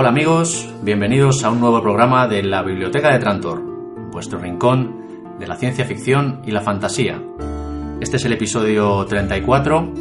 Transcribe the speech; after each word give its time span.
Hola 0.00 0.08
amigos, 0.08 0.66
bienvenidos 0.80 1.44
a 1.44 1.50
un 1.50 1.60
nuevo 1.60 1.82
programa 1.82 2.26
de 2.26 2.42
la 2.42 2.62
Biblioteca 2.62 3.12
de 3.12 3.18
Trantor, 3.18 3.60
vuestro 4.10 4.38
rincón 4.38 5.36
de 5.38 5.46
la 5.46 5.56
ciencia 5.56 5.84
ficción 5.84 6.40
y 6.46 6.52
la 6.52 6.62
fantasía. 6.62 7.22
Este 8.00 8.16
es 8.16 8.24
el 8.24 8.32
episodio 8.32 9.04
34 9.04 9.92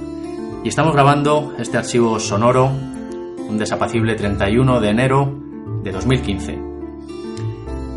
y 0.64 0.70
estamos 0.70 0.94
grabando 0.94 1.54
este 1.60 1.78
archivo 1.78 2.18
sonoro 2.18 2.68
un 2.68 3.58
desapacible 3.58 4.16
31 4.16 4.80
de 4.80 4.90
enero 4.90 5.38
de 5.84 5.92
2015. 5.92 6.60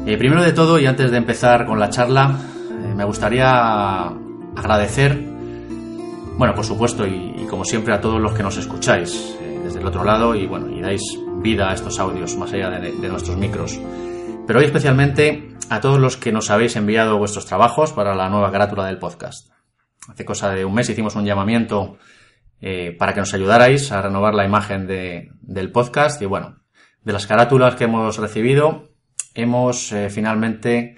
Eh, 0.04 0.18
primero 0.18 0.42
de 0.42 0.52
todo 0.52 0.80
y 0.80 0.86
antes 0.86 1.08
de 1.12 1.18
empezar 1.18 1.66
con 1.66 1.78
la 1.78 1.88
charla, 1.88 2.36
eh, 2.68 2.94
me 2.96 3.04
gustaría 3.04 4.08
agradecer, 4.56 5.24
bueno, 6.36 6.52
por 6.52 6.64
supuesto, 6.64 7.06
y, 7.06 7.46
como 7.48 7.64
siempre 7.64 7.94
a 7.94 8.00
todos 8.00 8.20
los 8.20 8.34
que 8.34 8.42
nos 8.42 8.56
escucháis 8.56 9.36
eh, 9.40 9.60
desde 9.62 9.78
el 9.78 9.86
otro 9.86 10.02
lado 10.02 10.34
y 10.34 10.48
bueno, 10.48 10.68
y 10.68 10.80
dais 10.80 11.22
vida 11.42 11.70
a 11.70 11.74
estos 11.74 11.98
audios 11.98 12.36
más 12.36 12.52
allá 12.52 12.70
de, 12.70 13.08
nuestros 13.08 13.36
micros. 13.36 13.80
Pero 14.46 14.60
hoy 14.60 14.64
especialmente 14.64 15.48
a 15.68 15.80
todos 15.80 15.98
los 15.98 16.16
que 16.16 16.32
nos 16.32 16.50
habéis 16.50 16.76
enviado 16.76 17.18
vuestros 17.18 17.46
trabajos 17.46 17.92
para 17.92 18.14
la 18.14 18.28
nueva 18.28 18.52
carátula 18.52 18.86
del 18.86 18.98
podcast. 18.98 19.50
Hace 20.08 20.24
cosa 20.24 20.50
de 20.50 20.64
un 20.64 20.74
mes 20.74 20.88
hicimos 20.88 21.16
un 21.16 21.24
llamamiento 21.24 21.98
eh, 22.60 22.94
para 22.98 23.12
que 23.12 23.20
nos 23.20 23.34
ayudarais 23.34 23.90
a 23.92 24.02
renovar 24.02 24.34
la 24.34 24.44
imagen 24.44 24.86
del 24.86 25.72
podcast 25.72 26.22
y 26.22 26.26
bueno, 26.26 26.60
de 27.02 27.12
las 27.12 27.26
carátulas 27.26 27.74
que 27.74 27.84
hemos 27.84 28.18
recibido 28.18 28.90
hemos 29.34 29.92
eh, 29.92 30.10
finalmente 30.10 30.96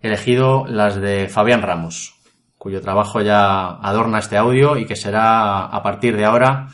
elegido 0.00 0.66
las 0.66 0.96
de 0.96 1.28
Fabián 1.28 1.62
Ramos, 1.62 2.14
cuyo 2.58 2.80
trabajo 2.80 3.20
ya 3.20 3.66
adorna 3.66 4.18
este 4.18 4.36
audio 4.36 4.76
y 4.76 4.86
que 4.86 4.96
será 4.96 5.64
a 5.64 5.82
partir 5.82 6.16
de 6.16 6.24
ahora 6.24 6.68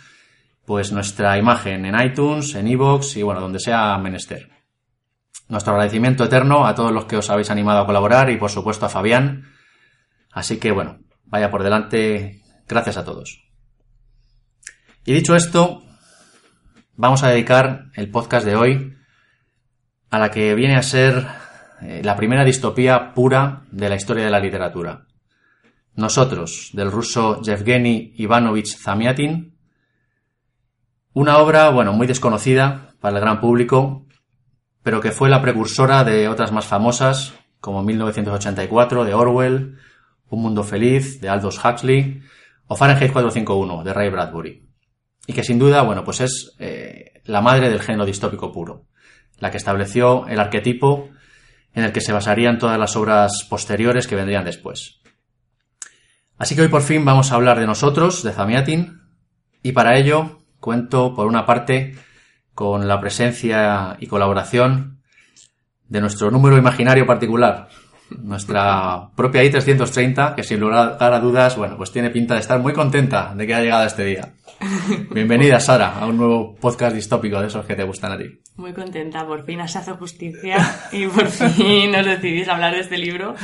pues 0.71 0.93
nuestra 0.93 1.37
imagen 1.37 1.85
en 1.85 2.01
iTunes, 2.01 2.55
en 2.55 2.69
iVoox 2.69 3.17
y 3.17 3.25
bueno, 3.25 3.41
donde 3.41 3.59
sea 3.59 3.99
menester. 3.99 4.51
Nuestro 5.49 5.73
agradecimiento 5.73 6.23
eterno 6.23 6.65
a 6.65 6.77
todos 6.77 6.93
los 6.93 7.07
que 7.07 7.17
os 7.17 7.29
habéis 7.29 7.51
animado 7.51 7.81
a 7.81 7.87
colaborar 7.87 8.31
y 8.31 8.37
por 8.37 8.51
supuesto 8.51 8.87
a 8.87 8.89
Fabián. 8.89 9.49
Así 10.31 10.61
que 10.61 10.71
bueno, 10.71 11.01
vaya 11.25 11.51
por 11.51 11.65
delante. 11.65 12.41
Gracias 12.69 12.99
a 12.99 13.05
todos. 13.05 13.43
Y 15.05 15.13
dicho 15.13 15.35
esto, 15.35 15.83
vamos 16.95 17.25
a 17.25 17.31
dedicar 17.31 17.87
el 17.97 18.09
podcast 18.09 18.47
de 18.47 18.55
hoy 18.55 18.97
a 20.09 20.21
la 20.21 20.31
que 20.31 20.55
viene 20.55 20.77
a 20.77 20.85
ser 20.85 21.27
eh, 21.83 22.03
la 22.05 22.15
primera 22.15 22.45
distopía 22.45 23.13
pura 23.13 23.65
de 23.73 23.89
la 23.89 23.97
historia 23.97 24.25
de 24.25 24.31
la 24.31 24.39
literatura. 24.39 25.09
Nosotros, 25.97 26.71
del 26.75 26.93
ruso 26.93 27.43
Yevgeny 27.43 28.13
Ivanovich 28.19 28.79
Zamiatin, 28.79 29.59
una 31.13 31.39
obra, 31.39 31.71
bueno, 31.71 31.93
muy 31.93 32.07
desconocida 32.07 32.95
para 33.01 33.17
el 33.17 33.23
gran 33.23 33.41
público, 33.41 34.07
pero 34.83 35.01
que 35.01 35.11
fue 35.11 35.29
la 35.29 35.43
precursora 35.43 36.05
de 36.05 36.29
otras 36.29 36.53
más 36.53 36.67
famosas, 36.67 37.35
como 37.61 37.83
1984 37.83 39.05
de 39.05 39.15
Orwell, 39.15 39.79
Un 40.29 40.43
Mundo 40.43 40.63
Feliz 40.63 41.21
de 41.21 41.29
Aldous 41.29 41.63
Huxley 41.63 42.23
o 42.67 42.77
Fahrenheit 42.77 43.13
451 43.13 43.83
de 43.83 43.93
Ray 43.93 44.11
Bradbury. 44.11 44.69
Y 45.27 45.33
que 45.33 45.43
sin 45.43 45.59
duda, 45.59 45.83
bueno, 45.83 46.05
pues 46.05 46.21
es 46.21 46.55
eh, 46.59 47.21
la 47.25 47.41
madre 47.41 47.69
del 47.69 47.81
género 47.81 48.07
distópico 48.07 48.53
puro, 48.53 48.87
la 49.39 49.51
que 49.51 49.57
estableció 49.57 50.27
el 50.29 50.39
arquetipo 50.39 51.11
en 51.75 51.85
el 51.85 51.93
que 51.93 52.01
se 52.01 52.13
basarían 52.13 52.59
todas 52.59 52.79
las 52.79 52.97
obras 52.97 53.47
posteriores 53.49 54.07
que 54.07 54.17
vendrían 54.17 54.45
después. 54.45 55.01
Así 56.39 56.55
que 56.55 56.63
hoy 56.63 56.69
por 56.69 56.83
fin 56.83 57.05
vamos 57.05 57.33
a 57.33 57.35
hablar 57.35 57.59
de 57.59 57.67
nosotros, 57.67 58.23
de 58.23 58.33
Zamiatin, 58.33 59.01
y 59.63 59.73
para 59.73 59.99
ello 59.99 60.40
Cuento, 60.61 61.15
por 61.15 61.27
una 61.27 61.47
parte, 61.47 61.97
con 62.55 62.87
la 62.87 63.01
presencia 63.01 63.97
y 63.99 64.07
colaboración 64.07 65.01
de 65.89 66.01
nuestro 66.01 66.31
número 66.31 66.57
imaginario 66.57 67.07
particular, 67.07 67.69
nuestra 68.19 69.11
propia 69.17 69.43
I-330, 69.45 70.35
que 70.35 70.43
sin 70.43 70.61
lugar 70.61 70.97
a 71.01 71.21
dudas, 71.21 71.57
bueno, 71.57 71.77
pues 71.77 71.91
tiene 71.93 72.11
pinta 72.11 72.35
de 72.35 72.41
estar 72.41 72.61
muy 72.61 72.73
contenta 72.73 73.35
de 73.35 73.47
que 73.47 73.55
ha 73.55 73.61
llegado 73.61 73.87
este 73.87 74.05
día. 74.05 74.35
Bienvenida, 75.11 75.59
Sara, 75.59 75.99
a 75.99 76.07
un 76.07 76.19
nuevo 76.19 76.55
podcast 76.55 76.95
distópico 76.95 77.41
de 77.41 77.47
esos 77.47 77.65
que 77.65 77.75
te 77.75 77.83
gustan 77.83 78.13
a 78.13 78.19
ti. 78.19 78.25
Muy 78.57 78.75
contenta, 78.75 79.27
por 79.27 79.45
fin 79.45 79.61
has 79.61 79.75
hecho 79.75 79.97
justicia 79.97 80.59
y 80.93 81.07
por 81.07 81.29
fin 81.29 81.93
nos 81.93 82.05
decidís 82.05 82.49
hablar 82.49 82.75
de 82.75 82.81
este 82.81 82.99
libro 82.99 83.35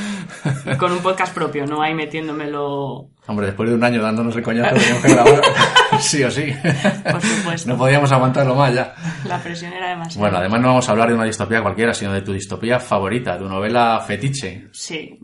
con 0.79 0.93
un 0.93 0.99
podcast 0.99 1.35
propio, 1.35 1.67
no 1.67 1.81
ahí 1.81 1.95
metiéndomelo. 1.95 3.11
Hombre, 3.27 3.47
después 3.47 3.69
de 3.69 3.75
un 3.75 3.83
año 3.83 4.03
dándonos 4.03 4.37
el 4.37 4.43
coñazo, 4.43 4.77
teníamos 4.77 5.03
que 5.03 5.13
grabar 5.13 5.43
sí 6.01 6.23
o 6.23 6.31
sí. 6.31 6.55
Por 7.11 7.21
supuesto. 7.21 7.69
No 7.73 7.77
podíamos 7.77 8.13
aguantarlo 8.13 8.55
más 8.55 8.73
ya. 8.73 8.95
La 9.25 9.39
presión 9.39 9.73
era 9.73 9.91
demasiado. 9.91 10.21
Bueno, 10.21 10.39
además 10.39 10.61
no 10.61 10.69
vamos 10.69 10.89
a 10.89 10.93
hablar 10.93 11.09
de 11.09 11.15
una 11.15 11.25
distopía 11.25 11.63
cualquiera, 11.63 11.93
sino 11.93 12.13
de 12.13 12.23
tu 12.23 12.33
distopía 12.33 12.79
favorita, 12.79 13.37
tu 13.37 13.49
novela 13.49 14.01
fetiche. 14.01 14.69
Sí, 14.73 15.19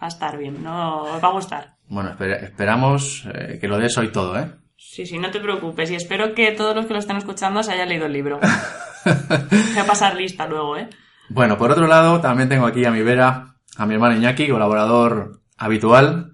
va 0.00 0.06
a 0.06 0.08
estar 0.08 0.38
bien, 0.38 0.62
no 0.62 1.04
va 1.22 1.28
a 1.28 1.32
gustar. 1.32 1.74
Bueno, 1.88 2.16
esperamos 2.20 3.26
eh, 3.34 3.58
que 3.60 3.68
lo 3.68 3.78
des 3.78 3.96
hoy 3.98 4.08
todo, 4.08 4.38
¿eh? 4.38 4.50
Sí, 4.76 5.06
sí, 5.06 5.18
no 5.18 5.30
te 5.30 5.40
preocupes. 5.40 5.90
Y 5.90 5.94
espero 5.94 6.34
que 6.34 6.52
todos 6.52 6.74
los 6.74 6.86
que 6.86 6.92
lo 6.92 6.98
estén 6.98 7.16
escuchando 7.16 7.62
se 7.62 7.72
hayan 7.72 7.88
leído 7.88 8.06
el 8.06 8.12
libro. 8.12 8.40
Voy 9.04 9.78
a 9.78 9.86
pasar 9.86 10.16
lista 10.16 10.46
luego, 10.46 10.76
¿eh? 10.76 10.88
Bueno, 11.28 11.56
por 11.56 11.70
otro 11.70 11.86
lado, 11.86 12.20
también 12.20 12.48
tengo 12.48 12.66
aquí 12.66 12.84
a 12.84 12.90
mi 12.90 13.02
vera, 13.02 13.56
a 13.76 13.86
mi 13.86 13.94
hermano 13.94 14.16
Iñaki, 14.16 14.48
colaborador 14.48 15.40
habitual. 15.56 16.31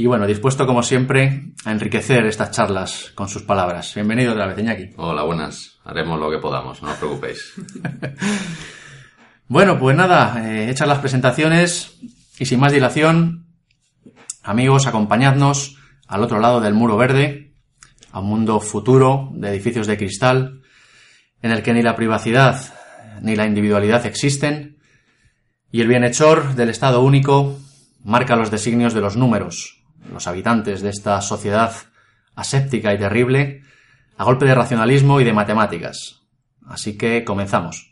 Y 0.00 0.06
bueno, 0.06 0.28
dispuesto 0.28 0.64
como 0.64 0.84
siempre 0.84 1.54
a 1.64 1.72
enriquecer 1.72 2.24
estas 2.24 2.52
charlas 2.52 3.10
con 3.16 3.28
sus 3.28 3.42
palabras. 3.42 3.92
Bienvenido 3.96 4.30
otra 4.30 4.46
vez, 4.46 4.56
Iñaki. 4.56 4.90
Hola, 4.96 5.24
buenas. 5.24 5.80
Haremos 5.82 6.20
lo 6.20 6.30
que 6.30 6.38
podamos, 6.38 6.80
no 6.84 6.92
os 6.92 6.98
preocupéis. 6.98 7.54
bueno, 9.48 9.76
pues 9.76 9.96
nada, 9.96 10.48
eh, 10.48 10.70
hechas 10.70 10.86
las 10.86 11.00
presentaciones 11.00 11.98
y 12.38 12.46
sin 12.46 12.60
más 12.60 12.72
dilación, 12.72 13.48
amigos, 14.44 14.86
acompañadnos 14.86 15.78
al 16.06 16.22
otro 16.22 16.38
lado 16.38 16.60
del 16.60 16.74
muro 16.74 16.96
verde 16.96 17.56
a 18.12 18.20
un 18.20 18.28
mundo 18.28 18.60
futuro 18.60 19.30
de 19.32 19.48
edificios 19.48 19.88
de 19.88 19.96
cristal, 19.96 20.62
en 21.42 21.50
el 21.50 21.64
que 21.64 21.74
ni 21.74 21.82
la 21.82 21.96
privacidad 21.96 22.72
ni 23.20 23.34
la 23.34 23.46
individualidad 23.46 24.06
existen, 24.06 24.78
y 25.72 25.80
el 25.80 25.88
bienhechor 25.88 26.54
del 26.54 26.68
Estado 26.68 27.02
único 27.02 27.58
marca 28.04 28.36
los 28.36 28.52
designios 28.52 28.94
de 28.94 29.00
los 29.00 29.16
números, 29.16 29.77
los 30.12 30.26
habitantes 30.26 30.82
de 30.82 30.90
esta 30.90 31.20
sociedad 31.20 31.72
aséptica 32.34 32.94
y 32.94 32.98
terrible, 32.98 33.62
a 34.16 34.24
golpe 34.24 34.46
de 34.46 34.54
racionalismo 34.54 35.20
y 35.20 35.24
de 35.24 35.32
matemáticas. 35.32 36.22
Así 36.66 36.96
que 36.96 37.24
comenzamos. 37.24 37.87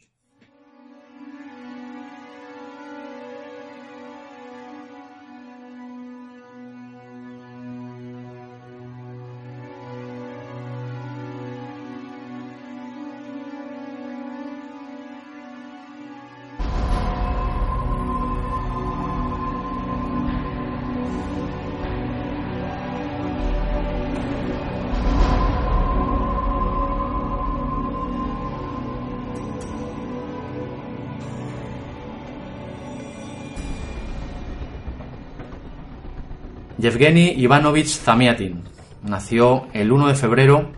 Yevgeny 36.86 37.34
Ivanovich 37.36 37.88
Zamiatin. 37.88 38.62
Nació 39.02 39.66
el 39.72 39.90
1 39.90 40.06
de 40.06 40.14
febrero 40.14 40.70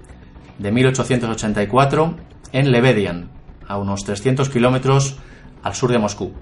de 0.58 0.72
1884 0.72 2.16
en 2.52 2.72
Lebedian, 2.72 3.28
a 3.66 3.76
unos 3.76 4.04
300 4.04 4.48
kilómetros 4.48 5.18
al 5.62 5.74
sur 5.74 5.92
de 5.92 5.98
Moscú. 5.98 6.32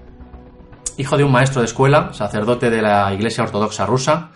Hijo 0.97 1.17
de 1.17 1.25
un 1.25 1.33
maestro 1.33 1.59
de 1.59 1.65
escuela, 1.65 2.13
sacerdote 2.13 2.69
de 2.69 2.81
la 2.81 3.13
Iglesia 3.13 3.43
Ortodoxa 3.43 3.85
rusa 3.85 4.31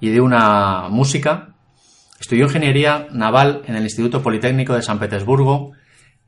y 0.00 0.10
de 0.10 0.20
una 0.20 0.90
música, 0.90 1.54
estudió 2.20 2.44
ingeniería 2.44 3.06
naval 3.10 3.62
en 3.64 3.74
el 3.74 3.84
Instituto 3.84 4.22
Politécnico 4.22 4.74
de 4.74 4.82
San 4.82 4.98
Petersburgo 4.98 5.72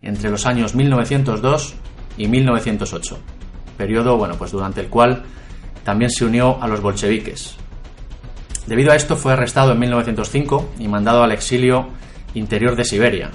entre 0.01 0.31
los 0.31 0.47
años 0.47 0.75
1902 0.75 1.75
y 2.17 2.27
1908, 2.27 3.19
periodo 3.77 4.17
bueno, 4.17 4.37
pues 4.39 4.51
durante 4.51 4.81
el 4.81 4.89
cual 4.89 5.25
también 5.85 6.11
se 6.11 6.25
unió 6.25 6.57
a 6.63 6.69
los 6.69 6.81
bolcheviques, 6.81 7.59
Debido 8.67 8.93
a 8.93 8.97
esto 8.97 9.17
fue 9.17 9.33
arrestado 9.33 9.73
en 9.73 9.79
1905 9.79 10.75
y 10.79 10.89
mandado 10.89 11.23
al 11.23 11.33
exilio 11.33 11.89
interior 12.35 12.77
de 12.77 12.85
Siberia, 12.85 13.31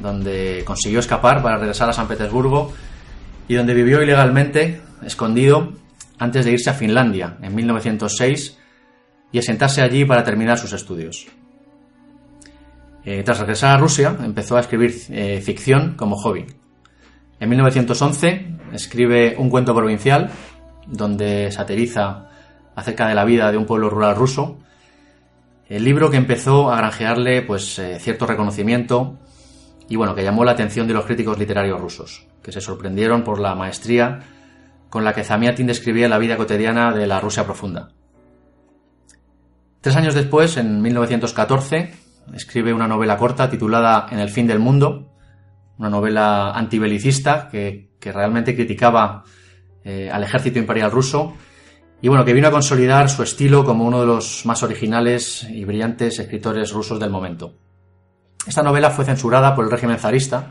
donde 0.00 0.62
consiguió 0.64 1.00
escapar 1.00 1.42
para 1.42 1.56
regresar 1.56 1.88
a 1.88 1.92
San 1.92 2.08
Petersburgo 2.08 2.72
y 3.48 3.54
donde 3.54 3.74
vivió 3.74 4.02
ilegalmente, 4.02 4.80
escondido, 5.04 5.72
antes 6.18 6.44
de 6.44 6.52
irse 6.52 6.70
a 6.70 6.74
Finlandia 6.74 7.36
en 7.42 7.54
1906 7.54 8.58
y 9.32 9.38
asentarse 9.38 9.82
allí 9.82 10.04
para 10.04 10.22
terminar 10.22 10.58
sus 10.58 10.72
estudios. 10.72 11.26
Eh, 13.04 13.22
tras 13.24 13.40
regresar 13.40 13.76
a 13.76 13.78
Rusia, 13.78 14.16
empezó 14.22 14.56
a 14.56 14.60
escribir 14.60 14.94
eh, 15.10 15.42
ficción 15.44 15.94
como 15.94 16.16
hobby 16.16 16.46
En 17.38 17.50
1911 17.50 18.46
escribe 18.72 19.34
Un 19.36 19.50
cuento 19.50 19.74
provincial, 19.74 20.30
donde 20.86 21.50
satiriza 21.52 22.30
acerca 22.74 23.08
de 23.08 23.14
la 23.14 23.24
vida 23.24 23.50
de 23.50 23.58
un 23.58 23.66
pueblo 23.66 23.90
rural 23.90 24.16
ruso. 24.16 24.58
El 25.68 25.84
libro 25.84 26.10
que 26.10 26.16
empezó 26.16 26.70
a 26.70 26.76
granjearle 26.76 27.42
pues, 27.42 27.78
eh, 27.78 27.98
cierto 28.00 28.26
reconocimiento 28.26 29.18
y 29.88 29.96
bueno, 29.96 30.14
que 30.14 30.22
llamó 30.22 30.44
la 30.44 30.52
atención 30.52 30.86
de 30.86 30.94
los 30.94 31.04
críticos 31.04 31.38
literarios 31.38 31.80
rusos, 31.80 32.26
que 32.42 32.52
se 32.52 32.60
sorprendieron 32.60 33.22
por 33.22 33.38
la 33.38 33.54
maestría 33.54 34.20
con 34.88 35.04
la 35.04 35.12
que 35.12 35.24
Zamiatin 35.24 35.66
describía 35.66 36.08
la 36.08 36.18
vida 36.18 36.36
cotidiana 36.36 36.92
de 36.92 37.06
la 37.06 37.20
Rusia 37.20 37.44
profunda. 37.44 37.90
Tres 39.80 39.96
años 39.96 40.14
después, 40.14 40.56
en 40.56 40.80
1914, 40.80 41.92
escribe 42.32 42.72
una 42.72 42.88
novela 42.88 43.18
corta 43.18 43.50
titulada 43.50 44.06
En 44.10 44.18
el 44.18 44.30
fin 44.30 44.46
del 44.46 44.58
mundo, 44.58 45.12
una 45.78 45.90
novela 45.90 46.52
antibelicista 46.52 47.48
que, 47.50 47.90
realmente 48.00 48.54
criticaba 48.54 49.24
eh, 49.82 50.10
al 50.12 50.22
ejército 50.22 50.58
imperial 50.58 50.90
ruso 50.90 51.34
y 52.00 52.08
bueno, 52.08 52.24
que 52.24 52.32
vino 52.32 52.48
a 52.48 52.50
consolidar 52.50 53.08
su 53.08 53.22
estilo 53.22 53.64
como 53.64 53.84
uno 53.84 54.00
de 54.00 54.06
los 54.06 54.44
más 54.44 54.62
originales 54.62 55.46
y 55.48 55.64
brillantes 55.64 56.18
escritores 56.18 56.72
rusos 56.72 57.00
del 57.00 57.10
momento. 57.10 57.54
Esta 58.46 58.62
novela 58.62 58.90
fue 58.90 59.04
censurada 59.04 59.54
por 59.54 59.64
el 59.64 59.70
régimen 59.70 59.98
zarista 59.98 60.50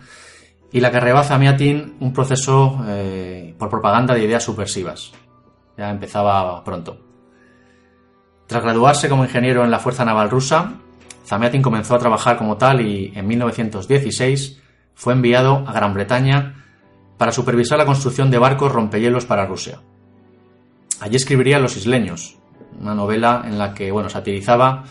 y 0.72 0.80
la 0.80 0.92
que 0.92 1.00
rebasa 1.00 1.36
a 1.36 1.38
Miatin 1.38 1.98
un 2.00 2.12
proceso 2.12 2.84
eh, 2.88 3.54
por 3.57 3.69
propaganda 3.69 4.16
de 4.16 4.24
ideas 4.24 4.44
subversivas. 4.44 5.12
Ya 5.78 5.90
empezaba 5.90 6.63
pronto. 6.63 7.00
Tras 8.48 8.63
graduarse 8.63 9.10
como 9.10 9.24
ingeniero 9.24 9.63
en 9.63 9.72
la 9.72 9.80
Fuerza 9.80 10.06
Naval 10.06 10.30
Rusa, 10.30 10.74
Zamiatin 11.25 11.62
comenzó 11.62 11.96
a 11.96 12.00
trabajar 12.00 12.38
como 12.38 12.57
tal 12.57 12.81
y 12.81 13.13
en 13.16 13.28
1916 13.28 14.62
fue 14.94 15.13
enviado 15.13 15.63
a 15.68 15.74
Gran 15.74 15.94
Bretaña 15.94 16.66
para 17.18 17.31
supervisar 17.31 17.78
la 17.78 17.86
construcción 17.86 18.30
de 18.30 18.38
barcos 18.38 18.72
rompehielos 18.72 19.25
para 19.25 19.46
Rusia. 19.46 19.80
Allí 21.00 21.16
escribiría 21.16 21.60
Los 21.60 21.78
Isleños, 21.78 22.38
una 22.80 22.95
novela 22.95 23.44
en 23.45 23.57
la 23.57 23.74
que 23.74 23.92
bueno, 23.92 24.10
satirizaba 24.10 24.84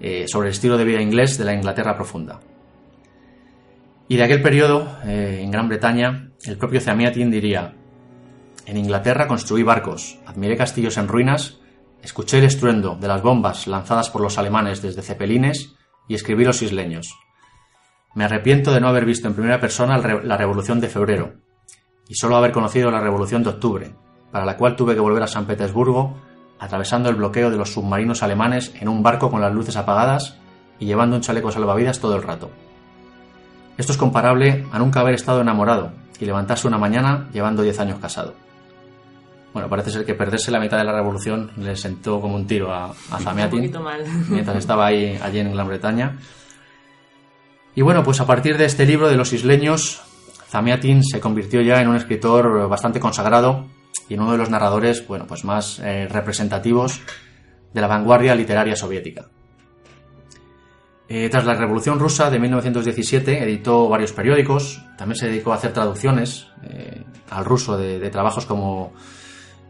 eh, 0.00 0.26
sobre 0.26 0.48
el 0.48 0.54
estilo 0.54 0.78
de 0.78 0.84
vida 0.84 1.00
inglés 1.00 1.36
de 1.38 1.44
la 1.44 1.54
Inglaterra 1.54 1.96
profunda. 1.96 2.40
Y 4.08 4.16
de 4.16 4.24
aquel 4.24 4.42
periodo, 4.42 4.98
eh, 5.04 5.40
en 5.42 5.50
Gran 5.50 5.68
Bretaña, 5.68 6.30
el 6.44 6.56
propio 6.56 6.80
Zamiatin 6.80 7.30
diría, 7.30 7.74
en 8.66 8.76
Inglaterra 8.76 9.26
construí 9.26 9.62
barcos, 9.62 10.18
admiré 10.26 10.56
castillos 10.56 10.96
en 10.96 11.08
ruinas, 11.08 11.58
escuché 12.02 12.38
el 12.38 12.44
estruendo 12.44 12.96
de 12.96 13.08
las 13.08 13.22
bombas 13.22 13.66
lanzadas 13.66 14.10
por 14.10 14.22
los 14.22 14.38
alemanes 14.38 14.82
desde 14.82 15.02
cepelines 15.02 15.74
y 16.08 16.14
escribí 16.14 16.44
los 16.44 16.62
isleños. 16.62 17.14
Me 18.14 18.24
arrepiento 18.24 18.72
de 18.72 18.80
no 18.80 18.88
haber 18.88 19.04
visto 19.04 19.28
en 19.28 19.34
primera 19.34 19.60
persona 19.60 19.98
la 19.98 20.36
Revolución 20.36 20.80
de 20.80 20.88
Febrero 20.88 21.34
y 22.08 22.14
solo 22.14 22.36
haber 22.36 22.50
conocido 22.50 22.90
la 22.90 23.00
Revolución 23.00 23.44
de 23.44 23.50
Octubre, 23.50 23.94
para 24.30 24.44
la 24.44 24.56
cual 24.56 24.76
tuve 24.76 24.94
que 24.94 25.00
volver 25.00 25.22
a 25.22 25.26
San 25.26 25.46
Petersburgo 25.46 26.14
atravesando 26.60 27.08
el 27.08 27.16
bloqueo 27.16 27.50
de 27.50 27.56
los 27.56 27.72
submarinos 27.72 28.22
alemanes 28.22 28.72
en 28.78 28.88
un 28.88 29.02
barco 29.02 29.30
con 29.30 29.40
las 29.40 29.52
luces 29.52 29.76
apagadas 29.76 30.36
y 30.78 30.84
llevando 30.84 31.16
un 31.16 31.22
chaleco 31.22 31.50
salvavidas 31.50 32.00
todo 32.00 32.14
el 32.14 32.22
rato. 32.22 32.50
Esto 33.78 33.92
es 33.92 33.98
comparable 33.98 34.66
a 34.70 34.78
nunca 34.78 35.00
haber 35.00 35.14
estado 35.14 35.40
enamorado 35.40 35.92
y 36.20 36.26
levantarse 36.26 36.68
una 36.68 36.76
mañana 36.76 37.28
llevando 37.32 37.62
10 37.62 37.80
años 37.80 37.98
casado. 37.98 38.34
Bueno, 39.54 39.68
parece 39.68 39.90
ser 39.90 40.04
que 40.04 40.14
perderse 40.14 40.50
la 40.50 40.60
mitad 40.60 40.76
de 40.76 40.84
la 40.84 40.92
revolución 40.92 41.50
le 41.56 41.74
sentó 41.76 42.20
como 42.20 42.36
un 42.36 42.46
tiro 42.46 42.72
a, 42.72 42.90
a 43.10 43.18
Zamiatin 43.18 43.72
mientras 44.28 44.56
estaba 44.58 44.86
ahí 44.86 45.18
allí 45.20 45.40
en 45.40 45.52
Gran 45.52 45.66
Bretaña. 45.66 46.18
Y 47.74 47.82
bueno, 47.82 48.02
pues 48.02 48.20
a 48.20 48.26
partir 48.26 48.58
de 48.58 48.66
este 48.66 48.84
libro 48.84 49.08
de 49.08 49.16
los 49.16 49.32
isleños, 49.32 50.02
Zamiatin 50.50 51.02
se 51.02 51.20
convirtió 51.20 51.62
ya 51.62 51.80
en 51.80 51.88
un 51.88 51.96
escritor 51.96 52.68
bastante 52.68 53.00
consagrado 53.00 53.64
y 54.10 54.14
en 54.14 54.20
uno 54.20 54.32
de 54.32 54.38
los 54.38 54.50
narradores 54.50 55.06
bueno, 55.06 55.26
pues 55.26 55.44
más 55.44 55.78
eh, 55.78 56.06
representativos 56.10 57.00
de 57.72 57.80
la 57.80 57.86
vanguardia 57.86 58.34
literaria 58.34 58.74
soviética. 58.74 59.28
Eh, 61.08 61.28
tras 61.30 61.44
la 61.44 61.54
Revolución 61.54 61.98
Rusa 61.98 62.28
de 62.28 62.38
1917 62.40 63.42
editó 63.42 63.88
varios 63.88 64.12
periódicos, 64.12 64.84
también 64.98 65.16
se 65.16 65.28
dedicó 65.28 65.52
a 65.52 65.56
hacer 65.56 65.72
traducciones 65.72 66.48
eh, 66.64 67.02
al 67.30 67.44
ruso 67.44 67.78
de, 67.78 68.10
trabajos 68.10 68.46
como 68.46 68.92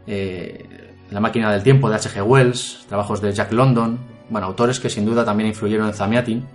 La 0.07 1.19
máquina 1.19 1.51
del 1.51 1.61
tiempo 1.61 1.89
de 1.89 1.95
H.G. 1.95 2.23
Wells, 2.23 2.85
trabajos 2.87 3.21
de 3.21 3.31
Jack 3.33 3.51
London, 3.51 3.99
bueno, 4.29 4.47
autores 4.47 4.79
que 4.79 4.89
sin 4.89 5.05
duda 5.05 5.23
también 5.23 5.49
influyeron 5.49 5.87
en 5.87 5.93
Zamiatin, 5.93 6.47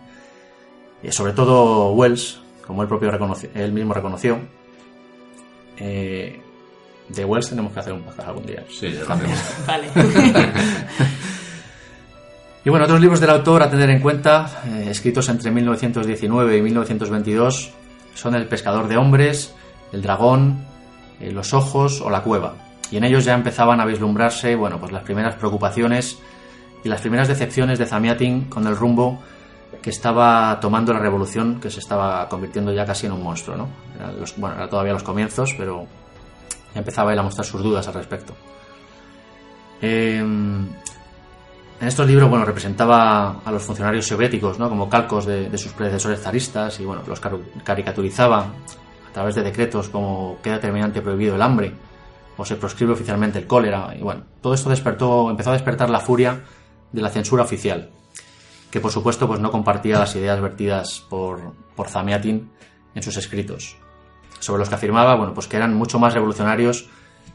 sobre 1.11 1.35
todo 1.35 1.93
Wells, 1.93 2.41
como 2.67 2.82
él, 2.82 2.89
propio 2.89 3.12
él 3.55 3.73
mismo 3.73 3.94
reconoció. 3.94 4.41
De 7.08 7.25
Wells 7.25 7.49
tenemos 7.49 7.73
que 7.73 7.81
hacer 7.81 7.93
un 7.93 8.03
podcast 8.03 8.29
algún 8.29 8.47
día. 8.47 8.64
Sí, 8.69 8.93
ya 8.93 9.05
lo 9.05 9.14
hacemos. 9.14 9.38
vale. 9.67 9.88
y 12.64 12.70
bueno, 12.70 12.85
otros 12.85 13.00
libros 13.00 13.20
del 13.20 13.31
autor 13.31 13.62
a 13.62 13.70
tener 13.70 13.91
en 13.91 14.00
cuenta, 14.00 14.62
eh, 14.67 14.88
escritos 14.91 15.29
entre 15.29 15.50
1919 15.50 16.56
y 16.56 16.62
1922, 16.62 17.70
son 18.14 18.35
El 18.35 18.47
pescador 18.47 18.88
de 18.88 18.97
hombres, 18.97 19.55
El 19.93 20.03
dragón, 20.03 20.64
eh, 21.20 21.31
Los 21.31 21.55
ojos 21.55 22.00
o 22.00 22.11
La 22.11 22.23
cueva. 22.23 22.55
Y 22.91 22.97
en 22.97 23.05
ellos 23.05 23.25
ya 23.25 23.35
empezaban 23.35 23.81
a 23.81 23.85
vislumbrarse, 23.85 24.55
bueno, 24.56 24.79
pues 24.79 24.93
las 24.93 25.03
primeras 25.03 25.35
preocupaciones 25.37 26.19
y 26.85 26.88
las 26.88 27.00
primeras 27.00 27.29
decepciones 27.29 27.79
de 27.79 27.87
Zamiatin 27.87 28.44
con 28.44 28.67
el 28.67 28.76
rumbo 28.76 29.20
que 29.82 29.91
estaba 29.91 30.58
tomando 30.61 30.93
la 30.93 31.00
revolución, 31.00 31.61
que 31.61 31.70
se 31.70 31.81
estaba 31.81 32.29
convirtiendo 32.29 32.73
ya 32.73 32.85
casi 32.85 33.06
en 33.06 33.12
un 33.12 33.23
monstruo, 33.23 33.56
¿no? 33.56 33.69
bueno, 34.37 34.56
era 34.56 34.69
todavía 34.69 34.93
los 34.93 35.03
comienzos, 35.03 35.55
pero 35.58 35.87
empezaba 36.78 37.12
él 37.12 37.19
a 37.19 37.23
mostrar 37.23 37.46
sus 37.46 37.62
dudas 37.62 37.87
al 37.88 37.94
respecto. 37.94 38.34
Em, 39.81 40.67
en 41.81 41.88
estos 41.88 42.06
libros, 42.06 42.31
bueno, 42.31 42.44
representaba 42.44 43.40
a 43.44 43.52
los 43.52 43.62
funcionarios 43.62 44.06
soviéticos, 44.06 44.58
¿no? 44.58 44.69
Como 44.69 44.88
calcos 44.88 45.26
de, 45.26 45.56
sus 45.58 45.73
predecesores 45.73 46.20
zaristas 46.20 46.81
y, 46.81 46.84
bueno, 46.84 47.03
los 47.06 47.20
caricaturizaba 47.65 48.41
a 48.41 49.12
través 49.12 49.34
de 49.34 49.43
decretos 49.43 49.89
como 49.89 50.39
queda 50.43 50.60
terminante 50.60 51.03
prohibido 51.03 51.34
el 51.34 51.43
hambre 51.43 51.74
o 52.36 52.44
se 52.44 52.56
proscribe 52.56 52.93
oficialmente 52.93 53.39
el 53.39 53.46
cólera 53.46 53.94
y, 53.98 54.03
bueno, 54.03 54.22
todo 54.41 54.55
esto 54.55 54.70
despertó, 54.70 55.31
empezó 55.31 55.51
a 55.51 55.55
despertar 55.55 55.91
la 55.91 56.01
furia 56.01 56.43
de 56.93 57.03
la 57.03 57.10
censura 57.10 57.43
oficial, 57.43 57.91
que 58.70 58.81
por 58.81 58.93
supuesto 58.93 59.27
pues 59.27 59.41
no 59.41 59.51
compartía 59.51 59.98
las 59.98 60.15
ideas 60.17 60.41
vertidas 60.41 61.05
por, 61.08 61.55
por 61.74 61.89
Zamiatin 61.89 62.51
en 62.94 63.03
sus 63.03 63.17
escritos 63.17 63.77
sobre 64.38 64.60
los 64.60 64.69
que 64.69 64.74
afirmaba 64.74 65.14
bueno, 65.14 65.34
pues 65.34 65.46
que 65.46 65.56
eran 65.56 65.74
mucho 65.74 65.98
más 65.98 66.14
revolucionarios 66.14 66.88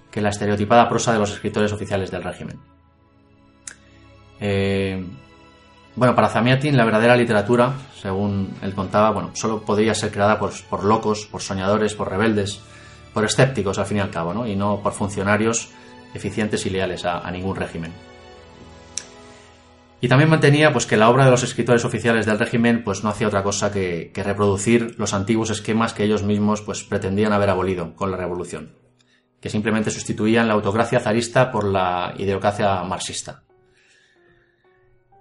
que 0.10 0.22
la 0.22 0.29
estereotipada 0.29 0.89
prosa 0.89 1.13
de 1.13 1.20
los 1.20 1.31
escritores 1.31 1.72
oficiales 1.72 2.12
del 2.12 2.24
régimen. 2.24 2.60
Eh, 4.39 5.05
bueno, 5.96 6.15
para 6.15 6.29
Zamiatin 6.29 6.75
la 6.75 6.86
verdadera 6.86 7.15
literatura, 7.15 7.74
según 8.01 8.53
él 8.62 8.74
contaba, 8.74 9.12
bueno, 9.12 9.31
solo 9.34 9.62
podría 9.62 9.93
ser 9.93 10.12
creada 10.12 10.39
por, 10.39 10.84
locos, 10.84 11.27
por 11.29 11.41
soñadores, 11.41 11.96
por 11.96 12.10
rebeldes, 12.10 12.62
por 13.13 13.25
escépticos 13.25 13.77
al 13.77 13.86
fin 13.86 13.98
y 13.98 14.01
al 14.01 14.10
cabo, 14.10 14.34
¿no? 14.34 14.48
y 14.48 14.55
no 14.55 14.81
por 14.81 14.93
funcionarios 14.93 15.70
eficientes 16.13 16.65
y 16.65 16.70
leales 16.70 17.05
a 17.05 17.29
ningún 17.31 17.55
régimen. 17.55 18.11
Y 20.03 20.08
también 20.08 20.31
mantenía 20.31 20.74
pues, 20.74 20.88
que 20.88 20.98
la 20.98 21.10
obra 21.10 21.25
de 21.25 21.31
los 21.31 21.43
escritores 21.43 21.86
oficiales 21.86 22.25
del 22.25 22.39
régimen 22.39 22.84
pues, 22.84 23.03
no 23.03 23.10
hacía 23.10 23.27
otra 23.27 23.43
cosa 23.43 23.72
que, 23.72 24.12
reproducir 24.15 24.96
los 24.98 25.13
antiguos 25.13 25.51
esquemas 25.51 25.93
que 25.93 26.03
ellos 26.03 26.24
mismos 26.24 26.62
pues, 26.62 26.84
pretendían 26.84 27.34
haber 27.34 27.51
abolido 27.51 27.96
con 27.96 28.10
la 28.10 28.17
revolución, 28.17 28.74
que 29.39 29.51
simplemente 29.51 29.91
sustituían 29.91 30.48
la 30.48 30.55
autocracia 30.55 31.00
zarista 31.00 31.51
por 31.51 31.65
la 31.65 32.15
ideocracia 32.17 32.84
marxista. 32.84 33.43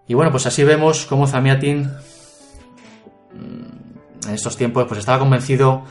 Y 0.08 0.14
bueno, 0.14 0.30
pues 0.30 0.46
así 0.46 0.64
vemos 0.64 1.04
cómo 1.04 1.26
Zamiatin 1.26 1.82
mm, 3.34 4.28
en 4.28 4.34
estos 4.34 4.56
tiempos 4.56 4.86
pues, 4.88 5.00
estaba 5.00 5.18
convencido 5.18 5.84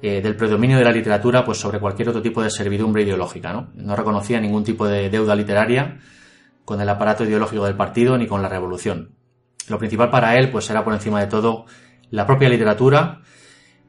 eh, 0.00 0.20
del 0.22 0.36
predominio 0.36 0.78
de 0.78 0.84
la 0.84 0.92
literatura 0.92 1.44
pues, 1.44 1.58
sobre 1.58 1.80
cualquier 1.80 2.10
otro 2.10 2.22
tipo 2.22 2.44
de 2.44 2.50
servidumbre 2.50 3.02
ideológica. 3.02 3.52
No, 3.52 3.70
no 3.74 3.96
reconocía 3.96 4.40
ningún 4.40 4.62
tipo 4.62 4.86
de 4.86 5.10
deuda 5.10 5.34
literaria 5.34 5.98
con 6.66 6.80
el 6.80 6.88
aparato 6.88 7.24
ideológico 7.24 7.64
del 7.64 7.76
partido 7.76 8.18
ni 8.18 8.26
con 8.26 8.42
la 8.42 8.48
revolución. 8.50 9.12
Lo 9.68 9.78
principal 9.78 10.10
para 10.10 10.36
él 10.36 10.50
pues 10.50 10.68
era 10.68 10.84
por 10.84 10.92
encima 10.92 11.20
de 11.20 11.28
todo 11.28 11.64
la 12.10 12.26
propia 12.26 12.48
literatura 12.48 13.22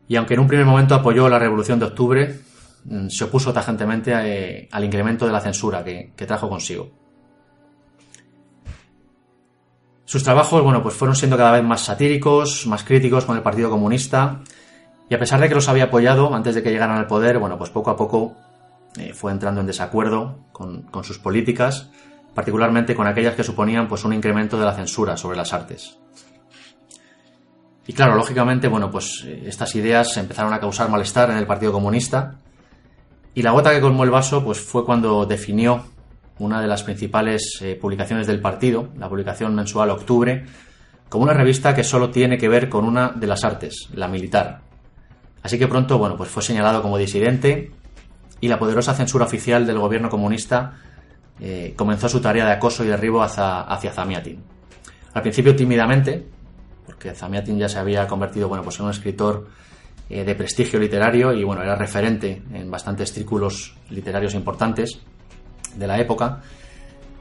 y 0.08 0.16
aunque 0.16 0.36
en 0.36 0.40
un 0.40 0.48
primer 0.48 0.66
momento 0.66 0.96
apoyó 0.96 1.28
la 1.28 1.40
revolución 1.40 1.80
de 1.80 1.86
octubre, 1.86 2.40
mm, 2.86 3.08
se 3.10 3.24
opuso 3.26 3.52
tajantemente 3.52 4.14
eh, 4.14 4.70
al 4.72 4.84
incremento 4.84 5.26
de 5.26 5.32
la 5.32 5.42
censura 5.42 5.84
que, 5.84 6.14
trajo 6.16 6.48
consigo. 6.48 6.92
Sus 10.06 10.24
trabajos, 10.24 10.64
bueno, 10.64 10.82
pues 10.82 10.96
fueron 10.96 11.16
siendo 11.16 11.36
cada 11.36 11.52
vez 11.52 11.64
más 11.64 11.82
satíricos, 11.82 12.66
más 12.68 12.84
críticos 12.84 13.26
con 13.26 13.36
el 13.36 13.44
Partido 13.44 13.70
Comunista, 13.70 14.42
y 15.10 15.16
a 15.16 15.20
pesar 15.20 15.42
de 15.42 15.50
que 15.50 15.56
los 15.56 15.68
había 15.68 15.86
apoyado 15.86 16.34
antes 16.34 16.56
de 16.56 16.64
que 16.64 16.72
llegaran 16.72 16.98
al 16.98 17.08
poder, 17.08 17.40
bueno, 17.40 17.58
pues 17.58 17.72
poco 17.72 17.90
a 17.90 17.98
poco 17.98 18.36
eh, 18.98 19.14
fue 19.14 19.34
entrando 19.34 19.60
en 19.60 19.68
desacuerdo 19.68 20.46
con, 20.54 20.84
con 20.84 21.04
sus 21.04 21.20
políticas, 21.20 21.90
particularmente 22.38 22.94
con 22.94 23.08
aquellas 23.08 23.34
que 23.34 23.44
suponían 23.44 23.88
pues, 23.88 24.06
un 24.06 24.14
incremento 24.14 24.60
de 24.60 24.66
la 24.66 24.76
censura 24.76 25.18
sobre 25.18 25.36
las 25.36 25.54
artes. 25.54 25.98
Y 27.88 27.94
claro, 27.94 28.14
lógicamente, 28.14 28.68
bueno, 28.68 28.92
pues 28.92 29.24
eh, 29.26 29.46
estas 29.48 29.74
ideas 29.74 30.16
empezaron 30.18 30.54
a 30.54 30.60
causar 30.60 30.88
malestar 30.88 31.32
en 31.32 31.38
el 31.38 31.48
Partido 31.48 31.72
Comunista. 31.72 32.36
Y 33.34 33.42
la 33.42 33.50
gota 33.50 33.72
que 33.72 33.82
colmó 33.82 34.04
el 34.04 34.12
vaso, 34.12 34.44
pues 34.44 34.60
fue 34.60 34.86
cuando 34.86 35.26
definió 35.26 35.84
una 36.38 36.62
de 36.62 36.68
las 36.68 36.84
principales 36.84 37.58
eh, 37.64 37.74
publicaciones 37.74 38.28
del 38.28 38.40
partido, 38.40 38.90
la 39.00 39.10
publicación 39.10 39.56
mensual 39.56 39.90
Octubre, 39.90 40.46
como 41.10 41.24
una 41.24 41.34
revista 41.34 41.74
que 41.74 41.84
solo 41.84 42.12
tiene 42.12 42.38
que 42.38 42.50
ver 42.50 42.70
con 42.70 42.86
una 42.86 43.14
de 43.16 43.26
las 43.26 43.44
artes, 43.44 43.90
la 43.96 44.08
militar. 44.08 44.62
Así 45.42 45.58
que 45.58 45.68
pronto, 45.68 45.98
bueno, 45.98 46.16
pues 46.16 46.30
fue 46.30 46.44
señalado 46.44 46.84
como 46.84 47.00
disidente 47.00 47.72
y 48.40 48.48
la 48.48 48.60
poderosa 48.60 48.94
censura 48.94 49.26
oficial 49.26 49.66
del 49.66 49.80
gobierno 49.80 50.10
comunista 50.10 50.76
eh, 51.40 51.74
comenzó 51.76 52.10
su 52.10 52.20
tarea 52.20 52.46
de 52.46 52.52
acoso 52.54 52.84
y 52.84 52.88
derribo 52.88 53.22
hacia, 53.22 53.62
hacia 53.62 53.92
Zamiatin. 53.92 54.44
Al 55.14 55.22
principio 55.22 55.56
tímidamente, 55.56 56.26
porque 56.86 57.14
Zamiatin 57.14 57.58
ya 57.58 57.70
se 57.70 57.80
había 57.80 58.08
convertido 58.08 58.48
bueno, 58.48 58.64
pues 58.64 58.80
en 58.80 58.86
un 58.86 58.92
escritor 58.92 59.48
eh, 60.10 60.24
de 60.24 60.36
prestigio 60.36 60.80
literario 60.80 61.34
y 61.34 61.44
bueno, 61.44 61.62
era 61.62 61.76
referente 61.76 62.42
en 62.54 62.72
bastantes 62.72 63.12
círculos 63.12 63.76
literarios 63.90 64.34
importantes 64.34 65.00
de 65.76 65.88
la 65.88 66.00
época. 66.00 66.42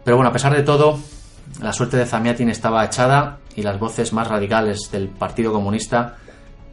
Pero 0.05 0.17
bueno, 0.17 0.31
a 0.31 0.33
pesar 0.33 0.55
de 0.55 0.63
todo, 0.63 0.99
la 1.61 1.73
suerte 1.73 1.97
de 1.97 2.07
Zamiatin 2.07 2.49
estaba 2.49 2.85
echada 2.85 3.39
y 3.57 3.63
las 3.63 3.79
voces 3.79 4.13
más 4.13 4.29
radicales 4.29 4.91
del 4.93 5.09
Partido 5.09 5.53
Comunista 5.53 6.17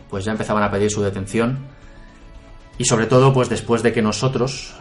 pues 0.09 0.25
ya 0.25 0.31
empezaban 0.31 0.61
a 0.61 0.69
pedir 0.69 0.91
su 0.91 1.01
detención 1.01 1.57
y 2.77 2.85
sobre 2.85 3.07
todo 3.07 3.33
pues 3.33 3.49
después 3.49 3.81
de 3.81 3.91
que 3.91 4.01
nosotros, 4.01 4.75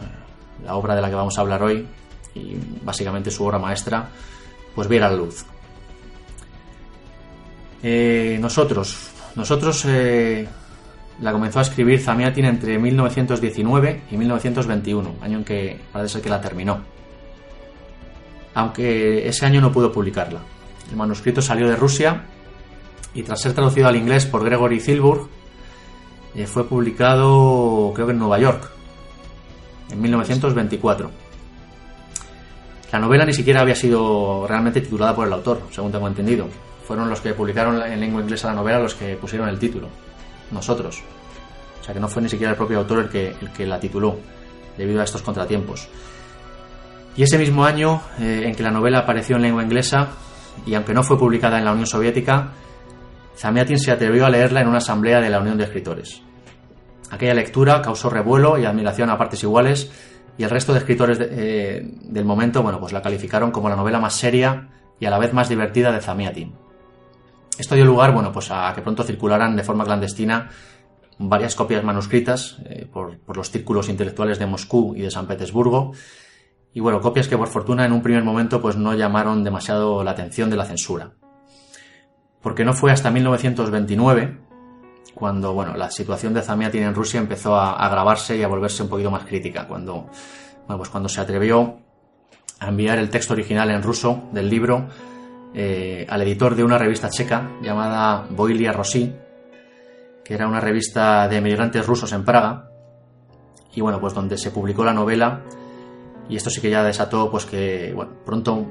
la 0.63 0.75
obra 0.75 0.95
de 0.95 1.01
la 1.01 1.09
que 1.09 1.15
vamos 1.15 1.37
a 1.37 1.41
hablar 1.41 1.63
hoy 1.63 1.87
y 2.35 2.57
básicamente 2.83 3.31
su 3.31 3.45
obra 3.45 3.59
maestra, 3.59 4.09
pues 4.75 4.87
viera 4.87 5.09
la 5.09 5.15
luz. 5.15 5.45
Eh, 7.81 8.37
nosotros, 8.39 9.11
nosotros 9.35 9.83
eh, 9.85 10.47
la 11.21 11.31
comenzó 11.31 11.59
a 11.59 11.63
escribir 11.63 11.99
Zamiatin 11.99 12.45
entre 12.45 12.79
1919 12.79 14.03
y 14.09 14.17
1921, 14.17 15.15
año 15.21 15.37
en 15.39 15.43
que 15.43 15.79
parece 15.91 16.13
ser 16.13 16.21
que 16.21 16.29
la 16.29 16.41
terminó. 16.41 16.81
Aunque 18.55 19.27
ese 19.27 19.45
año 19.45 19.61
no 19.61 19.71
pudo 19.71 19.91
publicarla. 19.91 20.39
El 20.89 20.95
manuscrito 20.95 21.41
salió 21.41 21.67
de 21.67 21.75
Rusia 21.75 22.25
y 23.13 23.23
tras 23.23 23.41
ser 23.41 23.53
traducido 23.53 23.87
al 23.87 23.95
inglés 23.95 24.25
por 24.25 24.43
Gregory 24.43 24.79
Zilburg, 24.79 25.27
eh, 26.35 26.47
fue 26.47 26.67
publicado 26.67 27.91
creo 27.93 28.07
que 28.07 28.13
en 28.13 28.19
Nueva 28.19 28.39
York, 28.39 28.71
en 29.91 30.01
1924. 30.01 31.22
La 32.93 32.99
novela 32.99 33.25
ni 33.25 33.33
siquiera 33.33 33.61
había 33.61 33.73
sido 33.73 34.45
realmente 34.47 34.79
titulada 34.79 35.15
por 35.15 35.25
el 35.25 35.33
autor, 35.33 35.63
según 35.71 35.91
tengo 35.91 36.07
entendido. 36.07 36.47
Fueron 36.85 37.09
los 37.09 37.21
que 37.21 37.33
publicaron 37.33 37.81
en 37.81 37.99
lengua 37.99 38.21
inglesa 38.21 38.49
la 38.49 38.53
novela 38.53 38.77
los 38.77 38.93
que 38.93 39.15
pusieron 39.15 39.49
el 39.49 39.57
título, 39.57 39.89
nosotros. 40.51 41.01
O 41.81 41.83
sea 41.83 41.91
que 41.91 41.99
no 41.99 42.07
fue 42.07 42.21
ni 42.21 42.29
siquiera 42.29 42.51
el 42.51 42.55
propio 42.55 42.77
autor 42.77 43.09
el 43.11 43.51
que, 43.51 43.65
la 43.65 43.79
tituló, 43.79 44.19
debido 44.77 45.01
a 45.01 45.05
estos 45.05 45.23
contratiempos. 45.23 45.87
Y 47.17 47.23
ese 47.23 47.39
mismo 47.39 47.65
año 47.65 47.99
eh, 48.19 48.43
en 48.45 48.53
que 48.53 48.61
la 48.61 48.69
novela 48.69 48.99
apareció 48.99 49.37
en 49.37 49.41
lengua 49.41 49.63
inglesa, 49.63 50.09
y 50.63 50.75
aunque 50.75 50.93
no 50.93 51.01
fue 51.01 51.17
publicada 51.17 51.57
en 51.57 51.65
la 51.65 51.71
Unión 51.71 51.87
Soviética, 51.87 52.51
Zamiatin 53.35 53.79
se 53.79 53.91
atrevió 53.91 54.27
a 54.27 54.29
leerla 54.29 54.61
en 54.61 54.67
una 54.67 54.77
asamblea 54.77 55.19
de 55.19 55.31
la 55.31 55.39
Unión 55.39 55.57
de 55.57 55.63
Escritores. 55.63 56.21
Aquella 57.09 57.33
lectura 57.33 57.81
causó 57.81 58.11
revuelo 58.11 58.59
y 58.59 58.65
admiración 58.65 59.09
a 59.09 59.17
partes 59.17 59.41
iguales 59.41 59.91
y 60.37 60.43
el 60.43 60.49
resto 60.49 60.73
de 60.73 60.79
escritores 60.79 61.19
eh, 61.21 61.81
del 62.03 62.25
momento, 62.25 62.63
bueno, 62.63 62.79
pues 62.79 62.93
la 62.93 63.01
calificaron 63.01 63.51
como 63.51 63.69
la 63.69 63.75
novela 63.75 63.99
más 63.99 64.15
seria 64.15 64.69
y 64.99 65.05
a 65.05 65.09
la 65.09 65.19
vez 65.19 65.33
más 65.33 65.49
divertida 65.49 65.91
de 65.91 66.01
Zamiatin. 66.01 66.53
Esto 67.57 67.75
dio 67.75 67.85
lugar, 67.85 68.13
bueno, 68.13 68.31
pues 68.31 68.49
a 68.49 68.71
que 68.73 68.81
pronto 68.81 69.03
circularan 69.03 69.55
de 69.55 69.63
forma 69.63 69.83
clandestina 69.83 70.49
varias 71.19 71.55
copias 71.55 71.83
manuscritas 71.83 72.57
eh, 72.65 72.87
por, 72.91 73.19
por, 73.19 73.37
los 73.37 73.51
círculos 73.51 73.89
intelectuales 73.89 74.39
de 74.39 74.47
Moscú 74.47 74.95
y 74.95 75.01
de 75.01 75.11
San 75.11 75.27
Petersburgo 75.27 75.93
y 76.73 76.79
bueno, 76.79 77.01
copias 77.01 77.27
que 77.27 77.37
por 77.37 77.49
fortuna 77.49 77.85
en 77.85 77.91
un 77.91 78.01
primer 78.01 78.23
momento 78.23 78.59
pues 78.59 78.75
no 78.75 78.93
llamaron 78.95 79.43
demasiado 79.43 80.03
la 80.03 80.11
atención 80.11 80.49
de 80.49 80.57
la 80.57 80.65
censura. 80.65 81.11
Porque 82.41 82.65
no 82.65 82.73
fue 82.73 82.91
hasta 82.91 83.11
1929 83.11 84.39
cuando 85.13 85.53
bueno, 85.53 85.75
la 85.75 85.91
situación 85.91 86.33
de 86.33 86.41
Zamiatin 86.41 86.83
en 86.83 86.95
Rusia 86.95 87.19
empezó 87.19 87.55
a 87.55 87.73
agravarse 87.73 88.37
y 88.37 88.43
a 88.43 88.47
volverse 88.47 88.83
un 88.83 88.89
poquito 88.89 89.11
más 89.11 89.25
crítica, 89.25 89.67
cuando, 89.67 90.07
bueno, 90.67 90.77
pues 90.77 90.89
cuando 90.89 91.09
se 91.09 91.21
atrevió 91.21 91.77
a 92.59 92.69
enviar 92.69 92.97
el 92.97 93.09
texto 93.09 93.33
original 93.33 93.69
en 93.69 93.83
ruso 93.83 94.23
del 94.31 94.49
libro 94.49 94.87
eh, 95.53 96.05
al 96.09 96.21
editor 96.23 96.55
de 96.55 96.63
una 96.63 96.77
revista 96.77 97.09
checa 97.09 97.51
llamada 97.61 98.25
Boilia 98.29 98.71
Rossi, 98.71 99.13
que 100.23 100.33
era 100.33 100.47
una 100.47 100.59
revista 100.59 101.27
de 101.27 101.37
emigrantes 101.37 101.85
rusos 101.85 102.11
en 102.13 102.25
Praga, 102.25 102.69
y 103.75 103.81
bueno, 103.81 103.99
pues 103.99 104.13
donde 104.13 104.37
se 104.37 104.51
publicó 104.51 104.83
la 104.83 104.93
novela, 104.93 105.41
y 106.29 106.37
esto 106.37 106.49
sí 106.49 106.61
que 106.61 106.69
ya 106.69 106.83
desató 106.83 107.29
pues 107.29 107.45
que, 107.45 107.91
bueno, 107.93 108.13
pronto 108.25 108.65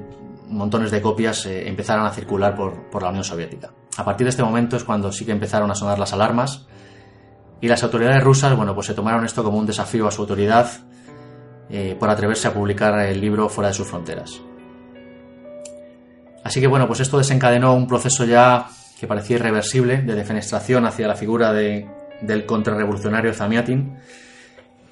montones 0.49 0.91
de 0.91 1.01
copias 1.01 1.45
eh, 1.45 1.67
empezaron 1.67 2.05
a 2.05 2.11
circular 2.11 2.55
por, 2.55 2.89
por 2.89 3.03
la 3.03 3.09
Unión 3.09 3.23
Soviética. 3.23 3.71
A 3.97 4.05
partir 4.05 4.25
de 4.25 4.29
este 4.29 4.43
momento 4.43 4.75
es 4.75 4.83
cuando 4.83 5.11
sí 5.11 5.25
que 5.25 5.31
empezaron 5.31 5.69
a 5.69 5.75
sonar 5.75 5.99
las 5.99 6.13
alarmas 6.13 6.65
y 7.61 7.67
las 7.67 7.83
autoridades 7.83 8.23
rusas, 8.23 8.55
bueno, 8.55 8.73
pues 8.73 8.87
se 8.87 8.93
tomaron 8.93 9.23
esto 9.25 9.43
como 9.43 9.57
un 9.57 9.65
desafío 9.65 10.07
a 10.07 10.11
su 10.11 10.21
autoridad 10.21 10.69
eh, 11.69 11.95
por 11.99 12.09
atreverse 12.09 12.47
a 12.47 12.53
publicar 12.53 12.99
el 12.99 13.21
libro 13.21 13.49
fuera 13.49 13.69
de 13.69 13.73
sus 13.73 13.87
fronteras. 13.87 14.41
Así 16.43 16.59
que 16.59 16.67
bueno, 16.67 16.87
pues 16.87 16.99
esto 16.99 17.17
desencadenó 17.17 17.73
un 17.73 17.87
proceso 17.87 18.25
ya 18.25 18.67
que 18.99 19.07
parecía 19.07 19.37
irreversible 19.37 20.01
de 20.01 20.15
defenestración 20.15 20.85
hacia 20.85 21.07
la 21.07 21.15
figura 21.15 21.53
de, 21.53 21.87
del 22.21 22.45
contrarrevolucionario 22.45 23.33
Zamiatin, 23.33 23.97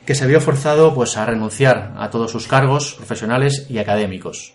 que 0.05 0.15
se 0.15 0.27
vio 0.27 0.41
forzado 0.41 0.93
pues 0.93 1.17
a 1.17 1.25
renunciar 1.25 1.93
a 1.98 2.10
todos 2.10 2.31
sus 2.31 2.48
cargos 2.48 2.93
profesionales 2.96 3.67
y 3.70 3.79
académicos. 3.79 4.53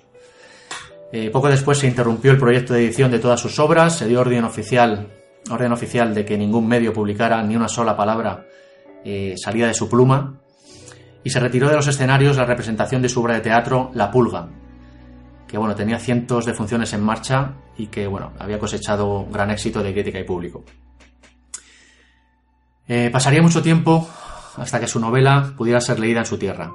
Eh, 1.19 1.31
poco 1.31 1.49
después 1.49 1.79
se 1.79 1.87
interrumpió 1.87 2.31
el 2.31 2.37
proyecto 2.37 2.75
de 2.75 2.85
edición 2.85 3.11
de 3.11 3.19
todas 3.19 3.41
sus 3.41 3.59
obras, 3.59 3.97
se 3.97 4.07
dio 4.07 4.21
orden 4.21 4.45
oficial, 4.45 5.09
orden 5.51 5.73
oficial 5.73 6.15
de 6.15 6.27
que 6.27 6.37
ningún 6.37 6.69
medio 6.69 6.93
publicara 6.93 7.43
ni 7.43 7.57
una 7.57 7.69
sola 7.69 7.97
palabra 7.97 8.45
eh, 9.03 9.35
salida 9.43 9.67
de 9.67 9.73
su 9.73 9.89
pluma, 9.89 10.39
y 11.25 11.31
se 11.31 11.41
retiró 11.41 11.71
de 11.71 11.77
los 11.77 11.87
escenarios 11.87 12.37
la 12.37 12.45
representación 12.45 13.01
de 13.01 13.09
su 13.09 13.23
obra 13.23 13.33
de 13.33 13.41
teatro 13.41 13.91
La 13.95 14.11
Pulga, 14.11 14.51
que 15.49 15.57
bueno, 15.57 15.75
tenía 15.75 15.99
cientos 15.99 16.45
de 16.45 16.53
funciones 16.53 16.93
en 16.93 17.03
marcha 17.03 17.55
y 17.79 17.87
que 17.87 18.07
bueno, 18.07 18.35
había 18.39 18.59
cosechado 18.59 19.25
gran 19.33 19.51
éxito 19.51 19.83
de 19.83 19.95
crítica 19.95 20.21
y 20.21 20.25
público. 20.25 20.65
Eh, 22.87 23.09
pasaría 23.11 23.41
mucho 23.41 23.63
tiempo 23.63 24.07
hasta 24.59 24.79
que 24.79 24.87
su 24.87 25.01
novela 25.01 25.55
pudiera 25.57 25.81
ser 25.81 25.99
leída 25.99 26.21
en 26.21 26.27
su 26.27 26.37
tierra. 26.37 26.75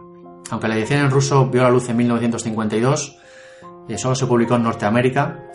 Aunque 0.49 0.67
la 0.67 0.75
edición 0.75 1.01
en 1.01 1.11
ruso 1.11 1.47
vio 1.47 1.61
la 1.61 1.69
luz 1.69 1.89
en 1.89 1.97
1952, 1.97 3.20
eh, 3.93 3.97
solo 3.97 4.15
se 4.15 4.25
publicó 4.25 4.55
en 4.55 4.63
Norteamérica. 4.63 5.51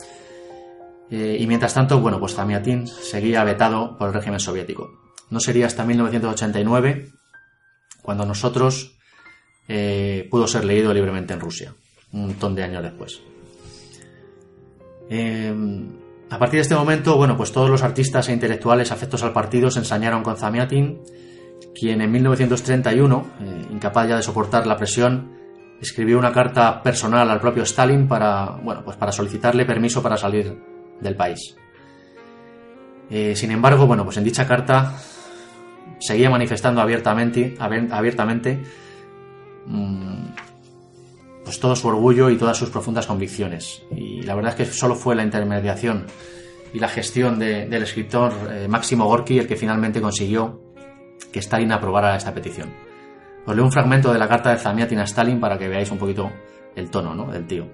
Eh, 1.10 1.36
y 1.38 1.46
mientras 1.46 1.74
tanto, 1.74 2.00
bueno, 2.00 2.18
pues 2.18 2.34
Zamiatin 2.34 2.86
seguía 2.86 3.44
vetado 3.44 3.96
por 3.96 4.08
el 4.08 4.14
régimen 4.14 4.40
soviético. 4.40 4.90
No 5.30 5.40
sería 5.40 5.66
hasta 5.66 5.84
1989 5.84 7.12
cuando 8.02 8.24
nosotros 8.24 8.96
eh, 9.68 10.28
pudo 10.30 10.46
ser 10.46 10.64
leído 10.64 10.92
libremente 10.92 11.34
en 11.34 11.40
Rusia, 11.40 11.74
un 12.12 12.26
montón 12.26 12.54
de 12.54 12.62
años 12.62 12.82
después. 12.82 13.20
a 16.30 16.38
partir 16.38 16.58
de 16.58 16.62
este 16.62 16.74
momento, 16.74 17.16
bueno, 17.16 17.36
pues 17.36 17.52
todos 17.52 17.70
los 17.70 17.82
artistas 17.82 18.28
e 18.28 18.32
intelectuales 18.32 18.92
afectos 18.92 19.22
al 19.22 19.32
partido 19.32 19.70
se 19.70 19.80
ensañaron 19.80 20.22
con 20.22 20.36
Zamiatin, 20.36 21.00
quien 21.74 22.00
en 22.00 22.10
1931, 22.10 23.26
incapaz 23.72 24.08
ya 24.08 24.16
de 24.16 24.22
soportar 24.22 24.66
la 24.66 24.76
presión, 24.76 25.35
escribió 25.80 26.18
una 26.18 26.32
carta 26.32 26.82
personal 26.82 27.28
al 27.30 27.40
propio 27.40 27.62
Stalin 27.64 28.08
para, 28.08 28.46
bueno, 28.62 28.82
pues 28.84 28.96
para 28.96 29.12
solicitarle 29.12 29.64
permiso 29.64 30.02
para 30.02 30.16
salir 30.16 30.56
del 31.00 31.16
país. 31.16 31.56
Eh, 33.10 33.36
sin 33.36 33.50
embargo, 33.50 33.86
bueno, 33.86 34.04
pues 34.04 34.16
en 34.16 34.24
dicha 34.24 34.46
carta 34.46 34.98
seguía 35.98 36.30
manifestando 36.30 36.80
abiertamente, 36.80 37.56
abiertamente 37.58 38.62
mm, 39.66 40.24
pues 41.44 41.60
todo 41.60 41.76
su 41.76 41.86
orgullo 41.88 42.28
y 42.30 42.36
todas 42.36 42.56
sus 42.56 42.70
profundas 42.70 43.06
convicciones. 43.06 43.82
Y 43.90 44.22
la 44.22 44.34
verdad 44.34 44.52
es 44.52 44.56
que 44.56 44.72
solo 44.74 44.94
fue 44.94 45.14
la 45.14 45.22
intermediación 45.22 46.06
y 46.72 46.78
la 46.78 46.88
gestión 46.88 47.38
del 47.38 47.82
escritor 47.82 48.32
eh, 48.50 48.66
Máximo 48.68 49.06
Gorky 49.06 49.38
el 49.38 49.46
que 49.46 49.56
finalmente 49.56 50.00
consiguió 50.00 50.60
que 51.32 51.38
Stalin 51.38 51.72
aprobara 51.72 52.16
esta 52.16 52.34
petición. 52.34 52.85
Os 53.46 53.54
leo 53.54 53.64
un 53.64 53.72
fragmento 53.72 54.12
de 54.12 54.18
la 54.18 54.28
carta 54.28 54.50
de 54.50 54.58
Zamiatin 54.58 54.98
a 54.98 55.04
Stalin 55.04 55.38
para 55.38 55.56
que 55.56 55.68
veáis 55.68 55.90
un 55.90 55.98
poquito 55.98 56.32
el 56.74 56.90
tono 56.90 57.14
¿no? 57.14 57.30
del 57.30 57.46
tío. 57.46 57.66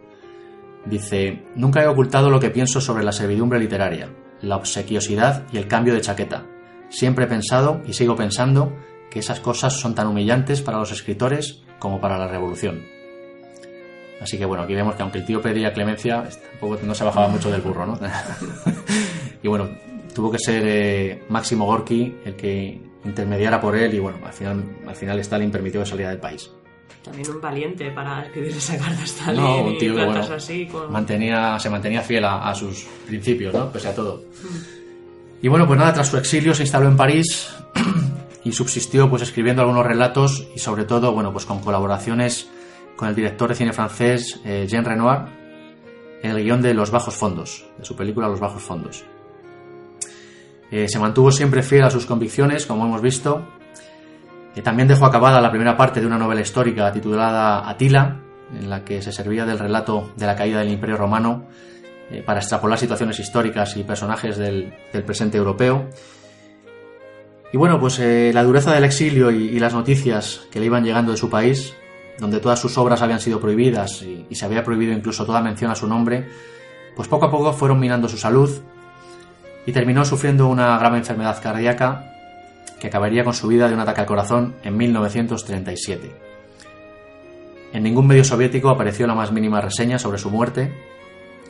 Dice, 0.85 1.45
nunca 1.55 1.83
he 1.83 1.87
ocultado 1.87 2.29
lo 2.29 2.41
que 2.41 2.51
pienso 2.51 2.81
sobre 2.81 3.05
la 3.05 3.13
servidumbre 3.13 3.59
literaria, 3.59 4.11
la 4.43 4.57
obsequiosidad 4.57 5.45
y 5.53 5.57
el 5.57 5.69
cambio 5.69 5.95
de 5.95 6.01
chaqueta. 6.01 6.45
Siempre 6.89 7.25
he 7.25 7.29
pensado 7.29 7.81
y 7.87 7.95
sigo 7.95 8.17
pensando 8.17 8.73
que 9.11 9.21
esas 9.21 9.41
cosas 9.41 9.75
son 9.75 9.95
tan 9.95 10.09
humillantes 10.09 10.61
para 10.61 10.79
los 10.79 10.93
escritores 10.93 11.63
como 11.79 12.01
para 12.01 12.19
la 12.19 12.29
revolución. 12.29 12.83
Así 14.21 14.39
que 14.39 14.45
bueno, 14.45 14.65
aquí 14.65 14.75
vemos 14.75 14.95
que 14.95 15.03
aunque 15.03 15.19
el 15.19 15.25
tío 15.25 15.41
pedía 15.41 15.73
clemencia, 15.73 16.25
tampoco 16.51 16.79
no 16.85 16.95
se 16.95 17.05
bajaba 17.05 17.29
mucho 17.29 17.51
del 17.51 17.61
burro, 17.61 17.87
¿no? 17.87 17.99
y 19.43 19.49
bueno, 19.49 19.71
tuvo 20.15 20.31
que 20.31 20.39
ser 20.39 20.63
eh, 20.67 21.25
Máximo 21.29 21.67
Gorki 21.67 22.15
el 22.25 22.37
que 22.37 22.81
intermediara 23.05 23.61
por 23.61 23.77
él 23.77 23.95
y 23.95 23.99
bueno, 23.99 24.19
al 24.25 24.33
final, 24.33 24.65
al 24.87 24.95
final 24.95 25.19
Stalin 25.21 25.51
permitió 25.51 25.81
que 25.81 25.87
saliera 25.87 26.11
del 26.11 26.21
país. 26.21 26.51
También 27.03 27.29
un 27.31 27.41
valiente 27.41 27.91
para 27.91 28.25
escribir 28.25 28.53
esa 28.53 28.79
carta 28.79 29.03
a 29.03 29.05
Stalin 29.05 29.41
No, 29.41 29.63
un 29.65 29.79
tío 29.79 29.95
que 29.97 30.05
bueno, 30.05 30.21
así. 30.21 30.67
Con... 30.67 30.93
mantenía, 30.93 31.59
se 31.59 31.69
mantenía 31.69 32.01
fiel 32.03 32.25
a, 32.25 32.49
a 32.49 32.55
sus 32.55 32.87
principios, 33.07 33.53
¿no? 33.53 33.71
Pese 33.73 33.89
a 33.89 33.95
todo. 33.95 34.23
Y 35.41 35.49
bueno, 35.49 35.67
pues 35.67 35.79
nada, 35.79 35.93
tras 35.93 36.09
su 36.09 36.17
exilio 36.17 36.55
se 36.55 36.63
instaló 36.63 36.87
en 36.87 36.97
París 36.97 37.53
y 38.45 38.53
subsistió 38.53 39.11
pues 39.11 39.23
escribiendo 39.23 39.63
algunos 39.63 39.85
relatos 39.85 40.47
y 40.55 40.61
sobre 40.61 40.85
todo, 40.85 41.13
bueno, 41.13 41.33
pues 41.33 41.45
con 41.45 41.61
colaboraciones 41.61 42.49
con 42.97 43.09
el 43.09 43.15
director 43.17 43.49
de 43.49 43.55
cine 43.57 43.73
francés 43.73 44.41
eh, 44.45 44.67
Jean 44.69 44.85
Renoir 44.85 45.23
en 46.23 46.31
el 46.31 46.45
guion 46.45 46.63
de 46.63 46.73
Los 46.73 46.93
Bajos 46.93 47.17
Fondos, 47.17 47.67
de 47.79 47.85
su 47.85 47.97
película 47.97 48.29
Los 48.29 48.39
Bajos 48.39 48.63
Fondos. 48.63 49.05
Eh, 50.73 50.89
se 50.89 50.99
mantuvo 50.99 51.31
siempre 51.31 51.63
fiel 51.63 51.85
a 51.85 51.91
sus 51.91 52.07
convicciones, 52.07 52.65
como 52.65 52.87
hemos 52.87 53.03
visto. 53.03 53.47
Eh, 54.57 54.63
también 54.63 54.89
dejó 54.89 55.05
acabada 55.05 55.39
la 55.41 55.51
primera 55.51 55.77
parte 55.77 56.01
de 56.01 56.07
una 56.07 56.17
novela 56.17 56.41
histórica 56.41 56.91
titulada 56.91 57.69
Atila, 57.69 58.23
en 58.59 58.71
la 58.71 58.83
que 58.83 59.03
se 59.03 59.13
servía 59.13 59.45
del 59.45 59.59
relato 59.59 60.13
de 60.17 60.27
la 60.27 60.35
caída 60.35 60.61
del 60.61 60.71
Imperio 60.71 60.97
Romano 60.97 61.45
eh, 62.11 62.23
para 62.25 62.41
extrapolar 62.41 62.79
situaciones 62.79 63.21
históricas 63.21 63.77
y 63.77 63.85
personajes 63.85 64.39
del, 64.39 64.73
presente 65.05 65.37
europeo. 65.37 65.91
Y 67.53 67.59
bueno, 67.59 67.79
pues 67.79 67.99
eh, 67.99 68.31
la 68.33 68.43
dureza 68.43 68.73
del 68.73 68.85
exilio 68.85 69.31
y, 69.31 69.59
las 69.59 69.75
noticias 69.75 70.47
que 70.51 70.59
le 70.59 70.67
iban 70.67 70.85
llegando 70.85 71.13
de 71.13 71.19
su 71.19 71.29
país, 71.29 71.75
donde 72.19 72.41
todas 72.41 72.59
sus 72.59 72.79
obras 72.79 73.03
habían 73.03 73.21
sido 73.21 73.41
prohibidas 73.41 74.03
y 74.03 74.35
se 74.35 74.45
había 74.47 74.65
prohibido 74.65 74.95
incluso 74.95 75.27
toda 75.27 75.43
mención 75.43 75.71
a 75.71 75.75
su 75.75 75.87
nombre, 75.87 76.29
pues 76.97 77.09
poco 77.09 77.27
a 77.27 77.31
poco 77.31 77.53
fueron 77.53 77.79
minando 77.79 78.09
su 78.09 78.17
salud 78.17 78.51
y 79.67 79.73
terminó 79.73 80.05
sufriendo 80.05 80.49
una 80.49 80.77
grave 80.79 80.99
enfermedad 80.99 81.41
cardíaca 81.43 82.09
que 82.81 82.89
acabaría 82.89 83.23
con 83.25 83.35
su 83.35 83.47
vida 83.49 83.69
de 83.69 83.75
un 83.75 83.81
ataque 83.81 84.01
al 84.01 84.07
corazón 84.07 84.55
en 84.65 84.77
1937. 84.77 86.13
En 87.73 87.83
ningún 87.83 88.07
medio 88.07 88.25
soviético 88.25 88.71
apareció 88.71 89.07
la 89.07 89.15
más 89.15 89.33
mínima 89.33 89.61
reseña 89.61 89.99
sobre 89.99 90.19
su 90.19 90.31
muerte 90.31 90.73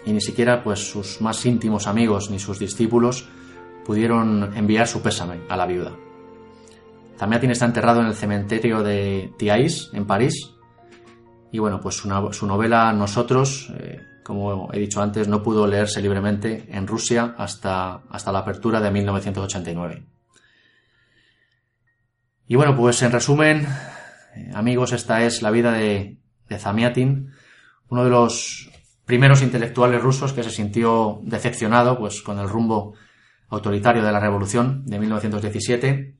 y 0.04 0.12
ni 0.12 0.20
siquiera 0.20 0.62
pues 0.62 0.90
sus 0.90 1.20
más 1.20 1.44
íntimos 1.46 1.86
amigos 1.86 2.30
ni 2.30 2.38
sus 2.38 2.58
discípulos 2.58 3.26
pudieron 3.84 4.56
enviar 4.56 4.86
su 4.86 5.00
pésame 5.02 5.40
a 5.48 5.56
la 5.56 5.66
viuda. 5.66 5.92
Zamiatin 7.18 7.50
está 7.50 7.66
enterrado 7.66 8.00
en 8.00 8.06
el 8.06 8.14
cementerio 8.14 8.82
de 8.82 9.32
Thiais, 9.38 9.90
en 9.92 10.06
París, 10.06 10.50
y 11.50 11.58
bueno, 11.58 11.80
pues 11.80 11.96
su, 11.96 12.08
no- 12.08 12.32
su 12.32 12.46
novela 12.46 12.92
Nosotros, 12.92 13.72
eh, 13.78 14.00
como 14.22 14.70
he 14.72 14.78
dicho 14.78 15.02
antes, 15.02 15.28
no 15.28 15.42
pudo 15.42 15.66
leerse 15.66 16.00
libremente 16.00 16.66
en 16.70 16.86
Rusia 16.86 17.34
hasta, 17.36 18.02
hasta 18.08 18.32
la 18.32 18.40
apertura 18.40 18.80
de 18.80 18.90
1989. 18.90 20.06
Y 22.46 22.56
bueno, 22.56 22.76
pues 22.76 23.02
en 23.02 23.12
resumen, 23.12 23.66
eh, 24.36 24.50
amigos, 24.54 24.92
esta 24.92 25.24
es 25.24 25.42
la 25.42 25.50
vida 25.50 25.72
de, 25.72 26.18
de 26.48 26.58
Zamiatin, 26.58 27.32
uno 27.88 28.04
de 28.04 28.10
los 28.10 28.70
primeros 29.04 29.42
intelectuales 29.42 30.02
rusos 30.02 30.32
que 30.32 30.42
se 30.42 30.50
sintió 30.50 31.20
decepcionado 31.22 31.98
pues, 31.98 32.22
con 32.22 32.38
el 32.38 32.48
rumbo 32.48 32.94
autoritario 33.48 34.02
de 34.02 34.12
la 34.12 34.20
revolución 34.20 34.84
de 34.86 34.98
1917 34.98 36.16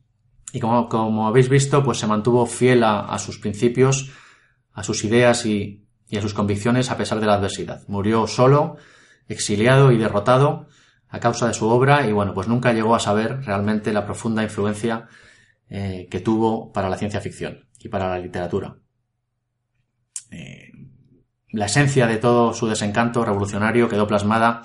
y 0.53 0.61
como, 0.61 0.89
como 0.89 1.27
habéis 1.27 1.49
visto 1.49 1.83
pues 1.83 1.99
se 1.99 2.07
mantuvo 2.07 2.45
fiel 2.45 2.85
a, 2.85 3.01
a 3.01 3.19
sus 3.19 3.39
principios, 3.39 4.11
a 4.75 4.83
sus 4.83 5.05
ideas 5.05 5.47
y, 5.47 5.82
y 6.13 6.19
a 6.19 6.21
sus 6.21 6.35
convicciones 6.35 6.91
a 6.91 6.99
pesar 6.99 7.21
de 7.21 7.27
la 7.27 7.35
adversidad. 7.35 7.89
Murió 7.89 8.27
solo, 8.27 8.77
exiliado 9.29 9.93
y 9.93 9.97
derrotado 9.97 10.69
a 11.09 11.21
causa 11.21 11.49
de 11.49 11.55
su 11.55 11.67
obra 11.67 12.07
y 12.07 12.13
bueno 12.13 12.35
pues 12.35 12.49
nunca 12.49 12.75
llegó 12.75 12.95
a 12.95 13.01
saber 13.01 13.43
realmente 13.47 13.95
la 13.95 14.05
profunda 14.05 14.43
influencia 14.43 15.09
eh, 15.71 16.09
que 16.11 16.21
tuvo 16.21 16.71
para 16.71 16.91
la 16.91 16.99
ciencia 16.99 17.23
ficción 17.23 17.67
y 17.79 17.89
para 17.89 18.11
la 18.11 18.19
literatura. 18.19 18.77
Eh, 20.31 20.71
la 21.51 21.65
esencia 21.65 22.07
de 22.07 22.19
todo 22.19 22.53
su 22.53 22.69
desencanto 22.69 23.25
revolucionario 23.25 23.89
quedó 23.89 24.07
plasmada 24.07 24.65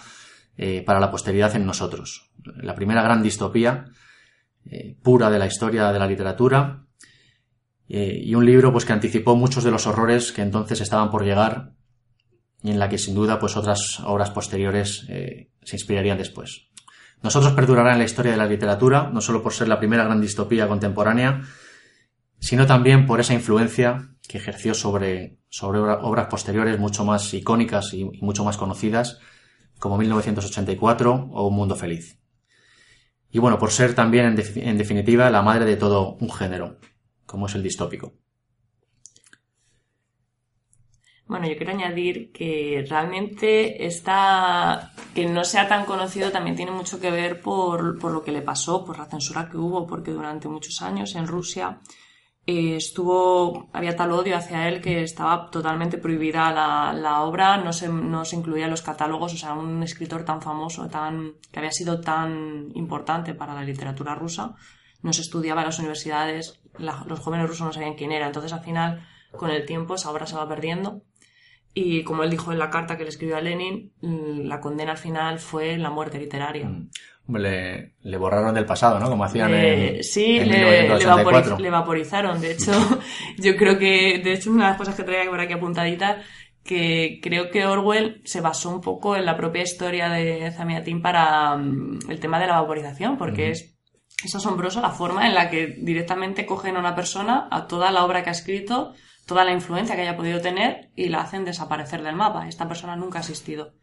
eh, 0.58 0.84
para 0.86 1.00
la 1.00 1.10
posteridad 1.10 1.56
en 1.56 1.66
nosotros. 1.66 2.30
La 2.44 2.76
primera 2.76 3.02
gran 3.02 3.24
distopía 3.24 3.86
pura 5.02 5.30
de 5.30 5.40
la 5.40 5.46
historia 5.46 5.94
de 5.94 6.00
la 6.00 6.08
literatura 6.08 6.87
eh, 7.90 8.20
y 8.24 8.36
un 8.36 8.46
libro 8.46 8.72
pues 8.72 8.86
que 8.86 8.94
anticipó 8.94 9.36
muchos 9.36 9.64
de 9.64 9.72
los 9.72 9.88
horrores 9.88 10.32
que 10.32 10.42
entonces 10.42 10.82
estaban 10.82 11.10
por 11.12 11.24
llegar 11.24 11.74
y 12.64 12.72
en 12.72 12.80
la 12.80 12.90
que 12.90 12.98
sin 12.98 13.16
duda 13.16 13.40
pues 13.40 13.56
otras 13.56 14.00
obras 14.02 14.32
posteriores 14.32 15.06
eh, 15.10 15.52
se 15.64 15.76
inspirarían 15.76 16.18
después. 16.18 16.68
Nosotros 17.24 17.54
perdurará 17.54 17.94
en 17.94 18.00
la 18.00 18.06
historia 18.06 18.32
de 18.32 18.38
la 18.38 18.46
literatura, 18.46 19.10
no 19.12 19.22
solo 19.22 19.42
por 19.42 19.54
ser 19.54 19.68
la 19.68 19.80
primera 19.80 20.04
gran 20.04 20.22
distopía 20.22 20.68
contemporánea, 20.68 21.42
sino 22.40 22.66
también 22.68 23.08
por 23.08 23.20
esa 23.20 23.34
influencia 23.34 24.10
que 24.28 24.38
ejerció 24.38 24.74
sobre, 24.74 25.40
sobre 25.50 25.80
obra- 25.80 26.00
obras 26.04 26.28
posteriores 26.28 26.78
mucho 26.78 27.04
más 27.06 27.34
icónicas 27.34 27.94
y, 27.94 28.04
mucho 28.22 28.44
más 28.44 28.58
conocidas, 28.58 29.20
como 29.80 29.98
1984 29.98 31.30
o 31.32 31.48
Un 31.48 31.56
Mundo 31.56 31.76
Feliz. 31.76 32.20
Y 33.32 33.40
bueno, 33.40 33.58
por 33.58 33.72
ser 33.72 33.94
también, 33.96 34.38
en 34.56 34.78
definitiva, 34.78 35.30
la 35.30 35.42
madre 35.42 35.66
de 35.66 35.76
todo 35.76 36.16
un 36.20 36.32
género, 36.32 36.80
como 37.28 37.46
es 37.46 37.54
el 37.54 37.62
distópico. 37.62 38.14
Bueno, 41.28 41.46
yo 41.48 41.58
quiero 41.58 41.74
añadir 41.74 42.32
que 42.32 42.86
realmente 42.90 43.86
esta, 43.86 44.94
que 45.14 45.26
no 45.26 45.44
sea 45.44 45.68
tan 45.68 45.84
conocido 45.84 46.32
también 46.32 46.56
tiene 46.56 46.72
mucho 46.72 47.02
que 47.02 47.12
ver 47.12 47.42
por, 47.42 48.00
por 48.00 48.14
lo 48.14 48.24
que 48.24 48.32
le 48.32 48.42
pasó, 48.42 48.86
por 48.86 48.98
la 48.98 49.06
censura 49.06 49.50
que 49.50 49.58
hubo, 49.58 49.86
porque 49.86 50.12
durante 50.12 50.48
muchos 50.48 50.82
años 50.82 51.16
en 51.16 51.28
Rusia 51.28 51.82
eh, 52.46 52.78
estuvo, 52.78 53.70
había 53.74 53.98
tal 53.98 54.14
odio 54.14 54.38
hacia 54.38 54.70
él 54.70 54.82
que 54.82 55.04
estaba 55.04 55.52
totalmente 55.52 55.98
prohibida 55.98 56.50
la, 56.54 56.94
la 56.94 57.22
obra, 57.24 57.58
no 57.58 57.74
se, 57.74 57.90
no 57.90 58.24
se 58.24 58.38
incluía 58.38 58.66
en 58.66 58.72
los 58.72 58.82
catálogos, 58.82 59.34
o 59.34 59.38
sea, 59.38 59.54
un 59.54 59.84
escritor 59.84 60.24
tan 60.24 60.42
famoso, 60.42 60.88
tan, 60.88 61.34
que 61.52 61.60
había 61.60 61.74
sido 61.74 62.00
tan 62.00 62.70
importante 62.74 63.34
para 63.34 63.54
la 63.54 63.64
literatura 63.64 64.16
rusa, 64.16 64.56
no 65.08 65.14
se 65.14 65.22
estudiaba 65.22 65.62
en 65.62 65.68
las 65.68 65.80
universidades, 65.80 66.60
la- 66.78 67.04
los 67.08 67.20
jóvenes 67.20 67.48
rusos 67.48 67.66
no 67.66 67.74
sabían 67.74 67.96
quién 67.96 68.12
era, 68.12 68.28
entonces 68.28 68.54
al 68.54 68.62
final, 68.62 69.08
con 69.32 69.50
el 69.50 69.66
tiempo, 69.66 69.96
esa 69.96 70.12
obra 70.12 70.28
se 70.28 70.36
va 70.36 70.48
perdiendo. 70.48 71.02
Y 71.74 72.04
como 72.04 72.24
él 72.24 72.30
dijo 72.30 72.52
en 72.52 72.60
la 72.60 72.70
carta 72.70 72.98
que 72.98 73.04
le 73.04 73.10
escribió 73.10 73.38
a 73.38 73.42
Lenin, 73.42 73.94
mm, 74.02 74.42
la 74.48 74.60
condena 74.60 74.92
al 74.92 74.98
final 74.98 75.40
fue 75.40 75.78
la 75.78 75.90
muerte 75.92 76.18
literaria. 76.20 76.68
Hombre, 77.28 77.42
le, 77.44 77.94
le 78.10 78.18
borraron 78.18 78.56
del 78.56 78.66
pasado, 78.66 79.00
¿no? 79.00 79.10
Como 79.10 79.24
hacían 79.26 79.54
Eh, 79.54 79.98
en, 79.98 80.04
sí, 80.04 80.38
en 80.40 80.48
le, 80.50 80.58
le 80.60 80.82
1984. 80.84 81.56
vaporiz- 81.56 81.60
le 81.62 81.70
vaporizaron. 81.70 82.42
De 82.42 82.52
hecho, 82.54 82.72
yo 83.38 83.56
creo 83.58 83.78
que, 83.78 84.22
de 84.24 84.34
hecho, 84.34 84.50
una 84.50 84.64
de 84.66 84.70
las 84.72 84.78
cosas 84.78 84.96
que 84.96 85.04
traía 85.04 85.30
por 85.30 85.40
aquí 85.40 85.54
apuntadita, 85.54 86.22
que 86.64 87.20
creo 87.22 87.50
que 87.52 87.66
Orwell 87.66 88.22
se 88.26 88.42
basó 88.42 88.70
un 88.70 88.82
poco 88.82 89.16
en 89.16 89.26
la 89.26 89.38
propia 89.38 89.62
historia 89.64 90.10
de 90.10 90.52
Zamiatin 90.52 91.02
para 91.02 91.56
mm, 91.58 92.00
el 92.10 92.20
tema 92.20 92.40
de 92.40 92.48
la 92.48 92.60
vaporización, 92.62 93.18
porque 93.18 93.52
es, 93.52 93.77
es 94.24 94.36
asombroso 94.36 94.82
la 94.82 94.90
forma 94.90 95.28
en 95.28 95.36
la 95.36 95.50
que 95.50 95.68
directamente 95.68 96.46
cogen 96.46 96.76
a 96.76 96.80
una 96.80 96.96
persona, 96.96 97.48
a 97.52 97.68
toda 97.68 97.92
la 97.92 98.04
obra 98.04 98.24
que 98.24 98.30
ha 98.30 98.34
escrito, 98.34 98.94
toda 99.26 99.46
la 99.46 99.54
influencia 99.54 99.96
que 99.96 100.02
haya 100.02 100.18
podido 100.18 100.42
tener 100.42 100.92
y 100.96 101.10
la 101.10 101.22
hacen 101.22 101.46
desaparecer 101.46 102.02
del 102.02 102.16
mapa. 102.16 102.48
Esta 102.48 102.68
persona 102.68 102.96
nunca 102.96 103.20
ha 103.20 103.22
existido. 103.22 103.76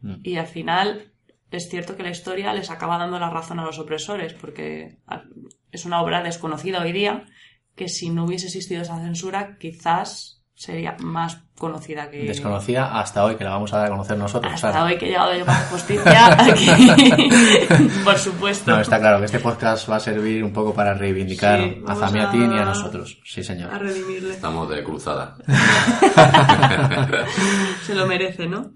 Mm. 0.00 0.16
Y 0.22 0.36
al 0.36 0.46
final 0.46 1.12
es 1.50 1.68
cierto 1.68 1.96
que 1.96 2.02
la 2.02 2.10
historia 2.10 2.52
les 2.52 2.70
acaba 2.70 2.98
dando 2.98 3.18
la 3.18 3.30
razón 3.30 3.58
a 3.58 3.64
los 3.64 3.78
opresores, 3.78 4.34
porque 4.34 4.98
es 5.72 5.84
una 5.84 6.02
obra 6.02 6.22
desconocida 6.22 6.82
hoy 6.82 6.92
día 6.92 7.26
que 7.74 7.88
si 7.88 8.10
no 8.10 8.24
hubiese 8.24 8.46
existido 8.46 8.82
esa 8.82 9.00
censura 9.00 9.56
quizás 9.58 10.39
sería 10.60 10.94
más 11.00 11.38
conocida 11.58 12.10
que 12.10 12.24
Desconocida 12.24 13.00
hasta 13.00 13.24
hoy, 13.24 13.36
que 13.36 13.44
la 13.44 13.50
vamos 13.50 13.72
a 13.72 13.78
dar 13.78 13.86
a 13.86 13.90
conocer 13.90 14.18
nosotros. 14.18 14.52
hasta 14.52 14.72
Sara. 14.72 14.84
hoy 14.84 14.98
que 14.98 15.06
he 15.06 15.08
llegado 15.08 15.34
yo 15.34 15.46
para 15.46 15.58
justicia 15.60 16.32
aquí. 16.38 16.66
Por 18.04 18.18
supuesto. 18.18 18.70
No, 18.70 18.78
está 18.80 18.98
claro 18.98 19.20
que 19.20 19.24
este 19.24 19.38
podcast 19.38 19.88
va 19.90 19.96
a 19.96 20.00
servir 20.00 20.44
un 20.44 20.52
poco 20.52 20.74
para 20.74 20.92
reivindicar 20.92 21.60
Sí, 21.60 21.82
a 21.86 21.94
vamos 21.94 22.00
Zamiatin 22.10 22.52
y 22.52 22.58
a 22.58 22.62
a- 22.62 22.64
nosotros. 22.66 23.18
Sí, 23.24 23.40
A 23.40 23.44
señor. 23.44 23.78
redimirle. 23.80 24.34
Estamos 24.34 24.68
de 24.68 24.84
cruzada. 24.84 25.36
Se 27.86 27.94
lo 27.94 28.06
merece, 28.06 28.46
¿no? 28.46 28.70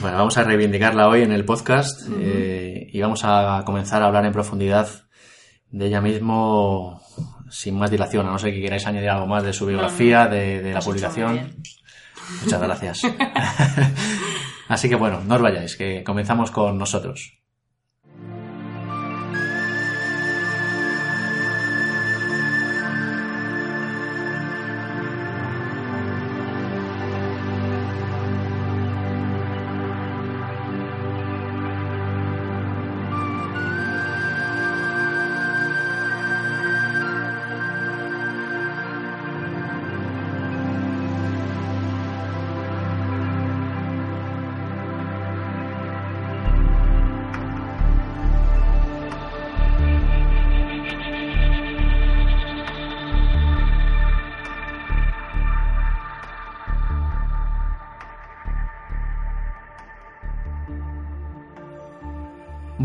Bueno, 0.00 0.18
vamos 0.18 0.36
a 0.38 0.42
reivindicarla 0.44 1.06
hoy 1.08 1.22
en 1.22 1.30
el 1.32 1.44
podcast 1.44 2.02
eh, 2.20 2.88
y 2.92 3.00
vamos 3.00 3.20
a 3.24 3.62
comenzar 3.64 4.02
a 4.02 4.06
hablar 4.06 4.24
en 4.26 4.32
profundidad 4.32 4.88
de 5.70 5.86
ella 5.86 6.00
mismo 6.00 7.00
sin 7.50 7.78
más 7.78 7.90
dilación. 7.90 8.26
A 8.26 8.30
no 8.30 8.38
ser 8.38 8.52
que 8.52 8.60
queráis 8.60 8.86
añadir 8.86 9.10
algo 9.10 9.26
más 9.26 9.42
de 9.42 9.52
su 9.52 9.66
biografía, 9.66 10.26
de, 10.26 10.62
de 10.62 10.72
la 10.72 10.80
publicación. 10.80 11.56
Muchas 12.42 12.60
gracias. 12.60 13.02
Así 14.68 14.88
que 14.88 14.96
bueno, 14.96 15.22
no 15.24 15.36
os 15.36 15.42
vayáis, 15.42 15.76
que 15.76 16.04
comenzamos 16.04 16.50
con 16.50 16.76
nosotros. 16.78 17.38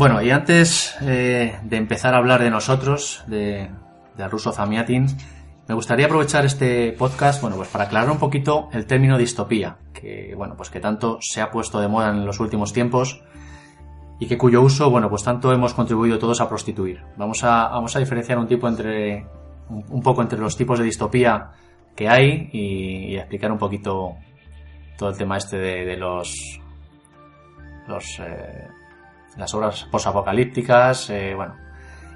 Bueno, 0.04 0.20
y 0.20 0.30
antes 0.30 0.94
eh, 1.00 1.58
de 1.62 1.76
empezar 1.78 2.12
a 2.12 2.18
hablar 2.18 2.42
de 2.42 2.50
nosotros, 2.50 3.24
de, 3.26 3.70
de 4.14 4.28
ruso 4.28 4.52
Zamiatin, 4.52 5.06
me 5.66 5.74
gustaría 5.74 6.04
aprovechar 6.04 6.44
este 6.44 6.92
podcast, 6.92 7.40
bueno, 7.40 7.56
pues 7.56 7.70
para 7.70 7.84
aclarar 7.84 8.10
un 8.10 8.18
poquito 8.18 8.68
el 8.74 8.84
término 8.84 9.16
distopía, 9.16 9.78
que, 9.94 10.34
bueno, 10.36 10.58
pues 10.58 10.68
que 10.68 10.78
tanto 10.78 11.16
se 11.22 11.40
ha 11.40 11.50
puesto 11.50 11.80
de 11.80 11.88
moda 11.88 12.10
en 12.10 12.26
los 12.26 12.38
últimos 12.38 12.74
tiempos 12.74 13.22
y 14.20 14.26
que 14.26 14.36
cuyo 14.36 14.60
uso, 14.60 14.90
bueno, 14.90 15.08
pues 15.08 15.24
tanto 15.24 15.50
hemos 15.54 15.72
contribuido 15.72 16.18
todos 16.18 16.38
a 16.42 16.50
prostituir. 16.50 17.00
Vamos 17.16 17.42
a, 17.42 17.68
vamos 17.68 17.96
a 17.96 17.98
diferenciar 17.98 18.36
un 18.36 18.46
tipo 18.46 18.68
entre, 18.68 19.26
un, 19.70 20.02
poco 20.02 20.20
entre 20.20 20.38
los 20.38 20.54
tipos 20.54 20.78
de 20.80 20.84
distopía 20.84 21.52
que 21.96 22.10
hay 22.10 22.50
y, 22.52 23.14
y 23.14 23.16
explicar 23.16 23.50
un 23.50 23.58
poquito 23.58 24.16
todo 24.98 25.08
el 25.08 25.16
tema 25.16 25.38
este 25.38 25.56
de, 25.56 25.86
de 25.86 25.96
los, 25.96 26.60
los, 27.88 28.04
eh, 28.20 28.68
las 29.36 29.52
obras 29.54 29.84
posapocalípticas, 29.90 31.10
eh, 31.10 31.34
bueno. 31.34 31.54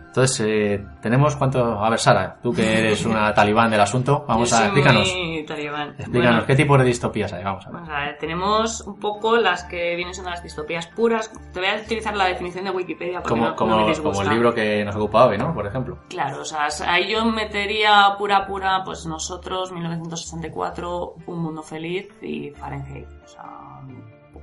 Entonces, 0.08 0.40
eh, 0.48 0.84
tenemos 1.02 1.36
cuánto... 1.36 1.84
A 1.84 1.90
ver, 1.90 1.98
Sara, 1.98 2.38
tú 2.42 2.50
que 2.52 2.78
eres 2.78 3.04
una 3.04 3.32
talibán 3.34 3.70
del 3.70 3.80
asunto, 3.82 4.24
vamos 4.26 4.50
Yo 4.50 4.56
a... 4.56 4.58
soy 4.58 4.66
Explícanos. 4.68 5.14
muy 5.14 5.44
talibán. 5.44 5.88
Explícanos, 5.90 6.12
Bueno, 6.32 6.46
¿qué 6.46 6.56
tipo 6.56 6.78
de 6.78 6.84
distopías 6.84 7.32
hay? 7.34 7.44
Vamos 7.44 7.66
a 7.66 7.68
ver. 7.68 7.74
Vamos 7.74 7.90
a 7.94 8.00
ver, 8.00 8.18
tenemos 8.18 8.80
un 8.80 8.98
poco 8.98 9.36
las 9.36 9.64
que 9.64 9.94
vienen 9.96 10.14
siendo 10.14 10.30
las 10.30 10.42
distopías 10.42 10.86
puras. 10.88 11.30
Te 11.52 11.60
voy 11.60 11.68
a 11.68 11.76
utilizar 11.76 12.16
la 12.16 12.24
definición 12.24 12.64
de 12.64 12.70
Wikipedia 12.70 13.20
porque 13.20 13.28
Como, 13.28 13.44
no, 13.44 13.50
no 13.50 13.56
como, 13.56 13.86
me 13.86 13.94
como 13.96 14.22
el 14.22 14.28
libro 14.30 14.54
que 14.54 14.82
nos 14.84 14.96
ocupa 14.96 15.26
hoy, 15.26 15.36
¿no? 15.38 15.54
Por 15.54 15.66
ejemplo. 15.66 15.98
Claro, 16.08 16.40
o 16.40 16.44
sea, 16.44 16.68
ahí 16.86 17.12
yo 17.12 17.24
metería 17.26 18.14
pura 18.18 18.46
pura, 18.46 18.82
pues 18.84 19.04
nosotros, 19.06 19.70
1964, 19.72 21.14
Un 21.26 21.42
Mundo 21.42 21.62
Feliz 21.62 22.08
y 22.22 22.50
Fahrenheit. 22.50 23.06
O 23.24 23.28
sea, 23.28 23.44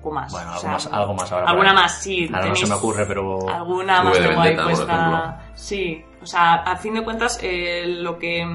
poco 0.06 0.16
más. 0.16 0.32
Bueno, 0.32 0.48
O 0.48 0.54
algo 0.54 0.62
sea, 0.62 0.72
más, 0.72 0.88
algo 0.94 1.14
más 1.14 1.32
ahora. 1.32 1.46
Alguna 1.50 1.70
ahí. 1.72 1.76
más, 1.76 2.02
sí. 2.02 2.30
Ahora 2.34 2.48
no 2.48 2.56
se 2.56 2.68
me 2.68 2.74
ocurre, 2.76 3.06
pero... 3.06 3.50
Alguna 3.50 4.04
más 4.04 4.20
de 4.20 4.30
por 4.30 4.64
puesta. 4.66 5.42
Sí, 5.56 6.06
o 6.22 6.26
sea, 6.26 6.56
a 6.56 6.76
fin 6.78 6.94
de 6.94 7.04
cuentas, 7.04 7.40
eh, 7.42 7.86
lo 7.88 8.18
que. 8.18 8.46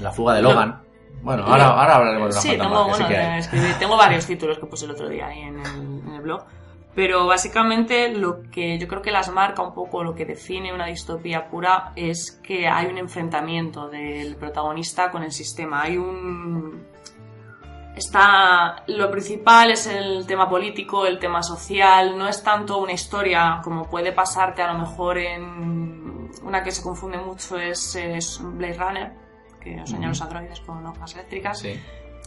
La 0.00 0.10
fuga 0.12 0.34
de. 0.34 0.42
Logan. 0.42 0.82
Bueno, 1.22 1.42
ahora, 1.44 1.66
ahora 1.70 1.96
hablaremos 1.96 2.28
de 2.28 2.32
una 2.34 2.40
Sí, 2.40 2.48
tengo, 2.56 2.88
más, 2.88 2.96
sí 2.96 3.04
que 3.04 3.14
de 3.14 3.38
escribir- 3.38 3.78
tengo 3.78 3.96
varios 3.96 4.24
títulos 4.26 4.58
que 4.58 4.66
puse 4.66 4.84
el 4.84 4.92
otro 4.92 5.08
día 5.08 5.26
ahí 5.26 5.40
en 5.40 5.58
el, 5.58 5.66
en 6.06 6.14
el 6.14 6.20
blog. 6.20 6.44
Pero 6.94 7.26
básicamente 7.26 8.12
lo 8.12 8.42
que 8.50 8.76
yo 8.78 8.88
creo 8.88 9.02
que 9.02 9.10
las 9.12 9.30
marca 9.30 9.62
un 9.62 9.72
poco, 9.72 10.02
lo 10.02 10.14
que 10.16 10.24
define 10.24 10.72
una 10.72 10.86
distopía 10.86 11.48
pura, 11.48 11.92
es 11.94 12.40
que 12.42 12.66
hay 12.66 12.86
un 12.86 12.98
enfrentamiento 12.98 13.88
del 13.88 14.34
protagonista 14.36 15.10
con 15.10 15.22
el 15.22 15.30
sistema. 15.30 15.82
Hay 15.82 15.96
un. 15.96 16.87
Está. 17.98 18.82
Lo 18.86 19.10
principal 19.10 19.70
es 19.72 19.86
el 19.86 20.26
tema 20.26 20.48
político, 20.48 21.06
el 21.06 21.18
tema 21.18 21.42
social. 21.42 22.16
No 22.16 22.28
es 22.28 22.42
tanto 22.42 22.78
una 22.78 22.92
historia 22.92 23.60
como 23.62 23.84
puede 23.88 24.12
pasarte 24.12 24.62
a 24.62 24.72
lo 24.72 24.78
mejor 24.78 25.18
en. 25.18 26.30
Una 26.42 26.62
que 26.62 26.70
se 26.70 26.82
confunde 26.82 27.18
mucho 27.18 27.58
es, 27.58 27.96
es 27.96 28.40
Blade 28.42 28.74
Runner, 28.74 29.12
que 29.60 29.74
os 29.74 29.90
enseña 29.90 30.08
los 30.08 30.22
androides 30.22 30.60
con 30.60 30.86
hojas 30.86 31.14
eléctricas 31.14 31.58
Sí. 31.58 31.78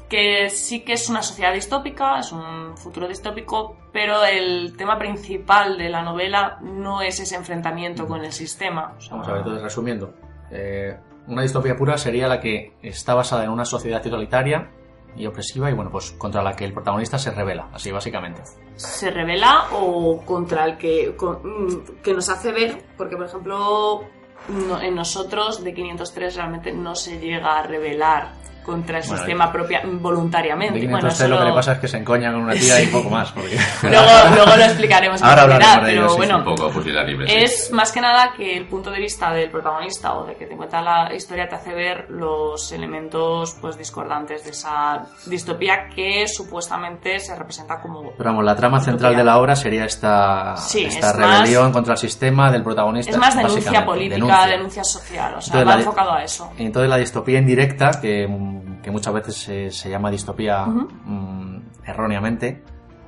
que 0.10 0.50
sí 0.50 0.82
que 0.84 0.94
es 0.94 1.08
una 1.10 1.22
sociedad 1.24 1.54
distópica, 1.54 2.20
es 2.20 2.32
un 2.32 2.76
futuro 2.78 3.08
distópico, 3.08 3.78
pero 3.94 4.24
el 4.26 4.76
tema 4.76 4.98
principal 5.00 5.78
de 5.78 5.90
la 5.90 6.02
novela 6.02 6.58
no 6.62 7.02
es 7.02 7.20
ese 7.20 7.36
enfrentamiento 7.36 8.08
con 8.08 8.24
el 8.26 8.32
sistema. 8.34 8.94
O 8.98 9.02
sea, 9.02 9.12
Vamos 9.12 9.28
a 9.28 9.32
ver, 9.32 9.40
entonces 9.40 9.64
resumiendo. 9.64 10.14
Eh, 10.52 10.98
una 11.28 11.44
distopía 11.44 11.76
pura 11.78 11.98
sería 11.98 12.28
la 12.28 12.40
que 12.42 12.74
está 12.82 13.14
basada 13.14 13.44
en 13.46 13.52
una 13.52 13.66
sociedad 13.66 14.02
totalitaria 14.02 14.70
y 15.16 15.26
opresiva 15.28 15.70
y 15.70 15.74
bueno, 15.74 15.92
pues 15.92 16.12
contra 16.12 16.42
la 16.42 16.54
que 16.54 16.66
el 16.66 16.74
protagonista 16.74 17.18
se 17.20 17.32
revela, 17.32 17.70
así 17.74 17.92
básicamente. 17.92 18.42
se 18.76 19.12
revela 19.12 19.68
o 19.74 20.22
contra 20.26 20.66
el 20.66 20.78
que, 20.78 21.16
mm, 21.20 22.02
que 22.02 22.14
nos 22.14 22.30
hace 22.30 22.52
ver, 22.52 22.84
porque 22.98 23.16
por 23.18 23.26
ejemplo 23.28 24.02
no- 24.50 24.82
en 24.82 24.96
nosotros 24.96 25.64
de 25.64 25.74
503 25.74 26.36
realmente 26.36 26.72
no 26.72 26.96
se 26.96 27.20
llega 27.20 27.60
a 27.60 27.64
revelar 27.64 28.34
contra 28.64 28.98
el 29.00 29.04
Bueno, 29.04 29.18
sistema 29.18 29.52
propia 29.52 29.82
voluntariamente. 29.86 30.80
Bueno, 30.88 30.98
503 31.10 31.20
lo 31.30 31.36
eso 31.36 31.40
que 31.40 31.44
le 31.46 31.50
lo- 31.50 31.56
pasa 31.56 31.72
es 31.74 31.80
que 31.80 31.88
se 31.88 31.98
encoña 31.98 32.32
con 32.32 32.42
una 32.44 32.54
tía 32.54 32.82
y 32.82 32.88
poco 32.88 33.10
más. 33.10 33.32
Porque... 33.32 33.58
luego, 33.84 34.06
luego 34.36 34.56
lo 34.58 34.64
explicaremos 34.64 35.22
Ahora 35.22 35.42
hablaremos 35.44 35.86
de 35.86 35.92
ello, 35.92 36.02
pero 36.02 36.10
sí, 36.12 36.18
bueno, 36.18 36.38
un 36.38 36.44
poco 36.44 36.72
sí. 36.84 36.92
Es 37.28 37.72
más 37.72 37.92
que 37.92 38.02
nada 38.02 38.34
que 38.36 38.58
el 38.58 38.68
punto 38.68 38.92
de 38.92 39.00
vista 39.00 39.32
del 39.32 39.50
protagonista 39.50 40.14
o 40.14 40.26
de 40.26 40.36
que 40.36 40.46
te 40.46 40.56
cuenta 40.56 40.82
la 40.82 41.14
historia 41.14 41.48
te 41.48 41.56
hace 41.56 41.74
ver 41.74 42.06
los 42.10 42.72
elementos 42.72 43.56
pues 43.62 43.78
discordantes 43.78 44.44
de 44.44 44.52
esa 44.52 45.06
distopía 45.26 45.88
que 45.94 46.28
supuestamente 46.28 47.20
se 47.20 47.36
representa 47.36 47.80
como 47.82 48.12
Pero 48.18 48.30
vamos, 48.30 48.46
la 48.46 48.56
trama 48.56 48.80
central 48.80 49.16
de 49.16 49.24
la 49.24 49.38
obra 49.38 49.56
sería 49.56 49.86
esta, 49.86 50.56
esta 50.56 50.80
es 50.80 51.02
más- 51.04 51.16
rebelión 51.16 51.72
contra 51.72 51.94
el 51.94 51.98
sistema 52.00 52.52
del 52.52 52.64
protagonista. 52.64 53.12
es 53.12 53.18
más 53.18 53.36
denuncia 53.36 53.86
política, 53.86 54.16
denuncia. 54.16 54.48
denuncia, 54.48 54.84
social, 54.84 55.36
o 55.36 55.42
sea, 55.42 55.54
Entonces, 55.60 55.68
va 55.68 55.72
la- 55.76 55.80
enfocado 55.80 56.14
a 56.14 56.24
eso. 56.24 56.52
Entonces 56.58 56.90
la 56.90 56.98
distopía 56.98 57.40
indirecta, 57.40 57.92
que, 58.02 58.28
que 58.84 58.92
muchas 58.92 59.14
veces 59.14 59.36
se, 59.36 59.72
se 59.72 59.90
llama 59.90 60.10
distopía 60.12 60.66
mm, 60.66 61.62
erróneamente, 61.86 62.64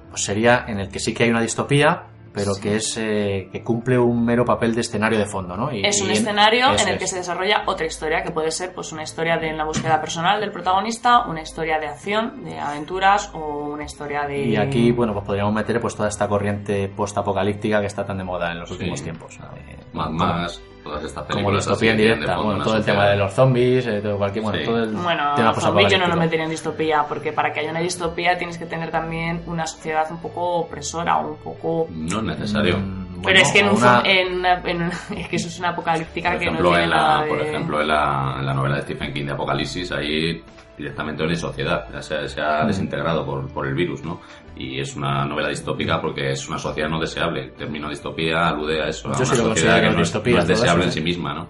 pues 0.10 0.24
sería 0.24 0.66
en 0.68 0.80
el 0.80 0.90
que 0.90 1.00
sí 1.00 1.14
que 1.14 1.24
hay 1.24 1.30
una 1.30 1.42
distopía, 1.42 2.04
pero 2.34 2.54
que 2.60 2.78
es 2.78 2.98
eh, 2.98 3.48
que 3.52 3.64
cumple 3.64 4.00
un 4.00 4.26
mero 4.26 4.44
papel 4.44 4.74
de 4.74 4.82
escenario 4.82 5.20
de 5.20 5.26
fondo, 5.28 5.56
¿no? 5.56 5.72
Y- 5.72 5.86
Es 5.86 6.02
un 6.02 6.10
y 6.10 6.14
escenario 6.14 6.66
en 6.74 6.88
el 6.88 6.96
es. 6.96 7.00
que 7.00 7.06
se 7.08 7.18
desarrolla 7.18 7.62
otra 7.68 7.86
historia, 7.86 8.24
que 8.24 8.32
puede 8.32 8.50
ser 8.50 8.74
pues 8.74 8.92
una 8.92 9.04
historia 9.04 9.38
de 9.38 9.54
la 9.54 9.66
búsqueda 9.66 10.02
personal 10.02 10.40
del 10.42 10.52
protagonista, 10.52 11.28
una 11.28 11.42
historia 11.44 11.78
de 11.80 11.88
acción, 11.88 12.44
de 12.44 12.58
aventuras 12.60 13.30
o 13.36 13.66
una 13.74 13.84
historia 13.84 14.24
de... 14.26 14.46
Y 14.46 14.56
aquí, 14.56 14.92
bueno, 14.92 15.14
pues 15.14 15.26
podríamos 15.26 15.54
meter 15.54 15.80
pues 15.80 15.96
toda 15.96 16.10
esta 16.10 16.28
corriente 16.28 16.88
post-apocalíptica 16.90 17.80
que 17.82 17.86
está 17.88 18.04
tan 18.04 18.18
de 18.18 18.24
moda 18.24 18.52
en 18.52 18.60
los 18.62 18.70
Sí. 18.70 18.76
últimos 18.76 19.04
tiempos. 19.04 19.38
Eh, 19.56 19.78
como- 19.94 20.10
Max, 20.10 20.60
todas 20.84 21.04
estas 21.04 21.24
Como 21.24 21.36
películas. 21.36 21.66
distopía 21.66 21.92
así, 21.94 22.02
indirecta, 22.02 22.26
de 22.32 22.36
fondo, 22.36 22.44
bueno, 22.50 22.64
todo 22.64 22.78
el 22.78 22.86
tema 22.86 23.08
de 23.08 23.16
los 23.18 23.34
zombies, 23.34 23.88
eh, 23.88 24.02
todo, 24.02 24.18
cualquier, 24.18 24.44
bueno, 24.44 24.60
Sí. 24.60 24.66
todo 24.66 24.84
el 24.84 24.90
Bueno, 24.94 25.36
tema 25.36 25.54
zombie 25.54 25.90
yo 25.90 25.98
no 25.98 26.08
lo 26.08 26.16
metería 26.16 26.46
en 26.46 26.52
distopía, 26.52 27.06
porque 27.08 27.32
para 27.34 27.52
que 27.54 27.62
haya 27.62 27.72
una 27.72 27.80
distopía 27.80 28.38
tienes 28.38 28.58
que 28.58 28.66
tener 28.66 28.92
también 28.92 29.42
una 29.48 29.66
sociedad 29.66 30.06
un 30.12 30.18
poco 30.22 30.42
opresora 30.58 31.18
o 31.20 31.30
un 31.32 31.38
poco... 31.38 31.88
No 31.90 32.18
es 32.20 32.24
necesario. 32.24 32.78
Mm, 32.78 33.04
Pero 33.08 33.22
bueno, 33.22 33.40
es 33.40 33.52
que 33.54 33.60
en 33.60 33.70
un, 33.70 33.76
una- 33.78 34.02
en 34.06 34.34
una- 34.40 34.62
en 34.66 34.78
una- 34.84 34.90
es 35.18 35.28
que 35.30 35.36
eso 35.38 35.48
es 35.48 35.60
una 35.60 35.70
apocalíptica 35.70 36.32
Por 36.32 36.40
que 36.40 36.52
no 36.52 36.62
tiene 36.62 36.84
en 36.84 36.90
nada 36.90 37.18
la, 37.20 37.24
de... 37.24 37.30
por 37.30 37.42
ejemplo 37.42 37.82
en, 37.82 37.88
la, 37.88 38.36
en 38.40 38.46
la 38.46 38.54
novela 38.54 38.76
de 38.76 38.82
Stephen 38.82 39.14
King 39.14 39.26
de 39.26 39.32
Apocalipsis, 39.32 39.92
ahí 39.94 40.44
directamente 40.78 41.24
no 41.24 41.30
hay 41.30 41.36
sociedad, 41.36 41.86
ya 41.94 42.02
se, 42.02 42.28
se 42.30 42.42
Mm. 42.42 42.44
ha 42.46 42.66
desintegrado 42.66 43.26
por, 43.26 43.48
por 43.54 43.68
el 43.68 43.74
virus, 43.74 44.04
¿no? 44.04 44.22
Y 44.56 44.80
es 44.80 44.96
una 44.96 45.26
novela 45.26 45.50
distópica 45.50 46.00
porque 46.02 46.32
es 46.32 46.48
una 46.48 46.58
sociedad 46.60 46.90
no 46.90 47.00
deseable. 47.00 47.44
El 47.46 47.54
término 47.54 47.90
distopía 47.90 48.48
alude 48.50 48.82
a 48.82 48.88
eso, 48.88 49.10
a 49.10 49.18
Yo 49.18 49.26
sí 49.26 49.34
una 49.36 49.44
lo 49.44 49.50
sociedad 49.50 49.76
que 49.82 49.86
no 49.88 49.92
es, 49.94 49.98
distopía, 49.98 50.36
no 50.36 50.40
es 50.42 50.48
deseable 50.48 50.84
en 50.86 50.92
sí 50.92 51.02
misma, 51.02 51.34
¿no? 51.34 51.50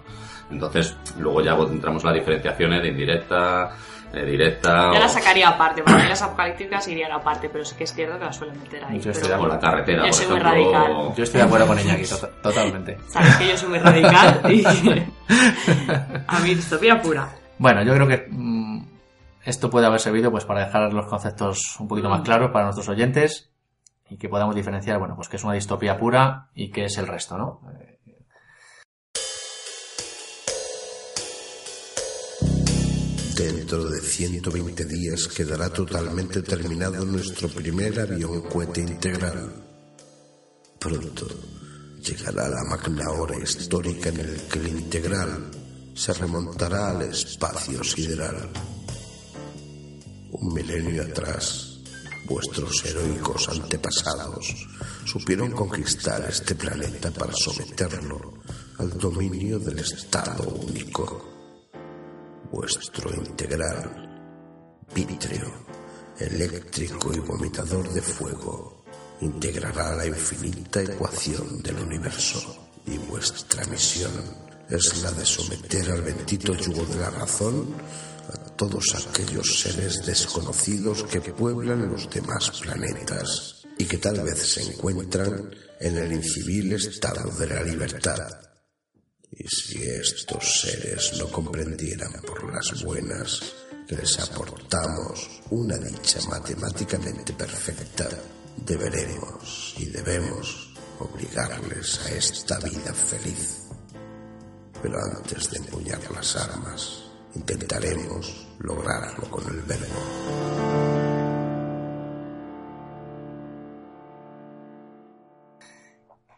Entonces, 0.50 0.96
luego 1.18 1.42
ya 1.42 1.52
entramos 1.54 2.02
en 2.04 2.08
las 2.10 2.18
diferenciaciones 2.18 2.82
de 2.82 2.88
indirecta, 2.88 3.70
de 4.12 4.24
directa... 4.26 4.90
Yo 4.92 4.98
o- 4.98 5.00
la 5.00 5.08
sacaría 5.08 5.48
aparte, 5.48 5.82
para 5.82 5.96
mí 6.02 6.08
las 6.08 6.22
apocalípticas 6.22 6.86
irían 6.86 7.10
aparte, 7.10 7.48
pero 7.48 7.64
sí 7.64 7.74
que 7.76 7.84
es 7.84 7.92
cierto 7.94 8.18
que 8.18 8.24
las 8.26 8.36
suelen 8.36 8.60
meter 8.60 8.84
ahí. 8.84 9.00
Yo 9.00 9.10
estoy 9.10 9.28
pero- 9.30 9.42
de 9.42 9.44
o 9.46 9.48
la 9.48 9.58
carretera, 9.58 9.98
Yo 10.02 10.04
por 10.08 10.14
soy 10.14 10.26
muy 10.28 10.38
radical. 10.40 10.92
Yo 11.16 11.24
estoy 11.24 11.40
de 11.40 11.46
acuerdo 11.46 11.66
con 11.66 11.80
Iñaki, 11.80 12.04
to- 12.06 12.28
totalmente. 12.42 12.98
Sabes 13.08 13.36
que 13.36 13.48
yo 13.48 13.56
soy 13.56 13.68
muy 13.70 13.78
radical 13.78 14.40
y... 14.52 14.64
A 16.28 16.38
mí 16.40 16.54
distopía 16.54 17.00
pura. 17.00 17.28
Bueno, 17.58 17.82
yo 17.82 17.94
creo 17.94 18.06
que 18.06 18.26
mm, 18.30 18.82
esto 19.44 19.70
puede 19.70 19.86
haber 19.86 20.00
servido 20.00 20.30
pues 20.30 20.44
para 20.44 20.66
dejar 20.66 20.92
los 20.92 21.06
conceptos 21.06 21.76
un 21.78 21.88
poquito 21.88 22.08
más 22.08 22.20
Mm. 22.20 22.24
claros 22.24 22.50
para 22.50 22.64
nuestros 22.64 22.88
oyentes 22.88 23.50
y 24.08 24.16
que 24.16 24.28
podamos 24.28 24.54
diferenciar, 24.54 24.98
bueno, 24.98 25.16
pues 25.16 25.28
que 25.28 25.36
es 25.36 25.44
una 25.44 25.54
distopía 25.54 25.98
pura 25.98 26.50
y 26.54 26.70
que 26.70 26.84
es 26.84 26.98
el 26.98 27.06
resto, 27.06 27.36
¿no? 27.38 27.60
Dentro 33.36 33.84
de 33.90 34.00
120 34.00 34.84
días 34.84 35.26
quedará 35.28 35.68
totalmente 35.68 36.40
terminado 36.42 37.04
nuestro 37.04 37.48
primer 37.48 37.98
avión 38.00 38.42
cohete 38.42 38.80
integral. 38.80 39.52
Pronto 40.78 41.26
llegará 42.00 42.48
la 42.48 42.62
magna 42.70 43.10
hora 43.10 43.36
histórica 43.36 44.10
en 44.10 44.20
el 44.20 44.40
que 44.42 44.58
el 44.60 44.68
integral 44.68 45.50
se 45.94 46.12
remontará 46.12 46.90
al 46.90 47.02
espacio 47.02 47.82
sideral. 47.82 48.50
Un 50.36 50.52
milenio 50.52 51.04
atrás, 51.04 51.78
vuestros 52.24 52.84
heroicos 52.84 53.48
antepasados 53.50 54.66
supieron 55.04 55.52
conquistar 55.52 56.26
este 56.28 56.56
planeta 56.56 57.12
para 57.12 57.32
someterlo 57.32 58.34
al 58.78 58.98
dominio 58.98 59.60
del 59.60 59.78
Estado 59.78 60.42
único. 60.48 61.70
Vuestro 62.50 63.14
integral, 63.14 64.82
vítreo, 64.92 65.66
eléctrico 66.18 67.14
y 67.14 67.20
vomitador 67.20 67.88
de 67.92 68.02
fuego, 68.02 68.84
integrará 69.20 69.94
la 69.94 70.06
infinita 70.06 70.82
ecuación 70.82 71.62
del 71.62 71.78
universo 71.78 72.68
y 72.86 72.98
vuestra 72.98 73.64
misión 73.66 74.10
es 74.68 75.00
la 75.00 75.12
de 75.12 75.24
someter 75.24 75.92
al 75.92 76.02
bendito 76.02 76.54
yugo 76.54 76.84
de 76.86 76.96
la 76.96 77.10
razón 77.10 77.72
todos 78.56 78.94
aquellos 78.94 79.60
seres 79.60 80.04
desconocidos 80.06 81.04
que 81.04 81.20
pueblan 81.20 81.90
los 81.90 82.08
demás 82.10 82.50
planetas 82.60 83.64
y 83.78 83.84
que 83.84 83.98
tal 83.98 84.20
vez 84.22 84.38
se 84.38 84.62
encuentran 84.62 85.50
en 85.80 85.96
el 85.96 86.12
incivil 86.12 86.72
estado 86.72 87.30
de 87.38 87.46
la 87.46 87.62
libertad. 87.62 88.28
Y 89.30 89.48
si 89.48 89.82
estos 89.82 90.60
seres 90.60 91.14
no 91.18 91.28
comprendieran 91.28 92.12
por 92.22 92.52
las 92.52 92.84
buenas 92.84 93.40
que 93.88 93.96
les 93.96 94.18
aportamos 94.20 95.42
una 95.50 95.76
dicha 95.76 96.20
matemáticamente 96.28 97.32
perfecta, 97.32 98.08
deberemos 98.64 99.74
y 99.78 99.86
debemos 99.86 100.74
obligarles 101.00 102.00
a 102.06 102.10
esta 102.10 102.58
vida 102.60 102.94
feliz. 102.94 103.62
Pero 104.80 104.98
antes 105.02 105.50
de 105.50 105.58
empuñar 105.58 106.00
las 106.12 106.36
armas, 106.36 107.04
intentaremos 107.34 108.43
lograrlo 108.60 109.30
con 109.30 109.44
el 109.48 109.60
verbo. 109.62 111.04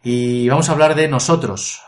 Y 0.02 0.48
vamos 0.48 0.68
a 0.68 0.72
hablar 0.72 0.94
de 0.94 1.08
nosotros. 1.08 1.82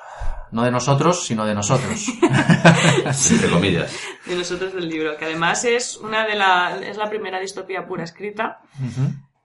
No 0.51 0.65
de 0.65 0.71
nosotros, 0.71 1.25
sino 1.27 1.45
de 1.45 1.55
nosotros. 1.55 2.07
Entre 3.31 3.51
comillas. 3.51 3.95
De 4.27 4.35
nosotros 4.35 4.73
del 4.73 4.89
libro, 4.89 5.17
que 5.19 5.27
además 5.27 5.65
es 5.65 5.99
una 5.99 6.27
de 6.27 6.35
la, 6.37 6.79
es 6.83 6.97
la 6.97 7.09
primera 7.11 7.39
distopía 7.39 7.87
pura 7.87 8.05
escrita. 8.05 8.61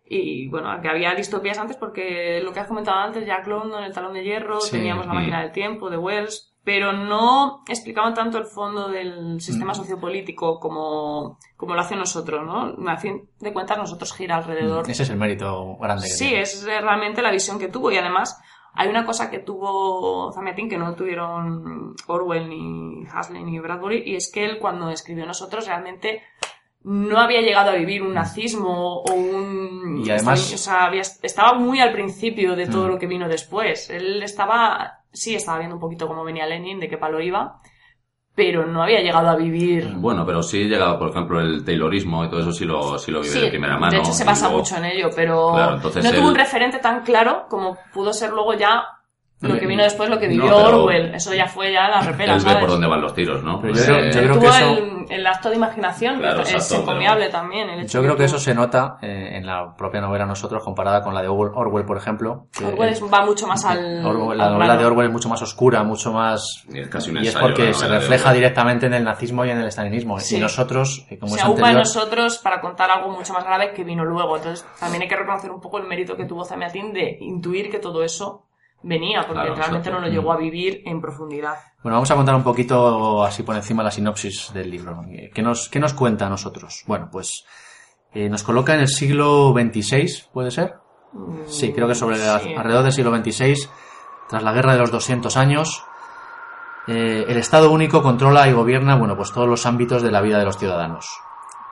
Y 0.06 0.48
bueno, 0.48 0.80
que 0.82 0.88
había 0.88 1.13
distopías 1.13 1.58
antes 1.58 1.76
porque 1.76 2.39
lo 2.41 2.54
que 2.54 2.62
has 2.62 2.67
comentado 2.67 2.98
antes, 3.00 3.26
Jack 3.26 3.46
London, 3.48 3.84
el 3.84 3.93
talón 3.93 4.13
de 4.13 4.24
hierro, 4.24 4.62
Sí. 4.62 4.72
teníamos 4.72 5.06
la 5.06 5.13
Mm. 5.13 5.15
máquina 5.17 5.41
del 5.41 5.52
tiempo 5.52 5.89
de 5.89 5.98
Wells, 5.98 6.52
pero 6.63 6.93
no 6.93 7.63
explicaban 7.67 8.13
tanto 8.13 8.38
el 8.38 8.45
fondo 8.45 8.88
del 8.88 9.36
Mm. 9.36 9.39
sistema 9.39 9.73
sociopolítico 9.73 10.60
como, 10.60 11.38
como 11.58 11.73
lo 11.76 11.82
hacen 11.82 11.99
nosotros, 11.99 12.45
¿no? 12.45 12.89
A 12.89 12.97
fin 12.97 13.30
de 13.39 13.52
cuentas, 13.52 13.78
nosotros 13.78 14.13
gira 14.13 14.38
alrededor 14.38 14.89
Ese 14.89 15.04
es 15.04 15.10
el 15.10 15.17
mérito 15.17 15.76
grande 15.78 16.04
que 16.08 16.13
Sí, 16.13 16.28
tiene. 16.30 16.41
es 16.41 16.63
realmente 16.65 17.21
la 17.21 17.32
visión 17.32 17.60
que 17.60 17.67
tuvo 17.67 17.91
y 17.91 17.97
además 17.97 18.39
hay 18.76 18.88
una 18.88 19.06
cosa 19.06 19.30
que 19.30 19.39
tuvo 19.39 20.32
Zamiatin 20.32 20.69
que 20.69 20.78
no 20.78 20.95
tuvieron 20.95 21.95
Orwell 22.08 22.47
ni 22.49 23.06
Hasley 23.13 23.43
ni 23.43 23.60
Bradbury 23.60 24.02
y 24.06 24.15
es 24.15 24.32
que 24.32 24.45
él 24.45 24.58
cuando 24.60 24.89
escribió 24.89 25.26
Nosotros 25.26 25.67
realmente 25.67 26.23
no 26.86 27.19
había 27.19 27.41
llegado 27.41 27.69
a 27.71 27.76
vivir 27.76 28.02
un 28.04 28.13
nazismo 28.13 28.97
o 29.04 29.13
un... 29.13 30.02
Y 30.06 30.10
además- 30.10 30.52
o 30.54 30.58
sea, 30.58 30.86
había- 30.86 31.02
estaba 31.02 31.54
muy 31.54 31.80
al 31.80 31.93
principio 31.93 32.56
de 32.58 32.67
todo 32.67 32.88
Mm. 32.88 32.89
lo 32.89 32.99
que 32.99 33.08
vino 33.08 33.28
después. 33.30 33.89
Él 33.89 34.21
estaba, 34.23 35.02
sí, 35.13 35.36
estaba 35.36 35.60
viendo 35.60 35.76
un 35.76 35.82
poquito 35.82 36.08
cómo 36.08 36.23
venía 36.26 36.45
Lenin, 36.45 36.80
de 36.80 36.89
qué 36.89 36.97
palo 36.97 37.21
iba, 37.21 37.60
pero 38.36 38.65
no 38.65 38.82
había 38.82 38.99
llegado 39.02 39.30
a 39.30 39.36
vivir... 39.36 39.93
Bueno, 39.95 40.26
pero 40.26 40.41
sí 40.41 40.63
llegaba, 40.65 40.97
por 40.97 41.10
ejemplo, 41.12 41.39
el 41.39 41.63
Taylorismo 41.63 42.26
y 42.26 42.30
todo 42.30 42.39
eso 42.39 42.52
sí 42.52 42.65
lo, 42.65 42.97
sí 42.97 43.12
lo 43.12 43.21
vive 43.21 43.32
Sí, 43.34 43.39
de 43.41 43.49
primera 43.49 43.78
mano. 43.78 43.91
de 43.91 43.99
hecho 43.99 44.12
se 44.12 44.23
basa 44.23 44.45
luego- 44.47 44.60
mucho 44.60 44.76
en 44.78 44.86
ello, 44.86 45.10
pero 45.15 45.52
Claro, 45.54 45.76
no 45.78 46.12
tuvo 46.12 46.28
un 46.30 46.36
referente 46.36 46.80
tan 46.80 47.04
claro 47.04 47.45
como 47.47 47.78
pudo 47.93 48.12
ser 48.12 48.32
luego 48.32 48.56
ya 48.56 48.84
lo 49.49 49.60
que 49.60 49.67
vino 49.67 49.84
después, 49.84 50.10
lo 50.10 50.19
que 50.19 50.27
No, 50.27 50.43
vivió 50.43 50.58
pero- 50.63 50.84
Orwell. 50.84 51.15
Eso 51.15 51.34
ya 51.34 51.47
fue 51.47 51.71
ya 51.71 51.88
la 51.89 52.01
repera, 52.01 52.39
¿sabes? 52.39 52.58
por 52.58 52.69
dónde 52.69 52.88
van 52.88 53.01
los 53.01 53.13
tiros, 53.13 53.43
¿no? 53.43 53.60
Pero 53.62 53.73
yo 53.73 53.82
Eh, 53.82 53.86
creo- 53.86 54.06
yo 54.06 54.12
creo 54.21 54.34
tuvo 54.34 54.41
que 54.41 54.47
eso- 54.47 54.77
el, 54.77 55.06
el 55.10 55.27
acto 55.27 55.49
de 55.49 55.56
imaginación, 55.56 56.19
Claro, 56.19 56.41
es 56.41 56.53
exacto, 56.53 56.84
encomiable 56.84 57.25
pero- 57.27 57.38
también. 57.39 57.69
el 57.69 57.79
hecho 57.82 57.99
Yo 57.99 58.03
creo 58.03 58.15
que 58.17 58.23
eso 58.25 58.39
se 58.39 58.53
nota 58.53 58.97
eh, 59.01 59.32
en 59.38 59.45
la 59.45 59.75
propia 59.77 60.01
novela 60.01 60.25
Nosotros 60.25 60.63
comparada 60.63 61.01
con 61.03 61.13
la 61.13 61.21
de 61.21 61.27
Orwell, 61.27 61.86
por 61.86 61.97
ejemplo. 61.97 62.47
que- 62.58 62.65
Orwell 62.65 62.89
es- 62.89 63.01
va 63.03 63.25
mucho 63.25 63.45
más 63.47 63.63
al... 63.65 63.77
Orwell- 64.06 64.36
la 64.38 64.45
al 64.47 64.53
novela 64.53 64.77
de 64.77 64.86
Orwell 64.86 65.08
es 65.08 65.13
mucho 65.13 65.29
más 65.29 65.41
oscura, 65.41 65.84
mucho 65.84 66.12
más... 66.13 66.65
Y 66.73 66.79
es 66.79 66.88
casi 66.89 67.12
un 67.12 67.23
Y 67.23 67.27
es 67.27 67.36
porque 67.36 67.73
se 67.73 67.88
refleja 67.88 68.32
directamente 68.34 68.86
en 68.86 68.93
el 68.93 69.03
nazismo 69.03 69.43
y 69.45 69.49
en 69.49 69.60
el 69.60 69.67
estalinismo. 69.67 70.19
Sí. 70.19 70.38
Y 70.38 70.39
nosotros, 70.39 71.06
eh, 71.10 71.17
como 71.19 71.34
se 71.34 71.39
es 71.41 71.45
anterior... 71.45 71.73
nosotros 71.75 72.38
para 72.38 72.62
contar 72.62 72.89
algo 72.91 73.10
mucho 73.12 73.34
más 73.34 73.43
grave 73.43 73.73
que 73.73 73.84
vino 73.84 74.06
luego. 74.06 74.38
Entonces, 74.38 74.65
también 74.79 75.01
hay 75.03 75.08
que 75.10 75.15
reconocer 75.15 75.51
un 75.51 75.60
poco 75.60 75.77
el 75.79 75.88
mérito 75.88 76.15
que 76.15 76.25
tuvo 76.25 76.45
Zamiatin 76.45 76.93
de 76.93 77.17
intuir 77.19 77.69
que 77.69 77.79
todo 77.79 78.03
eso 78.03 78.45
venía, 78.84 79.22
porque 79.22 79.34
Claro, 79.41 79.56
realmente 79.56 79.89
exacto. 79.89 80.02
no 80.02 80.08
lo 80.08 80.13
llegó 80.13 80.32
a 80.34 80.38
vivir 80.38 80.82
en 80.86 81.02
profundidad. 81.02 81.56
Bueno, 81.82 81.96
vamos 81.96 82.12
a 82.12 82.15
contar 82.15 82.36
un 82.36 82.43
poquito 82.43 83.24
así 83.24 83.43
por 83.43 83.56
encima 83.56 83.82
la 83.84 83.91
sinopsis 83.91 84.52
del 84.54 84.69
libro. 84.69 85.02
¿Qué 85.34 85.41
nos, 85.41 85.69
qué 85.69 85.80
nos 85.80 85.93
cuenta 85.93 86.28
a 86.28 86.30
nosotros? 86.30 86.84
Bueno, 86.88 87.10
pues 87.12 87.46
eh, 88.13 88.30
nos 88.30 88.43
coloca 88.43 88.74
en 88.76 88.82
el 88.82 88.88
siglo 88.89 89.54
XXVI, 89.54 90.26
¿puede 90.32 90.52
ser? 90.52 90.76
Sí, 91.48 91.72
creo 91.74 91.88
que 91.88 91.96
sobre 91.96 92.17
la- 92.17 92.36
alrededor 92.36 92.84
del 92.84 92.93
siglo 92.93 93.15
XXVI, 93.15 93.56
tras 94.30 94.43
la 94.43 94.52
guerra 94.54 94.74
de 94.74 94.80
los 94.80 94.91
200 94.91 95.36
años, 95.38 95.84
eh, 96.88 97.26
el 97.28 97.38
Estado 97.38 97.72
único 97.72 98.02
controla 98.04 98.48
y 98.48 98.54
gobierna, 98.54 98.96
bueno, 98.96 99.15
pues 99.15 99.32
todos 99.32 99.48
los 99.48 99.65
ámbitos 99.65 100.02
de 100.02 100.12
la 100.12 100.22
vida 100.22 100.39
de 100.39 100.46
los 100.46 100.58
ciudadanos, 100.58 101.08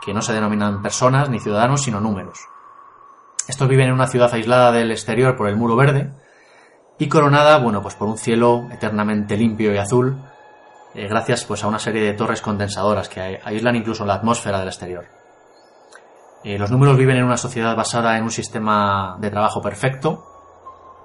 que 0.03 0.13
no 0.13 0.21
se 0.21 0.33
denominan 0.33 0.81
personas 0.81 1.29
ni 1.29 1.39
ciudadanos, 1.39 1.81
sino 1.81 1.99
números. 1.99 2.39
Estos 3.47 3.67
viven 3.67 3.87
en 3.87 3.93
una 3.93 4.07
ciudad 4.07 4.33
aislada 4.33 4.71
del 4.71 4.91
exterior 4.91 5.35
por 5.35 5.49
el 5.49 5.57
muro 5.57 5.75
verde 5.75 6.13
y 6.97 7.07
coronada, 7.07 7.57
bueno, 7.57 7.81
pues 7.81 7.95
por 7.95 8.07
un 8.07 8.17
cielo 8.17 8.67
eternamente 8.71 9.35
limpio 9.35 9.73
y 9.73 9.77
azul, 9.77 10.17
eh, 10.93 11.07
gracias 11.07 11.45
pues 11.45 11.63
a 11.63 11.67
una 11.67 11.79
serie 11.79 12.03
de 12.03 12.13
torres 12.13 12.41
condensadoras 12.41 13.07
que 13.07 13.39
aíslan 13.43 13.75
incluso 13.75 14.05
la 14.05 14.15
atmósfera 14.15 14.59
del 14.59 14.67
exterior. 14.67 15.05
Eh, 16.43 16.57
los 16.57 16.69
números 16.69 16.97
viven 16.97 17.17
en 17.17 17.23
una 17.23 17.37
sociedad 17.37 17.75
basada 17.75 18.17
en 18.17 18.23
un 18.23 18.31
sistema 18.31 19.15
de 19.19 19.29
trabajo 19.29 19.61
perfecto, 19.61 20.25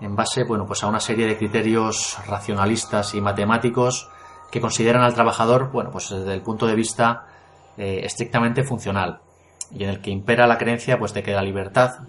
en 0.01 0.16
base, 0.16 0.44
bueno, 0.44 0.66
pues 0.66 0.83
a 0.83 0.88
una 0.88 1.01
serie 1.01 1.27
de 1.27 1.38
criterios 1.38 2.18
racionalistas 2.27 3.14
y 3.14 3.20
matemáticos 3.20 4.11
que 4.51 4.61
consideran 4.61 5.03
al 5.03 5.14
trabajador, 5.14 5.70
bueno, 5.70 5.90
pues 5.90 6.11
desde 6.11 6.35
el 6.35 6.42
punto 6.42 6.66
de 6.66 6.75
vista 6.75 7.27
eh, 7.77 8.01
estrictamente 8.05 8.64
funcional 8.64 9.20
y 9.70 9.85
en 9.85 9.90
el 9.90 10.01
que 10.01 10.11
impera 10.11 10.46
la 10.46 10.59
creencia, 10.59 10.99
pues 10.99 11.14
de 11.14 11.22
que 11.22 11.33
la 11.33 11.42
libertad, 11.42 12.01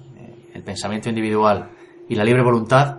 el 0.54 0.64
pensamiento 0.64 1.10
individual 1.10 1.70
y 2.10 2.16
la 2.16 2.24
libre 2.24 2.44
voluntad 2.44 2.98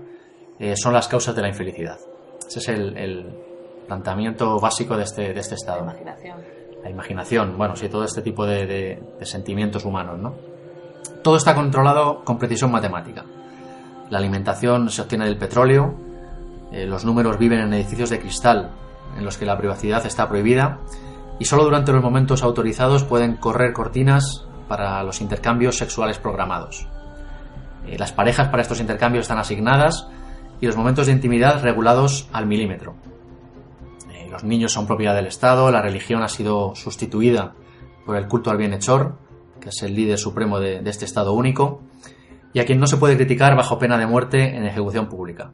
eh, 0.59 0.75
son 0.77 0.92
las 0.92 1.09
causas 1.09 1.35
de 1.35 1.42
la 1.42 1.49
infelicidad. 1.49 1.99
Ese 2.47 2.59
es 2.59 2.68
el, 2.68 2.97
el 2.97 3.27
planteamiento 3.87 4.59
básico 4.61 4.97
de 4.97 5.05
este, 5.05 5.33
de 5.35 5.40
este 5.40 5.53
La 5.53 5.57
estado 5.57 5.81
imaginación. 5.85 6.38
la 6.83 6.90
imaginación, 6.90 7.59
bueno, 7.59 7.77
sí, 7.77 7.88
todo 7.88 8.05
este 8.05 8.23
tipo 8.23 8.47
de, 8.47 8.66
de- 8.66 9.03
de 9.18 9.27
sentimientos 9.27 9.85
humanos, 9.85 10.18
¿no? 10.18 10.35
Todo 11.23 11.37
está 11.37 11.55
controlado 11.55 12.25
con 12.25 12.38
precisión 12.38 12.71
matemática. 12.71 13.25
La 14.11 14.18
alimentación 14.18 14.88
se 14.90 15.03
obtiene 15.03 15.25
del 15.27 15.37
petróleo, 15.37 15.94
eh, 16.73 16.87
los 16.87 17.05
números 17.05 17.38
viven 17.38 17.61
en 17.61 17.73
edificios 17.75 18.11
de 18.11 18.18
cristal 18.21 18.71
en 19.16 19.25
los 19.25 19.37
que 19.38 19.47
la 19.47 19.57
privacidad 19.59 20.05
está 20.07 20.29
prohibida 20.29 20.79
y 21.38 21.44
solo 21.44 21.64
durante 21.64 21.92
los 21.92 22.03
momentos 22.03 22.42
autorizados 22.42 23.05
pueden 23.05 23.37
correr 23.37 23.73
cortinas 23.73 24.44
para 24.68 25.03
los 25.03 25.21
intercambios 25.21 25.77
sexuales 25.79 26.18
programados. 26.18 26.87
Eh, 27.87 27.97
las 27.99 28.12
parejas 28.12 28.49
para 28.49 28.62
estos 28.62 28.81
intercambios 28.81 29.23
están 29.23 29.38
asignadas 29.38 30.09
y 30.61 30.66
los 30.66 30.77
momentos 30.77 31.07
de 31.07 31.12
intimidad 31.12 31.62
regulados 31.62 32.29
al 32.33 32.47
milímetro. 32.47 32.94
Eh, 34.12 34.29
los 34.31 34.44
niños 34.44 34.73
son 34.73 34.87
propiedad 34.87 35.14
del 35.14 35.27
Estado, 35.27 35.71
la 35.71 35.83
religión 35.83 36.23
ha 36.23 36.29
sido 36.29 36.75
sustituida 36.75 37.55
por 38.05 38.16
el 38.16 38.27
culto 38.27 38.51
al 38.51 38.57
bienhechor, 38.57 39.18
que 39.61 39.68
es 39.68 39.83
el 39.83 39.94
líder 39.94 40.18
supremo 40.18 40.61
de, 40.61 40.81
este 40.87 41.05
Estado 41.05 41.33
único, 41.33 41.83
y 42.53 42.61
a 42.61 42.64
quien 42.64 42.81
no 42.81 42.87
se 42.87 42.97
puede 42.97 43.16
criticar 43.16 43.57
bajo 43.57 43.79
pena 43.79 43.99
de 43.99 44.07
muerte 44.07 44.57
en 44.57 44.64
ejecución 44.64 45.09
pública. 45.09 45.53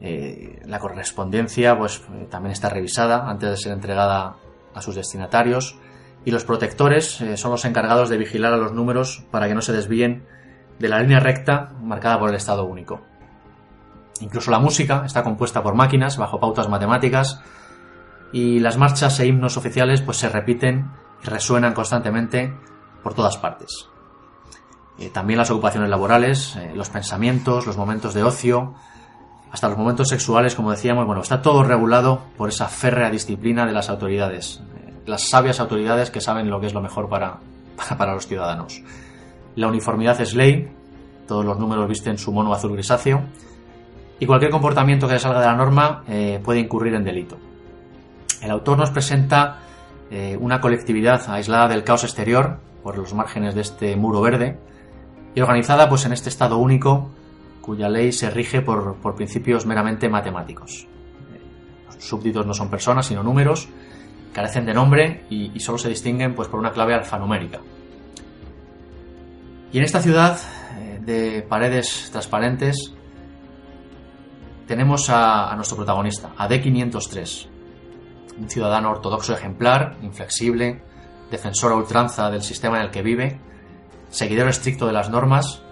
Eh, 0.00 0.60
la 0.66 0.80
correspondencia 0.80 1.78
pues, 1.78 2.02
también 2.28 2.52
está 2.52 2.68
revisada 2.68 3.30
antes 3.30 3.50
de 3.50 3.56
ser 3.56 3.72
entregada 3.72 4.36
a 4.74 4.82
sus 4.82 4.96
destinatarios 4.96 5.78
y 6.24 6.30
los 6.30 6.44
protectores 6.44 7.20
eh, 7.20 7.36
son 7.36 7.52
los 7.52 7.64
encargados 7.64 8.08
de 8.08 8.16
vigilar 8.16 8.52
a 8.52 8.56
los 8.56 8.72
números 8.72 9.24
para 9.30 9.48
que 9.48 9.54
no 9.54 9.62
se 9.62 9.72
desvíen 9.72 10.24
de 10.78 10.88
la 10.88 11.00
línea 11.00 11.20
recta 11.20 11.72
marcada 11.80 12.18
por 12.18 12.30
el 12.30 12.36
Estado 12.36 12.64
único. 12.64 13.00
Incluso 14.22 14.52
la 14.52 14.60
música 14.60 15.02
está 15.04 15.24
compuesta 15.24 15.62
por 15.62 15.74
máquinas 15.74 16.16
bajo 16.16 16.38
pautas 16.38 16.68
matemáticas 16.68 17.40
y 18.32 18.60
las 18.60 18.78
marchas 18.78 19.18
e 19.18 19.26
himnos 19.26 19.56
oficiales 19.56 20.00
pues 20.00 20.16
se 20.16 20.28
repiten 20.28 20.90
y 21.22 21.26
resuenan 21.26 21.74
constantemente 21.74 22.54
por 23.02 23.14
todas 23.14 23.36
partes. 23.36 23.88
Eh, 24.98 25.10
también 25.10 25.38
las 25.38 25.50
ocupaciones 25.50 25.90
laborales, 25.90 26.54
eh, 26.56 26.70
los 26.74 26.88
pensamientos, 26.88 27.66
los 27.66 27.76
momentos 27.76 28.14
de 28.14 28.22
ocio, 28.22 28.74
hasta 29.50 29.68
los 29.68 29.76
momentos 29.76 30.08
sexuales, 30.08 30.54
como 30.54 30.70
decíamos, 30.70 31.04
bueno, 31.04 31.20
está 31.20 31.42
todo 31.42 31.64
regulado 31.64 32.22
por 32.38 32.48
esa 32.48 32.68
férrea 32.68 33.10
disciplina 33.10 33.66
de 33.66 33.72
las 33.72 33.90
autoridades, 33.90 34.62
eh, 34.76 35.02
las 35.04 35.28
sabias 35.28 35.58
autoridades 35.58 36.12
que 36.12 36.20
saben 36.20 36.48
lo 36.48 36.60
que 36.60 36.68
es 36.68 36.74
lo 36.74 36.80
mejor 36.80 37.08
para, 37.08 37.38
para, 37.76 37.96
para 37.98 38.14
los 38.14 38.28
ciudadanos. 38.28 38.82
La 39.56 39.66
uniformidad 39.66 40.20
es 40.20 40.34
ley, 40.34 40.72
todos 41.26 41.44
los 41.44 41.58
números 41.58 41.88
visten 41.88 42.18
su 42.18 42.30
mono 42.32 42.54
azul 42.54 42.72
grisáceo, 42.72 43.22
y 44.22 44.26
cualquier 44.26 44.52
comportamiento 44.52 45.08
que 45.08 45.18
salga 45.18 45.40
de 45.40 45.46
la 45.46 45.56
norma 45.56 46.04
eh, 46.06 46.40
puede 46.44 46.60
incurrir 46.60 46.94
en 46.94 47.02
delito. 47.02 47.38
El 48.40 48.52
autor 48.52 48.78
nos 48.78 48.92
presenta 48.92 49.58
eh, 50.12 50.36
una 50.40 50.60
colectividad 50.60 51.28
aislada 51.28 51.66
del 51.66 51.82
caos 51.82 52.04
exterior 52.04 52.60
por 52.84 52.96
los 52.96 53.14
márgenes 53.14 53.56
de 53.56 53.62
este 53.62 53.96
muro 53.96 54.20
verde 54.20 54.60
y 55.34 55.40
organizada 55.40 55.88
pues 55.88 56.06
en 56.06 56.12
este 56.12 56.28
estado 56.28 56.58
único 56.58 57.10
cuya 57.62 57.88
ley 57.88 58.12
se 58.12 58.30
rige 58.30 58.62
por, 58.62 58.96
principios 59.16 59.66
meramente 59.66 60.08
matemáticos. 60.08 60.86
Los 61.86 62.04
súbditos 62.04 62.46
no 62.46 62.54
son 62.54 62.70
personas 62.70 63.06
sino 63.06 63.24
números, 63.24 63.68
carecen 64.32 64.66
de 64.66 64.72
nombre 64.72 65.24
y, 65.30 65.50
y 65.52 65.58
solo 65.58 65.78
se 65.78 65.88
distinguen 65.88 66.36
pues 66.36 66.46
por 66.46 66.60
una 66.60 66.70
clave 66.70 66.94
alfanumérica. 66.94 67.58
Y 69.72 69.78
en 69.78 69.82
esta 69.82 70.00
ciudad 70.00 70.38
eh, 70.78 71.00
de 71.04 71.42
paredes 71.42 72.08
transparentes 72.12 72.94
tenemos 74.66 75.10
a, 75.10 75.54
nuestro 75.56 75.76
protagonista, 75.76 76.32
a 76.36 76.48
D503, 76.48 77.48
un 78.38 78.48
ciudadano 78.48 78.90
ortodoxo 78.90 79.34
ejemplar, 79.34 79.96
inflexible, 80.02 80.82
defensor 81.30 81.72
a 81.72 81.76
ultranza 81.76 82.30
del 82.30 82.42
sistema 82.42 82.78
en 82.78 82.84
el 82.84 82.90
que 82.90 83.02
vive, 83.02 83.40
seguidor 84.08 84.48
estricto 84.48 84.86
de 84.86 84.92
las 84.92 85.10
normas, 85.10 85.62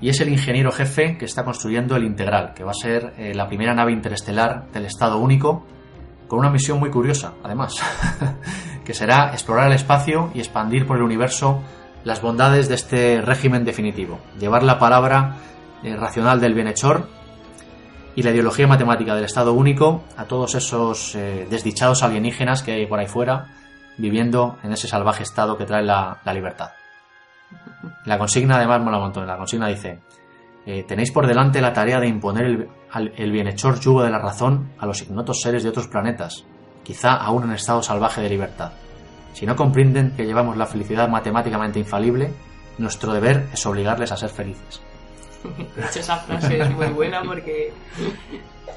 y 0.00 0.08
es 0.08 0.20
el 0.20 0.28
ingeniero 0.28 0.72
jefe 0.72 1.16
que 1.16 1.24
está 1.24 1.44
construyendo 1.44 1.96
el 1.96 2.04
Integral, 2.04 2.52
que 2.54 2.64
va 2.64 2.72
a 2.72 2.74
ser 2.74 3.14
eh, 3.16 3.32
la 3.34 3.46
primera 3.46 3.74
nave 3.74 3.92
interestelar 3.92 4.70
del 4.72 4.86
Estado 4.86 5.18
único, 5.18 5.64
con 6.28 6.38
una 6.38 6.50
misión 6.50 6.78
muy 6.78 6.90
curiosa, 6.90 7.34
además, 7.42 7.80
que 8.84 8.94
será 8.94 9.30
explorar 9.32 9.68
el 9.68 9.74
espacio 9.74 10.30
y 10.34 10.40
expandir 10.40 10.86
por 10.86 10.96
el 10.96 11.02
universo 11.02 11.62
las 12.04 12.20
bondades 12.20 12.68
de 12.68 12.74
este 12.74 13.22
régimen 13.22 13.64
definitivo, 13.64 14.18
llevar 14.38 14.62
la 14.62 14.78
palabra 14.78 15.36
eh, 15.82 15.96
racional 15.96 16.40
del 16.40 16.54
bienhechor 16.54 17.08
y 18.16 18.22
la 18.22 18.30
ideología 18.30 18.66
matemática 18.66 19.14
del 19.14 19.24
Estado 19.24 19.52
único 19.52 20.04
a 20.16 20.24
todos 20.24 20.54
esos 20.54 21.14
eh, 21.14 21.46
desdichados 21.50 22.02
alienígenas 22.02 22.62
que 22.62 22.72
hay 22.72 22.86
por 22.86 22.98
ahí 22.98 23.06
fuera, 23.06 23.46
viviendo 23.98 24.58
en 24.62 24.72
ese 24.72 24.88
salvaje 24.88 25.22
estado 25.22 25.56
que 25.56 25.64
trae 25.64 25.82
la, 25.82 26.20
libertad. 26.32 26.70
La 28.04 28.18
consigna 28.18 28.56
además 28.56 28.80
mola 28.80 28.98
un 28.98 29.04
montón. 29.04 29.26
La 29.26 29.36
consigna 29.36 29.68
dice, 29.68 30.00
eh, 30.66 30.84
tenéis 30.86 31.10
por 31.10 31.26
delante 31.26 31.60
la 31.60 31.72
tarea 31.72 32.00
de 32.00 32.08
imponer 32.08 32.44
el, 32.46 32.68
el 33.16 33.32
bienhechor 33.32 33.80
yugo 33.80 34.02
de 34.02 34.10
la 34.10 34.18
razón 34.18 34.70
a 34.78 34.86
los 34.86 35.02
ignotos 35.02 35.40
seres 35.40 35.62
de 35.62 35.68
otros 35.68 35.88
planetas, 35.88 36.44
quizá 36.82 37.14
aún 37.14 37.44
en 37.44 37.52
estado 37.52 37.82
salvaje 37.82 38.20
de 38.20 38.28
libertad. 38.28 38.72
Si 39.32 39.46
no 39.46 39.56
comprenden 39.56 40.12
que 40.16 40.24
llevamos 40.24 40.56
la 40.56 40.66
felicidad 40.66 41.08
matemáticamente 41.08 41.80
infalible, 41.80 42.32
nuestro 42.78 43.12
deber 43.12 43.48
es 43.52 43.66
obligarles 43.66 44.12
a 44.12 44.16
ser 44.16 44.30
felices. 44.30 44.80
De 45.76 45.86
hecho, 45.86 46.00
esa 46.00 46.16
frase 46.18 46.60
es 46.60 46.70
muy 46.70 46.86
buena 46.88 47.22
porque 47.22 47.72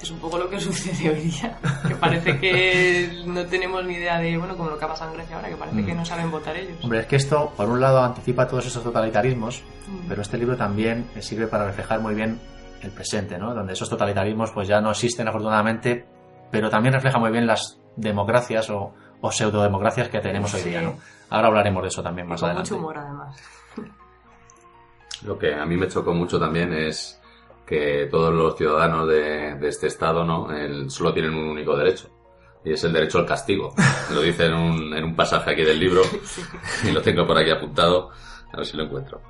es 0.01 0.11
un 0.11 0.19
poco 0.19 0.37
lo 0.37 0.49
que 0.49 0.59
sucede 0.59 1.09
hoy 1.09 1.21
día. 1.21 1.57
Que 1.87 1.95
parece 1.95 2.37
que 2.39 3.23
no 3.25 3.45
tenemos 3.45 3.83
ni 3.85 3.95
idea 3.95 4.19
de, 4.19 4.37
bueno, 4.37 4.55
como 4.57 4.69
lo 4.69 4.77
que 4.77 4.85
ha 4.85 4.87
pasado 4.89 5.11
en 5.11 5.17
Grecia 5.17 5.35
ahora, 5.37 5.49
que 5.49 5.55
parece 5.55 5.85
que 5.85 5.93
no 5.93 6.05
saben 6.05 6.29
votar 6.29 6.55
ellos. 6.55 6.77
Hombre, 6.83 6.99
es 6.99 7.05
que 7.07 7.15
esto, 7.15 7.51
por 7.55 7.69
un 7.69 7.79
lado, 7.81 8.03
anticipa 8.03 8.47
todos 8.47 8.65
esos 8.65 8.83
totalitarismos, 8.83 9.63
Mm. 9.87 10.07
pero 10.09 10.21
este 10.21 10.37
libro 10.37 10.57
también 10.57 11.07
sirve 11.19 11.47
para 11.47 11.65
reflejar 11.65 12.01
muy 12.01 12.13
bien 12.13 12.39
el 12.81 12.91
presente, 12.91 13.37
¿no? 13.37 13.53
Donde 13.55 13.71
esos 13.73 13.89
totalitarismos 13.89 14.51
pues 14.51 14.67
ya 14.67 14.81
no 14.81 14.91
existen 14.91 15.27
afortunadamente, 15.29 16.05
pero 16.51 16.69
también 16.69 16.93
refleja 16.93 17.17
muy 17.17 17.31
bien 17.31 17.47
las 17.47 17.79
democracias 17.95 18.69
o, 18.69 18.93
o 19.21 19.31
pseudodemocracias 19.31 20.09
que 20.09 20.19
tenemos 20.19 20.53
hoy 20.53 20.61
día, 20.63 20.81
¿no? 20.81 20.95
Ahora 21.29 21.47
hablaremos 21.47 21.81
de 21.83 21.87
eso 21.87 22.03
también 22.03 22.27
Y 22.27 22.31
más 22.31 22.41
con 22.41 22.49
adelante. 22.49 22.71
mucho 22.73 22.79
humor, 22.83 22.97
además. 22.97 23.37
Lo 25.25 25.37
que 25.37 25.53
a 25.53 25.65
mí 25.65 25.75
me 25.77 25.87
chocó 25.87 26.13
mucho 26.13 26.39
también 26.39 26.73
es 26.73 27.19
que 27.65 28.07
todos 28.09 28.33
los 28.33 28.55
ciudadanos 28.57 29.07
de, 29.07 29.55
de 29.55 29.67
este 29.67 29.87
estado 29.87 30.23
no 30.23 30.51
El- 30.51 30.89
solo 30.89 31.13
tienen 31.13 31.33
un 31.33 31.49
único 31.49 31.75
derecho 31.75 32.09
y 32.63 32.73
es 32.73 32.83
el 32.83 32.93
derecho 32.93 33.19
al 33.19 33.25
castigo. 33.25 33.73
Lo 34.13 34.21
dice 34.21 34.45
en 34.45 34.53
un, 34.53 34.93
en 34.93 35.03
un 35.03 35.15
pasaje 35.15 35.51
aquí 35.51 35.63
del 35.63 35.79
libro 35.79 36.01
y 36.83 36.91
lo 36.91 37.01
tengo 37.01 37.25
por 37.25 37.37
aquí 37.37 37.49
apuntado. 37.49 38.09
A 38.53 38.57
ver 38.57 38.65
si 38.65 38.77
lo 38.77 38.83
encuentro. 38.83 39.21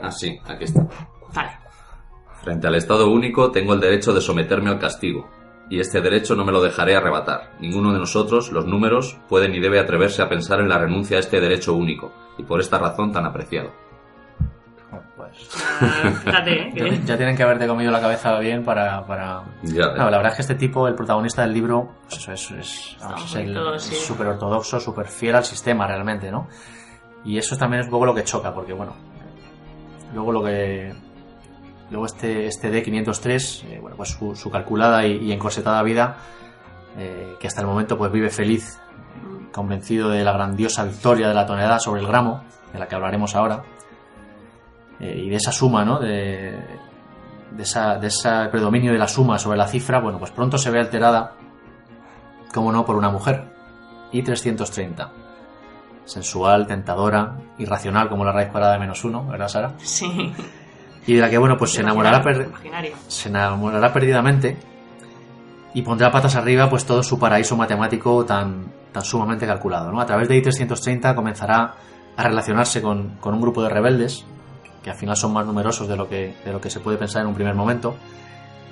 Ah, 0.00 0.10
sí, 0.10 0.38
aquí 0.46 0.64
está. 0.64 0.86
Vale. 1.34 1.50
Frente 2.42 2.66
al 2.66 2.74
Estado 2.76 3.10
único 3.10 3.50
tengo 3.50 3.74
el 3.74 3.80
derecho 3.80 4.14
de 4.14 4.20
someterme 4.20 4.70
al 4.70 4.78
castigo, 4.78 5.28
y 5.68 5.78
este 5.78 6.00
derecho 6.00 6.34
no 6.34 6.44
me 6.44 6.52
lo 6.52 6.62
dejaré 6.62 6.96
arrebatar. 6.96 7.52
Ninguno 7.60 7.92
de 7.92 7.98
nosotros, 7.98 8.50
los 8.50 8.64
números, 8.64 9.18
puede 9.28 9.48
ni 9.48 9.60
debe 9.60 9.78
atreverse 9.78 10.22
a 10.22 10.28
pensar 10.28 10.60
en 10.60 10.68
la 10.70 10.78
renuncia 10.78 11.18
a 11.18 11.20
este 11.20 11.38
derecho 11.40 11.74
único, 11.74 12.10
y 12.40 12.42
por 12.42 12.60
esta 12.60 12.78
razón 12.78 13.12
tan 13.12 13.24
apreciado. 13.26 13.70
Pues, 15.16 15.48
Ah, 15.80 16.10
fíjate, 16.24 16.52
¿eh? 16.62 16.72
ya, 16.74 17.04
ya 17.04 17.16
tienen 17.16 17.36
que 17.36 17.42
haberte 17.42 17.66
comido 17.66 17.92
la 17.92 18.00
cabeza 18.00 18.36
bien 18.38 18.64
para... 18.64 19.06
para... 19.06 19.42
Ya, 19.62 19.88
No, 19.92 20.10
la 20.10 20.16
verdad 20.16 20.32
es 20.32 20.36
que 20.36 20.42
este 20.42 20.54
tipo, 20.56 20.88
el 20.88 20.94
protagonista 20.94 21.42
del 21.42 21.52
libro, 21.52 21.90
pues 22.08 22.16
eso 22.28 22.32
es, 22.32 22.50
es, 22.52 22.96
vamos, 23.00 23.24
es 23.26 23.34
el- 23.36 23.54
todo, 23.54 23.78
sí. 23.78 23.94
súper 23.94 24.26
ortodoxo, 24.28 24.80
súper 24.80 25.06
fiel 25.06 25.36
al 25.36 25.44
sistema 25.44 25.86
realmente, 25.86 26.30
¿no? 26.32 26.48
Y 27.24 27.38
eso 27.38 27.56
también 27.56 27.80
es 27.82 27.86
un 27.86 27.92
poco 27.92 28.06
lo 28.06 28.14
que 28.14 28.24
choca, 28.24 28.52
porque 28.52 28.72
bueno, 28.72 28.94
luego 30.14 30.32
lo 30.32 30.42
que... 30.42 30.92
Luego 31.90 32.06
este, 32.06 32.46
este 32.46 32.70
D503, 32.72 33.64
eh, 33.64 33.78
bueno, 33.80 33.96
pues 33.96 34.10
su, 34.10 34.34
su 34.36 34.48
calculada 34.50 35.04
y, 35.06 35.16
y 35.24 35.32
encorsetada 35.32 35.82
vida, 35.82 36.16
eh, 36.96 37.34
que 37.38 37.46
hasta 37.48 37.60
el 37.60 37.66
momento 37.66 37.98
pues 37.98 38.10
vive 38.12 38.30
feliz, 38.30 38.80
convencido 39.52 40.10
de 40.10 40.24
la 40.24 40.32
grandiosa 40.32 40.84
victoria 40.84 41.28
de 41.28 41.34
la 41.34 41.46
tonelada 41.46 41.78
sobre 41.78 42.00
el 42.00 42.06
gramo, 42.06 42.42
de 42.72 42.78
la 42.78 42.86
que 42.86 42.94
hablaremos 42.94 43.34
ahora, 43.34 43.62
eh, 45.00 45.22
y 45.24 45.28
de 45.28 45.36
esa 45.36 45.52
suma, 45.52 45.84
¿no? 45.84 45.98
De, 45.98 46.58
de, 47.50 47.62
esa, 47.62 47.96
de 47.96 48.08
ese 48.08 48.48
predominio 48.50 48.92
de 48.92 48.98
la 48.98 49.08
suma 49.08 49.38
sobre 49.38 49.58
la 49.58 49.66
cifra, 49.66 50.00
bueno, 50.00 50.18
pues 50.18 50.30
pronto 50.30 50.58
se 50.58 50.70
ve 50.70 50.80
alterada, 50.80 51.32
como 52.52 52.72
no, 52.72 52.84
por 52.84 52.96
una 52.96 53.10
mujer. 53.10 53.44
Y 54.12 54.22
330. 54.22 55.12
Sensual, 56.04 56.66
tentadora, 56.66 57.36
irracional 57.58 58.08
como 58.08 58.24
la 58.24 58.32
raíz 58.32 58.48
cuadrada 58.48 58.72
de 58.74 58.80
menos 58.80 59.04
uno, 59.04 59.24
¿verdad, 59.26 59.48
Sara? 59.48 59.74
Sí. 59.78 60.32
Y 61.06 61.14
de 61.14 61.20
la 61.20 61.30
que, 61.30 61.38
bueno, 61.38 61.56
pues 61.56 61.72
se 61.72 61.82
enamorará, 61.82 62.22
se 63.06 63.28
enamorará 63.28 63.92
perdidamente 63.92 64.69
y 65.74 65.82
pondrá 65.82 66.10
patas 66.10 66.36
arriba 66.36 66.68
pues 66.68 66.84
todo 66.84 67.02
su 67.02 67.18
paraíso 67.18 67.56
matemático 67.56 68.24
tan, 68.24 68.72
tan 68.92 69.02
sumamente 69.04 69.46
calculado. 69.46 69.92
¿no? 69.92 70.00
A 70.00 70.06
través 70.06 70.28
de 70.28 70.36
I-330 70.36 71.14
comenzará 71.14 71.74
a 72.16 72.22
relacionarse 72.22 72.82
con, 72.82 73.16
con 73.20 73.34
un 73.34 73.40
grupo 73.40 73.62
de 73.62 73.68
rebeldes, 73.68 74.24
que 74.82 74.90
al 74.90 74.96
final 74.96 75.16
son 75.16 75.32
más 75.32 75.46
numerosos 75.46 75.88
de 75.88 75.96
lo, 75.96 76.08
que, 76.08 76.34
de 76.44 76.52
lo 76.52 76.60
que 76.60 76.70
se 76.70 76.80
puede 76.80 76.96
pensar 76.96 77.22
en 77.22 77.28
un 77.28 77.34
primer 77.34 77.54
momento, 77.54 77.96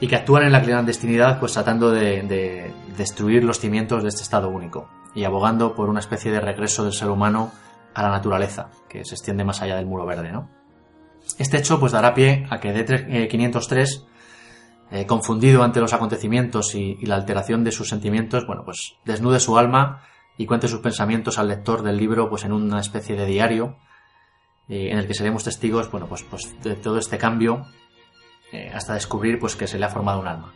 y 0.00 0.06
que 0.06 0.16
actúan 0.16 0.44
en 0.44 0.52
la 0.52 0.62
clandestinidad 0.62 1.40
pues 1.40 1.52
tratando 1.52 1.90
de, 1.90 2.22
de 2.22 2.72
destruir 2.96 3.44
los 3.44 3.58
cimientos 3.58 4.02
de 4.02 4.08
este 4.08 4.22
Estado 4.22 4.48
único 4.48 4.88
y 5.14 5.24
abogando 5.24 5.74
por 5.74 5.88
una 5.88 6.00
especie 6.00 6.30
de 6.30 6.40
regreso 6.40 6.84
del 6.84 6.92
ser 6.92 7.08
humano 7.08 7.50
a 7.94 8.02
la 8.02 8.10
naturaleza, 8.10 8.68
que 8.88 9.04
se 9.04 9.14
extiende 9.14 9.44
más 9.44 9.60
allá 9.60 9.76
del 9.76 9.86
muro 9.86 10.06
verde. 10.06 10.30
¿no? 10.30 10.48
Este 11.38 11.58
hecho 11.58 11.80
pues 11.80 11.92
dará 11.92 12.14
pie 12.14 12.46
a 12.50 12.60
que 12.60 12.72
D503 12.72 14.04
eh, 14.90 15.06
confundido 15.06 15.62
ante 15.62 15.80
los 15.80 15.92
acontecimientos 15.92 16.74
y, 16.74 16.94
la 17.04 17.16
alteración 17.16 17.62
de 17.62 17.72
sus 17.72 17.88
sentimientos, 17.88 18.46
bueno, 18.46 18.64
pues 18.64 18.94
desnude 19.04 19.38
su 19.38 19.58
alma 19.58 20.02
y 20.38 20.46
cuente 20.46 20.68
sus 20.68 20.80
pensamientos 20.80 21.38
al 21.38 21.48
lector 21.48 21.82
del 21.82 21.96
libro, 21.96 22.30
pues 22.30 22.44
en 22.44 22.52
una 22.52 22.80
especie 22.80 23.14
de 23.14 23.26
diario, 23.26 23.76
eh, 24.68 24.88
en 24.90 24.98
el 24.98 25.06
que 25.06 25.14
seremos 25.14 25.44
testigos, 25.44 25.90
bueno, 25.90 26.06
pues, 26.06 26.22
pues 26.22 26.54
de 26.62 26.74
todo 26.76 26.98
este 26.98 27.18
cambio, 27.18 27.66
eh, 28.52 28.70
hasta 28.74 28.94
descubrir, 28.94 29.38
pues 29.38 29.56
que 29.56 29.66
se 29.66 29.78
le 29.78 29.84
ha 29.84 29.90
formado 29.90 30.20
un 30.20 30.28
alma, 30.28 30.54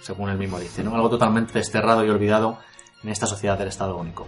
según 0.00 0.30
él 0.30 0.38
mismo 0.38 0.58
dice, 0.58 0.82
¿no? 0.82 0.94
Algo 0.94 1.10
totalmente 1.10 1.52
desterrado 1.54 2.04
y 2.04 2.08
olvidado 2.08 2.58
en 3.02 3.10
esta 3.10 3.26
sociedad 3.26 3.58
del 3.58 3.68
Estado 3.68 3.96
único. 3.98 4.26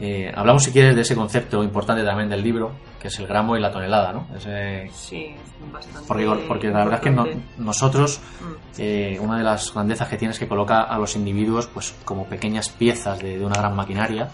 Eh, 0.00 0.32
hablamos, 0.34 0.62
si 0.62 0.70
quieres, 0.70 0.94
de 0.94 1.02
ese 1.02 1.16
concepto 1.16 1.62
importante 1.64 2.04
también 2.04 2.28
del 2.28 2.42
libro, 2.42 2.70
que 3.00 3.08
es 3.08 3.18
el 3.18 3.26
gramo 3.26 3.56
y 3.56 3.60
la 3.60 3.72
tonelada, 3.72 4.12
¿no? 4.12 4.28
Ese, 4.36 4.88
Sí, 4.92 5.34
bastante. 5.72 6.06
porque, 6.06 6.26
porque 6.46 6.68
la 6.68 6.78
verdad 6.84 6.94
es 6.94 7.00
que 7.00 7.10
no- 7.10 7.26
nosotros 7.58 8.20
Mm. 8.40 8.44
eh, 8.80 9.18
una 9.20 9.38
de 9.38 9.42
las 9.44 9.74
grandezas 9.74 10.06
que 10.08 10.16
tiene 10.16 10.32
es 10.32 10.38
que 10.38 10.46
coloca 10.46 10.82
a 10.82 10.98
los 10.98 11.16
individuos 11.16 11.66
pues 11.66 11.94
como 12.04 12.26
pequeñas 12.26 12.68
piezas 12.68 13.18
de, 13.18 13.38
de 13.38 13.44
una 13.44 13.56
gran 13.56 13.74
maquinaria 13.74 14.28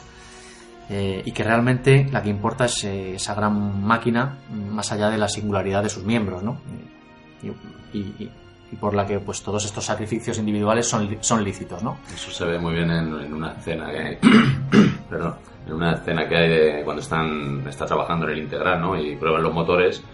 eh, 0.91 1.23
y 1.25 1.33
que 1.33 1.43
realmente 1.43 2.07
la 2.13 2.23
que 2.23 2.29
importa 2.29 2.67
es 2.67 2.85
eh, 2.85 3.15
esa 3.15 3.35
gran 3.35 3.83
máquina 3.87 4.37
más 4.51 4.93
allá 4.93 5.09
de 5.09 5.17
la 5.17 5.29
singularidad 5.29 5.83
de 5.83 5.89
sus 5.89 6.05
miembros 6.05 6.43
¿no? 6.43 6.59
y, 7.43 7.97
y- 7.97 8.15
y- 8.19 8.31
y 8.73 8.77
por 8.77 8.93
la 8.95 9.07
que 9.07 9.19
pues 9.21 9.41
todos 9.43 9.65
estos 9.65 9.85
sacrificios 9.85 10.37
individuales 10.39 10.87
son, 10.87 11.09
li- 11.09 11.19
son 11.23 11.43
lícitos 11.43 11.83
¿no? 11.83 11.97
Eso 12.15 12.31
se 12.31 12.45
ve 12.45 12.59
muy 12.59 12.75
bien 12.75 12.91
en, 12.91 13.19
en 13.21 13.33
una 13.33 13.53
escena 13.53 13.91
que 13.91 13.99
hay, 13.99 14.19
perdón, 15.09 15.37
en 15.67 15.73
una 15.73 15.93
escena 15.93 16.29
que 16.29 16.37
hay 16.37 16.49
de 16.49 16.83
cuando 16.85 17.01
están 17.03 17.67
está 17.69 17.87
trabajando 17.87 18.27
en 18.27 18.33
el 18.33 18.39
integral, 18.41 18.81
¿no? 18.81 18.99
Y 19.01 19.17
prueban 19.17 19.43
los 19.43 19.53
motores 19.53 20.05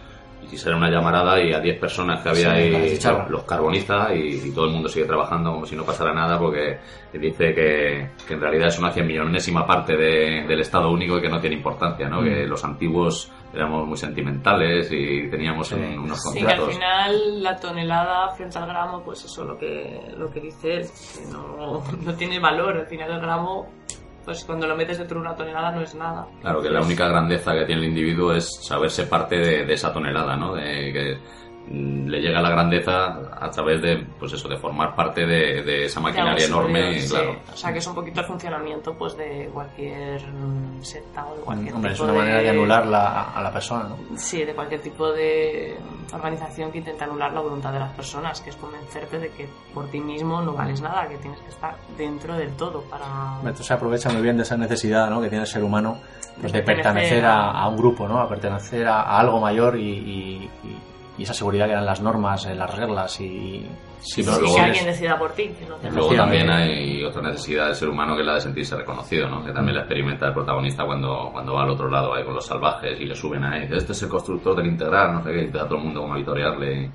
y 0.52 0.56
sale 0.56 0.74
una 0.74 0.90
llamarada 0.90 1.40
y 1.40 1.52
a 1.52 1.60
10 1.60 1.78
personas 1.78 2.22
que 2.22 2.30
había 2.30 2.54
Sí, 2.54 2.60
ahí 2.72 2.98
los 3.28 3.44
carboniza 3.44 4.12
y, 4.14 4.48
y 4.48 4.52
todo 4.52 4.64
el 4.66 4.72
mundo 4.72 4.88
sigue 4.88 5.04
trabajando 5.06 5.52
como 5.52 5.66
si 5.66 5.76
no 5.76 5.84
pasara 5.84 6.12
nada 6.14 6.38
porque 6.38 6.78
dice 7.12 7.54
que, 7.54 8.08
que 8.26 8.34
en 8.34 8.40
realidad 8.40 8.68
es 8.68 8.78
una 8.78 8.90
cien 8.90 9.06
millonésima 9.06 9.64
parte 9.66 9.96
de- 9.96 10.44
del 10.48 10.60
Estado 10.60 10.90
único 10.90 11.18
y 11.18 11.20
que 11.22 11.28
no 11.28 11.40
tiene 11.40 11.56
importancia, 11.56 12.08
¿no? 12.08 12.20
Mm. 12.22 12.24
Que 12.24 12.46
los 12.46 12.64
antiguos 12.64 13.30
éramos 13.52 13.86
muy 13.86 13.96
sentimentales 13.98 14.88
y 14.90 15.28
teníamos 15.28 15.68
Sí. 15.68 15.74
un- 15.74 15.98
unos 16.00 16.20
Sí, 16.20 16.40
que 16.40 16.46
al 16.50 16.56
contratos. 16.58 16.74
final 16.74 17.42
la 17.42 17.56
tonelada 17.56 18.28
frente 18.30 18.58
al 18.58 18.66
gramo, 18.66 19.02
pues 19.04 19.24
eso 19.24 19.44
lo 19.44 19.58
que, 19.58 20.00
lo 20.16 20.30
que 20.30 20.40
dice 20.40 20.74
él, 20.78 20.86
que 21.16 21.30
no, 21.32 21.82
no 22.02 22.14
tiene 22.14 22.40
valor. 22.40 22.76
Al 22.78 22.86
final 22.86 23.10
el 23.12 23.20
gramo, 23.20 23.68
pues 24.30 24.44
cuando 24.44 24.64
lo 24.64 24.76
metes 24.76 24.96
dentro 24.96 25.16
de 25.16 25.26
una 25.26 25.34
tonelada 25.34 25.72
no 25.72 25.80
es 25.80 25.92
nada. 25.96 26.24
Claro, 26.40 26.62
que 26.62 26.70
la 26.70 26.80
única 26.80 27.08
grandeza 27.08 27.52
que 27.52 27.64
tiene 27.64 27.82
el 27.82 27.88
individuo 27.88 28.32
es 28.32 28.48
saberse 28.62 29.08
parte 29.08 29.36
de, 29.36 29.66
de 29.66 29.72
esa 29.72 29.92
tonelada, 29.92 30.36
¿no? 30.36 30.54
De, 30.54 30.92
que, 30.92 31.18
le 31.68 32.20
llega 32.20 32.40
la 32.42 32.50
grandeza 32.50 33.18
a 33.40 33.48
través 33.50 33.80
de, 33.80 34.04
pues 34.18 34.32
eso, 34.32 34.48
de 34.48 34.56
formar 34.56 34.94
parte 34.96 35.24
de, 35.24 35.62
de 35.62 35.84
esa 35.84 36.00
De 36.00 36.04
maquinaria 36.04 36.46
enorme, 36.46 36.98
sí. 37.00 37.08
claro. 37.10 37.36
O 37.52 37.56
sea, 37.56 37.72
que 37.72 37.78
es 37.78 37.86
un 37.86 37.94
poquito 37.94 38.20
el 38.20 38.26
funcionamiento 38.26 38.94
pues 38.94 39.16
de 39.16 39.48
cualquier 39.52 40.20
secta 40.80 41.26
o 41.26 41.36
de 41.36 41.42
cualquier 41.42 41.74
Hombre, 41.74 41.92
es 41.92 41.98
tipo 41.98 42.10
una 42.10 42.18
manera 42.18 42.38
de 42.40 42.48
anular 42.50 42.86
la- 42.86 43.30
a 43.30 43.40
la 43.42 43.52
persona, 43.52 43.84
¿no? 43.84 43.96
Sí, 44.18 44.42
de 44.44 44.52
cualquier 44.54 44.80
tipo 44.80 45.12
de 45.12 45.76
organización 46.12 46.72
que 46.72 46.78
intenta 46.78 47.04
anular 47.04 47.32
la 47.32 47.40
voluntad 47.40 47.72
de 47.72 47.78
las 47.78 47.92
personas, 47.92 48.40
que 48.40 48.50
es 48.50 48.56
convencerte 48.56 49.20
de 49.20 49.28
que 49.30 49.48
por 49.72 49.88
ti 49.90 50.00
mismo 50.00 50.42
no 50.42 50.54
vales 50.54 50.80
nada, 50.80 51.08
que 51.08 51.18
tienes 51.18 51.38
que 51.40 51.50
estar 51.50 51.76
dentro 51.96 52.34
del 52.34 52.50
todo 52.56 52.82
para... 52.82 53.38
Esto 53.48 53.62
se 53.62 53.74
aprovecha 53.74 54.10
muy 54.10 54.22
bien 54.22 54.36
de 54.36 54.42
esa 54.42 54.56
necesidad 54.56 55.08
¿no? 55.08 55.20
que 55.20 55.28
tiene 55.28 55.42
el 55.44 55.48
ser 55.48 55.62
humano 55.62 55.98
pues, 56.40 56.52
de 56.52 56.58
De 56.58 56.64
pertenecer 56.64 56.94
pertenecer 57.20 57.24
a, 57.26 57.50
a- 57.50 57.62
a 57.62 57.68
un 57.68 57.76
grupo, 57.76 58.08
¿no? 58.08 58.18
a 58.18 58.28
pertenecer 58.28 58.88
a, 58.88 59.02
a 59.02 59.20
algo 59.20 59.38
mayor 59.38 59.76
y, 59.78 59.82
y- 59.82 60.50
y- 60.64 60.89
y 61.18 61.24
esa 61.24 61.34
seguridad 61.34 61.66
que 61.66 61.74
dan 61.74 61.84
las 61.86 62.00
normas, 62.00 62.46
en 62.46 62.58
las 62.58 62.74
reglas 62.74 63.20
y 63.20 63.66
Sí, 64.02 64.22
y 64.22 64.24
luego 64.24 64.40
que 64.40 64.46
es- 64.46 64.58
alguien 64.58 64.86
decida 64.86 65.18
por 65.18 65.32
ti. 65.32 65.50
Que 65.58 65.66
no 65.66 65.76
te 65.76 65.90
Luego 65.90 66.14
también 66.14 66.50
hay 66.50 67.04
otra 67.04 67.20
necesidad 67.20 67.66
del 67.66 67.74
ser 67.74 67.90
humano 67.90 68.14
que 68.14 68.22
es 68.22 68.26
la 68.26 68.34
de 68.36 68.40
sentirse 68.40 68.74
reconocido, 68.74 69.28
¿no? 69.28 69.44
Que 69.44 69.52
también 69.52 69.74
la 69.76 69.82
experimenta 69.82 70.28
el 70.28 70.32
protagonista 70.32 70.86
cuando, 70.86 71.28
cuando 71.32 71.52
va 71.54 71.64
al 71.64 71.70
otro 71.70 71.90
lado 71.90 72.14
ahí 72.14 72.24
con 72.24 72.34
los 72.34 72.46
salvajes 72.46 72.98
y 72.98 73.04
le 73.04 73.14
suben 73.14 73.44
ahí. 73.44 73.68
Este 73.70 73.92
es 73.92 74.02
el 74.02 74.08
constructor 74.08 74.56
del 74.56 74.66
integral, 74.68 75.12
no 75.12 75.22
sé 75.22 75.32
qué, 75.32 75.42
y 75.44 75.50
te 75.50 75.58
da 75.58 75.66
todo 75.66 75.76
el 75.76 75.84
mundo 75.84 76.00
como 76.00 76.14
a 76.14 76.16
vitorearle. 76.16 76.90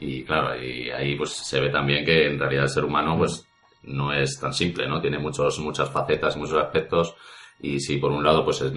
Y 0.00 0.24
claro, 0.24 0.56
y 0.58 0.90
ahí 0.90 1.16
pues 1.16 1.32
se 1.32 1.60
ve 1.60 1.68
también 1.70 2.02
que 2.04 2.26
en 2.28 2.38
realidad 2.38 2.64
el 2.64 2.70
ser 2.70 2.84
humano 2.84 3.16
pues 3.18 3.46
no 3.82 4.12
es 4.12 4.38
tan 4.40 4.52
simple, 4.54 4.88
¿no? 4.88 5.00
Tiene 5.00 5.18
muchos, 5.18 5.58
muchas 5.60 5.90
facetas, 5.90 6.36
muchos 6.36 6.62
aspectos 6.62 7.14
y 7.60 7.78
si 7.80 7.98
por 7.98 8.10
un 8.12 8.24
lado 8.24 8.44
pues 8.44 8.60
es 8.62 8.72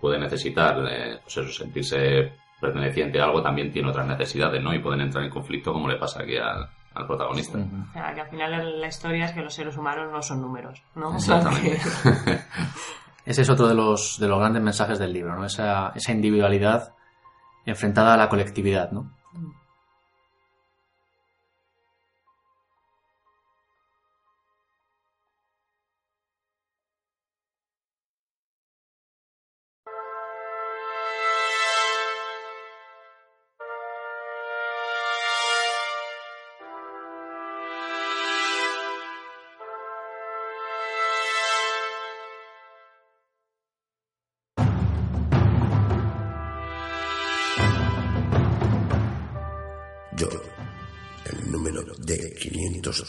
puede 0.00 0.18
necesitar 0.18 0.78
eh, 0.90 1.18
pues 1.22 1.36
eso, 1.38 1.52
sentirse 1.52 2.32
perteneciente 2.60 3.20
a 3.20 3.24
algo, 3.24 3.42
también 3.42 3.70
tiene 3.70 3.88
otras 3.88 4.06
necesidades, 4.06 4.62
¿no? 4.62 4.74
Y 4.74 4.80
pueden 4.80 5.00
entrar 5.00 5.24
en 5.24 5.30
conflicto 5.30 5.72
como 5.72 5.88
le 5.88 5.96
pasa 5.96 6.22
aquí 6.22 6.36
al, 6.36 6.68
al 6.94 7.06
protagonista. 7.06 7.58
O 7.58 7.92
sea, 7.92 8.14
que 8.14 8.20
al 8.20 8.28
final 8.28 8.80
la 8.80 8.86
historia 8.86 9.26
es 9.26 9.32
que 9.32 9.42
los 9.42 9.54
seres 9.54 9.76
humanos 9.76 10.10
no 10.12 10.22
son 10.22 10.40
números, 10.40 10.82
¿no? 10.94 11.14
Exactamente. 11.14 11.78
Ese 13.24 13.42
es 13.42 13.50
otro 13.50 13.68
de 13.68 13.74
los, 13.74 14.18
de 14.18 14.26
los 14.26 14.38
grandes 14.38 14.62
mensajes 14.62 14.98
del 14.98 15.12
libro, 15.12 15.36
¿no? 15.36 15.44
esa, 15.44 15.92
esa 15.94 16.12
individualidad 16.12 16.94
enfrentada 17.66 18.14
a 18.14 18.16
la 18.16 18.28
colectividad. 18.28 18.90
¿no? 18.90 19.12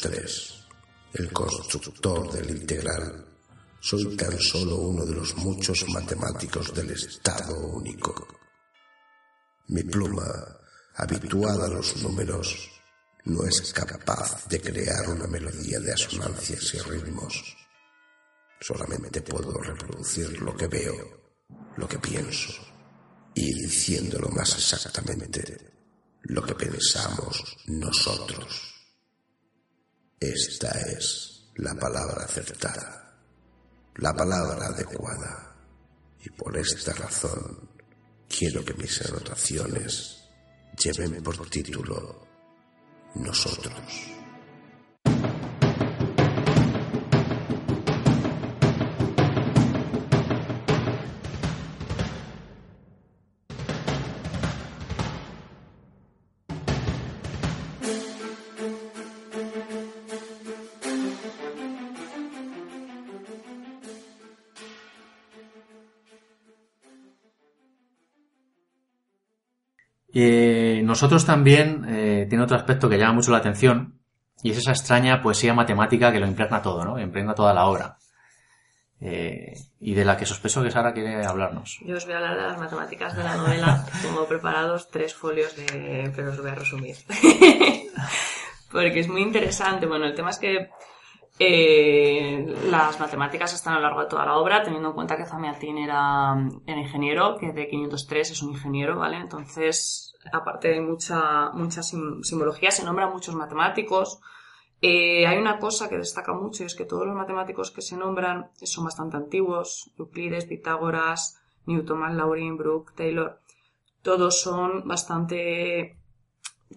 D503, 0.10 0.66
el 1.14 1.32
constructor 1.32 2.32
del 2.32 2.50
integral, 2.50 3.26
soy 3.80 4.16
tan 4.16 4.38
solo 4.40 4.76
uno 4.76 5.06
de 5.06 5.16
los 5.16 5.36
muchos 5.38 5.88
matemáticos 5.90 6.74
del 6.74 6.92
Estado 6.92 7.56
único. 7.58 8.28
Mi 9.68 9.84
pluma, 9.84 10.26
habituada 10.96 11.66
a 11.66 11.70
los 11.70 11.98
números, 11.98 12.70
no 13.26 13.46
es 13.46 13.74
capaz 13.74 14.48
de 14.48 14.60
crear 14.60 15.10
una 15.10 15.28
melodía 15.28 15.80
de 15.80 15.94
asonancias 15.94 16.74
y 16.74 16.80
ritmos. 16.80 17.56
Solamente 18.60 19.22
puedo 19.22 19.54
reproducir 19.62 20.42
lo 20.42 20.56
que 20.56 20.68
veo, 20.68 21.34
lo 21.78 21.88
que 21.88 22.00
pienso, 22.00 22.52
y 23.34 23.54
diciéndolo 23.54 24.30
más 24.30 24.56
exactamente, 24.56 25.74
lo 26.24 26.44
que 26.44 26.56
pensamos 26.56 27.58
nosotros. 27.68 28.69
Esta 30.20 30.70
es 30.82 31.46
la 31.56 31.74
palabra 31.76 32.26
acertada, 32.26 33.16
la 33.96 34.14
palabra 34.14 34.68
adecuada, 34.68 35.56
y 36.22 36.30
por 36.32 36.58
esta 36.58 36.92
razón 36.92 37.70
quiero 38.28 38.66
que 38.66 38.74
mis 38.74 39.02
anotaciones 39.06 40.18
lleven 40.78 41.24
por 41.24 41.50
título 41.50 42.28
Nosotros. 43.16 44.10
Eh, 70.22 70.82
nosotros 70.84 71.26
también 71.26 71.86
eh, 71.88 72.26
tiene 72.28 72.44
otro 72.44 72.58
aspecto 72.58 72.90
que 72.90 72.98
llama 72.98 73.14
mucho 73.14 73.32
la 73.32 73.38
atención 73.38 74.02
y 74.44 74.52
es 74.52 74.58
esa 74.58 74.72
extraña 74.72 75.22
poesía 75.22 75.54
matemática 75.54 76.12
que 76.12 76.20
lo 76.20 76.28
impregna 76.28 76.62
todo, 76.62 76.84
¿no? 76.84 77.00
Impregna 77.00 77.34
toda 77.34 77.54
la 77.54 77.66
obra. 77.66 77.98
Eh, 79.00 79.54
y 79.80 79.94
de 79.94 80.04
la 80.04 80.18
que 80.18 80.26
sospecho 80.26 80.62
que 80.62 80.72
Sara 80.72 80.92
quiere 80.92 81.26
hablarnos. 81.26 81.80
Yo 81.86 81.96
os 81.96 82.04
voy 82.04 82.16
a 82.16 82.18
hablar 82.18 82.36
de 82.36 82.44
las 82.44 82.60
matemáticas 82.60 83.16
de 83.16 83.24
la 83.24 83.38
novela. 83.38 83.86
Tengo 84.02 84.26
preparados 84.28 84.90
tres 84.90 85.14
folios 85.14 85.56
de... 85.56 86.12
pero 86.14 86.32
os 86.32 86.42
voy 86.42 86.50
a 86.50 86.56
resumir. 86.56 86.98
Porque 88.72 89.00
es 89.00 89.08
muy 89.08 89.22
interesante. 89.22 89.86
Bueno, 89.86 90.06
el 90.06 90.16
tema 90.16 90.32
es 90.32 90.38
que 90.38 90.70
eh, 91.40 92.46
las 92.70 93.00
matemáticas 93.00 93.54
están 93.54 93.76
a 93.76 93.78
lo 93.78 93.84
largo 93.84 94.02
de 94.02 94.08
toda 94.08 94.26
la 94.26 94.36
obra, 94.36 94.62
teniendo 94.64 94.90
en 94.90 94.96
cuenta 94.96 95.16
que 95.16 95.26
Zamiatin 95.26 95.78
era, 95.78 96.36
era 96.68 96.80
ingeniero, 96.82 97.38
que 97.38 97.54
de 97.54 97.70
503 97.70 98.32
es 98.32 98.42
un 98.42 98.52
ingeniero, 98.52 99.00
¿vale? 99.00 99.16
Entonces, 99.16 100.09
aparte 100.32 100.68
de 100.70 100.82
mucha, 100.82 101.50
mucha 101.52 101.82
sim- 101.84 102.22
simbología, 102.24 102.72
se 102.72 102.84
nombran 102.84 103.12
muchos 103.12 103.36
matemáticos. 103.36 104.20
Eh, 104.82 105.28
hay 105.28 105.38
una 105.38 105.60
cosa 105.60 105.90
que 105.90 105.98
destaca 105.98 106.34
mucho 106.34 106.64
y 106.64 106.66
es 106.68 106.76
que 106.76 106.86
todos 106.86 107.06
los 107.06 107.16
matemáticos 107.16 107.72
que 107.72 107.82
se 107.82 107.98
nombran 107.98 108.50
son 108.62 108.86
bastante 108.86 109.18
antiguos. 109.18 109.92
Euclides, 109.98 110.46
Pitágoras, 110.46 111.42
Newton, 111.66 112.16
Laurin, 112.18 112.58
Brooke, 112.58 112.94
Taylor. 112.96 113.40
Todos 114.02 114.42
son 114.42 114.88
bastante... 114.88 115.98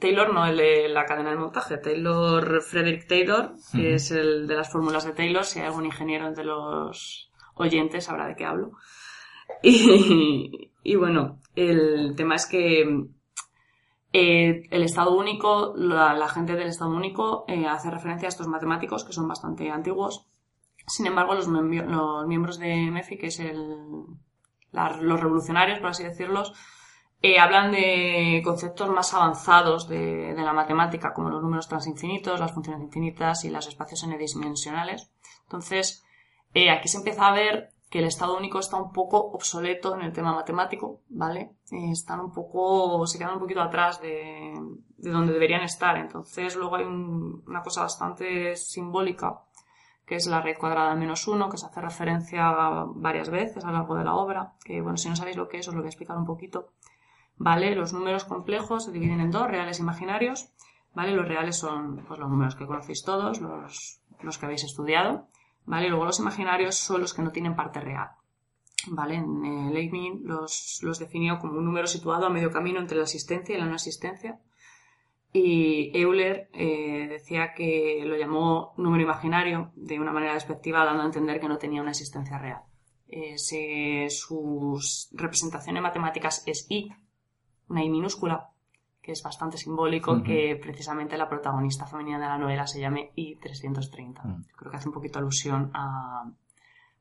Taylor 0.01 0.33
no 0.33 0.47
el 0.47 0.57
de 0.57 0.89
la 0.89 1.05
cadena 1.05 1.31
de 1.31 1.37
montaje, 1.37 1.77
Taylor, 1.77 2.63
Frederick 2.63 3.07
Taylor, 3.07 3.53
que 3.73 3.95
es 3.95 4.11
el 4.11 4.47
de 4.49 4.55
las 4.57 4.73
fórmulas 4.73 5.05
de 5.05 5.13
Taylor. 5.13 5.45
Si 5.45 5.61
hay 5.61 5.67
algún 5.67 5.85
ingeniero 5.85 6.27
entre 6.27 6.45
los 6.45 7.31
oyentes 7.55 8.05
sabrá 8.05 8.27
de 8.27 8.35
qué 8.35 8.45
hablo. 8.45 8.73
Y, 9.63 10.71
y 10.83 10.97
bueno, 10.97 11.39
el 11.55 12.15
tema 12.17 12.37
es 12.37 12.47
que 12.47 13.07
eh, 14.13 14.65
el 14.71 14.83
Estado 14.83 15.17
único, 15.17 15.73
la, 15.77 16.29
gente 16.29 16.55
del 16.55 16.69
Estado 16.69 16.91
único 16.91 17.45
eh, 17.49 17.67
hace 17.67 17.91
referencia 17.91 18.29
a 18.29 18.31
estos 18.31 18.47
matemáticos 18.47 19.05
que 19.05 19.13
son 19.13 19.27
bastante 19.27 19.71
antiguos. 19.71 20.27
Sin 20.87 21.07
embargo, 21.07 21.35
los, 21.35 21.49
miembro- 21.49 21.87
los 21.87 22.27
miembros 22.27 22.59
de 22.59 22.91
MEFI, 22.91 23.19
que 23.19 23.29
es 23.29 23.41
el, 23.41 23.87
los 24.73 25.21
revolucionarios, 25.21 25.79
por 25.79 25.89
así 25.89 26.03
decirlos, 26.03 26.53
eh, 27.23 27.39
hablan 27.39 27.73
de 27.73 28.43
conceptos 28.45 28.91
más 28.91 29.15
avanzados 29.15 29.89
de, 29.89 30.35
la 30.37 30.53
matemática, 30.53 31.15
como 31.15 31.31
los 31.31 31.43
números 31.43 31.69
transinfinitos, 31.69 32.41
las 32.41 32.53
funciones 32.53 32.83
infinitas 32.83 33.45
y 33.45 33.51
los 33.51 33.67
espacios 33.69 34.03
n-dimensionales. 34.03 35.11
Entonces, 35.45 36.05
aquí 36.71 36.89
se 36.89 36.99
empieza 36.99 37.29
a 37.29 37.33
ver 37.33 37.72
que 37.93 37.99
el 37.99 38.07
Estado 38.07 38.39
único 38.39 38.59
está 38.59 38.79
un 38.79 38.91
poco 38.91 39.19
obsoleto 39.19 39.95
en 39.95 40.01
el 40.01 40.15
tema 40.15 40.33
matemático, 40.35 41.01
¿vale? 41.11 41.57
Eh, 41.71 41.91
están 41.93 42.21
un 42.21 42.33
poco, 42.33 43.07
se 43.07 43.19
quedan 43.19 43.35
un 43.35 43.41
poquito 43.41 43.61
atrás 43.61 44.01
de, 44.01 44.55
de 44.97 45.11
donde 45.11 45.35
deberían 45.35 45.63
estar. 45.63 45.99
Entonces, 45.99 46.57
luego 46.57 46.77
hay 46.77 46.85
un- 46.87 47.45
una 47.47 47.61
cosa 47.63 47.83
bastante 47.83 48.57
simbólica, 48.57 49.43
que 50.07 50.15
es 50.17 50.27
la 50.27 50.41
raíz 50.41 50.57
cuadrada 50.57 50.95
menos 50.95 51.29
uno, 51.29 51.51
que 51.51 51.59
se 51.59 51.67
hace 51.67 51.83
referencia 51.83 52.51
varias 52.95 53.29
veces 53.29 53.63
a 53.63 53.67
lo 53.67 53.75
largo 53.75 53.95
de 53.97 54.05
la 54.05 54.15
obra, 54.15 54.55
que 54.65 54.81
bueno, 54.81 54.97
si 54.97 55.11
no 55.11 55.17
sabéis 55.17 55.37
lo 55.37 55.49
que 55.49 55.59
es, 55.59 55.69
os 55.69 55.75
lo 55.75 55.81
voy 55.83 55.89
a 55.89 55.91
explicar 55.91 56.17
un 56.17 56.25
poquito. 56.25 56.69
¿Vale? 57.37 57.75
Los 57.75 57.93
números 57.93 58.25
complejos 58.25 58.85
se 58.87 58.93
dividen 58.93 59.21
en 59.21 59.31
dos, 59.31 59.47
reales 59.49 59.79
e 59.79 59.83
imaginarios. 59.83 60.49
¿Vale? 60.95 61.13
Los 61.13 61.29
reales 61.29 61.59
son 61.59 62.05
pues, 62.09 62.19
los 62.21 62.29
números 62.31 62.55
que 62.55 62.67
conocéis 62.67 63.03
todos, 63.05 63.41
los, 63.41 64.01
los 64.23 64.39
que 64.39 64.47
habéis 64.47 64.65
estudiado. 64.65 65.27
Luego 65.67 66.05
los 66.05 66.19
imaginarios 66.19 66.77
son 66.77 67.01
los 67.01 67.15
que 67.15 67.23
no 67.23 67.31
tienen 67.31 67.57
parte 67.57 67.81
real. 67.81 68.11
¿Vale? 68.89 69.17
Eh, 69.17 69.71
Leibniz 69.73 70.21
los, 70.23 70.81
los 70.83 70.99
definió 70.99 71.39
como 71.39 71.59
un 71.59 71.65
número 71.65 71.87
situado 71.87 72.27
a 72.27 72.31
medio 72.31 72.51
camino 72.51 72.81
entre 72.81 72.97
la 72.97 73.05
existencia 73.05 73.57
y 73.57 73.59
la 73.59 73.67
no 73.67 73.75
existencia. 73.75 74.41
Y 75.33 75.91
Euler 75.99 76.51
eh, 76.53 77.07
decía 77.09 77.55
que 77.55 78.03
lo 78.05 78.17
llamó 78.17 78.75
número 78.77 79.05
imaginario 79.05 79.73
de 79.77 79.99
una 79.99 80.13
manera 80.13 80.35
despectiva, 80.35 80.85
dando 80.85 81.03
a 81.03 81.07
entender 81.07 81.41
que 81.41 81.49
no 81.49 81.59
tenía 81.59 81.81
una 81.81 81.93
existencia 81.93 82.39
real. 82.39 82.63
Eh, 83.09 83.37
representaciones 85.13 85.83
matemáticas 85.83 86.43
es 86.47 86.67
I, 86.69 86.93
una 87.69 87.83
I 87.83 87.89
minúscula, 87.89 88.52
que 89.03 89.13
es 89.13 89.23
bastante 89.23 89.57
simbólico 89.57 90.23
que 90.23 90.57
precisamente 90.63 91.19
la 91.19 91.29
protagonista 91.29 91.87
femenina 91.87 92.21
de 92.21 92.27
la 92.27 92.39
novela 92.39 92.67
se 92.69 92.81
llame 92.81 93.11
I-330. 93.17 94.23
Mm. 94.23 94.45
Creo 94.57 94.71
que 94.71 94.77
hace 94.77 94.89
un 94.89 94.95
poquito 94.95 95.19
alusión 95.19 95.73
a, 95.75 96.31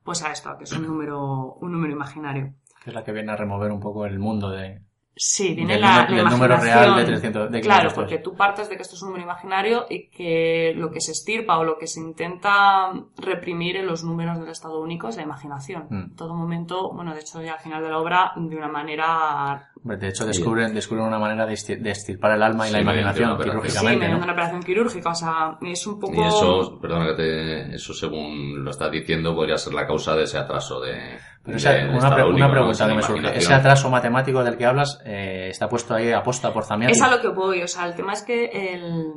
pues 0.02 0.22
a 0.24 0.32
esto, 0.32 0.50
a 0.50 0.58
que 0.58 0.64
es 0.64 0.72
un 0.72 0.86
número, 0.86 1.54
un 1.54 1.70
número 1.70 1.92
imaginario. 1.92 2.54
Que 2.82 2.90
es 2.90 2.94
la 2.94 3.04
que 3.04 3.12
viene 3.12 3.30
a 3.30 3.36
remover 3.36 3.70
un 3.70 3.78
poco 3.78 4.04
el 4.04 4.18
mundo 4.18 4.50
de, 4.50 4.82
Sí, 5.14 5.54
viene 5.54 5.74
del, 5.74 5.82
la, 5.82 5.88
número- 6.06 6.10
la 6.10 6.16
del 6.22 6.24
número 6.32 6.54
imaginación. 6.54 6.84
real 6.94 6.96
de 6.96 7.04
300. 7.04 7.50
De 7.52 7.60
Claro, 7.60 7.88
503. 7.90 7.94
porque 7.94 8.18
tú 8.18 8.34
partes 8.34 8.68
de 8.70 8.76
que 8.76 8.82
esto 8.82 8.94
es 8.96 9.02
un 9.02 9.08
número 9.10 9.24
imaginario 9.24 9.84
y 9.90 10.08
que 10.08 10.72
lo 10.74 10.90
que 10.90 11.00
se 11.02 11.12
estirpa 11.12 11.58
o 11.58 11.64
lo 11.64 11.76
que 11.76 11.86
se 11.86 12.00
intenta 12.00 12.92
reprimir 13.18 13.76
en 13.76 13.86
los 13.86 14.04
números 14.04 14.38
del 14.40 14.48
estado 14.48 14.80
único 14.80 15.08
es 15.08 15.16
la 15.16 15.22
imaginación. 15.22 15.86
Mm. 15.90 15.94
En 16.02 16.16
todo 16.16 16.34
momento, 16.34 16.90
bueno, 16.92 17.12
de 17.14 17.20
hecho 17.20 17.42
ya 17.42 17.52
al 17.54 17.60
final 17.60 17.82
de 17.82 17.90
la 17.90 17.98
obra, 17.98 18.32
de 18.36 18.56
una 18.56 18.68
manera... 18.68 19.68
De 19.84 20.08
hecho, 20.08 20.24
descubren, 20.24 20.74
descubren 20.74 21.04
una 21.06 21.18
manera 21.18 21.44
de, 21.44 21.54
esti- 21.54 21.78
de 21.80 21.90
estirpar 21.90 22.32
el 22.32 22.42
alma 22.42 22.66
y 22.66 22.68
Sí, 22.68 22.74
la 22.76 22.80
imaginación. 22.82 23.36
Sí, 23.36 23.42
quirúrgicamente, 23.44 23.98
mediante 23.98 24.18
¿no? 24.18 24.24
una 24.24 24.32
operación 24.32 24.62
quirúrgica, 24.62 25.10
o 25.10 25.14
sea, 25.14 25.58
es 25.60 25.86
un 25.86 25.98
poco... 26.00 26.14
Y 26.22 26.26
eso, 26.26 26.78
perdona 26.80 27.06
que 27.08 27.14
te, 27.14 27.74
eso 27.74 27.92
según 27.92 28.64
lo 28.64 28.70
estás 28.70 28.90
diciendo, 28.92 29.34
podría 29.34 29.58
ser 29.58 29.74
la 29.74 29.86
causa 29.86 30.14
de 30.14 30.22
ese 30.22 30.38
atraso 30.38 30.80
de. 30.80 31.18
Pero 31.44 31.56
esa- 31.56 31.70
una, 31.70 31.94
estado 31.96 32.14
pre- 32.14 32.24
único, 32.24 32.36
una 32.36 32.46
¿no? 32.46 32.52
pregunta 32.52 32.88
que 32.88 32.94
me 32.94 33.02
surge. 33.02 33.36
¿Ese 33.38 33.52
atraso 33.54 33.90
matemático 33.90 34.44
del 34.44 34.56
que 34.56 34.66
hablas 34.66 35.00
eh, 35.04 35.48
está 35.50 35.68
puesto 35.68 35.94
ahí 35.94 36.12
aposta 36.12 36.52
por 36.52 36.64
Zamiati? 36.64 36.92
Es 36.92 37.02
a 37.02 37.10
lo 37.10 37.20
que 37.20 37.28
voy, 37.28 37.62
o 37.62 37.68
sea, 37.68 37.86
el 37.86 37.94
tema 37.94 38.12
es 38.12 38.22
que 38.22 38.44
el, 38.74 39.12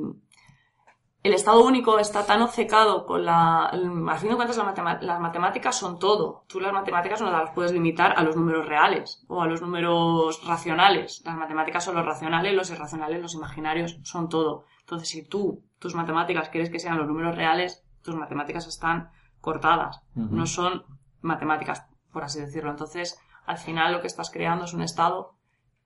el 1.24 1.34
estado 1.34 1.64
único 1.64 1.98
está 2.00 2.26
tan 2.26 2.42
obcecado 2.42 3.06
con 3.06 3.26
la... 3.26 3.70
el- 3.74 4.08
Al 4.10 4.18
fin 4.20 4.30
de 4.30 4.36
cuentas, 4.36 4.58
la 4.58 4.98
las 5.02 5.20
matemáticas 5.20 5.76
son 5.78 5.98
todo. 6.00 6.44
Tú 6.48 6.60
las 6.60 6.74
matemáticas 6.74 7.22
no 7.22 7.32
las 7.32 7.52
puedes 7.52 7.72
limitar 7.72 8.14
a 8.18 8.24
los 8.24 8.36
números 8.36 8.66
reales 8.68 9.24
o 9.28 9.42
a 9.42 9.48
los 9.48 9.62
números 9.62 10.42
racionales. 10.48 11.22
Las 11.26 11.36
matemáticas 11.38 11.84
son 11.84 11.96
los 11.96 12.06
racionales, 12.06 12.54
los 12.54 12.70
irracionales, 12.72 13.22
los 13.22 13.34
imaginarios, 13.36 13.98
son 14.04 14.30
todo. 14.30 14.66
Entonces, 14.82 15.10
si 15.10 15.28
tú, 15.28 15.64
tus 15.80 15.96
matemáticas, 15.96 16.50
quieres 16.50 16.70
que 16.70 16.80
sean 16.80 16.98
los 16.98 17.08
números 17.08 17.36
reales, 17.36 17.84
tus 18.04 18.16
matemáticas 18.16 18.68
están 18.68 19.10
cortadas. 19.42 20.02
No 20.14 20.46
son 20.46 20.84
matemáticas, 21.22 21.86
por 22.16 22.24
así 22.24 22.39
decirlo. 22.39 22.72
Entonces, 22.72 23.20
al 23.45 23.57
final 23.57 23.91
lo 23.91 23.99
que 23.99 24.07
estás 24.07 24.32
creando 24.32 24.63
es 24.63 24.74
un 24.74 24.82
estado 24.82 25.36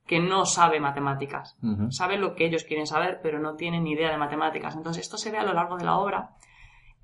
que 0.06 0.20
no 0.20 0.46
sabe 0.46 0.80
matemáticas. 0.80 1.58
Sabe 1.90 2.20
lo 2.20 2.36
que 2.36 2.46
ellos 2.46 2.66
quieren 2.66 2.86
saber, 2.86 3.20
pero 3.24 3.40
no 3.40 3.56
tienen 3.56 3.84
ni 3.84 3.94
idea 3.94 4.12
de 4.12 4.18
matemáticas. 4.18 4.76
Entonces, 4.76 5.04
esto 5.04 5.18
se 5.18 5.32
ve 5.32 5.40
a 5.40 5.44
lo 5.44 5.54
largo 5.54 5.76
de 5.78 5.86
la 5.86 5.98
obra 5.98 6.36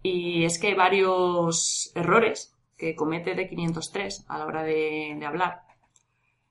y 0.03 0.45
es 0.45 0.59
que 0.59 0.67
hay 0.67 0.75
varios 0.75 1.91
errores 1.95 2.55
que 2.77 2.95
comete 2.95 3.35
D503 3.35 4.25
a 4.27 4.37
la 4.37 4.45
hora 4.45 4.61
de, 4.61 5.15
de 5.19 5.25
hablar. 5.25 5.63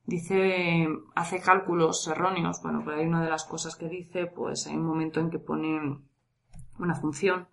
Dice, 0.05 0.89
hace 1.15 1.41
cálculos 1.41 2.09
erróneos. 2.09 2.61
Bueno, 2.61 2.83
por 2.83 2.95
ahí 2.95 3.07
una 3.07 3.23
de 3.23 3.31
las 3.31 3.45
cosas 3.45 3.77
que 3.77 3.89
dice, 3.89 4.27
pues 4.27 4.67
hay 4.67 4.75
un 4.75 4.87
momento 4.87 5.21
en 5.21 5.31
que 5.31 5.39
pone 5.39 6.01
una 6.81 6.95
función 6.97 7.47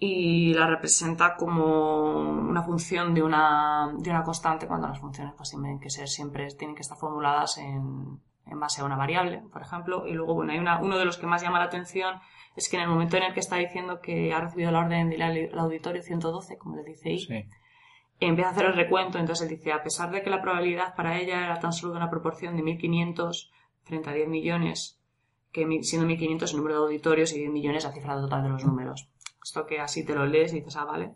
y 0.00 0.54
la 0.54 0.66
representa 0.66 1.34
como 1.36 2.20
una 2.20 2.62
función 2.62 3.14
de 3.14 3.22
una, 3.22 3.92
de 3.98 4.10
una 4.10 4.22
constante 4.22 4.66
cuando 4.68 4.86
las 4.88 5.00
funciones 5.00 5.34
pues 5.36 5.50
tienen 5.50 5.80
que 5.80 5.90
ser 5.90 6.08
siempre, 6.08 6.46
tienen 6.56 6.76
que 6.76 6.82
estar 6.82 6.96
formuladas 6.96 7.58
en, 7.58 8.20
en 8.46 8.60
base 8.60 8.80
a 8.80 8.84
una 8.84 8.96
variable, 8.96 9.42
por 9.52 9.62
ejemplo. 9.62 10.06
Y 10.06 10.12
luego, 10.12 10.34
bueno, 10.34 10.52
hay 10.52 10.58
una, 10.58 10.80
uno 10.80 10.98
de 10.98 11.04
los 11.04 11.18
que 11.18 11.26
más 11.26 11.42
llama 11.42 11.58
la 11.58 11.64
atención 11.64 12.20
es 12.54 12.68
que 12.68 12.76
en 12.76 12.82
el 12.82 12.88
momento 12.88 13.16
en 13.16 13.24
el 13.24 13.34
que 13.34 13.40
está 13.40 13.56
diciendo 13.56 14.00
que 14.00 14.32
ha 14.32 14.40
recibido 14.40 14.70
la 14.70 14.80
orden 14.80 15.10
del 15.10 15.52
auditorio 15.58 16.02
112, 16.02 16.58
como 16.58 16.76
le 16.76 16.84
dice 16.84 17.10
I, 17.10 17.18
Sí. 17.18 17.44
empieza 18.20 18.50
a 18.50 18.52
hacer 18.52 18.66
el 18.66 18.74
recuento, 18.74 19.18
entonces 19.18 19.48
él 19.48 19.56
dice, 19.56 19.72
a 19.72 19.82
pesar 19.82 20.10
de 20.10 20.22
que 20.22 20.30
la 20.30 20.42
probabilidad 20.42 20.94
para 20.96 21.18
ella 21.20 21.44
era 21.44 21.60
tan 21.60 21.72
solo 21.72 21.92
de 21.92 21.98
una 21.98 22.10
proporción 22.10 22.56
de 22.56 22.62
1500 22.62 23.50
frente 23.84 24.10
a 24.10 24.12
10 24.12 24.28
millones, 24.28 25.00
que 25.52 25.66
siendo 25.82 26.06
1500 26.06 26.50
el 26.50 26.56
número 26.58 26.76
de 26.76 26.84
auditorios 26.86 27.32
y 27.32 27.38
10 27.38 27.50
millones 27.52 27.84
la 27.84 27.92
cifra 27.92 28.14
total 28.16 28.42
de 28.42 28.48
los 28.48 28.64
números. 28.64 29.08
Esto 29.48 29.64
que 29.66 29.80
así 29.80 30.04
te 30.04 30.14
lo 30.14 30.26
lees 30.26 30.52
y 30.52 30.56
dices, 30.56 30.76
ah, 30.76 30.84
vale. 30.84 31.12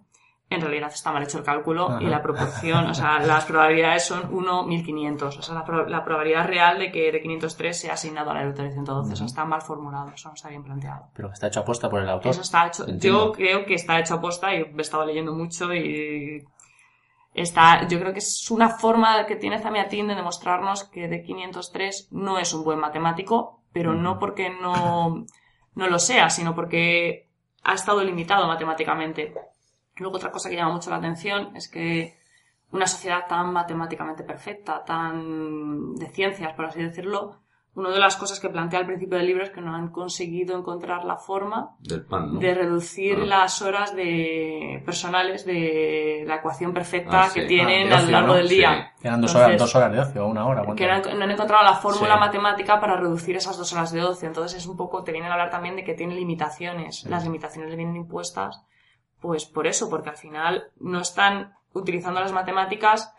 En 0.49 0.61
realidad 0.61 0.91
está 0.93 1.13
mal 1.13 1.23
hecho 1.23 1.39
el 1.39 1.45
cálculo 1.45 1.99
y 2.01 2.07
la 2.07 2.21
proporción, 2.23 2.87
o 2.87 2.93
sea, 2.95 3.19
las 3.27 3.45
probabilidades 3.47 4.05
son 4.05 4.29
1, 4.35 4.65
1500. 4.65 5.39
O 5.39 5.43
sea, 5.43 5.55
la, 5.55 5.65
pro- 5.65 5.87
la 5.87 6.05
probabilidad 6.05 6.47
real 6.47 6.79
de 6.79 6.91
que 6.93 7.11
de 7.13 7.21
503 7.23 7.79
sea 7.81 7.93
asignado 7.95 8.31
al 8.31 8.39
auditorio 8.45 8.71
112. 8.73 9.13
O 9.13 9.17
sea, 9.17 9.27
está 9.27 9.45
mal 9.47 9.63
formulado, 9.63 10.11
eso 10.15 10.29
no 10.29 10.35
está 10.35 10.49
bien 10.51 10.63
planteado. 10.63 11.07
Pero 11.15 11.31
está 11.33 11.47
hecho 11.47 11.61
aposta 11.61 11.89
por 11.89 12.01
el 12.03 12.09
autor. 12.09 12.31
Eso 12.33 12.43
está 12.43 12.67
hecho. 12.67 12.87
Entiendo. 12.87 13.27
Yo 13.29 13.33
creo 13.33 13.65
que 13.65 13.75
está 13.75 13.99
hecho 13.99 14.15
a 14.15 14.21
posta 14.21 14.55
y 14.55 14.61
he 14.61 14.81
estado 14.81 15.07
leyendo 15.07 15.33
mucho 15.35 15.73
y 15.73 16.45
está. 17.35 17.87
Yo 17.89 17.99
creo 17.99 18.13
que 18.13 18.19
es 18.19 18.51
una 18.51 18.69
forma 18.71 19.25
que 19.27 19.37
tiene 19.37 19.59
Zamiatin 19.59 20.09
de 20.09 20.15
demostrarnos 20.15 20.85
que 20.85 21.09
de 21.09 21.23
503 21.23 22.09
no 22.11 22.39
es 22.39 22.53
un 22.53 22.65
buen 22.65 22.79
matemático, 22.79 23.63
pero 23.73 23.95
no 23.95 24.19
porque 24.19 24.51
no, 24.51 25.25
no 25.75 25.87
lo 25.87 25.99
sea, 25.99 26.29
sino 26.29 26.55
porque 26.55 27.31
ha 27.63 27.75
estado 27.75 28.03
limitado 28.03 28.47
matemáticamente. 28.47 29.35
Luego 29.97 30.17
otra 30.17 30.31
cosa 30.31 30.49
que 30.49 30.57
llama 30.57 30.75
mucho 30.75 30.91
la 30.91 30.97
atención 30.97 31.55
es 31.57 31.69
que 31.69 32.17
una 32.73 32.87
sociedad 32.87 33.27
tan 33.29 33.53
matemáticamente 33.53 34.25
perfecta, 34.25 34.85
tan 34.85 35.95
de 35.95 36.09
ciencias, 36.09 36.55
por 36.55 36.67
así 36.67 36.83
decirlo, 36.83 37.42
una 37.75 37.89
de 37.91 37.99
las 37.99 38.17
cosas 38.17 38.39
que 38.39 38.51
plantea 38.51 38.81
al 38.81 38.87
principio 38.87 39.17
del 39.17 39.27
libro 39.27 39.45
es 39.45 39.51
que 39.51 39.63
no 39.63 39.75
han 39.75 39.89
conseguido 39.89 40.59
encontrar 40.59 41.05
la 41.05 41.17
forma 41.17 41.71
Del 41.81 42.05
pan, 42.05 42.35
¿no? 42.35 42.39
de 42.41 42.55
reducir 42.55 43.19
Ah. 43.23 43.25
las 43.25 43.63
horas 43.63 43.95
de 43.97 44.83
personales 44.85 45.47
de 45.47 46.25
la 46.27 46.37
ecuación 46.37 46.75
perfecta 46.75 47.23
Ah, 47.23 47.29
sí. 47.31 47.41
que 47.41 47.47
tienen 47.47 47.87
Ah, 47.91 47.91
de 47.91 47.95
a 47.95 47.97
lo 47.97 48.03
ocio, 48.03 48.11
largo 48.13 48.29
¿no? 48.29 48.35
del 48.35 48.49
día. 48.49 48.93
Eran 49.03 49.21
dos 49.23 49.31
Entonces, 49.31 49.37
horas, 49.37 49.59
dos 49.59 49.75
horas 49.77 49.93
de 49.93 49.99
ocio, 50.01 50.25
o 50.27 50.29
una 50.29 50.47
hora. 50.47 50.61
¿cuánto 50.65 50.75
que 50.77 50.85
era? 50.85 50.99
no 51.01 51.11
han, 51.11 51.19
no 51.19 51.25
han 51.25 51.31
encontrado 51.31 51.65
la 51.65 51.75
fórmula 51.75 52.15
Sí. 52.15 52.21
matemática 52.21 52.79
para 52.81 52.97
reducir 52.97 53.37
esas 53.37 53.57
dos 53.57 53.73
horas 53.73 53.91
de 53.91 54.05
ocio. 54.05 54.29
Entonces 54.29 54.59
es 54.59 54.67
un 54.67 54.77
poco, 54.77 55.03
te 55.03 55.13
vienen 55.13 55.31
a 55.31 55.35
hablar 55.35 55.51
también 55.51 55.75
de 55.77 55.85
que 55.85 55.95
tiene 55.95 56.15
limitaciones. 56.15 57.05
Las 57.05 57.25
limitaciones 57.25 57.71
le 57.71 57.77
vienen 57.77 57.97
impuestas, 57.97 58.63
pues 59.21 59.47
por 59.47 59.67
eso, 59.67 59.89
porque 59.89 60.11
al 60.11 60.17
final 60.17 60.65
no 60.79 61.01
están 61.01 61.55
utilizando 61.73 62.21
las 62.21 62.33
matemáticas 62.33 63.15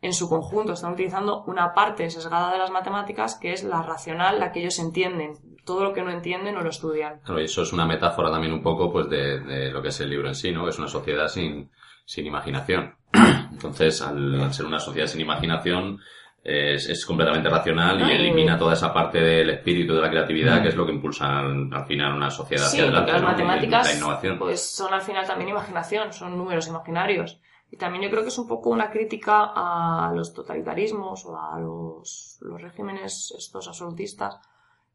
en 0.00 0.12
su 0.12 0.28
conjunto, 0.28 0.72
están 0.74 0.92
utilizando 0.92 1.42
una 1.46 1.74
parte 1.74 2.08
sesgada 2.10 2.52
de 2.52 2.58
las 2.58 2.70
matemáticas 2.70 3.36
que 3.40 3.52
es 3.52 3.64
la 3.64 3.82
racional, 3.82 4.38
la 4.38 4.52
que 4.52 4.60
ellos 4.60 4.78
entienden. 4.78 5.34
Todo 5.64 5.82
lo 5.84 5.92
que 5.92 6.02
no 6.02 6.10
entienden 6.10 6.54
no 6.54 6.62
lo 6.62 6.70
estudian. 6.70 7.20
Claro, 7.24 7.40
y 7.40 7.44
eso 7.44 7.62
es 7.62 7.72
una 7.72 7.84
metáfora 7.86 8.30
también 8.30 8.52
un 8.52 8.62
poco 8.62 8.90
pues 8.92 9.08
de, 9.10 9.40
de 9.40 9.70
lo 9.70 9.82
que 9.82 9.88
es 9.88 10.00
el 10.00 10.10
libro 10.10 10.28
en 10.28 10.34
sí, 10.34 10.52
¿no? 10.52 10.68
Es 10.68 10.78
una 10.78 10.88
sociedad 10.88 11.28
sin, 11.28 11.70
sin 12.06 12.26
imaginación. 12.26 12.94
Entonces, 13.52 14.00
al, 14.02 14.40
al 14.40 14.54
ser 14.54 14.66
una 14.66 14.78
sociedad 14.78 15.06
sin 15.08 15.20
imaginación, 15.20 15.98
es, 16.44 16.88
es 16.88 17.04
completamente 17.04 17.48
racional 17.50 18.00
y 18.00 18.12
elimina 18.12 18.56
toda 18.56 18.72
esa 18.74 18.94
parte 18.94 19.18
del 19.20 19.50
espíritu 19.50 19.94
de 19.94 20.00
la 20.00 20.08
creatividad, 20.10 20.60
Mm. 20.60 20.62
que 20.62 20.68
es 20.68 20.76
lo 20.76 20.86
que 20.86 20.92
impulsa 20.92 21.40
al, 21.40 21.68
al 21.72 21.84
final 21.86 22.14
una 22.14 22.30
sociedad 22.30 22.64
Sí, 22.64 22.78
hacia 22.78 22.84
adelante. 22.84 23.12
las 23.12 23.22
matemáticas 23.22 23.96
innovación. 23.96 24.38
pues 24.38 24.74
son 24.74 24.94
al 24.94 25.02
final 25.02 25.26
también 25.26 25.50
imaginación, 25.50 26.12
son 26.12 26.38
números 26.38 26.68
imaginarios. 26.68 27.40
Y 27.70 27.76
también 27.76 28.02
yo 28.04 28.10
creo 28.10 28.22
que 28.22 28.28
es 28.28 28.38
un 28.38 28.48
poco 28.48 28.70
una 28.70 28.90
crítica 28.90 29.52
a 29.54 30.10
los 30.14 30.32
totalitarismos 30.32 31.24
o 31.26 31.38
a 31.38 31.58
los, 31.58 32.38
los 32.40 32.62
regímenes 32.62 33.34
estos 33.36 33.68
absolutistas, 33.68 34.40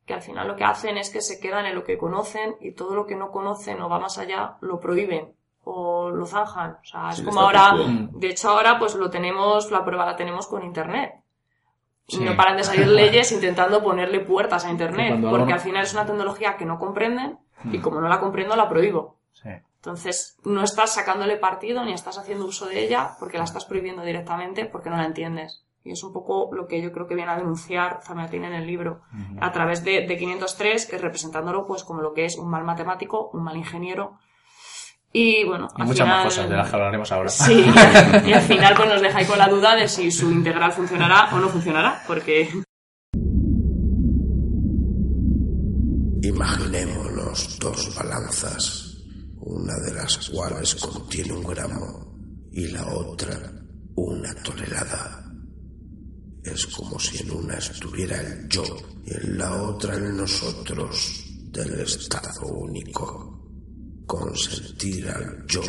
que 0.05 0.13
al 0.15 0.21
final 0.21 0.47
lo 0.47 0.55
que 0.55 0.63
hacen 0.63 0.97
es 0.97 1.09
que 1.11 1.21
se 1.21 1.39
quedan 1.39 1.65
en 1.67 1.76
lo 1.76 1.84
que 1.84 1.97
conocen 1.97 2.55
y 2.59 2.71
todo 2.74 2.95
lo 2.95 3.05
que 3.05 3.15
no 3.15 3.32
conocen 3.32 3.80
o 3.82 3.89
va 3.89 3.99
más 3.99 4.17
allá 4.17 4.57
lo 4.61 4.80
prohíben 4.80 5.34
o 5.63 6.09
lo 6.09 6.26
zanjan. 6.26 6.78
O 6.82 6.84
sea, 6.86 7.09
es 7.11 7.17
Sí, 7.17 7.24
como 7.24 7.41
ahora, 7.41 7.74
quo. 7.78 8.19
de 8.19 8.28
hecho 8.30 8.49
ahora 8.49 8.80
pues 8.80 8.95
lo 8.95 9.09
tenemos, 9.09 9.71
la 9.71 9.86
prueba 9.86 10.05
la 10.05 10.15
tenemos 10.15 10.47
con 10.47 10.63
Internet. 10.63 11.13
Y 12.07 12.17
Sí. 12.17 12.24
no 12.24 12.36
paran 12.36 12.57
de 12.57 12.63
salir 12.65 12.88
leyes 12.88 13.32
intentando 13.32 13.82
ponerle 13.82 14.19
puertas 14.19 14.65
a 14.65 14.71
Internet, 14.71 15.24
porque 15.30 15.53
al 15.53 15.59
final 15.61 15.84
es 15.84 15.93
una 15.93 16.05
tecnología 16.05 16.57
que 16.57 16.65
no 16.65 16.80
comprenden 16.80 17.38
y 17.71 17.78
Mm. 17.78 17.82
como 17.82 18.01
no 18.01 18.09
la 18.09 18.19
comprendo 18.19 18.55
la 18.57 18.67
prohíbo. 18.67 19.19
Entonces, 19.84 20.38
no 20.45 20.63
estás 20.63 20.93
sacándole 20.93 21.36
partido 21.36 21.84
ni 21.84 21.91
estás 21.91 22.17
haciendo 22.17 22.45
uso 22.45 22.67
de 22.67 22.86
ella 22.86 23.17
porque 23.19 23.38
la 23.38 23.43
estás 23.43 23.65
prohibiendo 23.65 24.01
directamente 24.01 24.65
porque 24.65 24.89
no 24.89 24.95
la 24.95 25.03
entiendes. 25.05 25.65
Y 25.84 25.91
es 25.91 26.01
un 26.05 26.13
poco 26.13 26.49
lo 26.55 26.67
que 26.67 26.81
yo 26.81 26.93
creo 26.93 27.05
que 27.05 27.15
viene 27.15 27.31
a 27.31 27.36
denunciar 27.36 27.99
Zamiatin 28.01 28.45
en 28.45 28.53
el 28.53 28.65
libro, 28.65 29.01
Ujú. 29.13 29.39
a 29.41 29.51
través 29.51 29.84
de, 29.84 30.07
de 30.07 30.17
503, 30.17 30.86
que 30.86 30.95
es 30.95 31.01
representándolo 31.01 31.67
pues 31.67 31.84
como 31.84 32.01
lo 32.01 32.13
que 32.13 32.23
es 32.23 32.38
un 32.38 32.49
mal 32.49 32.63
matemático, 32.63 33.29
un 33.34 33.43
mal 33.43 33.57
ingeniero. 33.57 34.17
Y 35.11 35.43
bueno, 35.43 35.67
Y 35.77 35.81
al 35.81 35.88
muchas 35.88 36.05
final... 36.05 36.15
más 36.19 36.25
cosas 36.34 36.49
de 36.49 36.55
las 36.55 36.69
que 36.69 36.75
hablaremos 36.77 37.11
ahora. 37.11 37.29
Sí, 37.29 37.65
y 38.25 38.31
al 38.31 38.41
final 38.41 38.75
pues 38.77 38.88
nos 38.88 39.01
deja 39.01 39.17
ahí 39.17 39.25
con 39.25 39.38
la 39.38 39.49
duda 39.49 39.75
de 39.75 39.89
si 39.89 40.11
su 40.11 40.31
integral 40.31 40.71
funcionará 40.71 41.27
o 41.36 41.39
no 41.39 41.49
funcionará, 41.49 42.01
porque 42.07 42.49
Imaginémonos 46.23 47.59
dos 47.59 47.93
balanzas, 47.97 48.82
una 49.46 49.78
de 49.80 49.94
las 49.94 50.30
cuales 50.30 50.76
contiene 50.76 51.34
un 51.34 51.44
gramo 51.44 52.50
y 52.52 52.68
la 52.68 52.88
otra 52.88 53.52
una 53.96 54.34
tonelada. 54.36 55.20
Es 56.44 56.66
como 56.68 57.00
si 57.00 57.24
en 57.24 57.32
una 57.32 57.58
estuviera 57.58 58.20
el 58.22 58.48
yo 58.48 58.64
y 59.06 59.14
en 59.14 59.38
la 59.38 59.62
otra 59.64 59.96
el 59.96 60.16
nosotros. 60.16 61.26
del 61.52 61.82
Estado 61.82 62.48
único. 62.48 63.39
Consentir 64.08 65.08
al 65.08 65.46
yo 65.46 65.62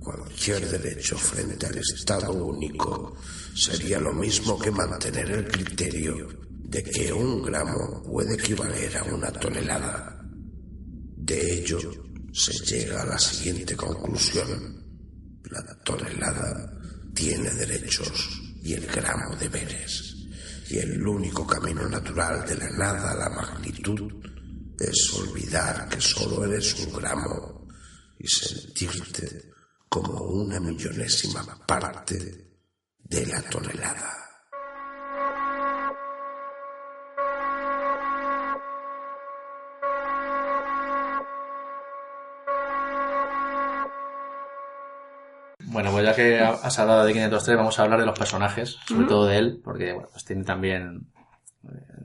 cualquier 0.00 0.68
derecho 0.68 1.16
frente 1.16 1.66
al 1.66 1.78
Estado 1.78 2.32
único 2.32 3.16
sería 3.54 4.00
lo 4.00 4.12
mismo 4.12 4.58
que 4.58 4.70
mantener 4.70 5.30
el 5.30 5.46
criterio 5.46 6.28
de 6.50 6.82
que 6.82 7.12
un 7.12 7.42
gramo 7.42 8.02
puede 8.02 8.34
equivaler 8.34 8.96
a 8.96 9.04
una 9.04 9.32
tonelada. 9.32 10.20
De 11.16 11.60
ello 11.60 11.78
se 12.34 12.52
llega 12.64 13.02
a 13.02 13.06
la 13.06 13.18
siguiente 13.18 13.76
conclusión. 13.76 14.82
La 15.44 15.62
tonelada 15.84 16.80
tiene 17.14 17.48
derechos 17.50 18.42
y 18.60 18.74
el 18.74 18.86
gramo 18.86 19.36
deberes. 19.36 20.16
Y 20.68 20.78
el 20.78 21.06
único 21.06 21.46
camino 21.46 21.88
natural 21.88 22.44
de 22.44 22.56
la 22.56 22.70
nada 22.70 23.12
a 23.12 23.14
la 23.14 23.28
magnitud 23.28 24.12
es 24.80 25.12
olvidar 25.14 25.88
que 25.88 26.00
solo 26.00 26.44
eres 26.44 26.74
un 26.80 26.92
gramo 26.92 27.68
y 28.18 28.26
sentirte 28.26 29.52
como 29.88 30.22
una 30.22 30.58
millonésima 30.58 31.44
parte 31.64 32.58
de 32.98 33.26
la 33.26 33.42
tonelada. 33.42 34.23
Bueno, 45.74 45.90
pues 45.90 46.04
ya 46.04 46.14
que 46.14 46.38
has 46.40 46.78
hablado 46.78 47.04
de 47.04 47.12
503, 47.12 47.56
vamos 47.56 47.78
a 47.78 47.82
hablar 47.82 48.00
de 48.00 48.06
los 48.06 48.18
personajes, 48.18 48.78
sobre 48.86 49.06
todo 49.06 49.26
de 49.26 49.38
él, 49.38 49.60
porque 49.62 49.92
bueno, 49.92 50.08
pues 50.10 50.24
tiene 50.24 50.44
también... 50.44 51.08
eh, 51.64 52.04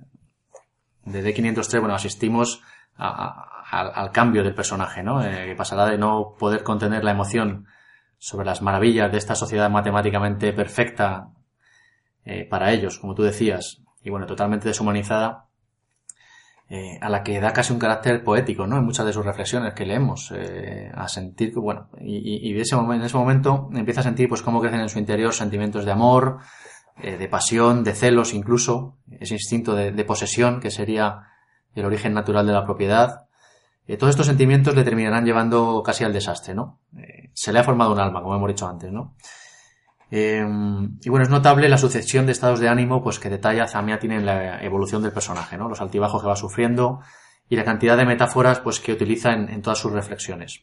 De 1.05 1.24
D503, 1.24 1.80
bueno, 1.80 1.93
asistimos 1.95 2.61
a- 2.97 3.07
a- 3.07 3.80
al, 3.80 3.91
al 3.93 4.11
cambio 4.11 4.43
del 4.43 4.55
personaje, 4.55 5.03
¿no? 5.03 5.24
Eh, 5.24 5.45
que 5.45 5.55
pasará 5.55 5.86
de 5.86 5.97
no 5.99 6.36
poder 6.39 6.63
contener 6.63 7.03
la 7.03 7.11
emoción 7.11 7.67
sobre 8.17 8.45
las 8.47 8.61
maravillas 8.63 9.11
de 9.11 9.17
esta 9.20 9.36
sociedad 9.36 9.70
matemáticamente 9.70 10.51
perfecta 10.51 11.30
eh, 12.26 12.45
para 12.49 12.72
ellos, 12.72 12.97
como 12.99 13.13
tú 13.15 13.22
decías, 13.24 13.82
y 14.03 14.09
bueno, 14.09 14.26
totalmente 14.26 14.67
deshumanizada, 14.67 15.45
eh, 16.72 16.99
a 17.01 17.09
la 17.09 17.24
que 17.24 17.39
da 17.39 17.51
casi 17.51 17.74
un 17.74 17.80
carácter 17.80 18.24
poético, 18.24 18.67
¿no? 18.67 18.78
En 18.78 18.86
muchas 18.86 19.03
de 19.03 19.11
sus 19.11 19.26
reflexiones 19.26 19.74
que 19.74 19.88
leemos, 19.88 20.32
eh, 20.36 20.91
a 20.93 21.07
sentir 21.07 21.51
que, 21.51 21.59
bueno, 21.59 21.89
y, 21.99 22.55
ese 22.59 22.76
momento, 22.76 23.01
en 23.01 23.05
ese 23.07 23.17
momento 23.17 23.70
empieza 23.74 24.01
a 24.01 24.03
sentir, 24.03 24.30
pues, 24.30 24.43
cómo 24.43 24.61
crecen 24.61 24.82
en 24.82 24.89
su 24.89 24.99
interior 24.99 25.34
sentimientos 25.34 25.84
de 25.84 25.91
amor, 25.91 26.38
eh, 27.01 27.17
de 27.17 27.28
pasión, 27.28 27.84
de 27.84 27.93
celos 27.93 28.36
incluso, 28.36 28.97
ese 29.20 29.34
instinto 29.34 29.74
de, 29.74 29.91
de 29.91 30.05
posesión 30.05 30.59
que 30.59 30.70
sería 30.70 31.24
el 31.74 31.86
origen 31.86 32.13
natural 32.13 32.45
de 32.45 32.53
la 32.53 32.65
propiedad. 32.65 33.26
Todos 33.97 34.11
estos 34.11 34.28
sentimientos 34.28 34.76
le 34.76 34.84
terminarán 34.84 35.26
llevando 35.26 35.82
casi 35.84 36.03
al 36.03 36.13
desastre, 36.13 36.53
¿no? 36.53 36.78
Se 37.34 37.51
le 37.51 37.57
ha 37.57 37.63
formado 37.63 37.91
un 37.91 37.99
alma, 37.99 38.22
como 38.22 38.36
hemos 38.36 38.47
dicho 38.47 38.67
antes, 38.67 38.91
¿no? 38.91 39.15
Eh, 40.12 40.43
y 41.01 41.10
bueno, 41.10 41.24
es 41.24 41.30
notable 41.30 41.70
la 41.70 41.78
sucesión 41.78 42.26
de 42.26 42.32
estados 42.32 42.60
de 42.60 42.68
ánimo 42.68 43.03
pues 43.03 43.20
que 43.20 43.30
detalla 43.30 43.68
Zamiatin 43.68 44.12
en 44.12 44.26
la 44.26 44.64
evolución 44.64 45.03
del 45.03 45.12
personaje, 45.12 45.57
¿no? 45.57 45.70
Los 45.70 45.82
altibajos 45.82 46.22
que 46.22 46.28
va 46.28 46.36
sufriendo 46.36 47.01
y 47.47 47.55
la 47.55 47.64
cantidad 47.64 47.97
de 47.97 48.05
metáforas 48.05 48.60
pues 48.60 48.80
que 48.80 48.93
utiliza 48.93 49.34
en, 49.34 49.62
todas 49.62 49.80
sus 49.80 49.91
reflexiones. 49.91 50.62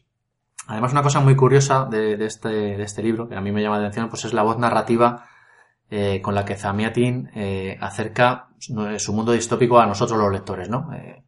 Además, 0.67 0.91
una 0.91 1.03
cosa 1.03 1.21
muy 1.21 1.35
curiosa 1.35 1.85
de, 1.85 2.13
este, 2.25 2.49
de 2.49 2.83
este 2.83 3.01
libro, 3.01 3.29
que 3.29 3.35
a 3.35 3.41
mí 3.41 3.51
me 3.51 3.61
llama 3.61 3.77
la 3.77 3.83
atención, 3.83 4.09
pues 4.09 4.25
es 4.25 4.33
la 4.33 4.43
voz 4.43 4.57
narrativa 4.57 5.25
eh, 5.89 6.21
con 6.21 6.35
la 6.35 6.43
que 6.43 6.57
Zamiatin 6.57 7.31
eh, 7.33 7.77
acerca 7.79 8.49
su, 8.59 8.99
su 8.99 9.13
mundo 9.13 9.31
distópico 9.31 9.79
a 9.79 9.85
nosotros 9.85 10.19
los 10.19 10.31
lectores, 10.31 10.69
¿no? 10.69 10.91
Eh, 10.93 11.23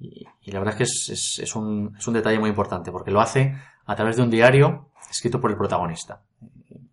y, 0.00 0.50
la 0.50 0.58
verdad 0.58 0.74
es 0.80 1.06
que 1.06 1.42
es 1.44 1.56
un 1.56 2.12
detalle 2.12 2.40
muy 2.40 2.50
importante, 2.50 2.90
porque 2.90 3.12
lo 3.12 3.20
hace 3.20 3.54
a 3.86 3.94
través 3.94 4.16
de 4.16 4.22
un 4.22 4.30
diario 4.30 4.90
escrito 5.08 5.40
por 5.40 5.50
el 5.52 5.56
protagonista. 5.56 6.22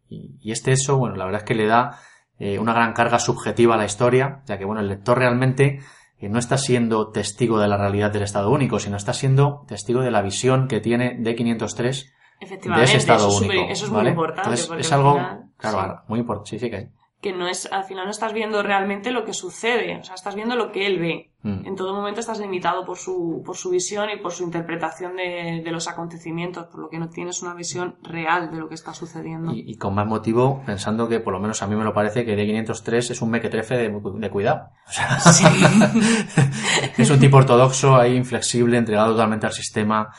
Y, 0.10 0.38
y 0.42 0.52
este 0.52 0.72
eso, 0.72 0.98
bueno, 0.98 1.16
la 1.16 1.26
verdad 1.26 1.42
es 1.42 1.48
que 1.48 1.56
le 1.56 1.68
da 1.68 2.00
eh, 2.40 2.58
una 2.58 2.74
gran 2.74 2.94
carga 2.94 3.20
subjetiva 3.20 3.76
a 3.76 3.78
la 3.78 3.86
historia, 3.86 4.42
ya 4.46 4.58
que, 4.58 4.66
bueno, 4.66 4.82
el 4.82 4.88
lector 4.88 5.18
realmente 5.18 5.82
eh, 6.20 6.30
no 6.30 6.40
está 6.40 6.58
siendo 6.58 7.12
testigo 7.12 7.60
de 7.60 7.68
la 7.68 7.78
realidad 7.78 8.12
del 8.12 8.24
Estado 8.24 8.50
único, 8.50 8.80
sino 8.80 8.96
está 8.98 9.14
siendo 9.14 9.66
testigo 9.68 10.02
de 10.02 10.12
la 10.12 10.22
visión 10.22 10.68
que 10.68 10.80
tiene 10.80 11.18
de 11.20 11.36
503 11.36 12.14
de 12.40 12.84
ese 12.84 12.98
Estado 12.98 13.28
eso, 13.28 13.42
es 13.42 13.50
único. 13.50 13.70
eso 13.70 13.86
es 13.86 13.92
¿vale? 13.92 14.04
muy 14.04 14.12
importante. 14.12 14.42
Entonces, 14.50 14.72
es 14.80 14.92
al 14.94 15.00
algo, 15.00 15.14
final, 15.16 15.50
claro, 15.58 15.80
sí, 15.80 16.04
muy 16.08 16.20
importante. 16.20 16.50
Sí, 16.50 16.60
sí, 16.60 16.70
que 16.70 16.90
que 17.22 17.34
no 17.34 17.48
es, 17.48 17.70
al 17.72 17.84
final 17.84 18.06
no 18.06 18.12
estás 18.12 18.34
viendo 18.34 18.64
realmente 18.64 19.12
lo 19.12 19.26
que 19.26 19.34
sucede, 19.34 19.98
o 19.98 20.04
sea, 20.04 20.16
estás 20.16 20.36
viendo 20.36 20.56
lo 20.56 20.72
que 20.72 20.88
él 20.88 21.00
ve. 21.00 21.32
Mm. 21.42 21.68
En 21.68 21.76
todo 21.76 21.94
momento 21.94 22.20
estás 22.20 22.40
limitado 22.40 22.86
por 22.86 22.98
su, 22.98 23.44
por 23.46 23.58
su 23.58 23.70
visión 23.70 24.10
y 24.10 24.18
por 24.18 24.32
su 24.32 24.44
interpretación 24.44 25.18
de, 25.18 25.62
de 25.64 25.72
los 25.72 25.88
acontecimientos, 25.88 26.68
por 26.68 26.80
lo 26.82 26.90
que 26.90 26.98
no 26.98 27.10
tienes 27.10 27.42
una 27.42 27.54
visión 27.54 27.96
real 28.04 28.52
de 28.52 28.58
lo 28.58 28.70
que 28.70 28.76
está 28.76 28.94
sucediendo. 28.94 29.54
Y, 29.54 29.70
y 29.70 29.76
con 29.78 29.96
más 29.96 30.08
motivo, 30.08 30.62
pensando 30.66 31.10
que 31.10 31.20
por 31.20 31.34
lo 31.34 31.40
menos 31.40 31.62
a 31.62 31.68
mí 31.68 31.76
me 31.76 31.84
lo 31.84 31.94
parece 31.94 32.26
que 32.26 32.38
D503 32.38 33.12
es 33.12 33.22
un 33.22 33.32
mequetrefe 33.32 33.76
de, 33.76 33.90
de 33.90 34.30
cuidado. 34.30 34.70
O 34.88 34.92
sea, 34.92 35.18
es 36.98 37.10
un 37.10 37.20
tipo 37.20 37.38
ortodoxo, 37.38 37.96
ahí 37.96 38.16
inflexible, 38.16 38.78
entregado 38.78 39.12
totalmente 39.12 39.46
al 39.46 39.54
sistema. 39.54 40.10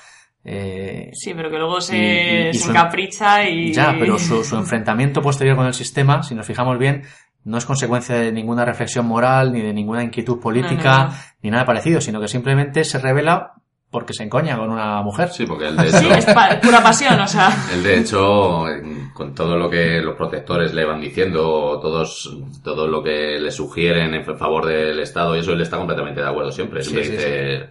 Eh, 0.44 1.10
Sí, 1.12 1.34
pero 1.34 1.50
que 1.50 1.56
luego 1.58 1.80
se, 1.80 1.96
Y- 1.96 2.46
y- 2.46 2.48
y 2.50 2.54
se 2.54 2.64
su- 2.64 2.70
encapricha 2.70 3.48
y... 3.48 3.72
Ya, 3.72 3.94
pero 3.98 4.18
su, 4.18 4.42
su 4.44 4.56
enfrentamiento 4.56 5.20
posterior 5.20 5.56
con 5.56 5.66
el 5.66 5.74
sistema, 5.74 6.22
si 6.22 6.34
nos 6.34 6.46
fijamos 6.46 6.78
bien, 6.78 7.02
no 7.44 7.58
es 7.58 7.64
consecuencia 7.64 8.16
de 8.16 8.32
ninguna 8.32 8.64
reflexión 8.64 9.06
moral, 9.06 9.52
ni 9.52 9.60
de 9.62 9.72
ninguna 9.72 10.02
inquietud 10.02 10.40
política, 10.40 10.90
No, 10.98 11.04
no, 11.04 11.10
no. 11.10 11.16
ni 11.42 11.50
nada 11.50 11.64
parecido, 11.64 12.00
sino 12.00 12.20
que 12.20 12.28
simplemente 12.28 12.84
se 12.84 12.98
revela 12.98 13.52
porque 13.90 14.12
se 14.12 14.22
encoña 14.22 14.56
con 14.56 14.70
una 14.70 15.02
mujer. 15.02 15.30
Sí, 15.30 15.46
porque 15.46 15.66
él 15.68 15.76
de 15.76 15.90
Sí, 15.90 16.06
hecho, 16.06 16.14
es 16.14 16.24
pa- 16.26 16.60
pura 16.62 16.80
pasión, 16.82 17.18
o 17.20 17.26
sea... 17.26 17.50
él 17.74 17.82
de 17.82 17.98
hecho, 17.98 18.64
con 19.12 19.34
todo 19.34 19.56
lo 19.56 19.68
que 19.68 20.00
los 20.00 20.14
protectores 20.16 20.72
le 20.72 20.84
van 20.84 21.00
diciendo, 21.00 21.78
todos, 21.82 22.36
todo 22.62 22.86
lo 22.86 23.02
que 23.02 23.38
le 23.40 23.50
sugieren 23.50 24.14
en 24.14 24.24
favor 24.38 24.66
del 24.66 25.00
Estado, 25.00 25.34
y 25.36 25.40
eso 25.40 25.52
él 25.52 25.60
está 25.60 25.76
completamente 25.76 26.20
de 26.20 26.28
acuerdo 26.28 26.52
siempre. 26.52 26.82
Sí, 26.82 27.02
sí, 27.02 27.16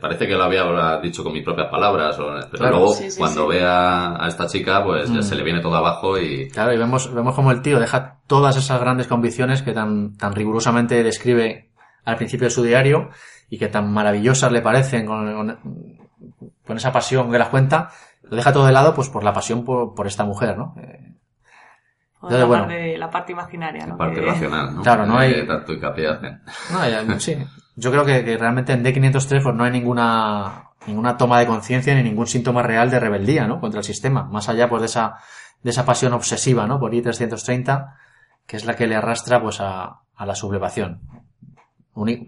parece 0.01 0.27
que 0.27 0.35
lo 0.35 0.43
había 0.43 0.99
dicho 1.01 1.23
con 1.23 1.31
mis 1.33 1.43
propias 1.45 1.69
palabras, 1.69 2.17
pero 2.17 2.49
Claro. 2.51 2.77
luego 2.79 2.93
Sí, 2.93 3.09
sí, 3.11 3.17
cuando 3.19 3.43
sí. 3.43 3.47
ve 3.57 3.63
a, 3.65 4.23
a 4.23 4.27
esta 4.27 4.45
chica, 4.47 4.83
pues 4.83 5.09
Mm. 5.09 5.21
se 5.21 5.35
le 5.35 5.43
viene 5.43 5.61
todo 5.61 5.75
abajo 5.75 6.17
y 6.19 6.49
Claro, 6.49 6.73
y 6.73 6.77
vemos, 6.77 7.13
vemos 7.13 7.33
como 7.33 7.51
el 7.51 7.61
tío 7.61 7.79
deja 7.79 8.17
todas 8.27 8.57
esas 8.57 8.79
grandes 8.81 9.07
convicciones 9.07 9.61
que 9.61 9.71
tan, 9.71 10.17
tan 10.17 10.33
rigurosamente 10.35 11.01
describe 11.03 11.69
al 12.03 12.15
principio 12.17 12.45
de 12.47 12.51
su 12.51 12.63
diario 12.63 13.09
y 13.49 13.57
que 13.57 13.67
tan 13.67 13.91
maravillosas 13.91 14.51
le 14.51 14.61
parecen 14.61 15.05
con, 15.05 15.33
con- 15.33 15.98
con 16.65 16.77
esa 16.77 16.91
pasión 16.91 17.31
que 17.31 17.37
las 17.39 17.49
cuenta, 17.49 17.89
lo 18.23 18.35
deja 18.35 18.51
todo 18.53 18.65
de 18.65 18.71
lado 18.71 18.93
pues 18.93 19.09
por 19.09 19.23
la 19.23 19.33
pasión 19.33 19.63
por, 19.65 19.93
por 19.95 20.07
esta 20.07 20.23
mujer, 20.25 20.57
¿no? 20.57 20.75
Eh, 20.77 21.15
Por 22.19 22.31
Entonces, 22.33 22.39
la, 22.39 22.45
bueno. 22.45 22.63
parte, 22.65 22.97
la 22.97 23.09
parte 23.09 23.31
imaginaria, 23.31 23.85
¿no? 23.85 23.93
la 23.93 23.97
parte 23.97 24.19
Que- 24.19 24.25
racional, 24.25 24.75
¿no? 24.75 24.81
Claro, 24.81 25.05
no 25.05 25.17
hay- 25.17 25.33
Que 25.33 25.43
tanto 25.43 25.71
hincapié 25.73 26.07
hacen. 26.09 26.41
No, 26.71 26.87
ya- 26.89 27.19
sí. 27.19 27.37
Yo 27.77 27.91
creo 27.91 28.03
que, 28.05 28.25
que 28.25 28.37
realmente 28.37 28.73
en 28.73 28.83
D503 28.83 29.41
pues 29.41 29.55
no 29.55 29.63
hay 29.63 29.71
ninguna 29.71 30.65
ninguna 30.87 31.17
toma 31.17 31.39
de 31.39 31.45
conciencia 31.45 31.93
ni 31.95 32.03
ningún 32.03 32.25
síntoma 32.27 32.61
real 32.63 32.89
de 32.89 32.99
rebeldía, 32.99 33.47
¿no? 33.47 33.59
Contra 33.61 33.79
el 33.79 33.83
sistema. 33.85 34.23
Más 34.23 34.49
allá 34.49 34.69
pues 34.69 34.81
de 34.81 34.85
esa 34.87 35.15
de 35.63 35.69
esa 35.71 35.85
pasión 35.85 36.13
obsesiva, 36.13 36.67
¿no? 36.67 36.79
Por 36.79 36.91
I330, 36.93 37.93
que 38.45 38.57
es 38.57 38.65
la 38.65 38.75
que 38.75 38.87
le 38.87 38.95
arrastra 38.95 39.41
pues 39.41 39.59
a, 39.61 40.01
a 40.15 40.25
la 40.25 40.35
sublevación. 40.35 41.01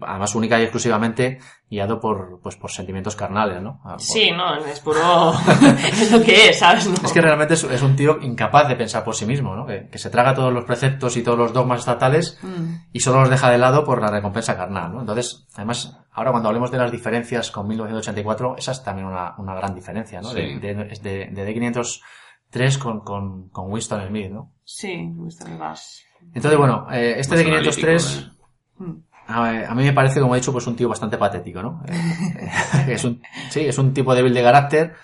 Además 0.02 0.34
única 0.34 0.58
y 0.58 0.62
exclusivamente 0.62 1.38
guiado 1.70 1.98
por 2.00 2.40
pues 2.42 2.56
por 2.56 2.70
sentimientos 2.70 3.16
carnales, 3.16 3.62
¿no? 3.62 3.80
Ah, 3.84 3.92
por- 3.92 4.00
Sí, 4.00 4.30
no, 4.30 4.54
es 4.56 4.80
puro... 4.80 5.32
es 5.88 6.12
lo 6.12 6.20
que 6.22 6.50
es, 6.50 6.58
¿sabes? 6.58 6.86
No. 6.86 6.94
Es 7.04 7.12
que 7.12 7.20
realmente 7.22 7.54
es, 7.54 7.64
es 7.64 7.82
un 7.82 7.96
tío 7.96 8.18
incapaz 8.20 8.68
de 8.68 8.76
pensar 8.76 9.02
por 9.04 9.14
sí 9.14 9.24
mismo, 9.24 9.56
¿no? 9.56 9.64
Que, 9.66 9.88
que 9.88 9.98
se 9.98 10.10
traga 10.10 10.34
todos 10.34 10.52
los 10.52 10.64
preceptos 10.64 11.16
y 11.16 11.22
todos 11.22 11.38
los 11.38 11.52
dogmas 11.52 11.80
estatales 11.80 12.38
Mm. 12.42 12.74
y 12.92 13.00
solo 13.00 13.20
los 13.20 13.30
deja 13.30 13.50
de 13.50 13.58
lado 13.58 13.84
por 13.84 14.00
la 14.02 14.10
recompensa 14.10 14.56
carnal, 14.56 14.92
¿no? 14.92 15.00
Entonces, 15.00 15.46
además, 15.54 15.98
ahora 16.12 16.30
cuando 16.32 16.48
hablemos 16.48 16.70
de 16.70 16.78
las 16.78 16.92
diferencias 16.92 17.50
con 17.50 17.66
1984, 17.68 18.56
esa 18.58 18.72
es 18.72 18.82
también 18.84 19.06
una, 19.06 19.34
una 19.38 19.54
gran 19.54 19.74
diferencia, 19.74 20.20
¿no? 20.20 20.28
Sí. 20.30 20.58
De, 20.58 20.74
de, 20.74 20.74
de, 21.00 21.26
de 21.32 21.54
D503 21.54 22.78
con, 22.78 23.00
con, 23.00 23.48
con 23.48 23.70
Winston 23.72 24.06
Smith, 24.08 24.30
¿no? 24.30 24.52
Sí, 24.64 25.08
gusta 25.14 25.48
más. 25.48 26.02
Entonces, 26.34 26.58
bueno, 26.58 26.86
eh, 26.92 27.14
este 27.18 27.36
de 27.36 27.44
503, 27.44 28.04
analítico, 28.16 28.48
¿eh? 28.80 28.92
A, 29.32 29.74
mí 29.74 29.84
me 29.84 29.92
parece, 29.92 30.20
como 30.20 30.34
he 30.34 30.38
dicho, 30.38 30.52
pues 30.52 30.66
un 30.66 30.76
tío 30.76 30.88
bastante 30.88 31.18
patético, 31.18 31.62
¿no? 31.62 31.82
Es 32.88 33.04
un, 33.04 33.22
sí, 33.50 33.60
es 33.60 33.78
un 33.78 33.94
tipo 33.94 34.14
débil 34.14 34.34
de 34.34 34.42
carácter, 34.42 34.94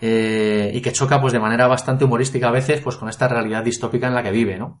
eh, 0.00 0.70
y 0.74 0.80
que 0.80 0.92
choca 0.92 1.20
pues 1.20 1.32
de 1.32 1.40
manera 1.40 1.66
bastante 1.66 2.04
humorística 2.04 2.48
a 2.48 2.52
veces 2.52 2.80
pues 2.80 2.96
con 2.96 3.08
esta 3.08 3.28
realidad 3.28 3.64
distópica 3.64 4.06
en 4.06 4.14
la 4.14 4.22
que 4.22 4.30
vive, 4.30 4.58
¿no? 4.58 4.80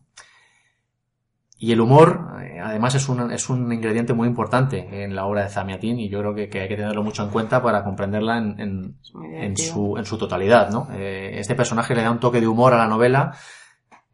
Y 1.56 1.72
el 1.72 1.80
humor, 1.80 2.42
eh, 2.42 2.60
además, 2.60 2.94
es 2.94 3.08
un, 3.08 3.32
es 3.32 3.48
un 3.48 3.72
ingrediente 3.72 4.12
muy 4.12 4.28
importante 4.28 5.04
en 5.04 5.14
la 5.14 5.24
obra 5.24 5.44
de 5.44 5.48
Zamiatin 5.48 5.98
y 5.98 6.10
yo 6.10 6.18
creo 6.18 6.34
que, 6.34 6.48
que 6.48 6.60
hay 6.60 6.68
que 6.68 6.76
tenerlo 6.76 7.02
mucho 7.02 7.22
en 7.22 7.30
cuenta 7.30 7.62
para 7.62 7.84
comprenderla 7.84 8.36
en, 8.36 8.60
en, 8.60 8.96
en 9.32 9.56
su, 9.56 9.96
en 9.96 10.04
su 10.04 10.18
totalidad, 10.18 10.70
¿no? 10.70 10.88
Eh, 10.92 11.38
este 11.38 11.54
personaje 11.54 11.94
le 11.94 12.02
da 12.02 12.10
un 12.10 12.20
toque 12.20 12.40
de 12.40 12.48
humor 12.48 12.74
a 12.74 12.78
la 12.78 12.86
novela. 12.86 13.34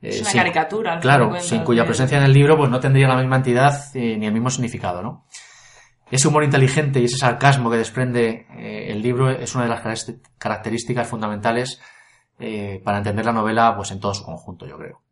Eh, 0.03 0.09
Es 0.09 0.21
una 0.23 0.31
sin- 0.31 0.41
caricatura. 0.41 0.93
al 0.95 1.01
Claro, 1.01 1.29
cuentas, 1.29 1.49
sin 1.49 1.63
cuya 1.63 1.83
de- 1.83 1.87
presencia 1.89 2.19
en 2.19 2.25
el 2.25 2.33
libro 2.33 2.57
pues 2.57 2.71
no 2.71 2.81
tendría 2.81 3.09
la 3.09 3.17
misma 3.17 3.37
entidad 3.37 3.75
eh, 3.95 4.17
ni 4.17 4.27
el 4.27 4.33
mismo 4.33 4.51
significado, 4.51 5.03
¿no? 5.03 5.27
Ese 6.11 6.27
humor 6.27 6.43
inteligente 6.43 6.99
y 7.01 7.05
ese 7.05 7.17
sarcasmo 7.19 7.71
que 7.71 7.77
desprende 7.77 8.47
eh, 8.59 8.87
el 8.91 9.01
libro 9.01 9.31
es 9.31 9.55
una 9.55 9.65
de 9.65 9.71
las 9.71 10.07
características 10.39 11.07
fundamentales 11.07 11.81
eh, 12.41 12.81
para 12.85 12.99
entender 12.99 13.25
la 13.27 13.33
novela 13.33 13.77
pues 13.77 13.91
en 13.93 14.01
todo 14.01 14.13
su 14.15 14.25
conjunto, 14.25 14.67
yo 14.67 14.77
creo. 14.77 15.03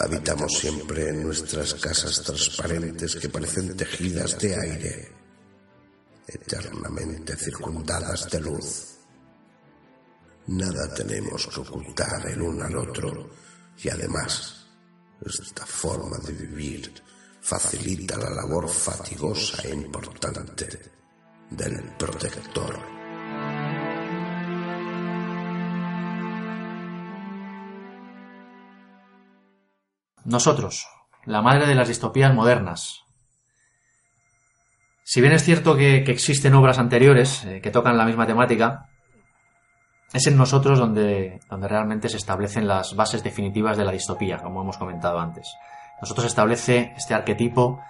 Habitamos 0.00 0.52
siempre 0.58 1.08
en 1.08 1.22
nuestras 1.22 1.74
casas 1.74 2.22
transparentes 2.22 3.16
que 3.16 3.28
parecen 3.28 3.76
tejidas 3.76 4.38
de 4.38 4.54
aire, 4.60 5.08
eternamente 6.26 7.36
circundadas 7.36 8.30
de 8.30 8.40
luz. 8.40 8.98
Nada 10.46 10.92
tenemos 10.94 11.46
que 11.46 11.60
ocultar 11.60 12.26
el 12.26 12.42
uno 12.42 12.64
al 12.64 12.76
otro 12.76 13.30
y 13.82 13.88
además 13.88 14.66
esta 15.24 15.64
forma 15.64 16.18
de 16.18 16.32
vivir 16.32 17.02
facilita 17.40 18.16
la 18.16 18.30
labor 18.30 18.68
fatigosa 18.68 19.62
e 19.68 19.72
importante 19.72 20.92
del 21.50 21.96
protector. 21.96 22.78
Nosotros, 30.24 30.86
la 31.26 31.42
madre 31.42 31.66
de 31.66 31.74
las 31.74 31.88
distopías 31.88 32.34
modernas. 32.34 33.03
Si 35.06 35.20
bien 35.20 35.34
es 35.34 35.44
cierto 35.44 35.76
que, 35.76 35.98
existen 35.98 36.54
obras 36.54 36.78
anteriores 36.78 37.44
eh, 37.44 37.60
que 37.60 37.70
tocan 37.70 37.98
la 37.98 38.06
misma 38.06 38.26
temática, 38.26 38.88
es 40.14 40.26
en 40.26 40.38
nosotros 40.38 40.78
donde, 40.78 41.40
donde 41.50 41.68
realmente 41.68 42.08
se 42.08 42.16
establecen 42.16 42.66
las 42.66 42.96
bases 42.96 43.22
definitivas 43.22 43.76
de 43.76 43.84
la 43.84 43.92
distopía, 43.92 44.38
como 44.38 44.62
hemos 44.62 44.78
comentado 44.78 45.20
antes. 45.20 45.54
Nosotros 46.00 46.26
establece 46.26 46.94
este 46.96 47.12
arquetipo 47.12 47.80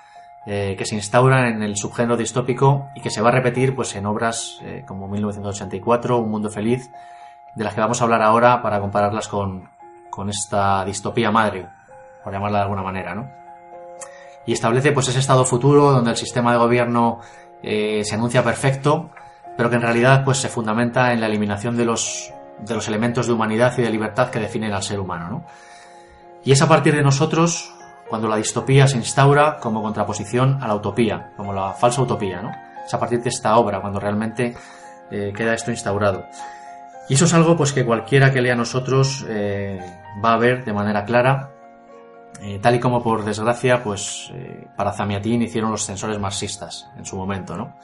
eh, 0.45 0.75
que 0.77 0.85
se 0.87 0.97
instaura 0.97 1.49
en 1.49 1.63
el 1.63 1.77
subgénero 1.77 2.17
distópico 2.17 2.89
y 2.97 3.01
que 3.01 3.11
se 3.11 3.23
va 3.23 3.29
a 3.29 3.33
repetir 3.33 3.77
pues, 3.77 3.95
en 3.95 4.07
obras 4.07 4.59
eh, 4.63 4.85
como 4.85 5.07
1984, 5.07 6.19
Un 6.19 6.31
Mundo 6.31 6.51
Feliz, 6.51 6.91
de 7.55 7.63
las 7.63 7.75
que 7.75 7.81
vamos 7.81 8.01
a 8.01 8.05
hablar 8.05 8.23
ahora 8.23 8.61
para 8.61 8.81
compararlas 8.81 9.29
con, 9.29 9.71
con 10.11 10.31
esta 10.31 10.85
distopía 10.85 11.31
madre, 11.31 11.69
por 12.25 12.33
llamarla 12.33 12.59
de 12.59 12.65
alguna 12.65 12.83
manera, 12.83 13.15
¿no? 13.15 13.44
Y 14.47 14.53
establece 14.53 14.93
pues 14.93 15.09
ese 15.09 15.19
estado 15.19 15.45
futuro 15.45 15.91
donde 15.91 16.11
el 16.11 16.17
sistema 16.17 16.53
de 16.53 16.59
gobierno 16.59 17.21
eh, 17.63 18.03
se 18.05 18.15
anuncia 18.15 18.43
perfecto, 18.43 19.11
pero 19.57 19.71
que 19.71 19.77
en 19.77 19.83
realidad 19.83 20.25
pues 20.25 20.39
se 20.39 20.49
fundamenta 20.49 21.13
en 21.13 21.21
la 21.21 21.27
eliminación 21.27 21.77
de 21.77 21.85
los, 21.85 22.33
de 22.59 22.75
los 22.75 22.87
elementos 22.89 23.27
de 23.27 23.33
humanidad 23.33 23.73
y 23.79 23.83
de 23.83 23.91
libertad 23.91 24.31
que 24.31 24.39
definen 24.39 24.73
al 24.73 24.83
ser 24.83 25.01
humano, 25.01 25.29
¿no? 25.29 25.45
Y 26.45 26.53
es 26.53 26.61
a 26.61 26.69
partir 26.69 26.95
de 26.95 27.03
nosotros 27.03 27.75
cuando 28.09 28.29
la 28.29 28.37
distopía 28.37 28.87
se 28.87 28.99
instaura 28.99 29.59
como 29.59 29.83
contraposición 29.83 30.63
a 30.63 30.69
la 30.69 30.75
utopía, 30.75 31.33
como 31.37 31.53
la 31.55 31.73
falsa 31.73 32.03
utopía, 32.03 32.43
¿no? 32.43 32.53
Es 32.85 32.93
a 32.93 33.01
partir 33.01 33.23
de 33.23 33.31
esta 33.31 33.57
obra 33.57 33.81
cuando 33.81 33.99
realmente 33.99 34.55
eh, 35.11 35.33
queda 35.35 35.55
esto 35.55 35.71
instaurado. 35.71 36.27
Y 37.09 37.15
eso 37.15 37.25
es 37.25 37.35
algo 37.35 37.57
pues 37.57 37.73
que 37.73 37.85
cualquiera 37.85 38.33
que 38.33 38.43
lea 38.43 38.53
a 38.53 38.57
nosotros 38.57 39.25
eh, 39.29 39.81
va 40.23 40.35
a 40.35 40.39
ver 40.39 40.65
de 40.65 40.73
manera 40.73 41.05
clara, 41.05 41.51
eh, 42.41 42.59
tal 42.61 42.75
y 42.75 42.81
como 42.81 43.03
por 43.03 43.25
desgracia 43.25 43.83
pues 43.83 44.33
para 44.77 44.93
Zamiatín 44.93 45.43
hicieron 45.43 45.71
los 45.71 45.85
censores 45.85 46.19
marxistas 46.19 46.89
en 46.97 47.05
su 47.05 47.17
momento, 47.17 47.57
¿no? 47.57 47.77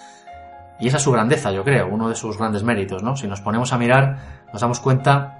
Y 0.78 0.88
esa 0.88 0.96
es 0.96 1.02
su 1.02 1.12
grandeza, 1.12 1.52
yo 1.52 1.62
creo, 1.62 1.88
uno 1.88 2.08
de 2.08 2.14
sus 2.14 2.38
grandes 2.38 2.62
méritos, 2.62 3.02
¿no? 3.02 3.14
Si 3.14 3.26
nos 3.26 3.42
ponemos 3.42 3.72
a 3.72 3.78
mirar, 3.78 4.18
nos 4.52 4.62
damos 4.62 4.80
cuenta 4.80 5.38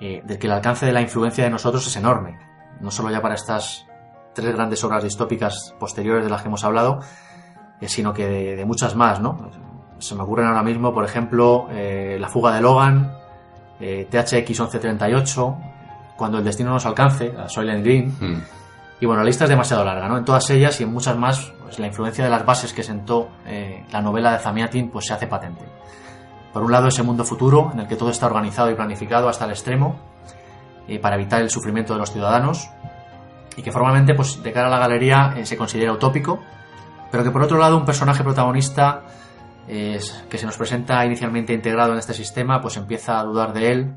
de 0.00 0.38
que 0.38 0.46
el 0.46 0.52
alcance 0.52 0.84
de 0.84 0.92
la 0.92 1.00
influencia 1.00 1.44
de 1.44 1.50
nosotros 1.50 1.86
es 1.86 1.96
enorme, 1.96 2.38
no 2.80 2.90
solo 2.90 3.10
ya 3.10 3.22
para 3.22 3.36
estas 3.36 3.86
tres 4.34 4.54
grandes 4.54 4.82
obras 4.84 5.02
distópicas 5.02 5.74
posteriores 5.78 6.24
de 6.24 6.30
las 6.30 6.42
que 6.42 6.48
hemos 6.48 6.64
hablado, 6.64 7.00
eh, 7.80 7.88
sino 7.88 8.12
que 8.12 8.56
de, 8.56 8.64
muchas 8.64 8.94
más, 8.94 9.20
¿no? 9.20 9.50
Se 9.98 10.14
me 10.14 10.22
ocurren 10.22 10.48
ahora 10.48 10.62
mismo, 10.62 10.92
por 10.92 11.04
ejemplo, 11.04 11.68
eh, 11.70 12.18
La 12.20 12.28
fuga 12.28 12.54
de 12.54 12.60
Logan, 12.60 13.16
eh, 13.80 14.06
THX 14.10 14.60
1138, 14.60 15.56
Cuando 16.16 16.38
el 16.38 16.44
destino 16.44 16.70
nos 16.70 16.86
alcance, 16.86 17.34
a 17.36 17.48
Soylent 17.48 17.84
Green. 17.84 18.16
Hmm. 18.20 18.42
Y 19.00 19.06
bueno, 19.06 19.22
la 19.22 19.26
lista 19.26 19.44
es 19.44 19.50
demasiado 19.50 19.84
larga, 19.84 20.08
¿no? 20.08 20.16
En 20.16 20.24
todas 20.24 20.48
ellas 20.50 20.80
y 20.80 20.84
en 20.84 20.92
muchas 20.92 21.16
más, 21.16 21.52
pues 21.62 21.78
la 21.78 21.86
influencia 21.86 22.24
de 22.24 22.30
las 22.30 22.46
bases 22.46 22.72
que 22.72 22.82
sentó 22.82 23.28
la 23.90 24.00
novela 24.00 24.32
de 24.32 24.38
Zamiatin 24.38 24.88
pues 24.88 25.06
se 25.06 25.12
hace 25.12 25.26
patente. 25.26 25.64
Por 26.52 26.62
un 26.62 26.70
lado, 26.70 26.86
ese 26.88 27.02
mundo 27.02 27.24
futuro 27.24 27.70
en 27.74 27.80
el 27.80 27.88
que 27.88 27.96
todo 27.96 28.10
está 28.10 28.26
organizado 28.26 28.70
y 28.70 28.74
planificado 28.74 29.28
hasta 29.28 29.44
el 29.44 29.50
extremo 29.50 29.98
para 31.02 31.16
evitar 31.16 31.42
el 31.42 31.50
sufrimiento 31.50 31.92
de 31.94 31.98
los 31.98 32.12
ciudadanos, 32.12 32.70
y 33.56 33.62
que 33.62 33.72
formalmente 33.72 34.14
pues 34.14 34.42
de 34.42 34.52
cara 34.52 34.66
a 34.66 34.70
la 34.70 34.78
galería 34.78 35.34
eh, 35.36 35.46
se 35.46 35.56
considera 35.56 35.92
utópico, 35.92 36.40
pero 37.10 37.24
que 37.24 37.30
por 37.30 37.42
otro 37.42 37.58
lado 37.58 37.76
un 37.76 37.84
personaje 37.84 38.22
protagonista 38.22 39.02
que 39.66 40.36
se 40.36 40.44
nos 40.44 40.58
presenta 40.58 41.06
inicialmente 41.06 41.54
integrado 41.54 41.92
en 41.92 41.98
este 41.98 42.12
sistema 42.12 42.60
pues 42.60 42.76
empieza 42.76 43.18
a 43.18 43.24
dudar 43.24 43.54
de 43.54 43.72
él 43.72 43.94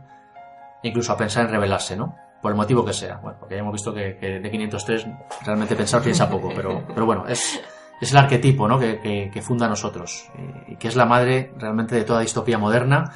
incluso 0.84 1.14
a 1.14 1.18
pensar 1.18 1.46
en 1.46 1.52
rebelarse, 1.52 1.96
¿no? 1.96 2.16
Por 2.42 2.52
el 2.52 2.58
motivo 2.58 2.86
que 2.86 2.94
sea. 2.94 3.18
Bueno, 3.18 3.38
porque 3.40 3.56
ya 3.56 3.62
hemos 3.62 3.74
visto 3.74 3.94
que, 3.94 4.14
de 4.14 4.52
503 4.52 5.08
realmente 5.46 5.76
pensar 5.76 6.02
piensa 6.02 6.30
poco, 6.30 6.52
pero, 6.56 6.84
pero 6.88 7.06
bueno, 7.06 7.26
es, 7.28 7.60
es 8.00 8.12
el 8.12 8.18
arquetipo 8.18 8.68
¿no? 8.68 8.78
que, 8.80 9.30
que, 9.32 9.42
funda 9.42 9.66
a 9.66 9.70
nosotros 9.70 10.30
eh, 10.38 10.66
y 10.70 10.76
que 10.76 10.88
es 10.88 10.96
la 10.96 11.06
madre 11.06 11.52
realmente 11.58 11.96
de 11.96 12.04
toda 12.04 12.22
distopía 12.22 12.58
moderna 12.58 13.12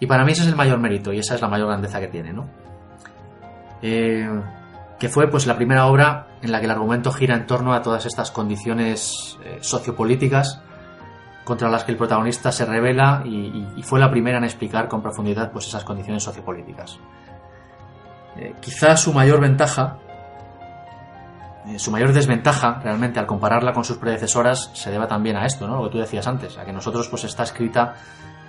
y 0.00 0.06
para 0.06 0.24
mí 0.24 0.32
ese 0.32 0.42
es 0.42 0.48
el 0.48 0.56
mayor 0.56 0.78
mérito 0.78 1.12
y 1.12 1.20
esa 1.20 1.34
es 1.34 1.40
la 1.40 1.48
mayor 1.48 1.68
grandeza 1.68 2.00
que 2.00 2.08
tiene, 2.08 2.32
¿no? 2.32 2.48
Eh, 3.80 4.28
que 4.98 5.08
fue 5.08 5.28
pues 5.28 5.46
la 5.46 5.56
primera 5.56 5.86
obra 5.86 6.26
en 6.42 6.50
la 6.50 6.58
que 6.58 6.66
el 6.66 6.72
argumento 6.72 7.12
gira 7.12 7.36
en 7.36 7.46
torno 7.46 7.74
a 7.74 7.82
todas 7.82 8.06
estas 8.06 8.30
condiciones 8.30 9.38
eh, 9.44 9.58
sociopolíticas 9.60 10.62
contra 11.44 11.68
las 11.68 11.84
que 11.84 11.92
el 11.92 11.98
protagonista 11.98 12.50
se 12.50 12.64
revela 12.64 13.22
y, 13.24 13.82
fue 13.82 14.00
la 14.00 14.10
primera 14.10 14.38
en 14.38 14.44
explicar 14.44 14.88
con 14.88 15.02
profundidad 15.02 15.52
pues 15.52 15.68
esas 15.68 15.84
condiciones 15.84 16.22
sociopolíticas. 16.22 16.98
Eh, 18.36 18.54
quizás 18.60 19.00
su 19.00 19.12
mayor 19.12 19.40
ventaja, 19.40 19.98
eh, 21.66 21.78
su 21.78 21.90
mayor 21.90 22.12
desventaja 22.12 22.80
realmente 22.82 23.20
al 23.20 23.26
compararla 23.26 23.72
con 23.72 23.84
sus 23.84 23.98
predecesoras 23.98 24.70
se 24.72 24.90
deba 24.90 25.06
también 25.06 25.36
a 25.36 25.44
esto, 25.44 25.68
¿no? 25.68 25.76
Lo 25.76 25.84
que 25.84 25.90
tú 25.90 25.98
decías 25.98 26.26
antes, 26.26 26.56
a 26.58 26.64
que 26.64 26.72
nosotros 26.72 27.08
pues 27.08 27.24
está 27.24 27.42
escrita 27.42 27.94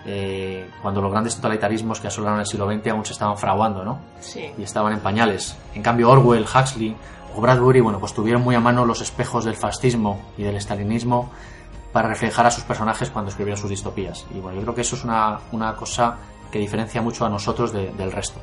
eh, 0.05 0.69
cuando 0.81 1.01
los 1.01 1.11
grandes 1.11 1.35
totalitarismos 1.35 1.99
que 1.99 2.07
asolaron 2.07 2.39
el 2.39 2.45
siglo 2.45 2.71
XX 2.71 2.87
aún 2.87 3.05
se 3.05 3.13
estaban 3.13 3.37
fraguando, 3.37 3.83
¿no? 3.83 3.99
Sí. 4.19 4.51
Y 4.57 4.63
estaban 4.63 4.93
en 4.93 4.99
pañales. 4.99 5.57
En 5.73 5.83
cambio, 5.83 6.09
Orwell, 6.09 6.43
Huxley 6.45 6.95
o 7.35 7.41
Bradbury, 7.41 7.81
bueno, 7.81 7.99
pues 7.99 8.13
tuvieron 8.13 8.41
muy 8.41 8.55
a 8.55 8.59
mano 8.61 8.85
los 8.85 9.01
espejos 9.01 9.43
del 9.43 9.55
fascismo 9.55 10.21
y 10.37 10.43
del 10.43 10.55
estalinismo 10.55 11.31
para 11.95 12.09
reflejar 12.09 12.45
a 12.45 12.51
sus 12.51 12.65
personajes 12.65 13.09
cuando 13.09 13.29
escribieron 13.29 13.57
sus 13.57 13.69
distopías. 13.69 14.25
Y 14.35 14.41
bueno, 14.41 14.57
yo 14.57 14.63
creo 14.63 14.75
que 14.75 14.81
eso 14.81 14.97
es 14.97 15.05
una, 15.05 15.75
cosa 15.79 16.17
que 16.51 16.59
diferencia 16.59 17.01
mucho 17.01 17.25
a 17.25 17.29
nosotros 17.29 17.71
del 17.71 18.11
resto. 18.11 18.41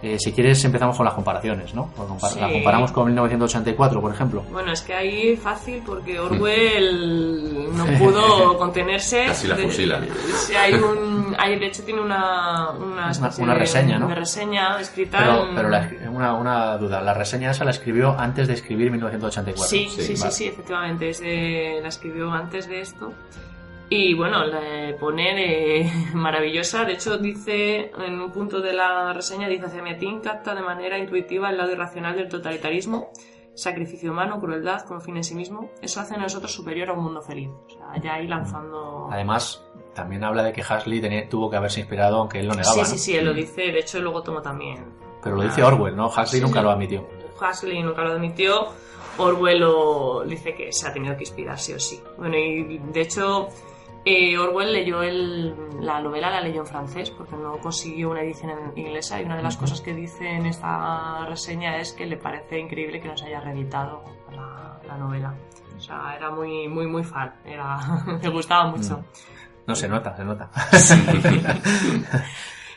Eh, 0.00 0.16
si 0.18 0.32
quieres 0.32 0.64
empezamos 0.64 0.96
con 0.96 1.04
las 1.04 1.14
comparaciones, 1.14 1.74
¿no? 1.74 1.90
La 2.38 2.52
comparamos 2.52 2.92
con 2.92 3.06
1984, 3.06 4.00
por 4.00 4.12
ejemplo. 4.12 4.44
Bueno, 4.52 4.72
es 4.72 4.82
que 4.82 4.94
ahí 4.94 5.36
fácil 5.36 5.82
porque 5.84 6.20
Orwell 6.20 7.68
no 7.74 7.84
pudo 7.98 8.56
contenerse. 8.58 9.26
Casi 9.26 9.48
la 9.48 9.56
fusila. 9.56 10.00
hay 10.56 10.74
un, 10.74 11.34
hay, 11.36 11.58
de 11.58 11.66
hecho 11.66 11.82
tiene 11.82 12.00
una, 12.00 12.70
una, 12.70 13.10
una, 13.38 13.54
reseña, 13.54 13.98
¿no? 13.98 14.06
Una 14.06 14.14
reseña 14.14 14.80
escrita 14.80 15.18
Pero, 15.18 15.48
pero 15.54 15.68
una, 16.12 16.34
una, 16.34 16.76
duda, 16.76 17.00
la 17.00 17.14
reseña 17.14 17.50
esa 17.50 17.64
la 17.64 17.72
escribió 17.72 18.16
antes 18.16 18.46
de 18.46 18.54
escribir 18.54 18.92
1984. 18.92 19.64
Sí, 19.64 19.88
sí, 19.90 20.16
sí, 20.16 20.30
sí, 20.30 20.46
efectivamente, 20.46 21.10
la 21.82 21.88
escribió 21.88 22.30
antes 22.30 22.68
de 22.68 22.80
esto. 22.80 23.12
Y 23.90 24.14
bueno, 24.14 24.44
le 24.44 24.94
pone 24.94 25.90
maravillosa. 26.14 26.84
De 26.84 26.94
hecho, 26.94 27.16
dice 27.16 27.90
en 27.98 28.20
un 28.20 28.30
punto 28.30 28.60
de 28.60 28.74
la 28.74 29.12
reseña, 29.12 29.48
dice, 29.48 29.68
Zemiatín 29.68 30.20
capta 30.20 30.54
de 30.54 30.62
manera 30.62 30.98
intuitiva 30.98 31.50
el 31.50 31.56
lado 31.56 31.72
irracional 31.72 32.14
del 32.14 32.28
totalitarismo, 32.28 33.10
sacrificio 33.54 34.12
humano, 34.12 34.40
crueldad 34.40 34.82
como 34.82 35.00
fin 35.00 35.16
en 35.16 35.24
sí 35.24 35.34
mismo. 35.34 35.70
Eso 35.80 36.00
hace 36.00 36.14
a 36.14 36.18
nosotros 36.18 36.52
superior 36.52 36.90
a 36.90 36.92
un 36.92 37.04
mundo 37.04 37.22
feliz. 37.22 37.48
O 37.48 37.70
sea, 37.70 38.02
ya 38.02 38.14
ahí 38.14 38.26
lanzando... 38.26 39.08
Además, 39.10 39.64
también 39.94 40.22
habla 40.22 40.42
de 40.42 40.52
que 40.52 40.62
Hasley 40.62 41.28
tuvo 41.28 41.48
que 41.48 41.56
haberse 41.56 41.80
inspirado, 41.80 42.18
aunque 42.18 42.40
él 42.40 42.46
lo 42.46 42.54
negaba. 42.54 42.84
Sí, 42.84 42.92
sí, 42.92 42.98
sí, 42.98 43.16
él 43.16 43.24
lo 43.24 43.32
dice. 43.32 43.62
De 43.62 43.78
hecho, 43.78 44.00
luego 44.00 44.22
toma 44.22 44.42
también... 44.42 44.84
Pero 45.22 45.36
lo 45.36 45.42
dice 45.42 45.62
Orwell, 45.62 45.96
¿no? 45.96 46.06
Hasley 46.14 46.40
nunca 46.40 46.62
lo 46.62 46.70
admitió. 46.70 47.08
Hasley 47.40 47.82
nunca 47.82 48.02
lo 48.02 48.12
admitió. 48.12 48.68
Orwell 49.16 49.60
lo 49.60 50.24
dice 50.24 50.54
que 50.54 50.72
se 50.72 50.86
ha 50.86 50.92
tenido 50.92 51.16
que 51.16 51.22
inspirar 51.24 51.58
sí 51.58 51.72
o 51.72 51.80
sí. 51.80 52.00
Bueno, 52.16 52.36
y 52.36 52.78
de 52.78 53.00
hecho 53.00 53.48
eh, 54.04 54.38
Orwell 54.38 54.72
leyó 54.72 55.02
la 55.80 56.00
novela, 56.00 56.30
la 56.30 56.40
leyó 56.40 56.60
en 56.60 56.66
francés 56.66 57.10
porque 57.10 57.36
no 57.36 57.58
consiguió 57.58 58.10
una 58.10 58.22
edición 58.22 58.50
en 58.50 58.78
inglesa 58.78 59.20
y 59.20 59.24
una 59.24 59.36
de 59.36 59.42
las 59.42 59.56
cosas 59.56 59.80
que 59.80 59.94
dice 59.94 60.28
en 60.28 60.46
esta 60.46 61.26
reseña 61.26 61.78
es 61.78 61.92
que 61.92 62.06
le 62.06 62.16
parece 62.16 62.58
increíble 62.58 63.00
que 63.00 63.08
no 63.08 63.16
se 63.16 63.26
haya 63.26 63.40
reeditado 63.40 64.02
la, 64.34 64.96
novela. 64.96 65.34
O 65.76 65.80
sea, 65.80 66.14
era 66.16 66.30
muy, 66.30 66.66
muy, 66.66 66.86
muy 66.86 67.04
fan, 67.04 67.32
era, 67.44 67.78
le 68.22 68.28
gustaba 68.30 68.70
mucho. 68.70 69.04
No, 69.66 69.74
se 69.76 69.88
nota, 69.88 70.16
se 70.16 70.24
nota. 70.24 70.50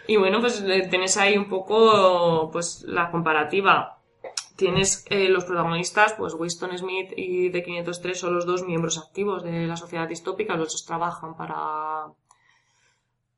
Y 0.07 0.17
bueno, 0.17 0.41
pues 0.41 0.61
eh, 0.67 0.87
tenés 0.89 1.15
ahí 1.15 1.37
un 1.37 1.47
poco 1.47 2.49
pues 2.51 2.83
la 2.85 3.09
comparativa. 3.09 4.00
Tienes 4.61 5.05
eh, 5.09 5.27
los 5.27 5.45
protagonistas, 5.45 6.13
pues 6.13 6.35
Winston 6.35 6.77
Smith 6.77 7.11
y 7.17 7.49
D503 7.51 8.13
son 8.13 8.35
los 8.35 8.45
dos 8.45 8.63
miembros 8.63 8.99
activos 8.99 9.41
de 9.43 9.65
la 9.65 9.75
sociedad 9.75 10.07
distópica, 10.07 10.55
los 10.55 10.71
dos 10.71 10.85
trabajan 10.85 11.35
para, 11.35 12.05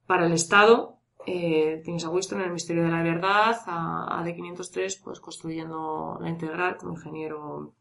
para 0.05 0.25
el 0.25 0.33
Estado. 0.33 0.97
Eh, 1.25 1.81
tienes 1.85 2.03
a 2.03 2.09
Winston 2.09 2.41
en 2.41 2.47
el 2.47 2.51
misterio 2.51 2.83
de 2.83 2.89
la 2.89 3.01
verdad, 3.01 3.55
a, 3.67 4.19
a 4.19 4.23
D503 4.25 5.01
pues 5.01 5.21
construyendo 5.21 6.17
la 6.19 6.27
integral 6.29 6.75
como 6.75 6.91
ingeniero 6.93 7.71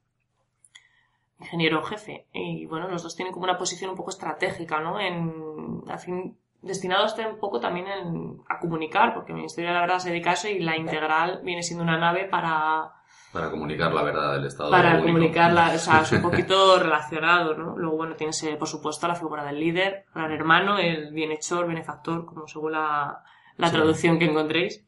ingeniero 1.41 1.83
jefe. 1.83 2.27
Y 2.33 2.67
bueno, 2.67 2.87
los 2.87 3.03
dos 3.03 3.17
tienen 3.17 3.33
como 3.35 3.43
una 3.45 3.59
posición 3.59 3.91
un 3.91 3.97
poco 3.97 4.11
estratégica, 4.11 4.79
¿no? 4.79 5.01
En, 5.01 5.83
a 5.89 5.99
fin, 5.99 6.39
destinado 6.61 7.03
a 7.03 7.07
estar 7.09 7.29
un 7.29 7.41
poco 7.41 7.59
también 7.59 7.89
en- 7.89 8.41
a 8.49 8.61
comunicar, 8.61 9.13
porque 9.15 9.33
el 9.33 9.39
Ministerio 9.39 9.71
de 9.71 9.75
la 9.75 9.81
Verdad 9.81 9.99
se 9.99 10.11
dedica 10.11 10.31
a 10.31 10.35
eso 10.35 10.49
y 10.49 10.61
la 10.61 10.77
integral 10.77 11.41
viene 11.43 11.65
siendo 11.65 11.83
una 11.83 11.99
nave 11.99 12.27
para, 12.27 12.93
Para 13.33 13.51
comunicar 13.51 13.93
la 13.95 14.03
verdad 14.03 14.35
del 14.35 14.45
Estado 14.47 14.71
para 14.71 14.91
único. 14.95 15.07
comunicarla, 15.07 15.73
o 15.75 15.79
sea, 15.79 16.03
es 16.03 16.13
un 16.13 16.23
poquito 16.31 16.79
relacionado, 16.79 17.55
¿no? 17.55 17.77
Luego, 17.79 17.97
bueno, 17.97 18.15
tienes, 18.15 18.43
eh, 18.43 18.57
por 18.59 18.69
supuesto, 18.69 19.09
la 19.09 19.15
figura 19.15 19.43
del 19.45 19.59
líder, 19.59 20.05
gran 20.15 20.33
hermano, 20.33 20.79
el 20.79 21.13
bienhechor, 21.13 21.67
benefactor, 21.67 22.27
como 22.27 22.47
según 22.47 22.73
la, 22.73 23.23
la 23.57 23.69
Sí. 23.69 23.75
traducción 23.75 24.19
que 24.19 24.27
encontréis. 24.27 24.85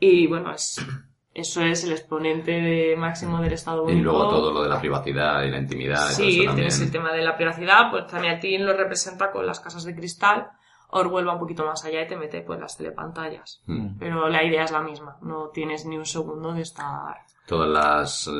Y 0.00 0.26
bueno, 0.26 0.52
es, 0.52 0.84
eso 1.32 1.62
es 1.62 1.84
el 1.84 1.92
exponente 1.92 2.50
de 2.52 2.96
máximo 2.96 3.40
del 3.40 3.52
Estado 3.52 3.84
único. 3.84 3.98
Y 3.98 4.02
luego 4.02 4.28
todo 4.28 4.52
lo 4.52 4.62
de 4.64 4.68
la 4.68 4.80
privacidad 4.80 5.42
y 5.44 5.50
la 5.50 5.58
intimidad. 5.58 6.08
Sí, 6.08 6.38
también. 6.38 6.54
tienes 6.56 6.80
el 6.80 6.90
tema 6.90 7.12
de 7.12 7.22
la 7.22 7.36
privacidad, 7.36 7.90
pues 7.90 8.04
Zamiatin 8.10 8.66
lo 8.66 8.72
representa 8.72 9.30
con 9.30 9.46
las 9.46 9.60
casas 9.60 9.84
de 9.84 9.94
cristal, 9.94 10.48
Orwell 10.92 11.26
va 11.28 11.34
un 11.34 11.40
poquito 11.40 11.64
más 11.66 11.84
allá 11.84 12.02
y 12.02 12.06
te 12.08 12.16
mete 12.16 12.42
pues 12.42 12.58
las 12.60 12.76
telepantallas. 12.76 13.62
Mm. 13.66 13.98
Pero 13.98 14.28
la 14.28 14.42
idea 14.44 14.64
es 14.64 14.70
la 14.72 14.80
misma, 14.82 15.16
no 15.22 15.48
tienes 15.48 15.84
ni 15.86 15.96
un 15.96 16.06
segundo 16.06 16.52
de 16.52 16.62
estar... 16.62 17.16
Todas 17.46 17.68
las, 17.68 18.30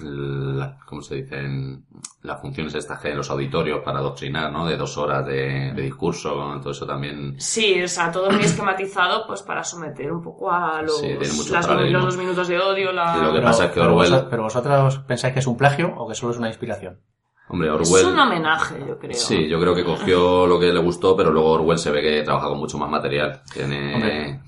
la- 0.00 0.78
¿cómo 0.86 1.02
se 1.02 1.16
dicen? 1.16 1.84
Las 2.22 2.40
funciones 2.40 2.74
estas 2.74 3.00
que 3.00 3.08
hay 3.08 3.12
en 3.12 3.18
los 3.18 3.30
auditorios 3.30 3.80
para 3.84 3.98
adoctrinar, 3.98 4.52
¿no? 4.52 4.64
De 4.66 4.76
dos 4.76 4.96
horas 4.98 5.26
de, 5.26 5.72
de 5.74 5.82
discurso, 5.82 6.34
¿no? 6.36 6.60
todo 6.60 6.70
eso 6.70 6.86
también. 6.86 7.34
Sí, 7.40 7.82
o 7.82 7.88
sea, 7.88 8.10
todo 8.12 8.30
muy 8.30 8.42
esquematizado 8.44 9.26
pues 9.26 9.42
para 9.42 9.64
someter 9.64 10.12
un 10.12 10.22
poco 10.22 10.50
a 10.52 10.80
los, 10.82 10.98
Sí, 11.00 11.14
las- 11.50 11.68
los 11.68 12.04
dos 12.04 12.16
minutos 12.16 12.48
de 12.48 12.58
odio, 12.60 12.92
la... 12.92 13.16
Lo 13.16 13.32
que 13.32 13.40
pasa 13.40 13.64
es 13.66 13.70
que 13.72 13.80
pero 13.80 13.96
Orwell- 13.96 14.26
pero 14.30 14.42
vosotros 14.44 14.98
pensáis 15.00 15.32
que 15.34 15.40
es 15.40 15.46
un 15.46 15.56
plagio 15.56 15.92
o 15.96 16.06
que 16.08 16.14
solo 16.14 16.32
es 16.32 16.38
una 16.38 16.48
inspiración. 16.48 17.00
Hombre, 17.48 17.68
Es 17.80 17.90
Orwell. 17.92 18.06
un 18.14 18.18
homenaje, 18.18 18.74
yo 18.86 18.98
creo. 18.98 19.14
Sí, 19.14 19.48
yo 19.48 19.60
creo 19.60 19.74
que 19.74 19.84
cogió 19.84 20.46
lo 20.46 20.58
que 20.58 20.72
le 20.72 20.80
gustó, 20.80 21.16
pero 21.16 21.30
luego 21.30 21.50
Orwell 21.52 21.78
se 21.78 21.90
ve 21.92 22.02
que 22.02 22.22
trabaja 22.22 22.48
con 22.48 22.58
mucho 22.58 22.76
más 22.78 22.90
material. 22.90 23.40
Tiene, 23.52 23.94
Hombre. 23.94 24.40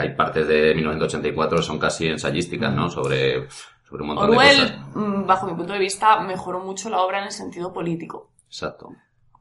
hay 0.00 0.14
partes 0.16 0.48
de 0.48 0.74
1984 0.74 1.58
que 1.58 1.62
son 1.62 1.78
casi 1.78 2.08
ensayísticas, 2.08 2.74
¿no? 2.74 2.90
Sobre, 2.90 3.48
sobre 3.88 4.02
un 4.02 4.08
montón 4.08 4.30
de 4.30 4.36
Orwell, 4.36 4.60
cosas. 4.60 4.76
mm, 4.94 5.26
bajo 5.26 5.46
mi 5.46 5.54
punto 5.54 5.72
de 5.74 5.78
vista, 5.78 6.20
mejoró 6.20 6.60
mucho 6.60 6.90
la 6.90 7.00
obra 7.02 7.18
en 7.20 7.24
el 7.26 7.32
sentido 7.32 7.72
político. 7.72 8.30
Exacto. 8.48 8.90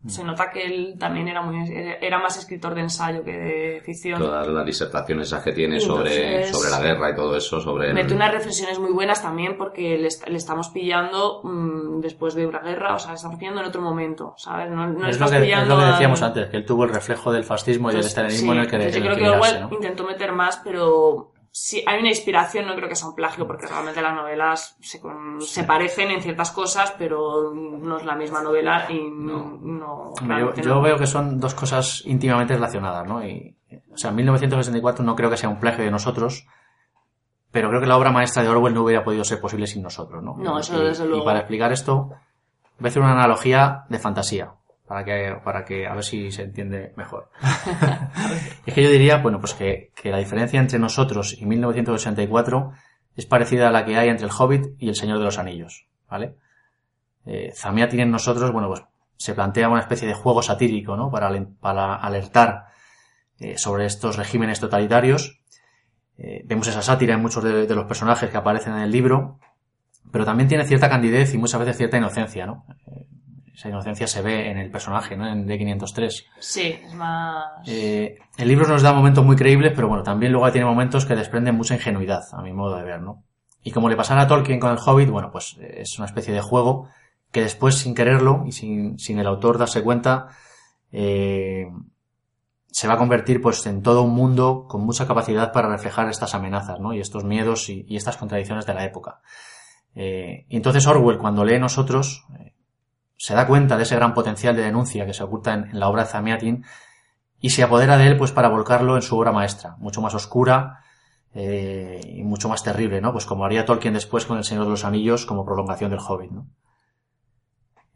Se 0.05 0.23
nota 0.23 0.51
que 0.51 0.63
él 0.63 0.95
también 0.99 1.27
era 1.27 1.41
muy 1.41 1.57
era 2.01 2.19
más 2.19 2.37
escritor 2.37 2.75
de 2.75 2.81
ensayo 2.81 3.23
que 3.23 3.31
de 3.31 3.81
ficción. 3.83 4.19
Todas 4.19 4.47
las 4.47 4.65
disertaciones 4.65 5.27
esas 5.27 5.43
que 5.43 5.51
tiene 5.51 5.79
sobre, 5.81 6.35
Entonces- 6.45 6.55
sobre 6.57 6.69
la 6.69 6.79
guerra 6.79 7.09
y 7.11 7.15
todo 7.15 7.35
eso, 7.35 7.59
sobre... 7.59 7.89
el- 7.89 7.93
Mete 7.95 8.13
unas 8.13 8.31
reflexiones 8.31 8.79
muy 8.79 8.91
buenas 8.91 9.21
también 9.21 9.57
porque 9.57 9.97
le, 9.97 10.07
le 10.31 10.37
estamos 10.37 10.69
pillando 10.69 11.41
mm, 11.43 11.99
después 11.99 12.35
de 12.35 12.45
una 12.45 12.59
guerra, 12.59 12.93
o 12.95 12.99
sea, 12.99 13.11
le 13.11 13.15
estamos 13.15 13.37
pillando 13.37 13.59
en 13.61 13.67
otro 13.67 13.81
momento, 13.81 14.33
¿sabes? 14.37 14.69
No, 14.69 14.87
no 14.87 14.93
es, 15.09 15.17
lo 15.19 15.25
estás 15.25 15.31
que, 15.31 15.37
es 15.37 15.43
pillando 15.43 15.73
lo 15.75 15.79
que 15.81 15.85
a- 15.87 15.91
decíamos 15.93 16.21
antes, 16.21 16.47
que 16.49 16.57
él 16.57 16.65
tuvo 16.65 16.83
el 16.85 16.89
reflejo 16.91 17.31
del 17.33 17.43
fascismo 17.43 17.89
y 17.91 17.95
del 17.95 18.05
estalinismo 18.05 18.51
sí, 18.53 18.57
en 18.59 18.63
el 18.63 18.69
que, 18.69 18.91
yo 18.91 19.01
creo 19.01 19.15
que 19.15 19.21
que 19.23 19.29
Orwell 19.29 19.61
¿no? 19.61 19.69
intentó 19.73 20.03
meter 20.05 20.31
más, 20.31 20.61
pero 20.63 21.33
si 21.51 21.83
hay 21.85 21.99
una 21.99 22.09
inspiración, 22.09 22.67
no 22.67 22.75
creo 22.75 22.87
que 22.87 22.95
sea 22.95 23.09
un 23.09 23.15
plagio, 23.15 23.47
porque 23.47 23.67
realmente 23.67 24.01
las 24.01 24.13
novelas 24.13 24.77
se, 24.79 25.01
se 25.39 25.63
parecen 25.63 26.11
en 26.11 26.21
ciertas 26.21 26.51
cosas, 26.51 26.93
pero 26.97 27.51
no 27.53 27.97
es 27.97 28.05
la 28.05 28.15
misma 28.15 28.41
novela 28.41 28.85
y 28.89 29.09
no... 29.09 29.59
Yo, 29.59 30.27
realmente 30.27 30.61
yo 30.61 30.75
no. 30.75 30.81
veo 30.81 30.97
que 30.97 31.07
son 31.07 31.39
dos 31.39 31.53
cosas 31.55 32.03
íntimamente 32.05 32.53
relacionadas, 32.53 33.07
¿no? 33.07 33.25
Y, 33.25 33.55
o 33.91 33.97
sea, 33.97 34.11
1964 34.11 35.03
no 35.03 35.15
creo 35.15 35.29
que 35.29 35.37
sea 35.37 35.49
un 35.49 35.59
plagio 35.59 35.83
de 35.83 35.91
nosotros, 35.91 36.47
pero 37.51 37.69
creo 37.69 37.81
que 37.81 37.87
la 37.87 37.97
obra 37.97 38.11
maestra 38.11 38.43
de 38.43 38.49
Orwell 38.49 38.73
no 38.73 38.83
hubiera 38.83 39.03
podido 39.03 39.23
ser 39.23 39.41
posible 39.41 39.67
sin 39.67 39.81
nosotros, 39.81 40.23
¿no? 40.23 40.35
No, 40.37 40.59
eso 40.59 40.81
y, 40.81 40.85
desde 40.85 41.05
y 41.05 41.07
luego. 41.07 41.25
para 41.25 41.39
explicar 41.39 41.71
esto, 41.71 42.09
voy 42.77 42.85
a 42.85 42.87
hacer 42.87 43.01
una 43.01 43.13
analogía 43.13 43.85
de 43.89 43.99
fantasía, 43.99 44.53
para 44.87 45.03
que, 45.03 45.35
para 45.43 45.65
que 45.65 45.85
a 45.85 45.93
ver 45.93 46.03
si 46.03 46.31
se 46.31 46.43
entiende 46.43 46.93
mejor. 46.95 47.29
es 48.65 48.73
que 48.73 48.83
yo 48.83 48.89
diría, 48.89 49.17
bueno, 49.17 49.39
pues 49.39 49.53
que, 49.53 49.91
que 49.93 50.09
la 50.09 50.17
diferencia 50.17 50.59
entre 50.59 50.79
nosotros 50.79 51.35
y 51.39 51.45
1984 51.45 52.71
es 53.15 53.25
parecida 53.25 53.67
a 53.67 53.71
la 53.71 53.83
que 53.83 53.97
hay 53.97 54.07
entre 54.07 54.25
el 54.25 54.31
Hobbit 54.31 54.75
y 54.79 54.87
el 54.87 54.95
Señor 54.95 55.19
de 55.19 55.25
los 55.25 55.37
Anillos, 55.37 55.87
¿vale? 56.09 56.35
Eh, 57.25 57.51
Zamiatin 57.53 57.99
en 57.99 58.11
nosotros, 58.11 58.51
bueno, 58.51 58.69
pues 58.69 58.83
se 59.17 59.33
plantea 59.33 59.67
una 59.67 59.81
especie 59.81 60.07
de 60.07 60.13
juego 60.13 60.41
satírico, 60.41 60.95
¿no? 60.95 61.11
Para, 61.11 61.29
para 61.59 61.95
alertar 61.95 62.67
eh, 63.39 63.57
sobre 63.57 63.85
estos 63.85 64.15
regímenes 64.15 64.59
totalitarios. 64.61 65.41
Eh, 66.17 66.43
vemos 66.45 66.67
esa 66.67 66.81
sátira 66.81 67.15
en 67.15 67.21
muchos 67.21 67.43
de, 67.43 67.67
de 67.67 67.75
los 67.75 67.85
personajes 67.85 68.29
que 68.29 68.37
aparecen 68.37 68.73
en 68.73 68.83
el 68.83 68.91
libro, 68.91 69.39
pero 70.11 70.23
también 70.23 70.47
tiene 70.47 70.63
cierta 70.63 70.89
candidez 70.89 71.33
y 71.33 71.37
muchas 71.37 71.59
veces 71.59 71.77
cierta 71.77 71.97
inocencia, 71.97 72.45
¿no? 72.45 72.65
Esa 73.57 73.69
inocencia 73.69 74.05
se 74.05 74.21
ve 74.21 74.51
en 74.51 74.59
el 74.59 74.69
personaje, 74.69 75.17
¿no? 75.17 75.27
En 75.27 75.47
D503. 75.47 76.25
Sí, 76.37 76.79
es 76.85 76.93
más... 76.93 77.43
Eh, 77.65 78.19
el 78.37 78.47
libro 78.47 78.67
nos 78.67 78.83
da 78.83 78.93
momentos 78.93 79.25
muy 79.25 79.35
creíbles, 79.35 79.73
pero 79.75 79.87
bueno, 79.87 80.03
también 80.03 80.31
luego 80.31 80.51
tiene 80.51 80.67
momentos 80.67 81.07
que 81.07 81.15
desprenden 81.15 81.55
mucha 81.55 81.73
ingenuidad, 81.73 82.21
a 82.33 82.43
mi 82.43 82.53
modo 82.53 82.77
de 82.77 82.83
ver, 82.83 83.01
¿no? 83.01 83.23
Y 83.63 83.71
como 83.71 83.89
le 83.89 83.95
pasara 83.95 84.21
a 84.21 84.27
Tolkien 84.27 84.59
con 84.59 84.69
el 84.69 84.77
Hobbit, 84.77 85.09
bueno, 85.09 85.31
pues 85.31 85.57
eh, 85.59 85.81
es 85.81 85.97
una 85.97 86.05
especie 86.05 86.35
de 86.35 86.41
juego 86.41 86.87
que 87.31 87.41
después, 87.41 87.79
sin 87.79 87.95
quererlo 87.95 88.43
y 88.45 88.51
sin, 88.51 88.99
sin 88.99 89.17
el 89.17 89.25
autor 89.25 89.57
darse 89.57 89.81
cuenta, 89.81 90.27
eh, 90.91 91.65
se 92.67 92.87
va 92.87 92.93
a 92.93 92.97
convertir 92.97 93.41
pues 93.41 93.65
en 93.65 93.81
todo 93.81 94.03
un 94.03 94.13
mundo 94.13 94.67
con 94.69 94.85
mucha 94.85 95.07
capacidad 95.07 95.51
para 95.51 95.67
reflejar 95.67 96.07
estas 96.09 96.35
amenazas, 96.35 96.79
¿no? 96.79 96.93
Y 96.93 96.99
estos 96.99 97.23
miedos 97.23 97.69
y, 97.69 97.85
y 97.87 97.95
estas 97.95 98.17
contradicciones 98.17 98.67
de 98.67 98.75
la 98.75 98.85
época. 98.85 99.21
Eh, 99.95 100.45
y 100.47 100.57
entonces 100.57 100.85
Orwell, 100.85 101.17
cuando 101.17 101.43
lee 101.43 101.57
nosotros, 101.57 102.23
eh, 102.37 102.53
se 103.17 103.33
da 103.33 103.47
cuenta 103.47 103.77
de 103.77 103.83
ese 103.83 103.95
gran 103.95 104.13
potencial 104.13 104.55
de 104.55 104.63
denuncia 104.63 105.05
que 105.05 105.13
se 105.13 105.23
oculta 105.23 105.53
en, 105.53 105.79
la 105.79 105.89
obra 105.89 106.03
de 106.03 106.09
Zamiatin 106.09 106.63
y 107.39 107.49
se 107.49 107.63
apodera 107.63 107.97
de 107.97 108.07
él 108.07 108.17
pues 108.17 108.31
para 108.31 108.47
volcarlo 108.47 108.95
en 108.95 109.01
su 109.01 109.17
obra 109.17 109.31
maestra, 109.31 109.75
mucho 109.79 110.01
más 110.01 110.13
oscura 110.13 110.83
eh, 111.33 111.99
y 112.03 112.23
mucho 112.23 112.47
más 112.47 112.63
terrible, 112.63 113.01
¿no? 113.01 113.11
Pues 113.11 113.25
como 113.25 113.45
haría 113.45 113.65
Tolkien 113.65 113.93
después 113.93 114.25
con 114.25 114.37
El 114.37 114.43
Señor 114.43 114.65
de 114.65 114.71
los 114.71 114.85
Anillos 114.85 115.25
como 115.25 115.45
prolongación 115.45 115.91
del 115.91 115.99
Hobbit, 115.99 116.31
¿no? 116.31 116.47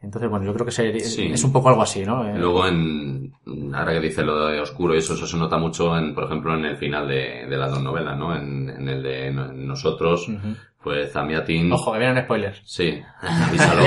Entonces, 0.04 0.30
bueno, 0.30 0.46
yo 0.46 0.54
creo 0.54 0.66
que 0.66 0.72
se- 0.72 1.00
Sí. 1.00 1.28
es 1.32 1.44
un 1.44 1.54
poco 1.54 1.70
algo 1.70 1.84
así, 1.84 2.04
¿no? 2.04 2.28
Eh, 2.28 2.34
Luego, 2.36 2.66
en, 2.68 3.34
ahora 3.74 3.94
que 3.94 4.00
dice 4.00 4.24
lo 4.24 4.48
de 4.48 4.60
oscuro, 4.60 4.96
y 4.96 4.98
eso, 4.98 5.14
eso 5.14 5.28
se 5.28 5.38
nota 5.38 5.58
mucho, 5.58 5.96
en, 5.98 6.16
por 6.16 6.24
ejemplo, 6.24 6.56
en 6.56 6.66
el 6.66 6.78
final 6.78 7.08
de, 7.08 7.46
de 7.48 7.58
las 7.58 7.70
dos 7.70 7.84
novelas, 7.84 8.18
¿no? 8.18 8.36
En, 8.36 8.68
en 8.70 8.90
el 8.90 9.04
de 9.04 9.32
no- 9.32 9.54
Nosotros, 9.54 10.28
ujú. 10.28 10.56
pues 10.84 11.12
Zamiatin... 11.12 11.72
Ojo, 11.72 11.94
que 11.94 12.00
vienen 12.00 12.24
spoilers. 12.24 12.62
Sí, 12.66 13.00
avísalo. 13.22 13.84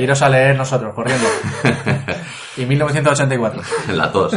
Iros 0.00 0.22
a 0.22 0.28
leer 0.28 0.56
nosotros, 0.56 0.92
corriendo. 0.92 1.26
y 2.56 2.66
1984. 2.66 3.62
en 3.90 3.96
la 3.96 4.10
tos. 4.12 4.36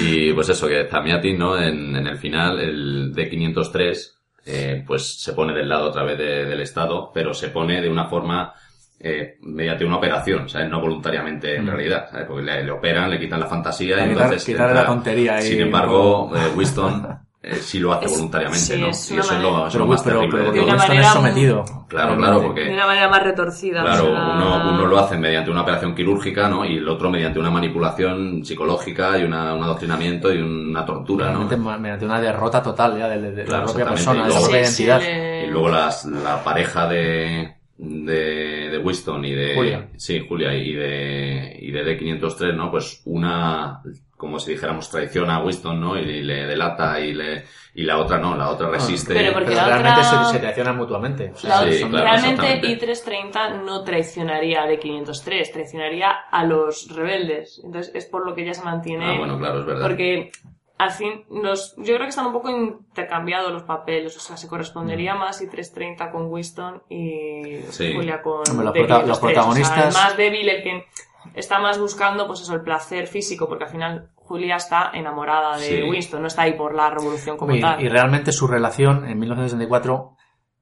Y 0.00 0.32
pues 0.32 0.48
eso, 0.48 0.66
que 0.68 0.86
Zamiatin, 0.88 1.38
¿no? 1.38 1.58
En, 1.60 1.96
en 1.96 2.06
el 2.06 2.16
final, 2.16 2.58
el 2.60 3.14
D503, 3.14 4.12
eh, 4.46 4.84
pues 4.86 5.20
se 5.20 5.32
pone 5.34 5.52
del 5.52 5.68
lado 5.68 5.88
otra 5.88 6.02
vez 6.02 6.16
de- 6.18 6.46
del 6.46 6.60
Estado, 6.60 7.10
pero 7.12 7.34
se 7.34 7.48
pone 7.48 7.80
de 7.80 7.88
una 7.90 8.06
forma, 8.06 8.54
eh, 9.02 9.38
mediante 9.40 9.84
una 9.84 9.96
operación, 9.96 10.48
¿sabes? 10.48 10.68
No 10.68 10.78
voluntariamente 10.80 11.56
en 11.56 11.64
Mm. 11.64 11.68
realidad, 11.70 12.08
¿sabes? 12.10 12.26
Porque 12.26 12.42
le, 12.44 12.64
le 12.64 12.70
operan, 12.70 13.10
le 13.10 13.18
quitan 13.18 13.40
la 13.40 13.46
fantasía 13.46 13.96
y 13.96 14.00
Quitar- 14.00 14.08
entonces... 14.10 14.44
quitarle 14.44 14.72
entra- 14.72 14.82
la 14.82 14.86
tontería 14.86 15.40
Sin 15.40 15.60
embargo, 15.60 16.30
eh, 16.36 16.52
Winston 16.54 17.18
eh, 17.42 17.54
sí 17.54 17.78
lo 17.78 17.94
hace 17.94 18.04
Es- 18.04 18.12
voluntariamente, 18.12 18.60
sí, 18.74 18.78
¿no? 18.80 18.88
es 18.88 19.10
y 19.10 19.16
eso 19.18 19.34
es 19.34 19.40
lo, 19.40 19.50
manera- 19.52 19.68
es 19.68 19.74
lo 19.74 19.80
Pero, 19.80 19.86
más 19.86 20.02
pero, 20.02 20.16
terrible. 20.20 20.32
pero 20.38 20.44
porque- 20.44 20.58
de 20.58 20.64
una 20.64 20.72
Winston 20.74 20.88
manera 20.88 21.06
es 21.08 21.12
sometido. 21.14 21.64
Claro, 21.88 22.16
claro, 22.18 22.42
porque... 22.42 22.60
De 22.66 22.74
una 22.74 22.86
manera 22.86 23.08
más 23.08 23.22
retorcida. 23.24 23.82
Claro, 23.82 24.04
o 24.04 24.14
sea, 24.14 24.24
uno, 24.34 24.70
uno 24.74 24.86
lo 24.86 24.98
hace 25.00 25.16
mediante 25.16 25.50
una 25.50 25.62
operación 25.62 25.94
quirúrgica, 25.94 26.48
¿no? 26.48 26.64
Y 26.66 26.76
el 26.76 26.88
otro 26.88 27.10
mediante 27.10 27.38
una 27.40 27.50
manipulación 27.50 28.44
psicológica 28.44 29.18
y 29.18 29.24
una, 29.24 29.54
un 29.54 29.64
adoctrinamiento 29.64 30.32
y 30.32 30.42
una 30.42 30.84
tortura, 30.84 31.32
¿no? 31.32 31.48
Mediante, 31.78 32.04
una 32.04 32.20
derrota 32.20 32.62
total 32.62 32.98
ya 32.98 33.08
de, 33.08 33.18
de- 33.20 33.32
de 33.32 33.44
Claro, 33.44 33.64
la 33.66 33.72
propia 33.72 33.84
exactamente. 33.94 34.04
persona, 34.04 34.20
Y 34.20 34.22
de 34.22 34.28
la 34.28 34.28
luego- 34.28 34.44
propia 34.44 34.64
Sí, 34.66 34.72
sí, 34.74 34.82
identidad. 34.84 35.00
le- 35.10 35.46
Y 35.46 35.50
luego 35.50 35.68
las, 35.70 36.04
la 36.04 36.44
pareja 36.44 36.86
de, 36.86 37.54
de, 37.82 38.68
de 38.70 38.78
Winston 38.78 39.24
y 39.24 39.32
de... 39.34 39.54
Julia. 39.54 39.88
Sí, 39.96 40.24
Julia 40.28 40.54
y 40.54 40.72
de, 40.74 41.56
y 41.60 41.70
de 41.70 41.82
D503, 41.98 42.54
¿no? 42.54 42.70
Pues 42.70 43.00
una, 43.06 43.80
como 44.16 44.38
si 44.38 44.52
dijéramos, 44.52 44.90
traiciona 44.90 45.36
a 45.36 45.42
Winston, 45.44 45.80
¿no? 45.80 45.98
Y, 45.98 46.04
le 46.22 46.44
delata 46.46 47.00
y 47.00 47.14
le, 47.14 47.44
y 47.74 47.84
la 47.84 47.96
otra 47.98 48.18
no, 48.18 48.36
la 48.36 48.50
otra 48.50 48.68
resiste. 48.68 49.14
Pero 49.14 49.32
porque 49.32 49.48
Pero 49.48 49.60
la 49.62 49.66
realmente 49.68 50.00
otra- 50.06 50.24
se, 50.26 50.32
se 50.34 50.38
traicionan 50.40 50.76
mutuamente. 50.76 51.30
O 51.32 51.36
sea, 51.36 51.64
La- 51.64 51.72
Sí, 51.72 51.78
claro, 51.84 52.04
realmente 52.04 52.52
exactamente. 52.52 52.86
I-330 52.86 53.64
no 53.64 53.82
traicionaría 53.82 54.62
a 54.62 54.68
D503, 54.70 55.52
traicionaría 55.52 56.10
a 56.30 56.44
los 56.44 56.94
rebeldes. 56.94 57.62
Entonces 57.64 57.94
es 57.94 58.04
por 58.06 58.26
lo 58.26 58.34
que 58.34 58.42
ella 58.42 58.52
se 58.54 58.62
mantiene. 58.62 59.06
Ah, 59.06 59.18
bueno, 59.18 59.38
claro, 59.38 59.60
es 59.60 59.66
verdad. 59.66 59.86
Porque 59.86 60.32
al 60.82 60.90
fin, 60.92 61.24
los, 61.30 61.74
yo 61.76 61.94
creo 61.94 62.00
que 62.00 62.08
están 62.08 62.26
un 62.26 62.32
poco 62.32 62.48
intercambiados 62.50 63.52
los 63.52 63.64
papeles, 63.64 64.16
o 64.16 64.20
sea, 64.20 64.36
se 64.36 64.48
correspondería 64.48 65.14
más 65.14 65.40
y 65.42 65.46
330 65.48 66.10
con 66.10 66.30
Winston 66.32 66.82
y 66.88 67.58
Sí. 67.70 67.92
Julia 67.94 68.22
con 68.22 68.42
Hombre, 68.50 68.64
los 68.64 68.74
de 68.74 68.80
prota- 68.84 69.02
503. 69.02 69.08
los 69.08 69.18
O 69.18 69.20
sea, 69.20 69.28
protagonistas- 69.28 69.86
el 69.96 70.02
más 70.02 70.16
débil, 70.16 70.48
el 70.48 70.62
que 70.62 70.84
está 71.34 71.58
más 71.58 71.78
buscando, 71.78 72.26
pues 72.26 72.40
eso, 72.40 72.54
el 72.54 72.62
placer 72.62 73.06
físico, 73.06 73.46
porque 73.48 73.64
al 73.64 73.70
final 73.70 74.10
Julia 74.16 74.56
está 74.56 74.90
enamorada 74.94 75.56
de 75.58 75.66
Sí. 75.66 75.82
Winston, 75.82 76.22
no 76.22 76.28
está 76.28 76.42
ahí 76.42 76.54
por 76.54 76.74
la 76.74 76.88
revolución 76.90 77.36
como 77.36 77.54
y, 77.54 77.60
tal. 77.60 77.82
y 77.82 77.88
realmente 77.88 78.32
su 78.32 78.46
relación 78.46 79.06
en 79.08 79.18
1964, 79.18 80.16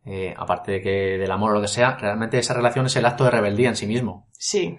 eh, 0.04 0.34
aparte 0.36 0.72
de 0.72 0.80
que 0.80 0.90
del 1.18 1.30
amor 1.30 1.50
o 1.52 1.54
lo 1.54 1.60
que 1.60 1.68
sea, 1.68 1.96
realmente 1.96 2.38
esa 2.38 2.54
relación 2.54 2.86
es 2.86 2.96
el 2.96 3.04
acto 3.06 3.24
de 3.24 3.30
rebeldía 3.30 3.68
en 3.68 3.76
sí 3.76 3.86
mismo. 3.86 4.26
Sí, 4.32 4.78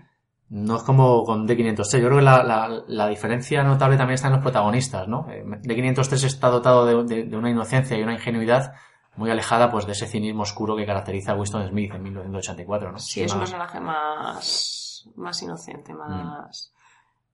No 0.49 0.77
es 0.77 0.83
como 0.83 1.23
con 1.23 1.47
D503. 1.47 1.99
Yo 1.99 2.07
creo 2.07 2.17
que 2.17 2.23
la, 2.23 2.43
la- 2.43 2.83
la 2.87 3.07
diferencia 3.07 3.63
notable 3.63 3.97
también 3.97 4.15
está 4.15 4.27
en 4.27 4.33
los 4.33 4.41
protagonistas, 4.41 5.07
¿no? 5.07 5.27
Eh, 5.29 5.43
D503 5.45 6.23
está 6.25 6.49
dotado 6.49 6.85
de, 6.85 7.03
de- 7.03 7.23
de 7.25 7.37
una 7.37 7.49
inocencia 7.51 7.97
y 7.97 8.01
una 8.03 8.13
ingenuidad 8.13 8.73
muy 9.15 9.29
alejada 9.29 9.69
pues 9.69 9.85
de 9.85 9.91
ese 9.91 10.07
cinismo 10.07 10.43
oscuro 10.43 10.75
que 10.75 10.85
caracteriza 10.85 11.33
a 11.33 11.35
Winston 11.35 11.67
Smith 11.67 11.93
en 11.93 12.03
1984, 12.03 12.91
¿no? 12.93 12.99
sí, 12.99 13.21
es 13.21 13.33
un 13.33 13.39
personaje 13.39 13.79
más, 13.79 15.09
más 15.15 15.41
inocente, 15.41 15.93
más... 15.93 16.73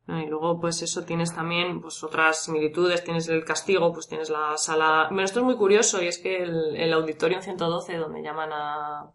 ¿no? 0.08 0.20
Y 0.20 0.26
luego, 0.28 0.60
pues 0.60 0.82
eso, 0.82 1.04
tienes 1.04 1.34
también 1.34 1.82
pues 1.82 2.04
otras 2.04 2.44
similitudes, 2.44 3.04
tienes 3.04 3.28
el 3.30 3.44
castigo, 3.46 3.92
pues 3.94 4.08
tienes 4.08 4.30
la 4.30 4.58
sala... 4.58 5.06
Bueno, 5.10 5.24
esto 5.24 5.40
es 5.40 5.46
muy 5.46 5.56
curioso 5.56 6.02
y 6.02 6.08
es 6.08 6.18
que 6.18 6.44
el, 6.44 6.76
el 6.76 6.94
Auditorium 6.94 7.42
112, 7.42 7.98
donde 7.98 8.22
llaman 8.24 8.50
a, 8.52 9.06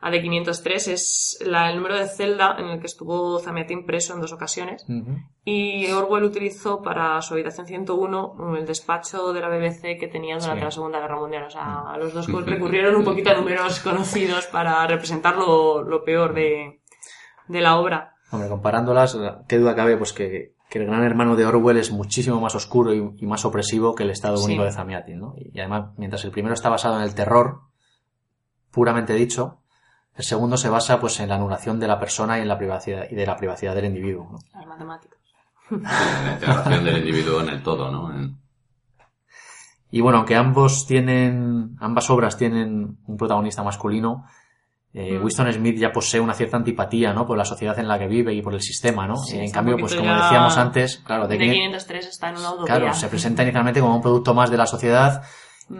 a 0.00 0.10
D503, 0.10 0.88
es 0.88 1.38
la- 1.46 1.70
el 1.70 1.76
número 1.76 1.96
de 1.96 2.06
celda 2.08 2.56
en 2.58 2.66
el 2.66 2.80
que 2.80 2.86
estuvo 2.86 3.38
Zamiatin 3.38 3.86
preso 3.86 4.14
en 4.14 4.20
dos 4.20 4.32
ocasiones. 4.32 4.84
Ujú. 4.88 5.16
Y 5.44 5.90
Orwell 5.92 6.24
utilizó 6.24 6.82
para 6.82 7.20
su 7.22 7.34
habitación 7.34 7.66
101 7.66 8.56
el 8.58 8.66
despacho 8.66 9.32
de 9.32 9.40
la 9.40 9.48
BBC 9.48 9.96
que 9.98 10.08
tenían 10.08 10.40
durante 10.40 10.60
Sí. 10.60 10.64
la 10.64 10.70
Segunda 10.70 11.00
Guerra 11.00 11.18
Mundial. 11.18 11.44
O 11.44 11.50
sea, 11.50 11.96
los 11.98 12.12
dos 12.12 12.26
recurrieron 12.44 12.96
un 12.96 13.04
poquito 13.04 13.30
a 13.30 13.34
números 13.34 13.80
conocidos 13.80 14.46
para 14.46 14.86
representar 14.86 15.36
lo, 15.36 15.82
lo 15.82 16.04
peor 16.04 16.34
de, 16.34 16.80
de 17.48 17.60
la 17.62 17.76
obra. 17.78 18.14
Hombre, 18.30 18.48
comparándolas, 18.48 19.16
qué 19.48 19.58
duda 19.58 19.74
cabe 19.76 19.96
pues 19.96 20.12
que, 20.12 20.54
que 20.68 20.78
el 20.80 20.86
gran 20.86 21.02
hermano 21.04 21.36
de 21.36 21.46
Orwell 21.46 21.76
es 21.78 21.92
muchísimo 21.92 22.40
más 22.40 22.54
oscuro 22.54 22.92
y, 22.92 23.14
y 23.18 23.26
más 23.26 23.44
opresivo 23.44 23.94
que 23.94 24.02
el 24.02 24.10
Estado 24.10 24.36
Sí. 24.38 24.46
Único 24.46 24.64
de 24.64 24.72
Zamiatin, 24.72 25.18
¿no? 25.18 25.34
Y 25.36 25.58
además, 25.60 25.92
mientras 25.96 26.24
el 26.24 26.30
primero 26.30 26.52
está 26.54 26.68
basado 26.68 26.96
en 26.98 27.04
el 27.04 27.14
terror, 27.14 27.60
puramente 28.70 29.14
dicho, 29.14 29.60
el 30.16 30.24
segundo 30.24 30.56
se 30.56 30.68
basa 30.68 31.00
pues 31.00 31.18
en 31.20 31.28
la 31.28 31.34
anulación 31.36 31.80
de 31.80 31.88
la 31.88 31.98
persona 31.98 32.38
y 32.38 32.42
en 32.42 32.48
la 32.48 32.56
privacidad 32.58 33.06
y 33.10 33.14
de 33.14 33.26
la 33.26 33.36
privacidad 33.36 33.74
del 33.74 33.86
individuo. 33.86 34.28
¿no? 34.32 34.38
Las 34.54 34.66
matemáticas. 34.66 35.18
La 35.70 36.32
integración 36.34 36.84
del 36.84 36.98
individuo 36.98 37.40
en 37.40 37.48
el 37.48 37.62
todo, 37.62 37.90
¿no? 37.90 38.14
En- 38.14 38.36
Y 39.90 40.00
bueno, 40.00 40.18
aunque 40.18 40.36
ambos 40.36 40.86
tienen, 40.86 41.76
ambas 41.80 42.10
obras 42.10 42.36
tienen 42.36 42.98
un 43.06 43.16
protagonista 43.16 43.62
masculino, 43.62 44.26
eh, 44.92 45.18
Mm. 45.18 45.24
Winston 45.24 45.52
Smith 45.52 45.76
ya 45.78 45.92
posee 45.92 46.20
una 46.20 46.34
cierta 46.34 46.56
antipatía, 46.56 47.12
¿no? 47.12 47.26
Por 47.26 47.36
la 47.38 47.44
sociedad 47.44 47.76
en 47.78 47.88
la 47.88 47.98
que 47.98 48.06
vive 48.06 48.32
y 48.34 48.42
por 48.42 48.54
el 48.54 48.60
sistema, 48.60 49.06
¿no? 49.08 49.16
Sí, 49.16 49.38
en 49.38 49.50
cambio, 49.50 49.76
pues 49.76 49.94
como 49.94 50.12
decíamos 50.14 50.56
antes, 50.56 50.98
claro, 50.98 51.26
de 51.28 51.38
que- 51.38 51.44
D503 51.52 52.06
está 52.08 52.28
en 52.28 52.36
una 52.38 52.52
utopía. 52.52 52.76
claro, 52.76 52.94
se 52.94 53.08
presenta 53.08 53.42
inicialmente 53.42 53.80
como 53.80 53.96
un 53.96 54.02
producto 54.02 54.34
más 54.34 54.50
de 54.50 54.56
la 54.56 54.66
sociedad. 54.66 55.22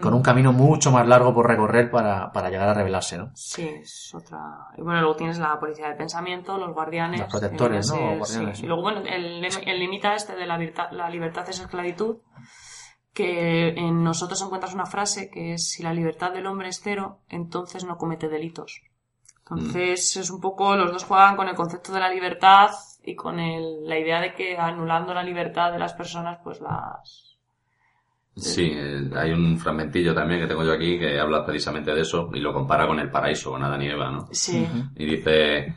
Con 0.01 0.13
un 0.13 0.21
camino 0.23 0.51
mucho 0.51 0.91
más 0.91 1.07
largo 1.07 1.33
por 1.33 1.47
recorrer 1.47 1.91
para, 1.91 2.31
para 2.31 2.49
llegar 2.49 2.69
a 2.69 2.73
revelarse, 2.73 3.17
¿no? 3.17 3.31
Sí, 3.35 3.67
es 3.67 4.13
otra. 4.15 4.39
Y 4.77 4.81
bueno, 4.81 5.01
luego 5.01 5.15
tienes 5.15 5.37
la 5.37 5.59
policía 5.59 5.87
de 5.89 5.95
pensamiento, 5.95 6.57
los 6.57 6.73
guardianes. 6.73 7.19
Los 7.21 7.29
protectores, 7.29 7.89
¿no? 7.91 7.95
guardianes, 8.17 8.27
sí. 8.29 8.55
sí. 8.55 8.63
Y 8.63 8.67
luego, 8.67 8.81
bueno, 8.81 9.01
el, 9.01 9.43
el 9.45 9.79
limita 9.79 10.15
este 10.15 10.35
de 10.35 10.45
la, 10.47 10.57
virta- 10.57 10.91
la 10.91 11.09
libertad 11.09 11.47
es 11.49 11.59
esclavitud, 11.59 12.17
que 13.13 13.69
en 13.69 14.03
nosotros 14.03 14.41
encuentras 14.41 14.73
una 14.73 14.85
frase 14.85 15.29
que 15.29 15.53
es: 15.53 15.69
si 15.69 15.83
la 15.83 15.93
libertad 15.93 16.31
del 16.33 16.47
hombre 16.47 16.69
es 16.69 16.81
cero, 16.83 17.19
entonces 17.29 17.85
no 17.85 17.97
comete 17.97 18.27
delitos. 18.27 18.81
Entonces, 19.39 20.17
es 20.17 20.31
un 20.31 20.41
poco, 20.41 20.75
los 20.75 20.91
dos 20.91 21.03
juegan 21.03 21.35
con 21.35 21.47
el 21.47 21.55
concepto 21.55 21.93
de 21.93 21.99
la 21.99 22.09
libertad 22.09 22.71
y 23.03 23.15
con 23.15 23.39
el- 23.39 23.87
la 23.87 23.99
idea 23.99 24.19
de 24.19 24.33
que 24.33 24.57
anulando 24.57 25.13
la 25.13 25.21
libertad 25.21 25.71
de 25.71 25.77
las 25.77 25.93
personas, 25.93 26.39
pues 26.43 26.59
las. 26.61 27.24
Sí, 28.35 28.69
eh, 28.73 29.09
hay 29.15 29.31
un 29.31 29.57
fragmentillo 29.57 30.13
también 30.13 30.41
que 30.41 30.47
tengo 30.47 30.63
yo 30.63 30.73
aquí 30.73 30.99
que 30.99 31.17
habla 31.17 31.45
precisamente 31.45 31.93
de 31.93 32.01
eso 32.01 32.29
y 32.33 32.39
lo 32.39 32.53
compara 32.53 32.85
con 32.85 32.99
el 32.99 33.09
paraíso, 33.09 33.51
con 33.51 33.63
Adán 33.63 33.81
y 33.81 33.87
Eva, 33.87 34.11
¿no? 34.11 34.27
Sí. 34.31 34.67
Y 34.97 35.05
dice, 35.05 35.73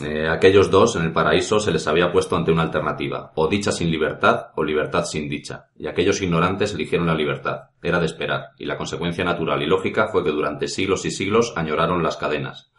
eh, 0.00 0.28
aquellos 0.28 0.70
dos 0.70 0.96
en 0.96 1.02
el 1.02 1.12
paraíso 1.12 1.58
se 1.58 1.70
les 1.70 1.86
había 1.86 2.12
puesto 2.12 2.36
ante 2.36 2.50
una 2.50 2.62
alternativa, 2.62 3.32
o 3.34 3.48
dicha 3.48 3.72
sin 3.72 3.90
libertad 3.90 4.48
o 4.56 4.64
libertad 4.64 5.04
sin 5.04 5.28
dicha, 5.28 5.66
y 5.76 5.86
aquellos 5.86 6.20
ignorantes 6.22 6.74
eligieron 6.74 7.06
la 7.06 7.14
libertad. 7.14 7.70
Era 7.82 7.98
de 7.98 8.06
esperar, 8.06 8.50
y 8.58 8.66
la 8.66 8.76
consecuencia 8.76 9.24
natural 9.24 9.62
y 9.62 9.66
lógica 9.66 10.08
fue 10.08 10.22
que 10.22 10.30
durante 10.30 10.68
siglos 10.68 11.06
y 11.06 11.10
siglos 11.10 11.54
añoraron 11.56 12.02
las 12.02 12.18
cadenas. 12.18 12.70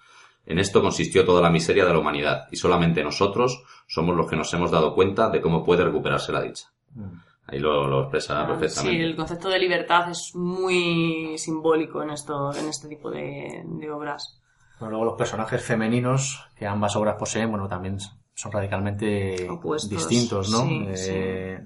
En 0.45 0.59
esto 0.59 0.81
consistió 0.81 1.23
toda 1.23 1.41
la 1.41 1.49
miseria 1.49 1.85
de 1.85 1.93
la 1.93 1.99
humanidad, 1.99 2.47
y 2.51 2.55
solamente 2.55 3.03
nosotros 3.03 3.63
somos 3.87 4.15
los 4.15 4.27
que 4.27 4.35
nos 4.35 4.53
hemos 4.53 4.71
dado 4.71 4.93
cuenta 4.93 5.29
de 5.29 5.41
cómo 5.41 5.63
puede 5.63 5.83
recuperarse 5.83 6.31
la 6.31 6.41
dicha. 6.41 6.67
Ahí 7.47 7.59
lo, 7.59 7.87
lo 7.87 8.01
expresa 8.03 8.41
Sí, 8.45 8.47
perfectamente. 8.51 9.03
el 9.03 9.15
concepto 9.15 9.49
de 9.49 9.59
libertad 9.59 10.09
es 10.09 10.31
muy 10.33 11.37
simbólico 11.37 12.01
en 12.01 12.11
esto, 12.11 12.53
en 12.55 12.67
este 12.69 12.87
tipo 12.87 13.11
de, 13.11 13.63
de 13.65 13.91
obras. 13.91 14.39
Bueno, 14.79 14.91
luego 14.91 15.05
los 15.05 15.17
personajes 15.17 15.61
femeninos 15.61 16.45
que 16.55 16.65
ambas 16.65 16.95
obras 16.95 17.15
poseen, 17.19 17.49
bueno, 17.49 17.67
también 17.67 17.97
son 18.33 18.51
radicalmente 18.51 19.47
Opuestos, 19.49 19.89
distintos, 19.89 20.49
¿no? 20.51 20.61
sí, 20.61 20.85
Eh, 21.09 21.59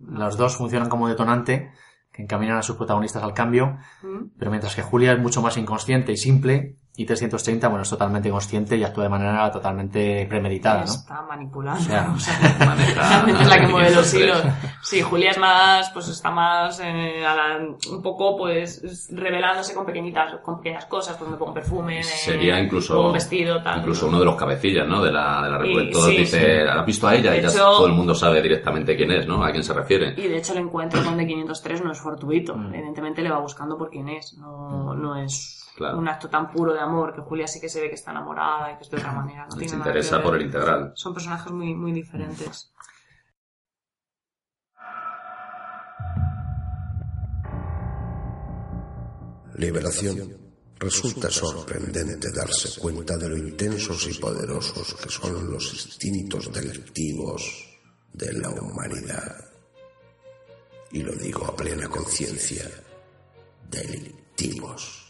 Los 0.00 0.36
dos 0.36 0.56
funcionan 0.56 0.88
como 0.88 1.08
detonante 1.08 1.70
que 2.12 2.22
encaminan 2.22 2.56
a 2.58 2.62
sus 2.62 2.76
protagonistas 2.76 3.22
al 3.22 3.34
cambio, 3.34 3.76
¿Mm? 4.02 4.26
pero 4.38 4.50
mientras 4.50 4.74
que 4.74 4.82
Julia 4.82 5.12
es 5.12 5.18
mucho 5.18 5.42
más 5.42 5.56
inconsciente 5.56 6.12
y 6.12 6.16
simple, 6.16 6.76
y 6.96 7.04
330, 7.04 7.66
bueno, 7.68 7.82
es 7.82 7.90
totalmente 7.90 8.30
consciente 8.30 8.76
y 8.76 8.84
actúa 8.84 9.02
de 9.04 9.10
manera 9.10 9.50
totalmente 9.50 10.26
premeditada, 10.28 10.84
¿no? 10.84 10.92
Está 10.92 11.22
manipulando. 11.22 11.80
O 11.80 11.84
sea, 11.84 12.12
o 12.14 12.18
sea, 12.20 13.24
es 13.26 13.48
la 13.48 13.60
que 13.60 13.66
mueve 13.66 13.90
los 13.94 14.12
503. 14.12 14.14
hilos. 14.14 14.42
Sí, 14.82 15.02
Julia 15.02 15.30
es 15.32 15.38
más, 15.38 15.90
pues 15.90 16.06
está 16.08 16.30
más 16.30 16.78
eh, 16.80 17.26
a 17.26 17.34
la- 17.34 17.58
un 17.90 18.00
poco 18.02 18.36
pues 18.36 19.08
revelándose 19.10 19.74
con 19.74 19.84
pequeñitas, 19.84 20.36
con 20.42 20.58
pequeñas 20.58 20.86
cosas, 20.86 21.16
pues 21.16 21.28
me 21.30 21.36
pongo 21.36 21.52
perfume, 21.54 21.96
me- 21.96 22.02
Sería 22.04 22.60
incluso, 22.60 23.08
un 23.08 23.12
vestido, 23.14 23.60
tal. 23.60 23.80
incluso 23.80 24.06
uno 24.06 24.20
de 24.20 24.24
los 24.26 24.36
cabecillas, 24.36 24.86
¿no? 24.86 25.02
De 25.02 25.10
la, 25.10 25.42
de 25.42 25.50
la. 25.50 25.90
Todos 25.90 26.06
sí, 26.10 26.18
dice, 26.18 26.62
¿has 26.62 26.86
visto 26.86 27.08
a 27.08 27.14
ella? 27.16 27.32
De 27.32 27.38
y 27.38 27.42
ya 27.42 27.48
hecho- 27.48 27.58
todo 27.58 27.86
el 27.86 27.92
mundo 27.92 28.14
sabe 28.14 28.40
directamente 28.40 28.96
quién 28.96 29.10
es, 29.10 29.26
¿no? 29.26 29.42
A 29.44 29.50
quién 29.50 29.64
se 29.64 29.72
refiere. 29.72 30.14
Y 30.16 30.28
de 30.28 30.36
hecho 30.38 30.52
el 30.52 30.60
encuentro 30.60 31.02
con 31.02 31.18
D503 31.18 31.82
no 31.82 31.90
es 31.90 31.98
fortuito. 31.98 32.54
Mm. 32.56 32.72
Evidentemente 32.74 33.20
le 33.22 33.30
va 33.30 33.38
buscando 33.40 33.76
por 33.76 33.90
quién 33.90 34.08
es. 34.10 34.34
No, 34.38 34.94
no 34.94 35.16
es 35.16 35.63
Claro. 35.76 35.98
un 35.98 36.06
acto 36.06 36.28
tan 36.28 36.52
puro 36.52 36.72
de 36.72 36.78
amor 36.78 37.12
que 37.12 37.20
Julia 37.20 37.48
sí 37.48 37.60
que 37.60 37.68
se 37.68 37.80
ve 37.80 37.88
que 37.88 37.96
está 37.96 38.12
enamorada 38.12 38.72
y 38.72 38.76
que 38.76 38.84
es 38.84 38.90
de 38.90 38.96
otra 38.98 39.12
manera. 39.12 39.46
No 39.50 39.56
tiene 39.56 39.74
interesa 39.74 40.22
por 40.22 40.36
el 40.36 40.42
integral. 40.42 40.92
Son 40.94 41.12
personajes 41.12 41.50
muy, 41.50 41.74
muy 41.74 41.92
diferentes. 41.92 42.72
Liberación. 49.56 50.44
Resulta 50.78 51.30
sorprendente 51.30 52.30
darse 52.32 52.78
cuenta 52.78 53.16
de 53.16 53.28
lo 53.28 53.36
intensos 53.36 54.06
y 54.08 54.14
poderosos 54.20 54.94
que 54.94 55.08
son 55.08 55.50
los 55.50 55.72
instintos 55.72 56.52
delictivos 56.52 57.78
de 58.12 58.32
la 58.32 58.50
humanidad. 58.50 59.36
Y 60.90 61.02
lo 61.02 61.12
digo 61.12 61.46
a 61.46 61.56
plena 61.56 61.88
conciencia, 61.88 62.68
delictivos, 63.70 65.03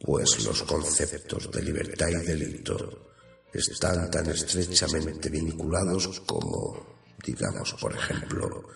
pues 0.00 0.44
los 0.44 0.62
conceptos 0.62 1.50
de 1.50 1.62
libertad 1.62 2.08
y 2.08 2.26
delito 2.26 3.08
están 3.52 4.10
tan 4.10 4.28
estrechamente 4.30 5.28
vinculados 5.28 6.20
como, 6.20 6.96
digamos, 7.24 7.74
por 7.74 7.94
ejemplo, 7.94 8.68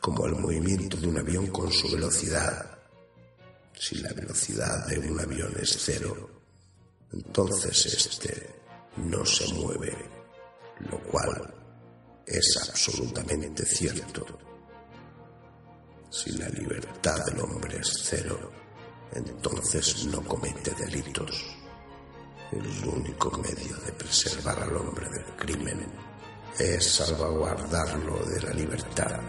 como 0.00 0.26
el 0.26 0.36
movimiento 0.36 0.96
de 0.96 1.08
un 1.08 1.18
avión 1.18 1.46
con 1.48 1.70
su 1.70 1.90
velocidad. 1.90 2.78
Si 3.74 3.96
la 3.96 4.12
velocidad 4.12 4.86
de 4.86 4.98
un 4.98 5.20
avión 5.20 5.54
es 5.60 5.76
cero, 5.80 6.30
entonces 7.12 7.86
este 7.86 8.60
no 8.96 9.24
se 9.24 9.52
mueve, 9.54 9.96
lo 10.90 11.02
cual 11.04 11.54
es 12.26 12.58
absolutamente 12.68 13.64
cierto. 13.64 14.26
Si 16.10 16.32
la 16.32 16.48
libertad 16.48 17.24
del 17.26 17.40
hombre 17.40 17.78
es 17.78 17.92
cero, 18.04 18.50
entonces 19.12 20.04
no 20.06 20.22
comete 20.22 20.72
delitos. 20.72 21.56
El 22.52 22.88
único 22.88 23.30
medio 23.38 23.76
de 23.76 23.92
preservar 23.92 24.60
al 24.62 24.76
hombre 24.76 25.08
del 25.08 25.24
crimen 25.36 25.86
es 26.58 26.84
salvaguardarlo 26.84 28.24
de 28.26 28.42
la 28.42 28.52
libertad. 28.52 29.20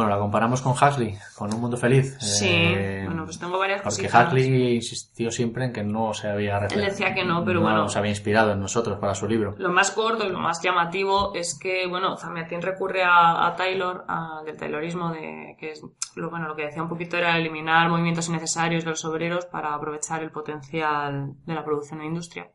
Bueno, 0.00 0.16
la 0.16 0.18
comparamos 0.18 0.62
con 0.62 0.72
Huxley, 0.72 1.14
con 1.36 1.52
Un 1.52 1.60
Mundo 1.60 1.76
Feliz. 1.76 2.16
Sí, 2.20 2.46
eh, 2.48 3.02
bueno, 3.06 3.24
pues 3.24 3.38
tengo 3.38 3.58
varias 3.58 3.82
Porque 3.82 4.02
cositas. 4.02 4.26
Huxley 4.28 4.76
insistió 4.76 5.30
siempre 5.30 5.66
en 5.66 5.72
que 5.72 5.82
no 5.84 6.14
se 6.14 6.28
había 6.28 6.58
Él 6.58 6.80
decía 6.80 7.12
que 7.12 7.24
no, 7.24 7.44
pero 7.44 7.60
no 7.60 7.66
bueno. 7.66 7.88
se 7.88 7.98
había 7.98 8.10
inspirado 8.10 8.52
en 8.52 8.60
nosotros 8.60 8.98
para 8.98 9.14
su 9.14 9.28
libro. 9.28 9.54
Lo 9.58 9.70
más 9.70 9.94
gordo 9.94 10.26
y 10.26 10.30
lo 10.30 10.38
más 10.38 10.62
llamativo 10.62 11.32
es 11.34 11.58
que, 11.58 11.86
bueno, 11.86 12.16
Zamiatin 12.16 12.62
recurre 12.62 13.02
a, 13.02 13.46
a 13.46 13.56
Taylor, 13.56 14.04
a- 14.08 14.42
del 14.44 14.56
Taylorismo, 14.56 15.10
de, 15.12 15.56
que 15.60 15.72
es, 15.72 15.82
lo, 16.16 16.30
bueno, 16.30 16.48
lo 16.48 16.56
que 16.56 16.64
decía 16.64 16.82
un 16.82 16.88
poquito 16.88 17.16
era 17.18 17.36
eliminar 17.36 17.88
movimientos 17.90 18.28
innecesarios 18.28 18.84
de 18.84 18.90
los 18.90 19.04
obreros 19.04 19.44
para 19.46 19.74
aprovechar 19.74 20.22
el 20.22 20.30
potencial 20.30 21.34
de 21.44 21.54
la 21.54 21.64
producción 21.64 22.00
e 22.00 22.06
industria. 22.06 22.50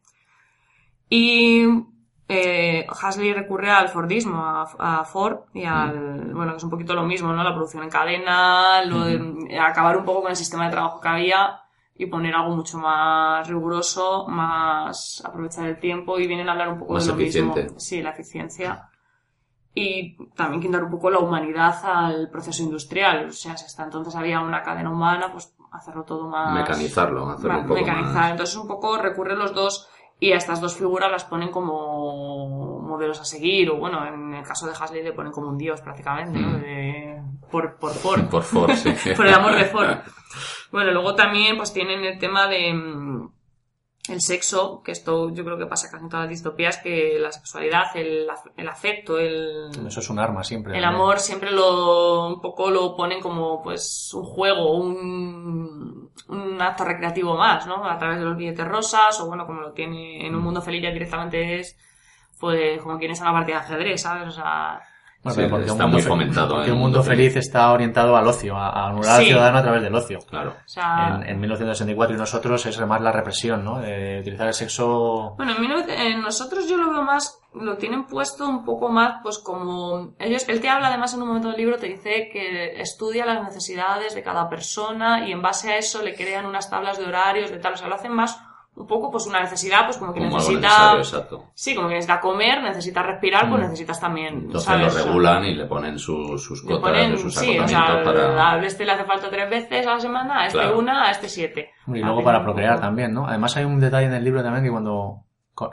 Y 1.10 1.66
eh, 2.28 2.88
Hasley 2.90 3.34
recurre 3.34 3.70
al 3.70 3.90
Fordismo, 3.90 4.42
a, 4.44 5.00
a 5.02 5.04
Ford 5.06 5.42
y 5.54 5.64
al, 5.66 6.34
bueno, 6.34 6.52
que 6.54 6.58
es 6.58 6.64
un 6.64 6.70
poquito 6.72 6.94
lo 6.96 7.04
mismo, 7.04 7.32
¿no? 7.34 7.44
La 7.44 7.54
producción 7.54 7.84
en 7.84 7.90
cadena, 7.90 8.82
lo 8.84 9.04
de- 9.06 9.60
acabar 9.60 9.96
un 9.98 10.06
poco 10.06 10.22
con 10.24 10.32
el 10.32 10.36
sistema 10.38 10.66
de 10.66 10.72
trabajo 10.72 11.00
que 11.00 11.08
había 11.08 11.62
y 11.98 12.08
poner 12.08 12.34
algo 12.36 12.56
mucho 12.56 12.78
más 12.78 13.48
riguroso, 13.48 14.26
más 14.28 15.24
aprovechar 15.26 15.66
el 15.68 15.80
tiempo 15.80 16.20
y 16.20 16.28
vienen 16.28 16.50
a 16.50 16.54
hablar 16.54 16.70
un 16.70 16.80
poco 16.80 16.94
Más 16.94 17.06
de 17.06 17.14
lo 17.14 17.20
eficiente. 17.20 17.64
mismo. 17.64 17.80
Sí, 17.80 18.02
la 18.02 18.10
eficiencia. 18.10 18.90
Y 19.78 20.16
también 20.36 20.62
quitar 20.62 20.84
un 20.84 20.90
poco 20.90 21.10
la 21.10 21.20
humanidad 21.20 21.76
al 21.84 22.30
proceso 22.30 22.64
industrial. 22.64 23.28
O 23.28 23.32
sea, 23.32 23.58
si 23.58 23.66
hasta 23.66 23.84
entonces 23.84 24.16
había 24.16 24.40
una 24.40 24.64
cadena 24.64 24.90
humana, 24.90 25.32
pues 25.32 25.54
hacerlo 25.74 26.04
todo 26.04 26.30
más... 26.30 26.54
Mecanizarlo, 26.54 27.30
hacerlo 27.30 27.54
Ma- 27.54 27.60
un 27.60 27.68
poco 27.68 27.80
mecanizar. 27.82 28.14
más... 28.14 28.32
Entonces 28.32 28.56
un 28.56 28.68
poco 28.70 28.98
recurren 28.98 29.38
los 29.38 29.54
dos 29.54 29.90
y 30.28 30.34
a 30.34 30.38
estas 30.38 30.60
dos 30.62 30.76
figuras 30.76 31.12
las 31.12 31.24
ponen 31.26 31.50
como 31.52 32.80
modelos 32.82 33.20
a 33.20 33.26
seguir, 33.26 33.70
o 33.70 33.78
bueno, 33.78 34.06
en 34.08 34.34
el 34.34 34.44
caso 34.44 34.66
de 34.66 34.74
Hasley 34.74 35.04
le 35.04 35.14
ponen 35.14 35.32
como 35.32 35.50
un 35.50 35.58
dios 35.58 35.82
prácticamente, 35.82 36.40
¿no? 36.40 36.50
Mm. 36.58 36.62
De- 36.62 37.22
por, 37.52 37.76
por 37.78 37.92
Ford. 37.94 38.26
Por 38.30 38.44
Ford, 38.44 38.72
sí. 38.76 38.92
por 39.16 39.28
el 39.28 39.34
amor 39.34 39.56
de 39.56 39.66
Ford. 39.66 39.98
Bueno, 40.72 40.92
luego 40.92 41.16
también 41.16 41.58
pues 41.58 41.72
tienen 41.72 42.04
el 42.04 42.18
tema 42.20 42.48
de 42.48 42.74
mm, 42.74 43.30
el 44.10 44.22
sexo, 44.22 44.82
que 44.84 44.92
esto 44.92 45.30
yo 45.34 45.44
creo 45.44 45.58
que 45.58 45.66
pasa 45.66 45.90
casi 45.90 46.04
en 46.04 46.10
todas 46.10 46.26
las 46.26 46.30
distopías, 46.30 46.78
que 46.78 47.18
la 47.20 47.32
sexualidad, 47.32 47.86
el, 47.96 48.28
el 48.58 48.68
afecto, 48.68 49.18
el, 49.18 49.72
Eso 49.88 50.00
es 50.00 50.10
un 50.10 50.20
arma 50.20 50.44
siempre. 50.44 50.78
el 50.78 50.84
amor 50.84 51.20
siempre 51.20 51.52
lo 51.52 52.28
un 52.28 52.42
poco 52.42 52.70
lo 52.70 52.96
ponen 52.96 53.22
como 53.22 53.62
pues 53.64 54.12
un 54.14 54.24
juego, 54.24 54.76
un, 54.78 56.12
un 56.28 56.62
acto 56.62 56.84
recreativo 56.84 57.36
más, 57.36 57.66
¿no? 57.68 57.86
A 57.86 57.98
través 57.98 58.20
de 58.20 58.26
los 58.26 58.38
billetes 58.38 58.68
rosas 58.68 59.20
o 59.20 59.28
bueno, 59.28 59.46
como 59.46 59.62
lo 59.62 59.74
tiene 59.74 60.26
en 60.26 60.36
un 60.36 60.44
mundo 60.44 60.62
feliz 60.62 60.84
ya 60.84 60.92
directamente 60.92 61.60
es 61.60 61.78
pues 62.40 62.82
como 62.82 62.98
quienes 62.98 63.22
a 63.22 63.24
una 63.24 63.34
partida 63.34 63.58
de 63.58 63.64
ajedrez, 63.64 64.02
¿sabes? 64.02 64.28
O 64.28 64.32
sea, 64.32 64.82
Bueno, 65.26 65.32
Sí, 65.32 65.42
pero 65.42 65.50
porque 65.50 65.66
está 65.66 65.74
un 65.74 65.80
mundo 65.80 65.96
muy 65.96 66.02
fe- 66.04 66.08
fomentado, 66.10 66.56
Porque 66.56 66.70
¿eh? 66.70 66.74
un 66.74 66.80
mundo 66.80 67.02
feliz 67.04 67.36
está 67.36 67.72
orientado 67.72 68.16
al 68.16 68.28
ocio, 68.28 68.56
a, 68.56 68.90
anular 68.90 69.20
al 69.20 69.26
ciudadano 69.26 69.58
a 69.58 69.62
través 69.64 69.82
del 69.82 69.96
ocio. 69.96 70.20
Claro. 70.30 70.52
o 70.52 70.68
sea 70.68 71.16
En, 71.24 71.30
en 71.30 71.40
1964 71.40 72.16
y 72.16 72.20
nosotros 72.20 72.66
es 72.68 72.80
más 72.86 73.02
la 73.02 73.12
represión, 73.12 73.64
¿no? 73.66 73.80
De 73.80 74.20
utilizar 74.22 74.48
el 74.48 74.54
sexo. 74.54 75.34
Bueno, 75.36 75.54
en, 75.54 75.62
19 75.62 76.08
en 76.12 76.22
nosotros 76.22 76.70
yo 76.70 76.78
lo 76.78 76.92
veo 76.92 77.02
más, 77.02 77.40
lo 77.56 77.76
tienen 77.78 78.06
puesto 78.06 78.48
un 78.48 78.64
poco 78.64 78.90
más, 78.90 79.16
pues 79.24 79.40
como 79.40 80.14
ellos, 80.20 80.48
él 80.48 80.62
te 80.62 80.70
habla 80.70 80.90
además 80.90 81.14
en 81.16 81.24
un 81.24 81.28
momento 81.30 81.48
del 81.50 81.58
libro, 81.58 81.78
te 81.78 81.88
dice 81.88 82.30
que 82.32 82.80
estudia 82.80 83.26
las 83.26 83.44
necesidades 83.44 84.14
de 84.14 84.22
cada 84.22 84.48
persona 84.48 85.28
y 85.28 85.32
en 85.32 85.42
base 85.42 85.72
a 85.72 85.78
eso 85.78 86.04
le 86.04 86.14
crean 86.14 86.46
unas 86.46 86.70
tablas 86.70 87.00
de 87.00 87.06
horarios, 87.06 87.50
de 87.50 87.58
tal, 87.58 87.74
o 87.74 87.78
sea, 87.78 87.88
lo 87.88 87.96
hacen 87.96 88.12
más 88.14 88.40
un 88.78 88.88
poco 88.88 89.10
pues 89.10 89.26
una 89.28 89.40
necesidad, 89.42 89.86
pues 89.86 89.98
como 89.98 90.14
que 90.14 90.20
Como 90.20 90.36
necesita, 90.38 90.96
exacto. 90.98 91.46
sí, 91.54 91.74
como 91.76 91.88
que 91.88 91.94
necesita 91.96 92.20
comer, 92.20 92.62
necesita 92.62 93.02
respirar, 93.04 93.48
pues 93.50 93.62
Mm. 93.62 93.64
necesitas 93.64 94.00
también, 94.02 94.34
Entonces 94.36 94.64
¿sabes? 94.64 94.94
lo 94.96 95.04
regulan 95.06 95.46
y 95.46 95.56
le 95.56 95.66
ponen 95.66 95.98
sus, 95.98 96.44
sus 96.44 96.64
le 96.66 96.72
cotas, 96.76 96.90
ponen, 96.92 97.18
sus 97.18 97.34
sí, 97.36 97.58
o 97.58 97.68
sea, 97.68 98.04
para... 98.04 98.52
a 98.52 98.66
este 98.66 98.86
le 98.86 98.92
hace 98.92 99.06
falta 99.06 99.30
tres 99.30 99.50
veces 99.50 99.88
a 99.88 99.94
la 99.94 100.00
semana, 100.00 100.42
a 100.42 100.48
este 100.48 100.60
Claro. 100.60 100.78
una, 100.80 101.08
a 101.08 101.12
este 101.12 101.30
siete. 101.30 101.72
Y 101.88 102.00
luego 102.00 102.24
para 102.24 102.44
procrear 102.44 102.80
también, 102.82 103.14
¿no? 103.14 103.28
Además 103.28 103.56
hay 103.58 103.64
un 103.66 103.80
detalle 103.80 104.08
en 104.08 104.14
el 104.14 104.24
libro 104.24 104.44
también 104.44 104.64
que 104.66 104.72
cuando 104.72 105.22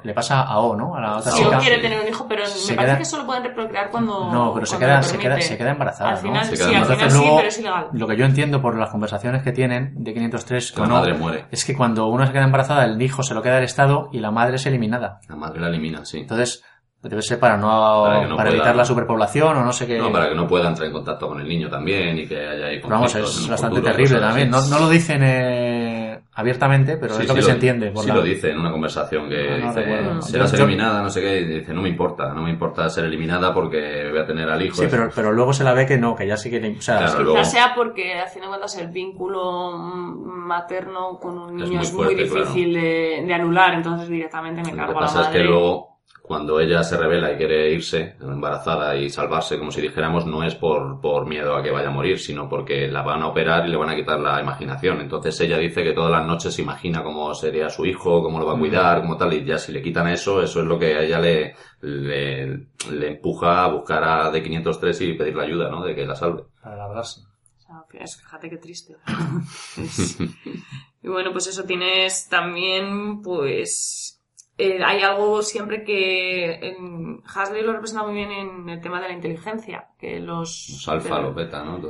le 0.04 0.14
pasa 0.14 0.42
a 0.42 0.58
O, 0.60 0.76
¿no? 0.76 0.94
A 0.94 1.00
la 1.00 1.16
otra 1.16 1.32
Si 1.32 1.42
chica. 1.42 1.58
quiere 1.58 1.76
sí. 1.76 1.82
tener 1.82 2.00
un 2.00 2.08
hijo, 2.08 2.26
pero 2.28 2.46
Se 2.46 2.72
me 2.72 2.76
parece 2.76 2.98
que 2.98 3.04
solo 3.04 3.26
pueden 3.26 3.52
procrear 3.54 3.90
cuando. 3.90 4.30
No, 4.32 4.52
pero 4.54 4.64
se 4.66 4.78
queda, 4.78 5.02
se, 5.02 5.18
queda, 5.18 5.40
se 5.40 5.56
queda 5.58 5.70
embarazada, 5.72 6.10
Al 6.10 6.16
¿no? 6.16 6.22
final, 6.22 6.44
Se 6.46 6.56
sí, 6.56 6.62
queda 6.62 6.66
al 6.68 6.74
embarazada. 6.74 6.96
final 6.96 7.10
Entonces 7.10 7.12
sí, 7.12 7.18
luego, 7.24 7.36
pero 7.36 7.48
es 7.48 7.58
ilegal. 7.58 7.86
lo 7.92 8.06
que 8.06 8.16
yo 8.16 8.24
entiendo 8.24 8.62
por 8.62 8.76
las 8.78 8.90
conversaciones 8.90 9.42
que 9.42 9.52
tienen 9.52 9.92
de 10.04 10.14
503 10.14 10.70
Que 10.72 10.78
con 10.80 10.88
la 10.88 10.94
O, 10.94 10.98
madre 10.98 11.14
muere. 11.14 11.46
es 11.50 11.64
que 11.64 11.74
cuando 11.76 12.06
uno 12.06 12.26
se 12.26 12.32
queda 12.32 12.44
embarazada, 12.44 12.84
el 12.84 13.00
hijo 13.02 13.22
se 13.22 13.34
lo 13.34 13.42
queda 13.42 13.58
el 13.58 13.64
Estado 13.64 14.08
y 14.12 14.20
la 14.20 14.30
madre 14.30 14.56
es 14.56 14.66
eliminada. 14.66 15.20
La 15.28 15.36
madre 15.36 15.60
la 15.60 15.68
elimina, 15.68 16.04
sí. 16.04 16.18
Entonces, 16.20 16.62
debe 17.02 17.20
ser 17.22 17.38
para 17.40 17.56
no, 17.56 18.04
Para 18.04 18.28
pueda- 18.36 18.48
evitar 18.50 18.76
la 18.76 18.84
superpoblación 18.84 19.56
o 19.56 19.64
no 19.64 19.72
sé 19.72 19.86
qué. 19.86 19.98
No, 19.98 20.12
para 20.12 20.28
que 20.28 20.34
no 20.36 20.46
pueda 20.46 20.68
entrar 20.68 20.86
en 20.86 20.92
contacto 20.92 21.28
con 21.28 21.40
el 21.40 21.48
niño 21.48 21.68
también 21.68 22.16
y 22.18 22.26
que 22.28 22.36
haya 22.36 22.66
ahí 22.66 22.76
Pero 22.76 22.88
vamos, 22.90 23.12
conflictos 23.12 23.38
en 23.38 23.42
es 23.44 23.50
bastante 23.50 23.76
futuro, 23.76 23.92
terrible 23.96 24.20
también. 24.20 24.50
No, 24.50 24.60
no 24.68 24.78
lo 24.78 24.88
dicen 24.88 25.20
eh, 25.24 26.20
abiertamente, 26.34 26.96
pero 26.98 27.14
Sí, 27.14 27.22
es 27.22 27.28
lo 27.28 27.34
sí 27.34 27.40
que 27.40 27.44
se 27.46 27.50
entiende. 27.52 27.90
por 27.90 28.02
Sí 28.04 28.08
la- 28.08 28.14
lo 28.14 28.22
dice 28.22 28.50
en 28.50 28.60
una 28.60 28.70
conversación 28.70 29.28
que 29.28 29.58
No, 29.58 29.58
no 29.58 29.68
dice, 29.68 30.30
serás 30.30 30.52
Yo- 30.52 30.58
yo- 30.58 30.64
eliminada, 30.64 31.02
no 31.02 31.10
sé 31.10 31.20
qué, 31.20 31.40
y 31.40 31.44
dice, 31.44 31.74
no 31.74 31.82
me 31.82 31.88
importa, 31.88 32.32
no 32.32 32.42
me 32.42 32.50
importa 32.50 32.88
ser 32.88 33.04
eliminada 33.06 33.52
porque 33.52 34.08
voy 34.10 34.20
a 34.20 34.26
tener 34.26 34.48
al 34.48 34.62
hijo. 34.62 34.76
Sí, 34.76 34.86
pero, 34.88 35.10
pero 35.14 35.32
luego 35.32 35.52
se 35.52 35.64
la 35.64 35.72
ve 35.74 35.86
que 35.86 35.98
no, 35.98 36.14
que 36.14 36.26
ya 36.26 36.36
sí 36.36 36.50
que... 36.50 36.60
le- 36.60 36.78
O 36.78 36.80
sea, 36.80 36.98
Claro, 36.98 37.22
luego- 37.24 37.44
sea 37.44 37.72
porque, 37.74 38.14
a 38.20 38.26
fin 38.28 38.42
de 38.42 38.48
cuentas, 38.48 38.76
el 38.78 38.88
vínculo 38.88 39.72
materno 39.76 41.18
con 41.20 41.38
un 41.38 41.60
Es 41.60 41.68
niño 41.68 41.78
muy 41.78 41.86
es 41.86 41.92
muy, 41.92 42.04
fuerte, 42.04 42.22
difícil 42.24 42.74
de, 42.74 43.24
de 43.26 43.34
anular, 43.34 43.74
entonces 43.74 44.08
directamente 44.08 44.62
me 44.62 44.70
Lo 44.70 44.76
cargo 44.76 44.92
que 44.92 44.98
a 44.98 45.00
la 45.00 45.06
pasa 45.06 45.20
es 45.22 45.26
madre. 45.28 45.38
que 45.40 45.44
luego, 45.48 45.91
cuando 46.22 46.60
ella 46.60 46.84
se 46.84 46.96
revela 46.96 47.32
y 47.32 47.36
quiere 47.36 47.72
irse 47.72 48.14
embarazada 48.20 48.96
y 48.96 49.10
salvarse, 49.10 49.58
como 49.58 49.72
si 49.72 49.80
dijéramos, 49.80 50.24
no 50.24 50.44
es 50.44 50.54
por, 50.54 51.00
por 51.00 51.26
miedo 51.26 51.56
a 51.56 51.62
que 51.62 51.70
vaya 51.72 51.88
a 51.88 51.92
morir, 51.92 52.18
sino 52.20 52.48
porque 52.48 52.86
la 52.88 53.02
van 53.02 53.22
a 53.22 53.26
operar 53.26 53.66
y 53.66 53.70
le 53.70 53.76
van 53.76 53.90
a 53.90 53.96
quitar 53.96 54.20
la 54.20 54.40
imaginación. 54.40 55.00
Entonces 55.00 55.38
ella 55.40 55.58
dice 55.58 55.82
que 55.82 55.92
todas 55.92 56.12
las 56.12 56.24
noches 56.24 56.54
se 56.54 56.62
imagina 56.62 57.02
cómo 57.02 57.34
sería 57.34 57.68
su 57.68 57.84
hijo, 57.84 58.22
cómo 58.22 58.38
lo 58.38 58.46
va 58.46 58.54
a 58.54 58.58
cuidar, 58.58 59.00
como 59.02 59.16
tal, 59.16 59.32
y 59.32 59.44
ya 59.44 59.58
si 59.58 59.72
le 59.72 59.82
quitan 59.82 60.06
eso, 60.08 60.40
eso 60.42 60.60
es 60.60 60.66
lo 60.66 60.78
que 60.78 60.94
a 60.94 61.02
ella 61.02 61.18
le, 61.18 61.54
le, 61.80 62.46
le 62.90 63.08
empuja 63.08 63.64
a 63.64 63.68
buscar 63.72 64.04
a 64.04 64.32
D503 64.32 65.00
y 65.08 65.14
pedirle 65.18 65.42
ayuda, 65.42 65.70
¿no? 65.70 65.84
De 65.84 65.94
que 65.94 66.06
la 66.06 66.14
salve. 66.14 66.44
Para 66.62 66.76
largarse. 66.76 67.20
O 67.20 67.60
sea, 67.60 67.84
es- 68.00 68.16
fíjate 68.16 68.48
qué 68.48 68.58
triste. 68.58 68.94
Es- 69.76 70.18
y 71.02 71.08
bueno, 71.08 71.32
pues 71.32 71.48
eso 71.48 71.64
tienes 71.64 72.28
también, 72.28 73.20
pues... 73.22 74.11
eh, 74.58 74.82
hay 74.84 75.02
algo 75.02 75.42
siempre 75.42 75.82
que 75.82 76.52
en 76.52 77.22
Hasley 77.24 77.62
lo 77.62 77.72
representa 77.72 78.04
muy 78.04 78.14
bien 78.14 78.30
en 78.30 78.68
el 78.68 78.80
tema 78.80 79.00
de 79.00 79.08
la 79.08 79.14
inteligencia, 79.14 79.88
que 79.98 80.20
los... 80.20 80.68
Los 80.70 80.88
alfa, 80.88 81.20
los 81.20 81.34
beta, 81.34 81.64
¿no? 81.64 81.80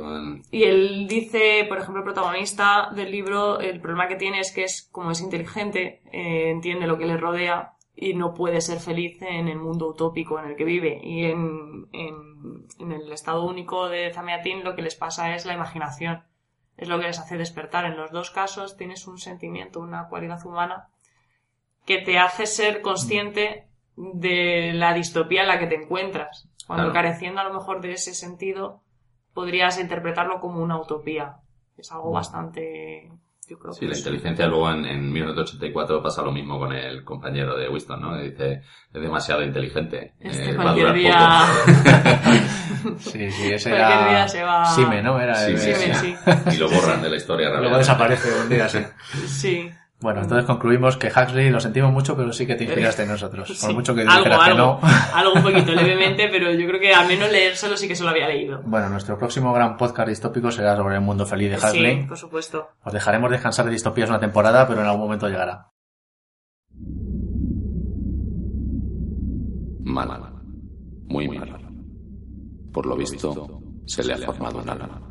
Y 0.49 0.63
él 0.63 1.07
dice, 1.07 1.65
por 1.67 1.77
ejemplo, 1.77 1.99
el 1.99 2.05
protagonista 2.05 2.89
del 2.95 3.11
libro, 3.11 3.59
el 3.59 3.81
problema 3.81 4.07
que 4.07 4.15
tiene 4.15 4.39
es 4.39 4.53
que 4.53 4.63
es, 4.63 4.89
como 4.91 5.11
es 5.11 5.21
inteligente, 5.21 6.01
eh, 6.11 6.51
entiende 6.51 6.87
lo 6.87 6.97
que 6.97 7.05
le 7.05 7.17
rodea 7.17 7.73
y 7.95 8.13
no 8.13 8.33
puede 8.33 8.61
ser 8.61 8.79
feliz 8.79 9.21
en 9.21 9.49
el 9.49 9.59
mundo 9.59 9.89
utópico 9.89 10.39
en 10.39 10.45
el 10.45 10.55
que 10.55 10.63
vive. 10.63 11.01
Y 11.03 11.25
en, 11.25 11.87
en, 11.91 12.65
en 12.79 12.91
el 12.91 13.11
estado 13.11 13.45
único 13.45 13.89
de 13.89 14.11
Zamiatin 14.11 14.63
lo 14.63 14.75
que 14.75 14.81
les 14.81 14.95
pasa 14.95 15.35
es 15.35 15.45
la 15.45 15.53
imaginación. 15.53 16.23
Es 16.75 16.87
lo 16.87 16.99
que 16.99 17.07
les 17.07 17.19
hace 17.19 17.37
despertar. 17.37 17.85
En 17.85 17.97
los 17.97 18.11
dos 18.11 18.31
casos 18.31 18.77
tienes 18.77 19.05
un 19.05 19.19
sentimiento, 19.19 19.79
una 19.79 20.07
cualidad 20.07 20.43
humana 20.45 20.89
que 21.85 21.99
te 21.99 22.17
hace 22.17 22.45
ser 22.45 22.81
consciente 22.81 23.67
de 23.95 24.71
la 24.73 24.93
distopía 24.93 25.41
en 25.41 25.47
la 25.47 25.59
que 25.59 25.67
te 25.67 25.75
encuentras. 25.75 26.47
Cuando 26.65 26.91
Claro. 26.91 26.93
careciendo 26.93 27.41
a 27.41 27.43
lo 27.43 27.53
mejor 27.53 27.81
de 27.81 27.93
ese 27.93 28.13
sentido, 28.13 28.81
podrías 29.33 29.79
interpretarlo 29.79 30.39
como 30.39 30.61
una 30.61 30.79
utopía. 30.79 31.35
Es 31.77 31.91
algo 31.91 32.11
bastante, 32.11 33.11
yo 33.49 33.59
creo 33.59 33.73
Sí, 33.73 33.81
que 33.81 33.85
la 33.87 33.91
es- 33.93 33.97
inteligencia 33.99 34.47
luego 34.47 34.71
en, 34.71 34.85
en 34.85 35.11
1984 35.11 36.01
pasa 36.01 36.21
lo 36.21 36.31
mismo 36.31 36.57
con 36.57 36.71
el 36.71 37.03
compañero 37.03 37.57
de 37.57 37.67
Winston, 37.67 38.01
¿no? 38.01 38.15
Que 38.15 38.29
dice, 38.29 38.53
es 38.93 39.01
demasiado 39.01 39.43
inteligente. 39.43 40.13
Este 40.19 40.51
eh, 40.51 40.55
va 40.55 40.61
a 40.71 40.73
cualquier 40.75 40.87
durar 40.87 40.95
día, 40.95 41.41
poco. 41.65 42.97
Sí, 42.99 43.31
sí, 43.31 43.51
ese 43.53 43.69
cualquier 43.69 43.99
era... 43.99 44.09
día 44.09 44.27
se 44.27 44.43
va. 44.43 44.65
Sime, 44.65 45.01
¿no? 45.01 45.19
Era 45.19 45.35
Sí, 45.35 45.51
el- 45.51 45.57
sí, 45.59 45.73
Sime, 45.73 45.95
sí. 45.95 46.15
sí. 46.15 46.55
Y 46.55 46.57
lo 46.57 46.69
borran 46.69 47.01
de 47.01 47.09
la 47.09 47.15
historia 47.15 47.49
Luego 47.49 47.75
rápidamente. 47.77 47.77
desaparece 47.79 48.41
un 48.41 48.49
día 48.49 48.65
así. 48.65 48.79
Sí. 49.27 49.71
Bueno, 50.03 50.19
entonces 50.21 50.45
concluimos 50.45 50.97
que 50.97 51.07
Huxley 51.07 51.49
lo 51.49 51.61
sentimos 51.61 51.89
mucho, 51.93 52.17
pero 52.17 52.33
sí 52.33 52.45
que 52.45 52.55
te 52.55 52.65
inspiraste 52.65 53.03
en 53.03 53.07
nosotros. 53.07 53.47
Por 53.47 53.55
Sí. 53.55 53.73
mucho 53.73 53.95
que 53.95 54.01
algo, 54.01 54.15
dijeras 54.17 54.39
que 54.43 54.51
algo, 54.51 54.79
no. 54.81 54.87
algo 55.15 55.33
un 55.35 55.43
poquito 55.43 55.71
levemente, 55.75 56.27
pero 56.29 56.51
yo 56.51 56.67
creo 56.67 56.81
que 56.81 56.93
al 56.93 57.07
menos 57.07 57.31
leérselo 57.31 57.77
sí 57.77 57.87
que 57.87 57.95
se 57.95 58.03
lo 58.03 58.09
había 58.09 58.27
leído. 58.27 58.61
Bueno, 58.65 58.89
nuestro 58.89 59.17
próximo 59.17 59.53
gran 59.53 59.77
podcast 59.77 60.09
distópico 60.09 60.51
será 60.51 60.75
sobre 60.75 60.95
el 60.95 61.01
mundo 61.01 61.25
feliz 61.25 61.51
de 61.51 61.55
Huxley. 61.55 62.01
Sí, 62.01 62.05
por 62.07 62.17
supuesto. 62.17 62.67
Os 62.83 62.91
dejaremos 62.91 63.31
descansar 63.31 63.63
de 63.65 63.71
distopías 63.71 64.09
una 64.09 64.19
temporada, 64.19 64.67
pero 64.67 64.81
en 64.81 64.87
algún 64.87 65.03
momento 65.03 65.29
llegará. 65.29 65.69
Mal. 69.85 70.33
Muy 71.07 71.29
mal. 71.29 71.49
Por 72.73 72.85
lo 72.87 72.97
visto, 72.97 73.61
se 73.85 74.03
le 74.03 74.15
ha 74.15 74.17
formado 74.17 74.59
un 74.59 74.69
alma. 74.69 75.01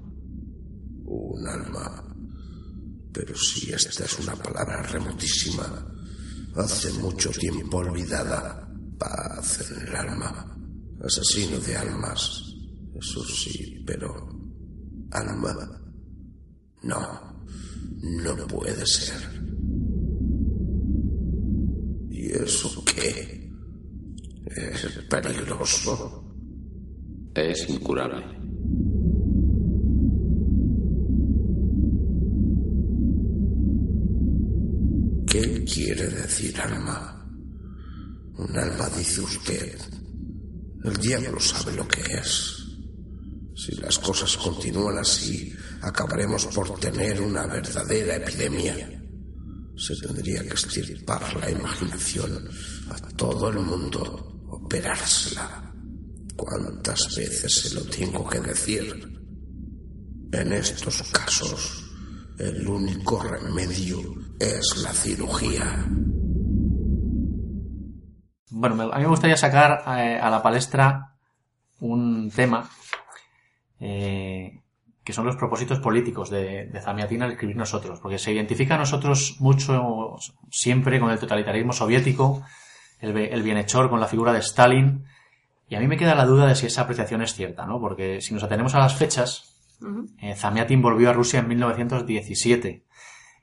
Un 1.07 1.49
alma. 1.49 2.12
Pero 3.13 3.37
si 3.37 3.73
esta 3.73 4.05
es 4.05 4.19
una 4.19 4.35
palabra 4.37 4.83
remotísima, 4.83 5.87
hace 6.57 6.93
mucho 6.95 7.31
tiempo 7.31 7.79
olvidada, 7.79 8.69
paz 8.99 9.71
en 9.71 9.89
el 9.89 9.97
alma, 9.97 10.57
asesino 11.05 11.59
de 11.59 11.77
almas, 11.77 12.43
eso 12.95 13.25
sí, 13.25 13.83
pero 13.87 14.43
Alma. 15.13 15.55
No, 16.85 17.45
no 18.01 18.47
puede 18.47 18.87
ser. 18.87 19.21
¿Y 22.11 22.33
eso 22.33 22.83
qué? 22.85 23.51
Es 24.47 24.89
peligroso. 25.11 26.35
Es 27.35 27.69
incurable. 27.69 28.42
¿Qué 35.63 35.75
quiere 35.75 36.09
decir 36.09 36.61
alma? 36.61 37.25
Un 38.37 38.59
alma, 38.59 38.89
dice 38.99 39.21
usted. 39.21 39.79
El 40.83 40.97
diablo 40.97 41.39
sabe 41.39 41.73
lo 41.75 41.87
que 41.87 42.01
es. 42.01 42.57
Si 43.55 43.77
las 43.77 43.97
cosas 44.01 44.37
continúan 44.39 44.99
así, 44.99 45.55
acabaremos 45.83 46.47
por 46.47 46.81
tener 46.81 47.21
una 47.21 47.47
verdadera 47.47 48.17
epidemia. 48.17 48.75
Se 49.77 49.95
tendría 50.05 50.43
que 50.43 50.55
estirpar 50.55 51.37
la 51.37 51.49
imaginación 51.49 52.49
a 52.91 52.99
todo 53.17 53.49
el 53.49 53.61
mundo, 53.61 54.43
operársela. 54.49 55.73
¿Cuántas 56.37 57.15
veces 57.15 57.55
se 57.55 57.75
lo 57.75 57.83
tengo 57.83 58.29
que 58.29 58.41
decir? 58.41 58.83
En 60.33 60.53
estos 60.55 61.03
casos, 61.13 61.82
el 62.39 62.67
único 62.67 63.23
remedio 63.23 63.99
es 64.39 64.83
la 64.83 64.93
cirugía. 64.93 65.87
Bueno, 68.51 68.93
a 68.93 68.97
mí 68.97 69.03
me 69.03 69.09
gustaría 69.09 69.37
sacar 69.37 69.83
eh, 69.99 70.19
a 70.21 70.29
la 70.31 70.43
palestra 70.43 71.15
un 71.81 72.31
tema 72.31 72.69
eh, 73.81 74.61
que 75.05 75.13
son 75.13 75.27
los 75.27 75.37
propósitos 75.37 75.81
políticos 75.81 76.31
de, 76.31 76.67
de 76.67 76.81
Zamiatin 76.81 77.23
al 77.23 77.33
escribir 77.33 77.57
nosotros, 77.57 77.99
porque 78.01 78.19
se 78.19 78.33
identifica 78.33 78.77
a 78.77 78.79
nosotros 78.79 79.37
mucho 79.41 80.17
siempre 80.51 81.01
con 81.01 81.11
el 81.11 81.19
totalitarismo 81.19 81.73
soviético, 81.73 82.45
el, 83.01 83.17
el 83.17 83.43
bienhechor 83.43 83.91
con 83.91 84.01
la 84.01 84.07
figura 84.07 84.33
de 84.33 84.39
Stalin, 84.41 85.05
y 85.69 85.75
a 85.75 85.81
mí 85.81 85.89
me 85.89 85.97
queda 85.97 86.15
la 86.15 86.27
duda 86.27 86.47
de 86.47 86.55
si 86.55 86.67
esa 86.67 86.83
apreciación 86.83 87.23
es 87.23 87.35
cierta, 87.35 87.67
¿no? 87.67 87.81
Porque 87.81 88.21
si 88.21 88.35
nos 88.35 88.43
atenemos 88.43 88.75
a 88.75 88.79
las 88.79 88.95
fechas, 88.95 89.52
Eh, 90.19 90.35
Zamiatin 90.35 90.83
volvió 90.83 91.11
a 91.11 91.13
Rusia 91.13 91.41
en 91.41 91.49
1917 91.49 92.85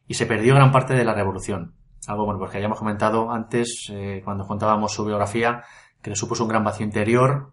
y 0.08 0.14
se 0.14 0.26
perdió 0.26 0.56
gran 0.56 0.72
parte 0.72 0.94
de 0.94 1.06
la 1.06 1.14
revolución. 1.14 1.76
Algo 2.08 2.26
bueno, 2.26 2.40
pues 2.40 2.52
que 2.52 2.58
hayamos 2.58 2.80
comentado 2.80 3.32
antes, 3.32 3.88
eh, 3.92 4.22
cuando 4.24 4.48
contábamos 4.48 4.94
su 4.94 5.06
biografía, 5.06 5.64
que 6.02 6.10
le 6.10 6.16
supuso 6.16 6.44
un 6.44 6.50
gran 6.50 6.64
vacío 6.64 6.86
interior 6.86 7.52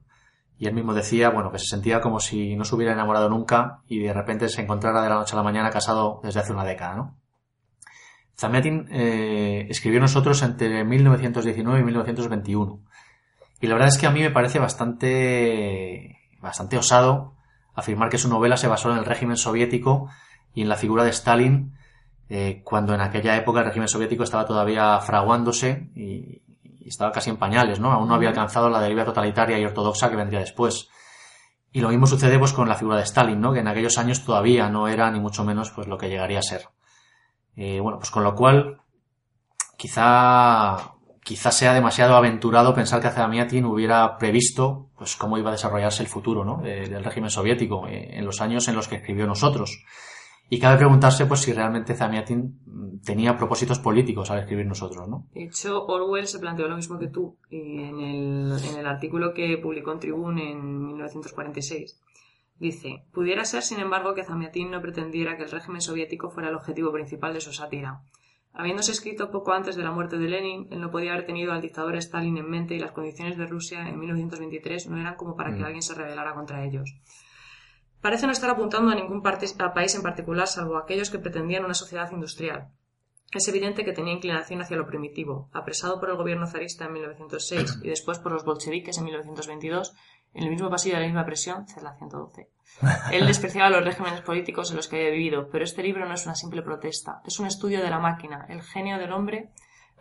y 0.59 0.67
él 0.67 0.75
mismo 0.75 0.95
decía, 0.95 1.31
bueno, 1.31 1.53
que 1.53 1.59
se 1.59 1.67
sentía 1.67 2.01
como 2.01 2.21
si 2.21 2.57
no 2.57 2.65
se 2.65 2.75
hubiera 2.75 2.93
enamorado 2.93 3.29
nunca 3.29 3.83
y 3.87 3.99
de 3.99 4.13
repente 4.13 4.49
se 4.49 4.63
encontrara 4.63 5.03
de 5.03 5.11
la 5.11 5.17
noche 5.17 5.35
a 5.35 5.37
la 5.37 5.43
mañana 5.43 5.71
casado 5.71 6.21
desde 6.23 6.41
hace 6.41 6.53
una 6.53 6.65
década, 6.65 6.95
¿no? 6.97 7.19
Zamiatin 8.39 8.87
eh, 8.91 9.67
escribió 9.71 10.01
nosotros 10.01 10.43
entre 10.43 10.85
1919 10.85 11.81
y 11.81 11.85
1921. 11.85 12.81
Y 13.61 13.67
la 13.67 13.75
verdad 13.75 13.89
es 13.89 13.99
que 13.99 14.07
a 14.07 14.11
mí 14.11 14.21
me 14.21 14.31
parece 14.31 14.59
bastante, 14.59 16.19
bastante 16.41 16.77
osado 16.77 17.36
afirmar 17.77 18.09
que 18.09 18.19
su 18.19 18.28
novela 18.28 18.57
se 18.57 18.66
basó 18.66 18.90
en 18.90 18.98
el 18.98 19.05
régimen 19.05 19.36
soviético 19.36 20.09
y 20.55 20.62
en 20.62 20.69
la 20.69 20.77
figura 20.77 21.05
de 21.05 21.11
Stalin, 21.11 21.77
eh, 22.28 22.62
cuando 22.65 22.94
en 22.94 23.03
aquella 23.03 23.36
época 23.36 23.61
el 23.61 23.66
régimen 23.66 23.89
soviético 23.89 24.24
estaba 24.24 24.47
todavía 24.47 24.98
fraguándose 25.01 25.90
y, 25.94 26.43
estaba 26.85 27.11
casi 27.11 27.31
en 27.31 27.36
pañales, 27.36 27.81
¿no? 27.81 27.90
Aún 27.90 28.07
no 28.07 28.15
había 28.15 28.28
alcanzado 28.28 28.70
la 28.70 28.81
deriva 28.81 29.05
totalitaria 29.05 29.59
y 29.59 29.65
ortodoxa 29.65 30.09
que 30.09 30.15
vendría 30.15 30.39
después. 30.39 30.89
Y 31.73 31.81
lo 31.81 31.89
mismo 31.89 32.07
sucede 32.07 32.39
pues 32.39 32.53
con 32.53 32.69
la 32.69 32.77
figura 32.77 32.98
de 32.98 33.03
Stalin, 33.03 33.40
¿no? 33.40 33.53
Que 33.53 33.59
en 33.59 33.66
aquellos 33.66 33.98
años 33.98 34.24
todavía 34.24 34.69
no 34.69 34.86
era 34.86 35.11
ni 35.11 35.19
mucho 35.19 35.43
menos 35.43 35.73
pues 35.73 35.89
lo 35.89 35.98
que 35.98 36.09
llegaría 36.09 36.39
a 36.39 36.43
ser. 36.43 36.69
Eh, 37.57 37.81
bueno, 37.81 37.98
pues 37.98 38.12
con 38.12 38.23
lo 38.23 38.36
cual, 38.36 38.81
quizá, 39.77 40.94
quizá 41.27 41.51
sea 41.51 41.74
demasiado 41.74 42.15
aventurado 42.15 42.73
pensar 42.73 43.01
que 43.03 43.11
Zamiatin 43.11 43.65
hubiera 43.65 44.16
previsto, 44.16 44.90
pues 44.97 45.16
cómo 45.16 45.36
iba 45.39 45.48
a 45.51 45.53
desarrollarse 45.59 46.05
el 46.05 46.09
futuro, 46.09 46.44
¿no? 46.44 46.59
De- 46.62 46.89
del 46.89 47.03
régimen 47.03 47.31
soviético, 47.31 47.89
eh, 47.89 48.16
en 48.16 48.24
los 48.24 48.40
años 48.40 48.69
en 48.69 48.77
los 48.77 48.86
que 48.86 48.94
escribió 48.97 49.27
nosotros. 49.27 49.82
Y 50.48 50.61
cabe 50.61 50.77
preguntarse, 50.78 51.27
pues, 51.27 51.40
si 51.40 51.53
realmente 51.53 51.97
Zamiatin 51.97 52.61
mm, 52.65 53.01
tenía 53.05 53.36
propósitos 53.36 53.81
políticos 53.81 54.31
al 54.31 54.39
escribir 54.39 54.66
nosotros, 54.66 55.09
¿no? 55.09 55.27
De 55.35 55.43
hecho, 55.47 55.85
Orwell 55.86 56.28
se 56.28 56.39
planteó 56.39 56.69
lo 56.69 56.77
mismo 56.77 56.97
que 57.01 57.09
tú 57.09 57.36
en 57.51 57.98
el, 57.98 58.53
en 58.70 58.77
el 58.78 58.86
artículo 58.86 59.35
que 59.35 59.59
publicó 59.59 59.90
en 59.93 59.98
Tribune 59.98 60.53
en 60.53 60.86
1946. 60.86 62.01
Dice, 62.61 63.03
pudiera 63.12 63.44
ser, 63.44 63.62
sin 63.65 63.81
embargo, 63.81 64.15
que 64.15 64.23
Zamiatin 64.24 64.70
no 64.70 64.81
pretendiera 64.81 65.36
que 65.36 65.43
el 65.43 65.51
régimen 65.51 65.81
soviético 65.81 66.31
fuera 66.31 66.48
el 66.48 66.55
objetivo 66.55 66.93
principal 66.93 67.35
de 67.35 67.40
su 67.40 67.53
sátira. 67.53 68.01
Habiéndose 68.59 68.93
escrito 68.93 69.31
poco 69.31 69.53
antes 69.53 69.77
de 69.77 69.83
la 69.83 69.91
muerte 69.91 70.16
de 70.16 70.28
Lenin, 70.28 70.69
él 70.70 70.81
no 70.81 70.91
podía 70.91 71.12
haber 71.12 71.27
tenido 71.27 71.53
al 71.53 71.61
dictador 71.61 71.95
Stalin 71.97 72.39
en 72.39 72.49
mente 72.49 72.74
y 72.74 72.78
las 72.78 72.93
condiciones 72.93 73.37
de 73.37 73.47
Rusia 73.47 73.87
en 73.87 73.99
1923 73.99 74.89
no 74.89 74.99
eran 74.99 75.16
como 75.16 75.37
para 75.37 75.51
que 75.51 75.61
Mm. 75.61 75.65
alguien 75.65 75.83
se 75.83 75.95
rebelara 75.95 76.35
contra 76.35 76.65
ellos. 76.65 76.97
Parece 78.01 78.24
no 78.27 78.33
estar 78.33 78.49
apuntando 78.49 78.91
a 78.91 78.95
ningún 78.95 79.23
a 79.27 79.74
país 79.74 79.95
en 79.95 80.03
particular, 80.03 80.47
salvo 80.47 80.78
aquellos 80.78 81.11
que 81.11 81.19
pretendían 81.19 81.66
una 81.66 81.74
sociedad 81.74 82.11
industrial. 82.12 82.69
Es 83.31 83.47
evidente 83.49 83.85
que 83.85 83.93
tenía 83.93 84.15
inclinación 84.15 84.62
hacia 84.62 84.78
lo 84.78 84.87
primitivo. 84.87 85.51
Apresado 85.53 86.01
por 86.01 86.09
el 86.09 86.16
gobierno 86.16 86.47
zarista 86.47 86.87
en 86.87 86.95
1906 86.95 87.81
y 87.83 87.89
después 87.89 88.19
por 88.20 88.33
los 88.33 88.45
bolcheviques 88.45 88.97
en 88.97 89.05
1922, 89.05 89.93
en 90.37 90.45
el 90.45 90.51
mismo 90.51 90.69
pasillo 90.69 90.97
de 90.97 91.01
la 91.01 91.07
misma 91.07 91.25
presión, 91.25 91.67
celda 91.67 91.97
112. 91.97 92.51
Él 93.11 93.27
despreciaba 93.27 93.71
los 93.71 93.85
regímenes 93.85 94.21
políticos 94.21 94.71
en 94.71 94.77
los 94.77 94.87
que 94.87 94.97
había 94.97 95.11
vivido, 95.11 95.49
pero 95.51 95.65
este 95.65 95.83
libro 95.83 96.07
no 96.07 96.15
es 96.15 96.27
una 96.27 96.35
simple 96.35 96.63
protesta, 96.63 97.23
es 97.25 97.41
un 97.41 97.47
estudio 97.47 97.83
de 97.83 97.89
la 97.89 97.99
máquina, 97.99 98.45
el 98.51 98.63
genio 98.63 98.99
del 98.99 99.13
hombre, 99.13 99.51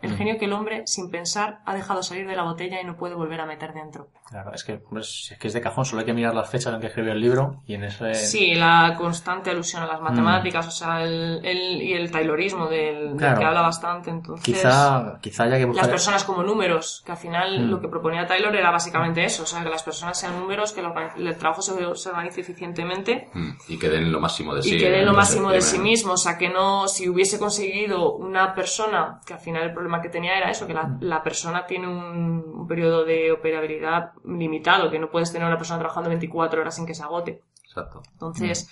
el 0.02 0.16
genio 0.16 0.38
que 0.38 0.44
el 0.44 0.52
hombre, 0.52 0.82
sin 0.86 1.10
pensar, 1.10 1.60
ha 1.64 1.74
dejado 1.74 2.02
salir 2.02 2.26
de 2.26 2.36
la 2.36 2.42
botella 2.42 2.80
y 2.80 2.84
no 2.84 2.96
puede 2.96 3.14
volver 3.14 3.40
a 3.40 3.46
meter 3.46 3.72
dentro. 3.72 4.08
Claro, 4.28 4.52
es 4.52 4.64
que, 4.64 4.80
si 5.02 5.32
es 5.34 5.38
que 5.40 5.48
es 5.48 5.54
de 5.54 5.60
cajón, 5.60 5.84
solo 5.84 6.00
hay 6.00 6.06
que 6.06 6.12
mirar 6.12 6.34
las 6.34 6.50
fechas 6.50 6.74
en 6.74 6.80
que 6.80 6.88
escribió 6.88 7.12
el 7.12 7.20
libro 7.20 7.62
y 7.66 7.74
en 7.74 7.84
ese... 7.84 8.14
Sí, 8.14 8.54
la 8.54 8.94
constante 8.98 9.50
alusión 9.50 9.82
a 9.82 9.86
las 9.86 10.00
matemáticas, 10.00 10.66
o 10.66 10.70
sea, 10.70 11.02
el, 11.04 11.40
el- 11.44 11.80
y 11.82 11.92
el 11.94 12.10
taylorismo 12.10 12.66
del, 12.66 13.08
del 13.10 13.16
Claro. 13.16 13.38
que 13.38 13.44
habla 13.44 13.62
bastante, 13.62 14.10
entonces... 14.10 14.44
Quizá, 14.44 15.18
quizá 15.20 15.44
haya 15.44 15.58
que 15.58 15.64
buscar... 15.64 15.84
las 15.86 15.90
personas 15.92 16.24
como 16.24 16.42
números, 16.42 17.02
que 17.06 17.12
al 17.12 17.18
final 17.18 17.66
Mm. 17.66 17.70
lo 17.70 17.80
que 17.80 17.88
proponía 17.88 18.26
Taylor 18.26 18.54
era 18.54 18.70
básicamente 18.70 19.24
eso, 19.24 19.44
o 19.44 19.46
sea, 19.46 19.62
que 19.62 19.70
las 19.70 19.82
personas 19.82 20.18
sean 20.18 20.38
números, 20.38 20.72
que 20.72 20.80
el 20.80 21.36
trabajo 21.38 21.62
se, 21.62 21.72
se 21.94 22.08
organice 22.08 22.40
eficientemente 22.40 23.28
Mm, 23.32 23.50
Y 23.68 23.78
que 23.78 23.88
den 23.88 24.10
lo 24.12 24.20
máximo 24.20 24.54
de 24.54 24.62
sí. 24.62 24.74
y 24.74 24.78
que 24.78 24.90
den 24.90 25.06
lo 25.06 25.12
máximo 25.14 25.50
de 25.50 25.60
sí 25.62 25.78
mismo, 25.78 26.12
o 26.12 26.16
sea, 26.16 26.36
que 26.36 26.48
no, 26.48 26.88
si 26.88 27.08
hubiese 27.08 27.38
conseguido 27.38 28.12
una 28.14 28.54
persona, 28.54 29.20
que 29.26 29.34
al 29.34 29.40
final 29.40 29.62
el 29.62 29.72
problema 29.72 29.85
que 30.02 30.08
tenía 30.08 30.36
era 30.36 30.50
eso, 30.50 30.66
que 30.66 30.74
la, 30.74 30.96
la 31.00 31.22
persona 31.22 31.66
tiene 31.66 31.88
un, 31.88 32.44
un 32.54 32.66
periodo 32.66 33.04
de 33.04 33.32
operabilidad 33.32 34.12
limitado, 34.24 34.90
que 34.90 34.98
no 34.98 35.10
puedes 35.10 35.32
tener 35.32 35.46
una 35.46 35.56
persona 35.58 35.78
trabajando 35.80 36.08
24 36.10 36.60
horas 36.60 36.74
sin 36.76 36.86
que 36.86 36.94
se 36.94 37.02
agote. 37.02 37.42
Exacto. 37.64 38.02
Entonces, 38.12 38.70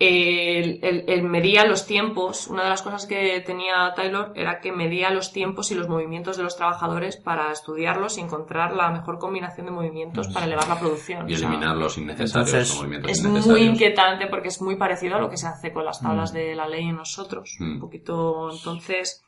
el, 0.00 0.80
el- 0.82 1.04
el 1.08 1.22
medía 1.22 1.64
los 1.66 1.86
tiempos. 1.86 2.48
Una 2.48 2.64
de 2.64 2.70
las 2.70 2.82
cosas 2.82 3.06
que 3.06 3.40
tenía 3.46 3.92
Taylor 3.94 4.32
era 4.34 4.58
que 4.60 4.72
medía 4.72 5.10
los 5.10 5.32
tiempos 5.32 5.70
y 5.70 5.76
los 5.76 5.88
movimientos 5.88 6.36
de 6.36 6.42
los 6.42 6.56
trabajadores 6.56 7.16
para 7.16 7.52
estudiarlos 7.52 8.18
y 8.18 8.22
encontrar 8.22 8.74
la 8.74 8.90
mejor 8.90 9.18
combinación 9.20 9.66
de 9.66 9.72
movimientos 9.72 10.26
para 10.28 10.46
elevar 10.46 10.66
la 10.68 10.80
producción. 10.80 11.30
Y 11.30 11.34
eliminar 11.34 11.76
los 11.76 11.96
innecesarios 11.96 12.48
entonces, 12.52 12.76
movimientos 12.76 13.10
es 13.12 13.22
muy 13.22 13.30
innecesarios. 13.30 13.68
inquietante 13.68 14.26
porque 14.26 14.48
es 14.48 14.60
muy 14.60 14.74
parecido 14.76 15.14
a 15.14 15.20
lo 15.20 15.30
que 15.30 15.36
se 15.36 15.46
hace 15.46 15.72
con 15.72 15.84
las 15.84 16.00
tablas 16.02 16.32
Mm. 16.32 16.36
de 16.36 16.54
la 16.56 16.66
ley 16.68 16.88
en 16.88 16.96
nosotros. 16.96 17.56
Mm. 17.60 17.74
Un 17.74 17.80
poquito, 17.80 18.50
entonces, 18.50 19.23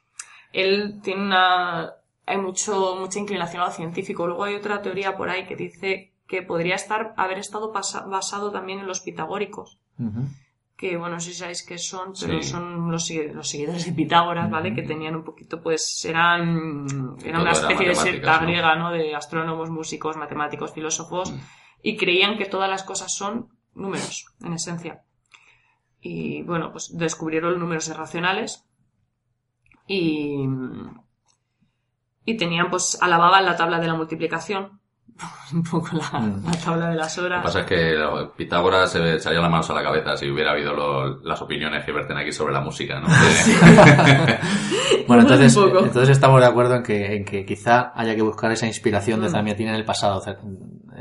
él 0.62 1.00
tiene 1.02 1.22
una, 1.22 1.92
hay 2.26 2.38
mucho, 2.38 2.96
mucha 2.98 3.18
inclinación 3.18 3.62
a 3.62 3.66
lo 3.66 3.72
científico. 3.72 4.26
Luego 4.26 4.44
hay 4.44 4.54
otra 4.54 4.82
teoría 4.82 5.16
por 5.16 5.28
ahí 5.30 5.46
que 5.46 5.56
dice 5.56 6.12
que 6.26 6.42
podría 6.42 6.74
estar, 6.74 7.14
haber 7.16 7.38
estado 7.38 7.72
basado 7.72 8.50
también 8.50 8.80
en 8.80 8.86
los 8.86 9.00
pitagóricos 9.00 9.78
que 10.76 10.98
bueno, 10.98 11.14
no 11.14 11.20
sé 11.20 11.30
si 11.32 11.38
sabéis 11.38 11.64
qué 11.64 11.78
son, 11.78 12.12
pero 12.20 12.42
Sí. 12.42 12.50
son 12.50 12.90
los, 12.90 13.10
los 13.32 13.48
seguidores 13.48 13.86
de 13.86 13.92
Pitágoras, 13.92 14.50
¿vale? 14.50 14.74
Que 14.74 14.82
tenían 14.82 15.16
un 15.16 15.24
poquito, 15.24 15.62
pues, 15.62 16.04
eran, 16.04 17.16
era 17.24 17.32
Todo 17.38 17.42
una 17.44 17.52
especie 17.52 17.88
de 17.88 17.94
secta 17.94 18.38
griega, 18.40 18.76
¿no? 18.76 18.90
De 18.90 19.14
astrónomos, 19.14 19.70
músicos, 19.70 20.18
matemáticos, 20.18 20.72
filósofos, 20.74 21.32
Mm. 21.32 21.38
y 21.82 21.96
creían 21.96 22.36
que 22.36 22.44
todas 22.44 22.68
las 22.68 22.82
cosas 22.82 23.14
son 23.14 23.48
números, 23.74 24.26
en 24.44 24.52
esencia. 24.52 25.00
Y 26.02 26.42
bueno, 26.42 26.72
pues 26.72 26.94
descubrieron 26.94 27.52
los 27.52 27.60
números 27.60 27.88
irracionales 27.88 28.65
y, 29.86 30.44
y 32.24 32.36
tenían, 32.36 32.70
pues, 32.70 32.98
alababan 33.00 33.44
la 33.44 33.56
tabla 33.56 33.78
de 33.78 33.86
la 33.86 33.94
multiplicación, 33.94 34.80
un 35.54 35.62
poco 35.62 35.88
la, 35.96 36.18
Mm. 36.20 36.44
la 36.44 36.52
tabla 36.64 36.88
de 36.90 36.96
las 36.96 37.16
Lo 37.16 37.22
que 37.22 37.26
horas. 37.26 37.42
pasa 37.44 37.60
es 37.60 37.66
que 37.66 37.96
Pitágoras 38.36 38.90
se 38.92 38.98
le 38.98 39.14
echaría 39.14 39.40
las 39.40 39.50
manos 39.50 39.70
a 39.70 39.74
la 39.74 39.82
cabeza 39.82 40.16
si 40.16 40.28
hubiera 40.30 40.50
habido 40.52 40.74
lo- 40.74 41.20
las 41.22 41.40
opiniones 41.40 41.84
que 41.84 41.92
verten 41.92 42.16
aquí 42.18 42.32
sobre 42.32 42.52
la 42.52 42.60
música, 42.60 43.00
¿no? 43.00 43.06
Bueno, 45.06 45.22
entonces, 45.22 45.56
entonces 45.56 46.08
estamos 46.08 46.40
de 46.40 46.46
acuerdo 46.48 46.74
en 46.74 46.82
que, 46.82 47.14
en 47.16 47.24
que 47.24 47.44
quizá 47.46 47.92
haya 47.94 48.16
que 48.16 48.22
buscar 48.22 48.50
esa 48.50 48.66
inspiración 48.66 49.20
de 49.20 49.28
Mm. 49.28 49.30
Zamiatin 49.30 49.68
en 49.68 49.74
el 49.76 49.84
pasado, 49.84 50.20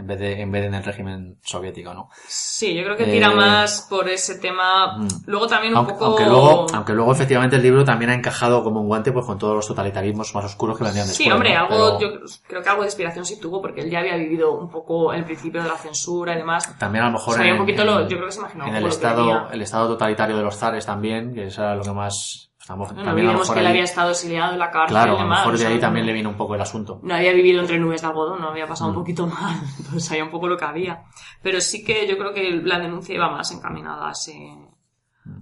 en 0.05 0.07
vez 0.09 0.19
de, 0.19 0.41
en 0.41 0.51
vez 0.51 0.61
de 0.61 0.67
en 0.67 0.73
el 0.75 0.83
régimen 0.83 1.37
soviético, 1.43 1.91
¿no? 1.95 2.09
Sí, 2.27 2.75
yo 2.75 2.83
creo 2.83 2.95
que 2.95 3.05
tira 3.05 3.31
Eh, 3.31 3.35
más 3.35 3.87
por 3.89 4.07
ese 4.07 4.37
tema. 4.37 4.97
mm. 4.99 5.07
Luego 5.25 5.47
también 5.47 5.73
un 5.73 5.77
Aunque, 5.79 5.93
poco. 5.93 6.05
aunque 6.05 6.25
luego, 6.25 6.67
aunque 6.73 6.93
luego 6.93 7.11
efectivamente 7.11 7.55
el 7.55 7.63
libro 7.63 7.83
también 7.83 8.11
ha 8.11 8.13
encajado 8.13 8.63
como 8.63 8.81
un 8.81 8.87
guante 8.87 9.11
pues 9.11 9.25
con 9.25 9.39
todos 9.39 9.55
los 9.55 9.67
totalitarismos 9.67 10.35
más 10.35 10.45
oscuros 10.45 10.77
que 10.77 10.83
vendrían 10.83 11.07
después. 11.07 11.25
Sí, 11.25 11.31
hombre, 11.31 11.55
¿no? 11.55 11.61
algo, 11.61 11.97
Pero 11.97 11.99
yo 11.99 12.19
creo 12.47 12.61
que 12.61 12.69
algo 12.69 12.81
de 12.83 12.87
inspiración 12.89 13.25
sí 13.25 13.39
tuvo, 13.39 13.61
porque 13.61 13.81
él 13.81 13.89
ya 13.89 13.99
había 13.99 14.15
vivido 14.15 14.51
un 14.53 14.69
poco 14.69 15.11
el 15.11 15.23
principio 15.25 15.63
de 15.63 15.69
la 15.69 15.75
censura 15.77 16.33
y 16.33 16.37
demás. 16.37 16.77
también 16.77 17.03
a 17.03 17.07
lo 17.07 17.13
mejor 17.13 17.41
en, 17.41 17.53
un 17.53 17.57
poquito 17.59 17.83
lo- 17.83 18.01
en- 18.01 18.07
yo 18.09 18.17
creo 18.17 18.27
que 18.27 18.31
se 18.33 18.39
imaginaba 18.39 18.69
en 18.69 18.75
un 18.75 18.81
el 18.83 18.87
estado, 18.89 19.49
el 19.51 19.61
estado 19.63 19.87
totalitario 19.87 20.37
de 20.37 20.43
los 20.43 20.55
zares 20.55 20.85
también, 20.85 21.33
que 21.33 21.47
eso 21.47 21.63
era 21.63 21.75
lo 21.75 21.81
que 21.83 21.91
más 21.91 22.51
estamos 22.65 22.91
No, 22.93 22.97
no 22.97 23.03
también 23.03 23.27
a 23.27 23.31
lo 23.33 23.37
olvidemos 23.37 23.41
mejor 23.41 23.53
que 23.55 23.59
él 23.59 23.65
ahí- 23.67 23.71
había 23.73 23.83
estado 23.83 24.09
exiliado 24.09 24.53
en 24.53 24.57
la 24.59 24.71
cárcel 24.71 24.89
Claro, 24.95 25.11
y 25.11 25.15
a 25.15 25.17
lo 25.19 25.23
demás. 25.23 25.39
mejor 25.41 25.57
de 25.59 25.65
ahí 25.67 25.73
sea, 25.73 25.81
también 25.81 26.05
no- 26.05 26.07
le 26.11 26.13
vino 26.17 26.29
un 26.31 26.35
poco 26.37 26.55
el 26.55 26.61
asunto. 26.61 26.99
no 27.03 27.13
había 27.13 27.31
vivido 27.33 27.61
entre 27.61 27.77
nubes 27.77 28.01
de 28.01 28.07
algodón, 28.07 28.41
no 28.41 28.49
había 28.49 28.65
pasado 28.67 28.89
Mm. 28.89 28.93
un 28.95 29.01
poquito 29.01 29.27
mal, 29.27 29.55
entonces 29.77 30.03
sabía 30.05 30.23
un 30.23 30.31
poco 30.31 30.47
lo 30.47 30.57
que 30.57 30.65
había. 30.65 31.03
Pero 31.43 31.61
sí 31.61 31.83
que 31.83 32.07
yo 32.07 32.17
creo 32.17 32.33
que 32.33 32.49
la 32.63 32.79
denuncia 32.79 33.13
iba 33.13 33.29
más 33.29 33.51
encaminada 33.51 34.07
a 34.07 34.11
ese, 34.13 34.33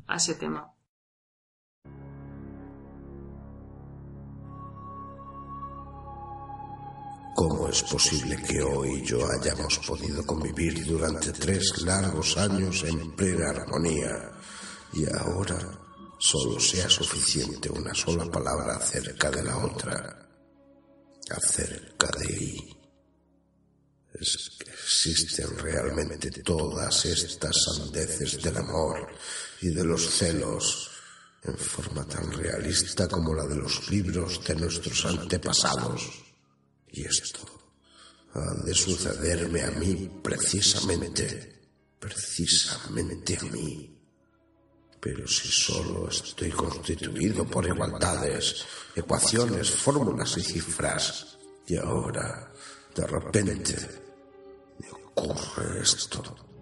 a 0.08 0.16
ese 0.18 0.36
tema. 0.36 0.68
¿Cómo 7.36 7.68
es 7.68 7.82
posible 7.84 8.38
que 8.48 8.62
hoy 8.62 9.00
y 9.00 9.02
yo 9.06 9.18
hayamos 9.32 9.80
podido 9.80 10.24
convivir 10.26 10.86
durante 10.86 11.32
tres 11.32 11.82
largos 11.84 12.38
años 12.38 12.84
en 12.84 13.12
plena 13.16 13.50
armonía 13.50 14.32
y 14.94 15.04
ahora 15.18 15.58
solo 16.24 16.58
sea 16.58 16.90
suficiente 16.90 17.70
una 17.70 17.94
sola 17.94 18.26
palabra 18.32 18.78
acerca 18.78 19.30
de 19.30 19.44
la 19.44 19.58
otra? 19.58 20.30
Acerca 21.30 22.08
de 22.18 22.34
I. 22.34 22.78
Es 24.14 24.52
que 24.58 24.72
existen 24.72 25.58
realmente 25.58 26.32
todas 26.42 27.06
estas 27.06 27.56
sandeces 27.66 28.42
del 28.42 28.56
amor 28.56 29.10
y 29.62 29.70
de 29.70 29.84
los 29.84 30.02
celos 30.02 30.92
en 31.44 31.58
forma 31.58 32.08
tan 32.08 32.32
realista 32.32 33.10
como 33.10 33.34
la 33.34 33.46
de 33.46 33.56
los 33.56 33.90
libros 33.90 34.42
de 34.46 34.56
nuestros 34.56 35.06
antepasados. 35.06 36.04
Y 36.90 37.06
esto 37.06 37.42
ha 38.34 38.64
de 38.64 38.74
sucederme 38.74 39.64
a 39.64 39.72
mí 39.72 40.10
precisamente, 40.24 41.68
precisamente 42.00 43.38
a 43.38 43.44
mí. 43.44 43.93
Pero 45.04 45.28
si 45.28 45.50
solo 45.50 46.08
estoy 46.08 46.50
constituido 46.52 47.44
por 47.46 47.68
igualdades, 47.68 48.66
ecuaciones, 48.96 49.70
fórmulas 49.70 50.38
y 50.38 50.42
cifras, 50.42 51.38
y 51.68 51.76
ahora, 51.76 52.54
de 52.96 53.08
repente, 53.08 53.76
me 54.80 54.90
ocurre 54.90 55.82
esto. 55.82 56.53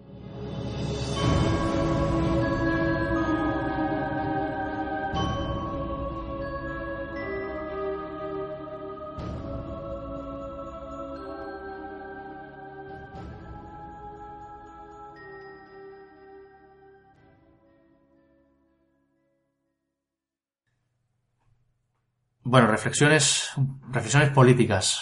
Bueno, 22.52 22.66
reflexiones, 22.66 23.48
reflexiones 23.90 24.28
políticas 24.28 25.00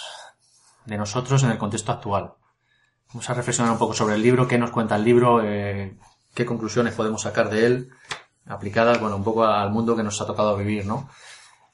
de 0.86 0.97
nosotros 0.97 1.43
en 1.43 1.51
el 1.51 1.59
contexto 1.59 1.90
actual. 1.90 2.35
Vamos 3.09 3.28
a 3.28 3.35
reflexionar 3.35 3.72
un 3.72 3.78
poco 3.81 3.93
sobre 3.93 4.14
el 4.14 4.22
libro, 4.22 4.47
qué 4.47 4.56
nos 4.56 4.70
cuenta 4.70 4.94
el 4.94 5.02
libro, 5.02 5.43
eh, 5.43 5.97
qué 6.32 6.47
conclusiones 6.47 6.94
podemos 6.94 7.22
sacar 7.22 7.51
de 7.51 7.66
él, 7.66 7.89
aplicadas, 8.47 9.01
bueno, 9.01 9.16
un 9.16 9.24
poco 9.24 9.44
al 9.44 9.72
mundo 9.72 9.97
que 9.97 10.05
nos 10.05 10.20
ha 10.20 10.27
tocado 10.27 10.56
vivir, 10.56 10.86
¿no? 10.86 11.10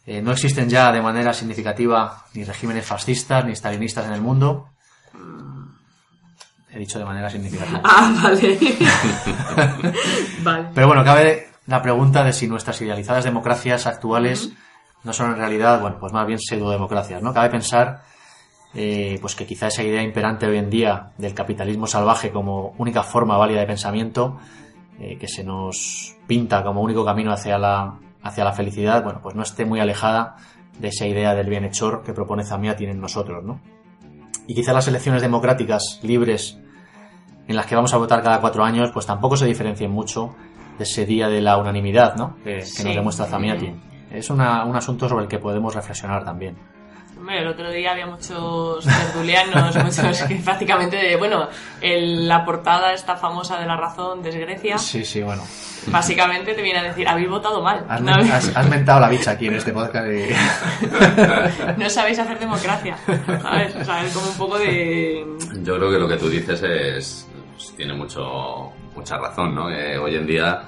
Eh, 0.07 0.23
no 0.23 0.33
existen 0.33 0.71
ya 0.71 0.91
de 0.93 1.03
manera 1.03 1.35
significativa 1.35 2.25
ni 2.33 2.43
regímenes 2.43 2.87
fascistas 2.87 3.45
ni 3.45 3.55
stalinistas 3.55 4.07
en 4.07 4.15
el 4.15 4.23
mundo. 4.23 4.71
He 6.71 6.79
dicho 6.79 6.99
de 6.99 7.05
manera 7.05 7.29
significativa. 7.29 7.83
Ah, 7.85 8.19
vale. 8.23 8.59
vale. 10.43 10.69
Pero 10.75 10.87
bueno, 10.87 11.05
cabe 11.05 11.51
la 11.67 11.83
pregunta 11.83 12.25
de 12.25 12.33
si 12.33 12.49
nuestras 12.49 12.81
idealizadas 12.81 13.25
democracias 13.25 13.87
actuales 13.87 14.55
no 15.07 15.13
son 15.15 15.31
en 15.31 15.37
realidad, 15.39 15.81
bueno, 15.81 15.97
pues 15.99 16.13
más 16.13 16.27
bien 16.27 16.39
pseudodemocracias, 16.39 17.23
¿no? 17.23 17.33
Cabe 17.33 17.49
pensar, 17.49 18.03
eh, 18.75 19.17
pues 19.21 19.35
que 19.35 19.47
quizá 19.47 19.69
esa 19.69 19.83
idea 19.83 20.03
imperante 20.03 20.47
hoy 20.47 20.59
en 20.59 20.69
día 20.69 21.13
del 21.17 21.33
capitalismo 21.33 21.87
salvaje 21.87 22.31
como 22.31 22.75
única 22.77 23.03
forma 23.03 23.39
válida 23.39 23.61
de 23.61 23.67
pensamiento, 23.67 24.39
eh, 25.01 25.17
que 25.19 25.29
se 25.29 25.45
nos 25.45 26.15
pinta 26.27 26.63
como 26.65 26.83
único 26.83 27.05
camino 27.05 27.33
hacia 27.33 27.57
la, 27.59 27.99
hacia 28.23 28.45
la 28.45 28.53
felicidad, 28.53 29.03
bueno, 29.05 29.21
pues 29.23 29.35
no 29.37 29.43
esté 29.43 29.65
muy 29.65 29.79
alejada 29.81 30.37
de 30.79 30.89
esa 30.89 31.07
idea 31.07 31.35
del 31.35 31.49
bienhechor 31.49 32.03
que 32.03 32.13
propone 32.13 32.45
Zamiatin 32.45 32.91
en 32.91 33.01
nosotros, 33.01 33.45
¿no? 33.45 33.61
Y 34.49 34.55
quizá 34.55 34.73
las 34.73 34.87
elecciones 34.89 35.23
democráticas, 35.23 36.01
libres, 36.03 36.59
en 37.49 37.57
las 37.57 37.67
que 37.67 37.77
vamos 37.77 37.95
a 37.95 37.97
votar 37.97 38.23
cada 38.23 38.41
cuatro 38.41 38.65
años, 38.65 38.91
pues 38.93 39.07
tampoco 39.07 39.37
se 39.37 39.47
diferencien 39.47 39.91
mucho 39.91 40.35
de 40.79 40.85
ese 40.85 41.07
día 41.07 41.29
de 41.29 41.41
la 41.41 41.57
unanimidad, 41.57 42.17
¿no? 42.17 42.37
Que, 42.45 42.57
que 42.57 42.63
Sí. 42.67 42.85
nos 42.85 42.95
demuestra 42.97 43.27
Zamiatin. 43.27 43.81
Es 44.17 44.31
una- 44.31 44.65
un 44.65 44.75
asunto 44.77 45.09
sobre 45.09 45.25
el 45.25 45.29
que 45.29 45.39
podemos 45.39 45.75
reflexionar 45.75 46.25
también. 46.25 46.57
Hombre, 47.19 47.41
el 47.41 47.49
otro 47.49 47.71
día 47.71 47.93
había 47.93 48.07
muchos 48.07 48.85
tertulianos, 48.85 49.75
muchos 49.85 50.23
que 50.25 50.35
prácticamente, 50.37 50.97
de- 50.97 51.17
bueno, 51.17 51.49
el- 51.81 52.29
la 52.29 52.45
portada 52.45 52.93
esta 52.93 53.17
famosa 53.17 53.59
de 53.59 53.67
La 53.67 53.77
Razón 53.77 54.23
de 54.23 54.31
Grecia, 54.39 54.77
Sí, 54.77 55.03
sí, 55.05 55.23
bueno. 55.23 55.43
básicamente 55.87 56.53
te 56.53 56.61
viene 56.61 56.81
a 56.81 56.83
decir, 56.83 57.09
habéis 57.09 57.31
votado 57.31 57.63
mal. 57.63 57.87
Has, 57.89 58.01
No, 58.03 58.13
has- 58.13 58.55
has 58.55 58.69
mentado 58.69 59.01
la 59.01 59.09
bicha 59.09 59.31
aquí 59.31 59.47
en 59.47 59.55
este 59.55 59.73
podcast. 59.73 60.07
y- 60.09 61.77
no 61.79 61.89
sabéis 61.89 62.19
hacer 62.19 62.39
democracia, 62.39 62.97
¿sabes? 63.43 63.75
O 63.77 63.85
sea, 63.85 64.05
es 64.05 64.13
como 64.13 64.27
un 64.29 64.37
poco 64.37 64.59
de... 64.59 65.25
Yo 65.63 65.77
creo 65.79 65.91
que 65.91 65.99
lo 65.99 66.09
que 66.09 66.17
tú 66.17 66.29
dices 66.29 66.63
es 66.63 67.29
pues, 67.55 67.75
tiene 67.77 67.95
mucho 67.95 68.73
mucha 68.95 69.17
razón, 69.19 69.55
¿no? 69.55 69.69
Que 69.69 69.97
hoy 69.99 70.17
en 70.17 70.27
día 70.27 70.63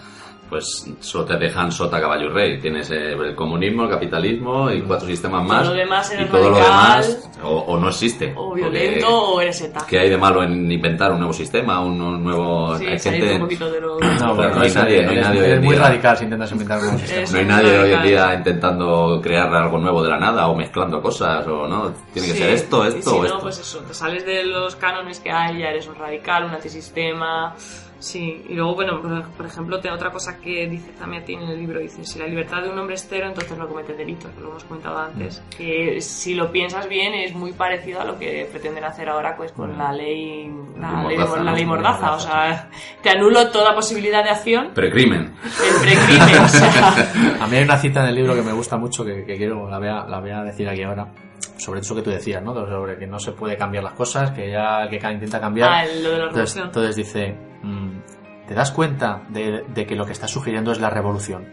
pues 0.49 0.87
solo 1.01 1.25
te 1.25 1.37
dejan 1.37 1.71
sota 1.71 2.01
caballo 2.01 2.27
y 2.27 2.29
rey. 2.29 2.61
Tienes 2.61 2.91
eh, 2.91 3.13
el 3.13 3.35
comunismo, 3.35 3.85
el 3.85 3.91
capitalismo 3.91 4.71
y 4.71 4.83
cuatro 4.83 5.07
sistemas 5.07 5.45
más. 5.47 5.67
lo 5.67 5.75
demás 5.75 6.13
y 6.19 6.25
todo 6.27 6.51
lo 6.51 6.57
demás 6.57 7.31
o, 7.43 7.49
o 7.59 7.79
no 7.79 7.89
existe. 7.89 8.33
O 8.37 8.49
Porque 8.51 8.63
violento 8.63 9.09
o 9.35 9.41
eres 9.41 9.61
eta. 9.61 9.85
¿Qué 9.89 9.99
hay 9.99 10.11
de 10.11 10.17
malo 10.19 10.43
en 10.43 10.71
inventar 10.71 11.13
un 11.13 11.19
nuevo 11.19 11.33
sistema, 11.33 11.81
un, 11.81 12.01
un 12.01 12.23
nuevo... 12.25 12.77
Sí, 12.79 12.87
hay 12.87 12.99
gente... 12.99 13.35
un 13.35 13.41
poquito 13.41 13.71
de 13.71 13.81
lo... 13.81 13.99
No, 13.99 14.37
pero 14.37 14.55
no 14.55 14.61
hay 14.63 14.71
nadie, 14.73 15.03
no 15.05 15.11
hay 15.11 15.17
nadie 15.21 15.53
hoy 15.55 15.61
muy 15.61 15.75
radical 15.77 16.17
si 16.17 16.25
intentas 16.25 16.51
inventar 16.53 16.79
un 16.79 16.85
nuevo 16.87 16.99
sistema. 16.99 17.23
Es- 17.23 17.33
No 17.33 17.39
hay 17.39 17.45
nadie 17.45 17.79
hoy 17.79 17.93
en 17.93 18.03
día 18.03 18.35
intentando 18.35 19.21
crear 19.23 19.55
algo 19.55 19.79
nuevo 19.79 20.03
de 20.03 20.09
la 20.11 20.19
nada 20.19 20.49
o 20.49 20.55
mezclando 20.57 21.01
cosas 21.03 21.47
o 21.47 21.67
no. 21.69 21.93
Tiene 22.13 22.29
que 22.29 22.35
Sí, 22.35 22.39
ser 22.41 22.51
esto, 22.51 22.85
y 22.85 22.89
esto 22.89 23.11
si 23.11 23.17
o 23.17 23.21
no, 23.21 23.27
esto. 23.27 23.39
pues 23.41 23.59
eso, 23.59 23.79
te 23.81 23.95
sales 23.95 24.25
de 24.27 24.45
los 24.45 24.77
cánones 24.77 25.21
que 25.21 25.31
hay, 25.31 25.59
ya 25.59 25.69
eres 25.71 25.87
un 25.89 25.95
radical, 25.95 26.45
un 26.45 26.51
antisistema. 26.53 27.55
Sí, 28.01 28.45
y 28.49 28.55
luego, 28.55 28.77
bueno, 28.77 29.01
por, 29.37 29.47
ejemplo, 29.47 29.81
te- 29.81 29.91
otra 29.91 30.11
cosa 30.11 30.39
que 30.39 30.69
dice 30.69 30.93
Zamiatin 30.99 31.41
en 31.43 31.49
el 31.49 31.59
libro, 31.59 31.81
dice, 31.81 32.05
si 32.05 32.19
la 32.21 32.27
libertad 32.29 32.63
de 32.63 32.71
un 32.71 32.79
hombre 32.79 32.95
es 32.95 33.05
cero, 33.09 33.27
entonces 33.27 33.59
no 33.59 33.67
comete 33.67 33.93
delitos, 33.95 34.31
que 34.33 34.41
lo 34.41 34.51
hemos 34.51 34.65
comentado 34.65 34.99
antes. 34.99 35.41
Mm. 35.45 35.57
Que 35.57 36.01
si 36.01 36.35
lo 36.35 36.53
piensas 36.53 36.89
bien 36.89 37.13
es 37.15 37.35
muy 37.35 37.53
parecido 37.53 38.01
a 38.01 38.05
lo 38.05 38.17
que 38.19 38.47
pretenden 38.51 38.85
hacer 38.85 39.09
ahora 39.09 39.37
pues 39.37 39.51
con 39.53 39.77
la 39.77 39.93
ley, 39.93 40.49
la. 40.79 41.05
Ley 41.09 41.17
Mordaza, 41.19 41.43
la 41.43 41.53
ley 41.53 41.65
mordaza, 41.67 42.01
Mordaza, 42.01 42.15
o 42.15 42.21
sea, 42.21 42.71
te 43.03 43.11
anulo 43.11 43.51
toda 43.51 43.75
posibilidad 43.75 44.23
de 44.23 44.31
acción 44.31 44.71
Precrimen. 44.75 45.23
en 45.45 45.81
precrimen, 45.83 46.43
o 46.45 46.49
sea, 46.49 46.95
A 47.41 47.47
mí 47.49 47.57
hay 47.57 47.65
una 47.65 47.79
cita 47.79 48.03
en 48.03 48.11
el 48.11 48.15
libro 48.15 48.35
que 48.35 48.43
me 48.43 48.53
gusta 48.53 48.77
mucho, 48.77 49.05
que, 49.05 49.25
que 49.25 49.37
quiero, 49.37 49.69
la 49.69 49.79
voy, 49.79 49.89
a, 49.89 50.05
la 50.07 50.21
voy 50.21 50.31
a 50.31 50.43
decir 50.45 50.69
aquí 50.69 50.83
ahora, 50.83 51.09
sobre 51.57 51.81
eso 51.81 51.95
que 51.95 52.03
tú 52.03 52.11
decías, 52.11 52.43
¿no? 52.43 52.55
Sobre 52.55 52.97
que 52.99 53.07
no 53.07 53.19
se 53.19 53.33
puede 53.33 53.57
cambiar 53.57 53.85
las 53.85 53.93
cosas, 53.95 54.31
que 54.33 54.51
ya 54.51 54.83
el 54.85 54.89
que 54.89 54.97
intenta 54.97 55.41
cambiar... 55.41 55.71
ah, 55.71 55.85
lo 55.85 56.11
de 56.11 56.19
la 56.19 56.25
Entonces, 56.27 56.55
revolución. 56.55 56.67
entonces 56.67 56.97
dice, 56.97 57.37
mm, 57.63 58.47
¿te 58.47 58.55
das 58.55 58.71
cuenta 58.71 59.23
de, 59.29 59.65
de 59.75 59.87
que 59.87 59.97
lo 59.97 60.07
que 60.07 60.13
estás 60.13 60.31
sugiriendo 60.31 60.73
es 60.73 60.81
la 60.81 60.91
revolución? 60.91 61.47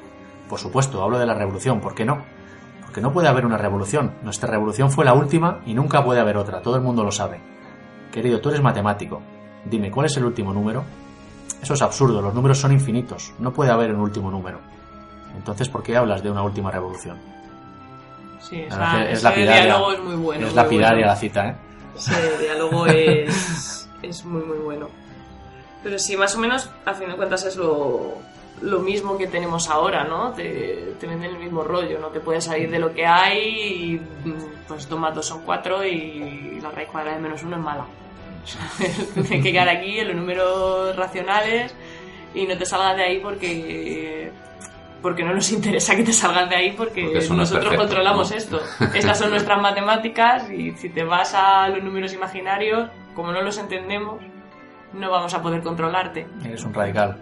Por 0.49 0.59
supuesto, 0.59 1.01
hablo 1.03 1.17
de 1.17 1.25
la 1.25 1.33
revolución, 1.33 1.81
¿por 1.81 1.95
qué 1.95 2.05
no? 2.05 2.23
Porque 2.81 3.01
no 3.01 3.11
puede 3.11 3.27
haber 3.27 3.45
una 3.45 3.57
revolución. 3.57 4.13
Nuestra 4.23 4.49
revolución 4.49 4.91
fue 4.91 5.05
la 5.05 5.13
última 5.13 5.59
y 5.65 5.73
nunca 5.73 6.03
puede 6.03 6.19
haber 6.19 6.37
otra, 6.37 6.61
todo 6.61 6.75
el 6.75 6.81
mundo 6.81 7.03
lo 7.03 7.11
sabe. 7.11 7.39
Querido, 8.11 8.39
tú 8.39 8.49
eres 8.49 8.61
matemático. 8.61 9.21
Dime, 9.65 9.89
¿cuál 9.91 10.05
es 10.05 10.15
el 10.17 10.25
último 10.25 10.53
número? 10.53 10.83
Eso 11.61 11.73
es 11.73 11.81
absurdo, 11.81 12.21
los 12.21 12.33
números 12.33 12.59
son 12.59 12.71
infinitos, 12.71 13.33
no 13.39 13.51
puede 13.51 13.71
haber 13.71 13.91
un 13.93 14.01
último 14.01 14.29
número. 14.29 14.59
Entonces, 15.35 15.67
¿por 15.67 15.81
qué 15.83 15.97
hablas 15.97 16.21
de 16.21 16.29
una 16.29 16.43
última 16.43 16.69
revolución? 16.69 17.17
Sí, 18.41 18.63
o 18.65 18.69
sea, 18.69 18.79
verdad 18.79 19.11
es 19.11 19.23
lapidaria. 19.23 19.63
diálogo 19.65 19.91
es 19.93 19.99
muy 19.99 20.15
bueno. 20.15 20.41
es 20.47 20.53
muy 20.53 20.55
lapidaria 20.63 20.95
bueno. 20.95 21.07
la 21.07 21.15
cita, 21.15 21.47
¿eh? 21.49 21.55
Ese 21.97 22.37
diálogo 22.39 22.85
es, 22.87 23.89
es 24.01 24.25
muy, 24.25 24.43
muy 24.43 24.57
bueno. 24.57 24.89
Pero 25.83 25.99
sí, 25.99 26.17
más 26.17 26.35
o 26.35 26.39
menos, 26.39 26.69
a 26.85 26.93
fin 26.93 27.09
de 27.09 27.15
cuentas, 27.15 27.45
es 27.45 27.55
lo, 27.55 28.15
lo 28.61 28.79
mismo 28.79 29.17
que 29.17 29.27
tenemos 29.27 29.69
ahora, 29.69 30.03
¿no? 30.03 30.31
Te, 30.33 30.95
te 30.99 31.07
venden 31.07 31.31
el 31.31 31.39
mismo 31.39 31.63
rollo, 31.63 31.99
no 31.99 32.07
te 32.07 32.19
puedes 32.19 32.43
salir 32.45 32.69
de 32.71 32.79
lo 32.79 32.93
que 32.93 33.05
hay 33.05 33.39
y 33.43 34.27
mm, 34.27 34.67
pues 34.67 34.89
dos 34.89 34.99
más 34.99 35.13
dos 35.13 35.25
son 35.25 35.41
cuatro 35.43 35.85
y 35.85 36.59
la 36.61 36.71
raíz 36.71 36.89
cuadrada 36.89 37.17
de 37.17 37.21
menos 37.23 37.43
uno 37.43 37.57
es 37.57 37.61
mala. 37.61 37.85
Tienes 39.13 39.43
que 39.43 39.51
quedar 39.51 39.69
aquí 39.69 39.99
en 39.99 40.07
los 40.07 40.17
números 40.17 40.95
racionales 40.95 41.73
y 42.33 42.45
no 42.45 42.57
te 42.57 42.65
salgas 42.65 42.97
de 42.97 43.03
ahí 43.03 43.19
porque 43.19 44.31
porque 45.05 45.23
no 45.23 45.35
nos 45.35 45.51
interesa 45.51 45.95
que 45.95 46.03
te 46.03 46.11
salgan 46.11 46.49
de 46.49 46.55
ahí 46.55 46.71
porque, 46.71 47.03
Porque 47.03 47.19
eso 47.19 47.35
no 47.35 47.43
es 47.43 47.51
nosotros 47.51 47.65
perfecto, 47.65 47.83
controlamos 47.83 48.31
¿no? 48.31 48.37
esto. 48.37 48.59
Estas 48.95 49.19
son 49.19 49.29
nuestras 49.29 49.61
matemáticas 49.61 50.49
y 50.49 50.71
si 50.71 50.89
te 50.89 51.03
vas 51.03 51.35
a 51.35 51.69
los 51.69 51.83
números 51.83 52.11
imaginarios, 52.11 52.89
como 53.13 53.31
no 53.31 53.43
los 53.43 53.55
entendemos, 53.59 54.19
no 54.93 55.11
vamos 55.11 55.31
a 55.35 55.43
poder 55.43 55.61
controlarte. 55.61 56.25
Eres 56.43 56.63
un 56.63 56.73
radical. 56.73 57.19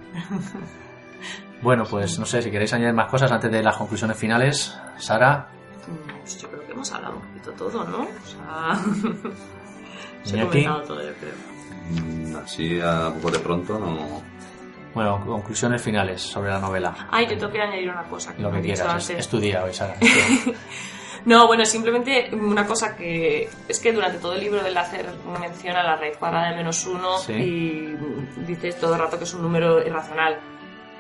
Bueno, 1.61 1.83
pues 1.83 2.17
no 2.19 2.25
sé, 2.25 2.41
si 2.41 2.49
queréis 2.51 2.71
añadir 2.71 2.93
más 2.93 3.09
cosas 3.09 3.29
antes 3.33 3.51
de 3.51 3.61
las 3.61 3.75
conclusiones 3.75 4.15
finales, 4.15 4.79
Sara, 4.97 5.49
Pues 6.21 6.41
yo 6.41 6.47
creo 6.49 6.65
que 6.65 6.71
hemos 6.71 6.89
hablado 6.93 7.17
un 7.17 7.21
poquito 7.21 7.51
todo, 7.51 7.83
¿no? 7.83 7.97
O 8.03 8.25
sea, 8.25 8.75
se 10.23 10.35
ha 10.35 10.43
Iñaki. 10.43 10.63
comentado 10.63 10.81
todo, 10.83 11.01
yo 11.01 11.13
creo. 11.19 11.33
Mm, 12.01 12.35
Así 12.37 12.79
a 12.79 13.11
poco 13.13 13.29
de 13.29 13.39
pronto 13.39 13.77
no. 13.77 14.32
Bueno, 14.93 15.23
conclusiones 15.25 15.81
finales 15.81 16.21
sobre 16.21 16.49
la 16.51 16.59
novela. 16.59 17.07
Ay, 17.11 17.27
yo 17.27 17.37
tengo 17.37 17.51
que 17.51 17.61
añadir 17.61 17.89
una 17.89 18.03
cosa 18.03 18.33
que 18.35 18.41
Lo 18.41 18.49
no 18.49 18.55
que 18.57 18.61
quieras, 18.63 18.79
es, 18.81 19.09
antes. 19.09 19.25
es 19.25 19.29
tu 19.29 19.39
día 19.39 19.63
hoy, 19.63 19.73
Sara. 19.73 19.95
No, 21.25 21.47
bueno, 21.47 21.65
simplemente 21.65 22.29
una 22.33 22.65
cosa 22.65 22.97
que 22.97 23.47
es 23.69 23.79
que 23.79 23.93
durante 23.93 24.17
todo 24.17 24.33
el 24.33 24.41
libro 24.41 24.61
del 24.61 24.73
láser 24.73 25.05
menciona 25.39 25.81
la 25.81 25.95
raíz 25.95 26.17
cuadrada 26.17 26.49
de 26.49 26.57
menos 26.57 26.85
uno 26.85 27.17
Sí. 27.17 27.31
y 27.31 27.95
dice 28.45 28.73
todo 28.73 28.95
el 28.95 28.99
rato 28.99 29.17
que 29.17 29.23
es 29.23 29.33
un 29.33 29.41
número 29.41 29.79
irracional. 29.87 30.37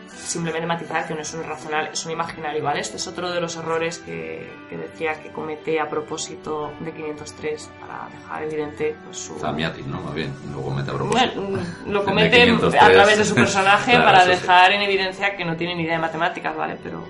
Simplemente 0.07 0.65
matizar 0.65 1.05
que 1.07 1.13
no 1.13 1.21
es 1.21 1.33
un 1.33 1.41
irracional, 1.41 1.89
es 1.91 2.05
un 2.05 2.11
imaginario, 2.11 2.63
¿vale? 2.63 2.79
Este 2.79 2.97
es 2.97 3.07
otro 3.07 3.31
de 3.31 3.41
los 3.41 3.55
errores 3.55 3.99
que, 3.99 4.49
que 4.69 4.77
decía 4.77 5.21
que 5.21 5.31
comete 5.31 5.79
a 5.79 5.89
propósito 5.89 6.71
de 6.79 6.91
503 6.91 7.69
para 7.79 8.09
dejar 8.09 8.43
evidente 8.43 8.95
pues, 9.05 9.17
su... 9.17 9.35
Zamiatis, 9.39 9.85
¿no? 9.85 10.01
Más 10.01 10.13
bien. 10.13 10.33
Luego 10.51 10.71
mete 10.71 10.91
a 10.91 10.93
propósito. 10.93 11.41
Bueno, 11.41 11.59
lo 11.87 11.99
De 11.99 12.05
comete 12.05 12.43
503. 12.45 12.83
a 12.83 12.91
través 12.91 13.17
de 13.17 13.25
su 13.25 13.35
personaje 13.35 13.91
Claro, 13.93 14.05
para 14.05 14.23
eso 14.23 14.33
sí. 14.33 14.41
dejar 14.41 14.71
en 14.71 14.81
evidencia 14.81 15.35
que 15.35 15.45
no 15.45 15.55
tiene 15.55 15.75
ni 15.75 15.83
idea 15.83 15.93
de 15.95 16.01
matemáticas, 16.01 16.55
¿vale? 16.55 16.77
Pero 16.81 17.03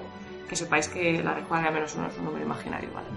que 0.49 0.55
sepáis 0.55 0.87
que 0.87 1.23
la 1.23 1.33
de 1.33 1.71
menos 1.71 1.95
uno 1.95 2.07
es 2.07 2.17
un 2.17 2.25
número 2.25 2.45
imaginario, 2.45 2.89
¿vale? 2.93 3.07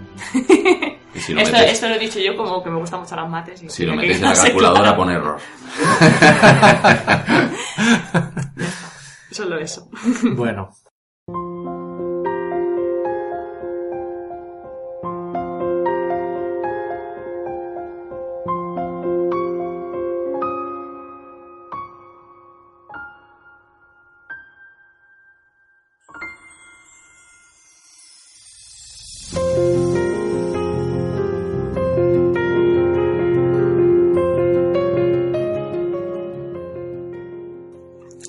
Si 1.17 1.33
lo 1.33 1.41
esto, 1.41 1.57
metes, 1.57 1.73
esto 1.73 1.89
lo 1.89 1.95
he 1.95 1.99
dicho 1.99 2.19
yo 2.19 2.37
como 2.37 2.63
que 2.63 2.69
me 2.69 2.77
gustan 2.77 3.01
mucho 3.01 3.17
las 3.17 3.27
mates. 3.29 3.63
Y 3.63 3.71
si 3.71 3.87
lo 3.87 3.95
metéis 3.95 4.19
en 4.19 4.25
la 4.25 4.35
calculadora 4.35 4.81
claro. 4.83 4.97
pone 4.97 5.15
error. 5.15 5.41
Solo 9.37 9.59
eso. 9.59 9.91
bueno, 10.35 10.71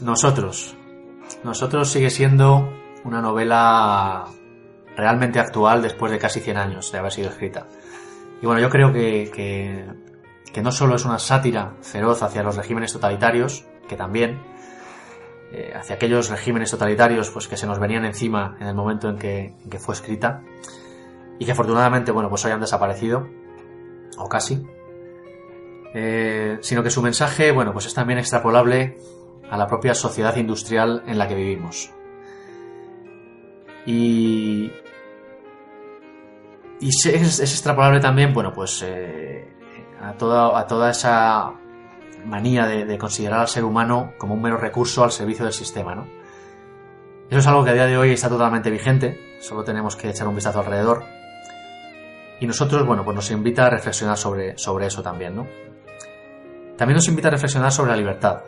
nosotros. 0.02 0.77
Nosotros 1.48 1.90
sigue 1.90 2.10
siendo 2.10 2.74
una 3.06 3.22
novela 3.22 4.26
realmente 4.98 5.40
actual 5.40 5.82
después 5.82 6.12
de 6.12 6.20
casi 6.20 6.42
100 6.42 6.58
años 6.58 6.92
de 6.92 6.98
haber 6.98 7.14
sido 7.14 7.30
escrita. 7.30 7.68
Y 8.42 8.46
bueno, 8.46 8.60
yo 8.60 8.70
creo 8.70 8.92
que, 8.92 9.32
que, 10.54 10.62
no 10.62 10.74
solo 10.74 10.96
es 10.96 11.06
una 11.06 11.18
sátira 11.18 11.76
feroz 11.82 12.22
hacia 12.22 12.44
los 12.44 12.58
regímenes 12.58 12.92
totalitarios, 12.92 13.66
que 13.88 13.96
también, 13.96 14.42
eh, 15.54 15.72
hacia 15.74 15.96
aquellos 15.96 16.30
regímenes 16.30 16.70
totalitarios 16.70 17.30
pues 17.30 17.48
que 17.48 17.56
se 17.56 17.66
nos 17.66 17.80
venían 17.80 18.04
encima 18.04 18.58
en 18.60 18.68
el 18.68 18.76
momento 18.76 19.08
en 19.08 19.18
que, 19.18 19.56
en 19.64 19.70
que 19.70 19.80
fue 19.80 19.96
escrita, 19.96 20.44
y 21.40 21.46
que 21.46 21.54
afortunadamente, 21.54 22.12
bueno, 22.12 22.28
pues 22.28 22.44
hoy 22.44 22.52
han 22.52 22.60
desaparecido, 22.60 23.26
o 24.18 24.28
casi, 24.28 24.68
eh, 25.94 26.58
sino 26.60 26.84
que 26.84 26.90
su 26.90 27.02
mensaje, 27.02 27.54
bueno, 27.54 27.72
pues 27.72 27.86
es 27.86 27.94
también 27.94 28.20
extrapolable 28.20 28.98
a 29.50 29.58
la 29.58 29.68
propia 29.68 29.94
sociedad 29.94 30.36
industrial 30.36 31.04
en 31.08 31.18
la 31.18 31.28
que 31.28 31.36
vivimos. 31.36 31.92
Y, 33.86 34.72
y 36.82 36.90
es 36.90 37.40
extrapolable 37.40 38.00
también, 38.00 38.34
bueno, 38.34 38.52
pues 38.54 38.84
eh, 38.86 39.48
a, 40.02 40.14
toda, 40.14 40.60
a 40.60 40.68
toda 40.68 40.92
esa 40.92 41.54
manía 42.26 42.66
de, 42.66 42.86
de 42.86 42.98
considerar 42.98 43.42
al 43.42 43.48
ser 43.48 43.64
humano 43.64 44.14
como 44.18 44.34
un 44.34 44.42
mero 44.42 44.58
recurso 44.58 45.04
al 45.04 45.12
servicio 45.12 45.46
del 45.46 45.54
sistema, 45.54 45.96
¿no? 45.96 46.08
Eso 47.30 47.40
es 47.40 47.48
algo 47.48 47.64
que 47.64 47.72
a 47.72 47.74
día 47.74 47.86
de 47.86 47.98
hoy 47.98 48.12
está 48.12 48.30
totalmente 48.30 48.70
vigente, 48.70 49.38
solo 49.42 49.64
tenemos 49.64 49.96
que 49.96 50.10
echar 50.10 50.28
un 50.28 50.36
vistazo 50.36 50.60
alrededor. 50.60 51.04
Y 52.40 52.48
nosotros, 52.48 52.86
bueno, 52.86 53.04
pues 53.04 53.16
nos 53.16 53.32
invita 53.32 53.66
a 53.66 53.70
reflexionar 53.70 54.18
sobre, 54.18 54.58
sobre 54.58 54.88
eso 54.88 55.02
también, 55.02 55.36
¿no? 55.36 55.48
También 56.78 56.96
nos 56.96 57.08
invita 57.08 57.30
a 57.30 57.32
reflexionar 57.32 57.72
sobre 57.72 57.92
la 57.92 57.98
libertad 57.98 58.44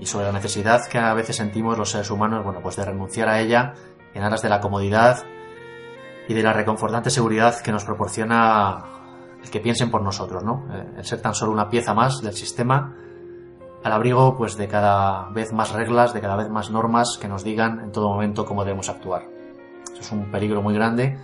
y 0.00 0.06
sobre 0.06 0.26
la 0.26 0.32
necesidad 0.32 0.86
que 0.88 0.98
a 0.98 1.12
veces 1.14 1.36
sentimos 1.36 1.76
los 1.76 1.90
seres 1.90 2.10
humanos, 2.10 2.42
bueno, 2.42 2.60
pues 2.62 2.76
de 2.76 2.84
renunciar 2.84 3.28
a 3.28 3.40
ella 3.40 3.74
en 4.14 4.22
aras 4.22 4.42
de 4.42 4.48
la 4.48 4.60
comodidad 4.60 5.22
y 6.26 6.34
de 6.34 6.42
la 6.42 6.52
reconfortante 6.52 7.10
seguridad 7.10 7.60
que 7.60 7.70
nos 7.70 7.84
proporciona 7.84 8.84
el 9.42 9.50
que 9.50 9.60
piensen 9.60 9.90
por 9.90 10.02
nosotros, 10.02 10.42
¿no? 10.42 10.66
Eh, 10.72 10.86
El 10.98 11.04
ser 11.04 11.20
tan 11.20 11.34
solo 11.34 11.52
una 11.52 11.68
pieza 11.68 11.92
más 11.94 12.20
del 12.22 12.32
sistema 12.32 12.96
al 13.82 13.92
abrigo, 13.92 14.36
pues, 14.36 14.56
de 14.56 14.68
cada 14.68 15.28
vez 15.30 15.52
más 15.52 15.72
reglas, 15.72 16.12
de 16.12 16.20
cada 16.20 16.36
vez 16.36 16.48
más 16.48 16.70
normas 16.70 17.18
que 17.20 17.28
nos 17.28 17.44
digan 17.44 17.80
en 17.80 17.92
todo 17.92 18.08
momento 18.08 18.44
cómo 18.44 18.64
debemos 18.64 18.88
actuar. 18.88 19.24
Eso 19.92 20.00
es 20.00 20.12
un 20.12 20.30
peligro 20.30 20.62
muy 20.62 20.74
grande 20.74 21.18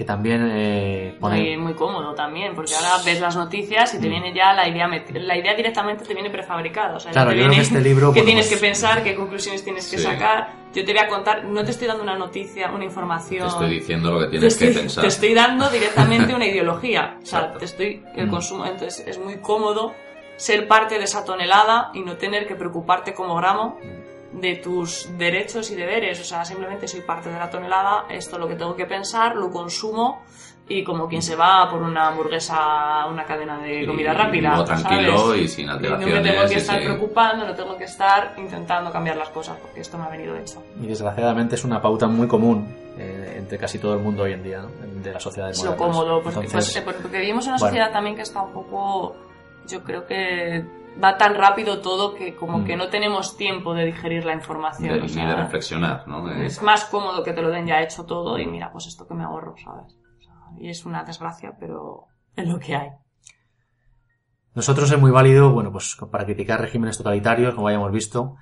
que 0.00 0.06
también 0.06 0.50
eh, 0.50 1.14
pone... 1.20 1.36
Muy, 1.42 1.56
muy 1.58 1.74
cómodo 1.74 2.14
también, 2.14 2.54
porque 2.54 2.72
ahora 2.74 3.02
ves 3.04 3.20
las 3.20 3.36
noticias 3.36 3.92
y 3.92 4.00
te 4.00 4.08
viene 4.08 4.32
ya 4.32 4.54
la 4.54 4.66
idea, 4.66 4.88
la 5.12 5.36
idea 5.36 5.54
directamente 5.54 6.06
te 6.06 6.14
viene 6.14 6.30
prefabricada. 6.30 6.96
O 6.96 7.00
sea, 7.00 7.12
Claro, 7.12 7.32
te 7.32 7.36
yo 7.36 7.40
creo 7.42 7.48
viene 7.50 7.62
que 7.62 7.68
este 7.68 7.82
libro, 7.86 8.06
qué 8.14 8.20
bueno, 8.20 8.24
tienes 8.24 8.46
pues- 8.48 8.58
que 8.58 8.66
pensar, 8.66 9.02
qué 9.04 9.14
conclusiones 9.14 9.62
tienes 9.62 9.90
que 9.90 9.98
Sí. 9.98 10.02
sacar. 10.04 10.54
Yo 10.72 10.86
te 10.86 10.92
voy 10.94 11.02
a 11.02 11.08
contar, 11.08 11.44
no 11.44 11.62
te 11.62 11.72
estoy 11.72 11.86
dando 11.86 12.02
una 12.02 12.16
noticia, 12.16 12.70
una 12.70 12.84
información. 12.86 13.42
Te 13.42 13.48
estoy 13.48 13.70
diciendo 13.70 14.10
lo 14.10 14.20
que 14.20 14.28
tienes 14.28 14.54
estoy, 14.54 14.68
que 14.72 14.78
pensar. 14.80 15.02
te 15.02 15.08
estoy 15.08 15.34
dando 15.34 15.68
directamente 15.68 16.34
una 16.34 16.46
ideología. 16.52 17.18
O 17.22 17.26
sea, 17.26 17.40
Exacto. 17.40 17.58
te 17.58 17.64
estoy 17.66 18.02
el 18.16 18.26
Mm. 18.26 18.30
consumo. 18.30 18.64
Entonces 18.64 19.06
es 19.06 19.18
muy 19.18 19.36
cómodo 19.42 19.92
ser 20.36 20.66
parte 20.66 20.96
de 20.96 21.04
esa 21.04 21.26
tonelada 21.26 21.90
y 21.92 22.00
no 22.00 22.16
tener 22.16 22.46
que 22.46 22.54
preocuparte 22.54 23.12
como 23.12 23.34
gramo 23.34 23.78
de 24.32 24.56
tus 24.56 25.08
derechos 25.18 25.70
y 25.70 25.74
deberes. 25.76 26.20
O 26.20 26.24
sea, 26.24 26.44
simplemente 26.44 26.86
soy 26.88 27.00
parte 27.00 27.28
de 27.30 27.38
la 27.38 27.50
tonelada, 27.50 28.04
esto 28.08 28.36
es 28.36 28.40
lo 28.40 28.48
que 28.48 28.54
tengo 28.54 28.76
que 28.76 28.86
pensar, 28.86 29.34
lo 29.36 29.50
consumo 29.50 30.22
y 30.68 30.84
como 30.84 31.08
quien 31.08 31.20
se 31.20 31.34
va 31.34 31.68
por 31.68 31.82
una 31.82 32.08
hamburguesa 32.08 32.56
a 33.02 33.06
una 33.08 33.24
cadena 33.24 33.58
de 33.58 33.82
Y 33.82 33.86
comida 33.88 34.12
rápida. 34.14 34.52
vivo 34.52 34.64
tranquilo 34.64 35.18
¿sabes? 35.18 35.40
y 35.42 35.48
sin 35.48 35.66
no 35.66 35.72
me 35.72 35.88
alteraciones. 35.88 36.22
tengo 36.22 36.46
que 36.48 36.54
y 36.54 36.56
estar 36.58 36.80
preocupando, 36.80 37.44
no 37.46 37.54
tengo 37.54 37.76
que 37.76 37.84
estar 37.84 38.34
intentando 38.36 38.92
cambiar 38.92 39.16
las 39.16 39.30
cosas 39.30 39.56
porque 39.60 39.80
esto 39.80 39.98
me 39.98 40.04
ha 40.04 40.08
venido 40.10 40.36
hecho. 40.36 40.62
Y 40.80 40.86
desgraciadamente 40.86 41.56
es 41.56 41.64
una 41.64 41.82
pauta 41.82 42.06
muy 42.06 42.28
común 42.28 42.72
eh, 42.96 43.34
entre 43.38 43.58
casi 43.58 43.80
todo 43.80 43.94
el 43.94 44.00
mundo 44.00 44.22
hoy 44.22 44.32
en 44.34 44.44
día, 44.44 44.62
¿no? 44.62 44.68
De 45.02 45.12
las 45.12 45.22
sociedades 45.22 45.58
Es 45.58 45.64
lo 45.64 45.76
cómodo, 45.76 46.22
porque, 46.22 46.38
Entonces, 46.38 46.80
pues, 46.84 46.96
eh, 46.96 47.00
porque 47.02 47.18
vivimos 47.18 47.44
en 47.46 47.50
una 47.54 47.58
bueno. 47.58 47.70
sociedad 47.70 47.92
también 47.92 48.14
que 48.14 48.22
está 48.22 48.40
un 48.42 48.52
poco, 48.52 49.16
yo 49.66 49.82
creo 49.82 50.06
que 50.06 50.64
va 51.02 51.16
tan 51.16 51.34
rápido 51.34 51.80
todo 51.80 52.14
que 52.14 52.34
como 52.36 52.58
Mm. 52.58 52.64
que 52.64 52.76
no 52.76 52.88
tenemos 52.88 53.36
tiempo 53.36 53.74
de 53.74 53.86
digerir 53.86 54.24
la 54.24 54.34
información. 54.34 54.94
de- 54.94 55.00
o 55.00 55.04
ni 55.06 55.26
de 55.26 55.36
reflexionar, 55.36 56.06
¿no? 56.08 56.30
Eh, 56.30 56.46
es 56.46 56.62
más 56.62 56.84
cómodo 56.86 57.22
que 57.22 57.32
te 57.32 57.42
lo 57.42 57.50
den 57.50 57.66
ya 57.66 57.80
hecho 57.82 58.04
todo 58.04 58.38
y 58.38 58.46
mira, 58.46 58.70
pues 58.72 58.86
esto 58.86 59.06
que 59.06 59.14
me 59.14 59.24
ahorro, 59.24 59.54
¿sabes? 59.62 59.94
O 60.18 60.22
sea, 60.22 60.34
y 60.58 60.68
es 60.68 60.84
una 60.84 61.04
desgracia, 61.04 61.52
pero 61.58 62.06
es 62.36 62.46
lo 62.46 62.58
que 62.58 62.74
hay. 62.76 62.90
Nosotros 64.54 64.90
es 64.90 64.98
muy 64.98 65.10
válido, 65.10 65.52
bueno, 65.52 65.70
pues 65.70 65.96
para 66.10 66.24
criticar 66.24 66.60
regímenes 66.60 66.98
totalitarios, 66.98 67.54
como 67.54 67.68
hayamos 67.68 67.92
visto, 67.92 68.34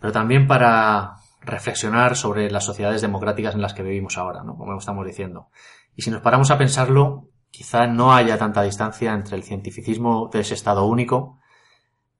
pero 0.00 0.12
también 0.12 0.46
para 0.46 1.14
reflexionar 1.40 2.16
sobre 2.16 2.50
las 2.50 2.64
sociedades 2.64 3.02
democráticas 3.02 3.54
en 3.54 3.62
las 3.62 3.74
que 3.74 3.82
vivimos 3.82 4.16
ahora, 4.16 4.42
¿no? 4.44 4.56
Como 4.56 4.76
estamos 4.78 5.04
diciendo. 5.06 5.48
Y 5.96 6.02
si 6.02 6.10
nos 6.10 6.20
paramos 6.22 6.50
a 6.50 6.58
pensarlo, 6.58 7.28
quizá 7.50 7.86
no 7.86 8.14
haya 8.14 8.38
tanta 8.38 8.62
distancia 8.62 9.12
entre 9.12 9.36
el 9.36 9.42
cientificismo 9.42 10.28
de 10.32 10.40
ese 10.40 10.54
Estado 10.54 10.86
único 10.86 11.38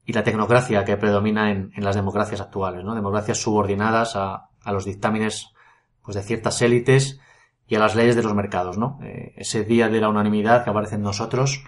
y 0.07 0.13
la 0.13 0.23
tecnocracia 0.23 0.85
que 0.85 0.97
predomina 0.97 1.51
en, 1.51 1.73
en 1.75 1.85
las 1.85 1.97
democracias 1.97 2.41
actuales, 2.41 2.85
¿no? 2.85 2.95
Democracias 2.95 3.39
subordinadas 3.43 4.15
a, 4.17 4.49
a 4.65 4.73
los 4.73 4.85
dictámenes 4.85 5.49
pues, 6.03 6.15
de 6.17 6.23
ciertas 6.23 6.63
élites 6.63 7.21
y 7.67 7.75
a 7.75 7.81
las 7.81 7.97
leyes 7.97 8.15
de 8.17 8.23
los 8.23 8.33
mercados, 8.35 8.79
¿no? 8.79 8.99
Eh, 9.03 9.35
ese 9.37 9.65
día 9.65 9.89
de 9.89 10.01
la 10.01 10.09
unanimidad 10.09 10.63
que 10.63 10.71
aparece 10.71 10.95
en 10.95 11.03
nosotros, 11.03 11.65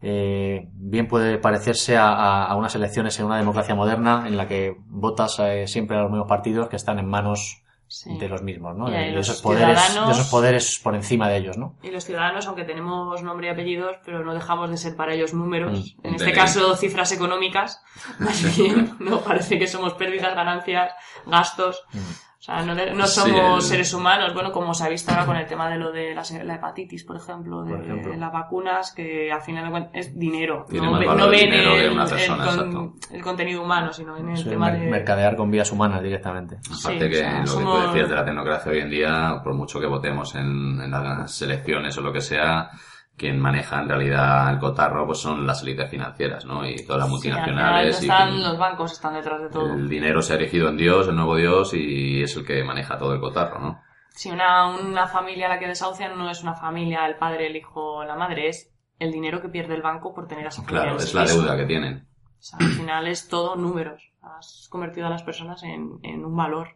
eh, 0.00 0.68
bien 0.72 1.08
puede 1.08 1.38
parecerse 1.38 1.96
a, 1.96 2.08
a- 2.12 2.46
a 2.46 2.56
unas 2.56 2.74
elecciones 2.74 3.18
en 3.18 3.26
una 3.26 3.36
democracia 3.36 3.74
moderna 3.74 4.24
en 4.26 4.36
la 4.36 4.46
que 4.46 4.76
votas 4.86 5.38
eh, 5.40 5.66
siempre 5.66 5.96
a 5.96 6.02
los 6.02 6.10
mismos 6.10 6.28
partidos 6.28 6.68
que 6.68 6.76
están 6.76 6.98
en 6.98 7.06
manos 7.06 7.62
Sí. 7.88 8.16
de 8.18 8.28
los 8.28 8.42
mismos, 8.42 8.76
¿no? 8.76 8.88
Y 8.88 8.92
De, 8.92 9.12
los 9.12 9.28
esos 9.28 9.40
poderes, 9.42 9.78
ciudadanos- 9.78 10.06
de 10.08 10.12
esos 10.12 10.28
poderes 10.30 10.78
por 10.82 10.94
encima 10.94 11.28
de 11.28 11.38
ellos, 11.38 11.56
¿no? 11.56 11.74
Y 11.82 11.90
los 11.90 12.04
ciudadanos, 12.04 12.46
aunque 12.46 12.64
tenemos 12.64 13.22
nombre 13.22 13.46
y 13.46 13.50
apellidos, 13.50 13.96
pero 14.04 14.22
no 14.24 14.34
dejamos 14.34 14.70
de 14.70 14.76
ser 14.76 14.94
para 14.94 15.14
ellos 15.14 15.32
números. 15.34 15.96
Mm. 16.02 16.06
En 16.06 16.14
este 16.16 16.32
caso, 16.32 16.76
cifras 16.76 17.12
económicas. 17.12 17.82
Más 18.18 18.56
bien, 18.56 18.94
no 19.00 19.20
parece 19.20 19.58
que 19.58 19.66
somos 19.66 19.94
pérdidas, 19.94 20.34
ganancias, 20.34 20.92
gastos. 21.26 21.82
O 21.94 21.98
sea, 22.52 22.62
no, 22.64 22.74
no 22.74 23.06
Sí, 23.06 23.20
somos 23.20 23.64
el- 23.64 23.68
seres 23.70 23.92
humanos. 23.94 24.32
Bueno, 24.34 24.50
como 24.52 24.72
se 24.74 24.84
ha 24.84 24.88
visto 24.88 25.10
ahora 25.10 25.26
con 25.26 25.36
el 25.36 25.46
tema 25.46 25.68
de 25.68 25.76
lo 25.76 25.92
de 25.92 26.14
la, 26.14 26.22
la 26.44 26.54
hepatitis, 26.54 27.04
por 27.04 27.16
ejemplo, 27.16 27.62
de 27.62 27.74
Por 27.74 27.84
ejemplo. 27.84 28.16
las 28.16 28.32
vacunas, 28.32 28.92
que 28.92 29.30
al 29.30 29.42
final 29.42 29.64
de 29.64 29.70
cuentas 29.70 29.90
es 29.94 30.18
dinero. 30.18 30.64
Tiene 30.68 30.86
no 30.86 30.98
ve- 30.98 31.06
no 31.06 31.24
el 31.26 31.30
ven 31.30 31.52
el, 31.52 31.90
una 31.92 32.04
el 32.04 32.08
persona, 32.10 32.46
con- 32.46 32.94
el 33.12 33.22
contenido 33.22 33.62
humano, 33.62 33.92
sino 33.92 34.16
en 34.16 34.30
el 34.30 34.44
tema 34.48 34.70
de... 34.70 34.78
mercadear 34.90 35.36
con 35.36 35.50
vías 35.50 35.70
humanas 35.70 36.02
directamente. 36.02 36.56
Aparte 36.56 37.04
Sí, 37.04 37.10
que 37.10 37.18
o 37.20 37.20
sea, 37.20 37.40
lo 37.40 37.58
que 37.58 37.64
tú 37.64 37.86
decías 37.88 38.08
de 38.08 38.14
la 38.14 38.24
tecnocracia 38.24 38.72
hoy 38.72 38.78
en 38.78 38.90
día, 38.90 39.40
por 39.44 39.54
mucho 39.54 39.78
que 39.78 39.86
votemos 39.86 40.34
en, 40.34 40.80
en 40.80 40.90
las 40.90 41.42
elecciones 41.42 41.96
o 41.98 42.00
lo 42.00 42.12
que 42.12 42.20
sea, 42.20 42.70
quien 43.18 43.38
maneja 43.38 43.80
en 43.82 43.88
realidad 43.88 44.50
el 44.50 44.58
cotarro 44.58 45.04
pues 45.04 45.18
son 45.18 45.46
las 45.46 45.62
élites 45.62 45.90
financieras, 45.90 46.46
¿no? 46.46 46.66
Y 46.66 46.76
todas 46.86 47.00
las 47.02 47.10
multinacionales. 47.10 48.00
y 48.00 48.04
están, 48.04 48.40
los 48.42 48.56
bancos 48.56 48.92
están 48.92 49.14
detrás 49.14 49.42
de 49.42 49.48
todo. 49.50 49.74
el 49.74 49.88
dinero 49.88 50.22
se 50.22 50.32
ha 50.32 50.36
erigido 50.36 50.68
en 50.68 50.76
Dios, 50.76 51.08
el 51.08 51.16
nuevo 51.16 51.36
Dios, 51.36 51.74
y 51.74 52.22
es 52.22 52.34
el 52.36 52.46
que 52.46 52.62
maneja 52.64 52.96
todo 52.96 53.12
el 53.12 53.20
cotarro, 53.20 53.60
¿no? 53.60 53.82
Si 54.10 54.30
una, 54.30 54.68
una 54.70 55.06
familia 55.06 55.46
a 55.46 55.48
la 55.50 55.58
que 55.58 55.66
desahucian 55.66 56.16
no 56.16 56.30
es 56.30 56.42
una 56.42 56.54
familia, 56.54 57.06
el 57.06 57.16
padre, 57.16 57.48
el 57.48 57.56
hijo, 57.56 58.02
la 58.04 58.16
madre, 58.16 58.48
es 58.48 58.70
el 58.98 59.12
dinero 59.12 59.42
que 59.42 59.48
pierde 59.48 59.74
el 59.74 59.82
banco 59.82 60.14
por 60.14 60.26
tener 60.26 60.46
a 60.46 60.48
esa 60.48 60.62
familia. 60.62 60.82
Claro, 60.82 60.98
es 60.98 61.14
la 61.14 61.24
deuda 61.24 61.56
que 61.56 61.66
tienen. 61.66 62.08
O 62.38 62.42
sea, 62.42 62.58
al 62.60 62.72
final 62.72 63.06
es 63.06 63.28
todo 63.28 63.56
números. 63.56 64.10
Has 64.22 64.68
convertido 64.70 65.06
a 65.06 65.10
las 65.10 65.22
personas 65.22 65.62
en, 65.62 65.98
en 66.02 66.24
un 66.24 66.36
valor. 66.36 66.68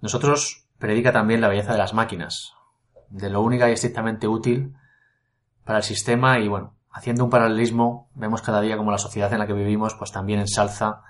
Nosotros 0.00 0.66
predica 0.78 1.12
también 1.12 1.40
la 1.40 1.48
belleza 1.48 1.72
de 1.72 1.78
las 1.78 1.94
máquinas, 1.94 2.52
de 3.08 3.30
lo 3.30 3.40
única 3.40 3.68
y 3.68 3.72
estrictamente 3.72 4.28
útil 4.28 4.74
para 5.64 5.78
el 5.78 5.84
sistema 5.84 6.38
y 6.38 6.48
bueno, 6.48 6.74
haciendo 6.90 7.24
un 7.24 7.30
paralelismo, 7.30 8.08
vemos 8.14 8.42
cada 8.42 8.60
día 8.60 8.76
como 8.76 8.90
la 8.90 8.98
sociedad 8.98 9.32
en 9.32 9.38
la 9.38 9.46
que 9.46 9.52
vivimos 9.52 9.94
pues 9.94 10.12
también 10.12 10.40
ensalza 10.40 11.02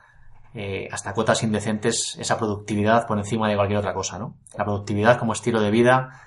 eh, 0.54 0.88
hasta 0.90 1.12
cotas 1.12 1.42
indecentes 1.42 2.16
esa 2.18 2.38
productividad 2.38 3.06
por 3.06 3.18
encima 3.18 3.48
de 3.48 3.56
cualquier 3.56 3.78
otra 3.78 3.94
cosa, 3.94 4.18
¿no? 4.18 4.36
La 4.56 4.64
productividad 4.64 5.18
como 5.18 5.32
estilo 5.32 5.60
de 5.60 5.70
vida 5.70 6.20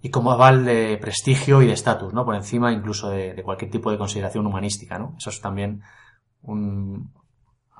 y 0.00 0.10
como 0.10 0.32
aval 0.32 0.64
de 0.64 0.98
prestigio 0.98 1.60
y 1.60 1.66
de 1.66 1.74
estatus, 1.74 2.14
¿no? 2.14 2.24
Por 2.24 2.34
encima 2.34 2.72
incluso 2.72 3.10
de, 3.10 3.34
de 3.34 3.42
cualquier 3.42 3.70
tipo 3.70 3.90
de 3.90 3.98
consideración 3.98 4.46
humanística, 4.46 4.98
¿no? 4.98 5.14
Eso 5.18 5.28
es 5.28 5.40
también 5.42 5.82
un, 6.42 7.12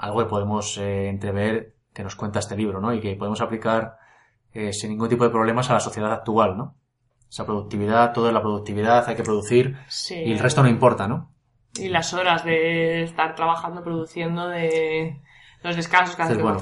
algo 0.01 0.21
que 0.21 0.27
podemos 0.27 0.79
eh, 0.79 1.09
entrever 1.09 1.77
que 1.93 2.03
nos 2.03 2.17
cuenta 2.17 2.39
este 2.39 2.57
libro, 2.57 2.81
¿no? 2.81 2.93
Y 2.93 3.01
que 3.01 3.17
podemos 3.17 3.41
aplicar 3.41 3.97
eh, 4.53 4.73
sin 4.73 4.91
ningún 4.91 5.09
tipo 5.09 5.25
de 5.25 5.31
problemas 5.31 5.71
a 5.71 5.75
la 5.75 5.81
sociedad 5.81 6.13
actual, 6.13 6.57
¿no? 6.57 6.77
Esa 7.31 7.47
productividad, 7.47 8.13
todo 8.13 8.27
es 8.27 8.35
la 8.35 8.43
productividad, 8.43 9.09
hay 9.09 9.15
que 9.15 9.23
producir 9.23 9.77
Sí. 9.87 10.17
y 10.17 10.33
el 10.33 10.39
resto 10.41 10.63
no 10.63 10.69
importa, 10.69 11.07
¿no? 11.07 11.31
Y 11.79 11.89
las 11.89 12.13
horas 12.13 12.45
de 12.45 13.05
estar 13.05 13.37
trabajando, 13.37 13.85
produciendo, 13.85 14.49
de 14.49 15.21
los 15.63 15.77
descansos 15.77 16.17
que 16.17 16.23
Entonces, 16.23 16.39
que 16.39 16.43
bueno, 16.43 16.59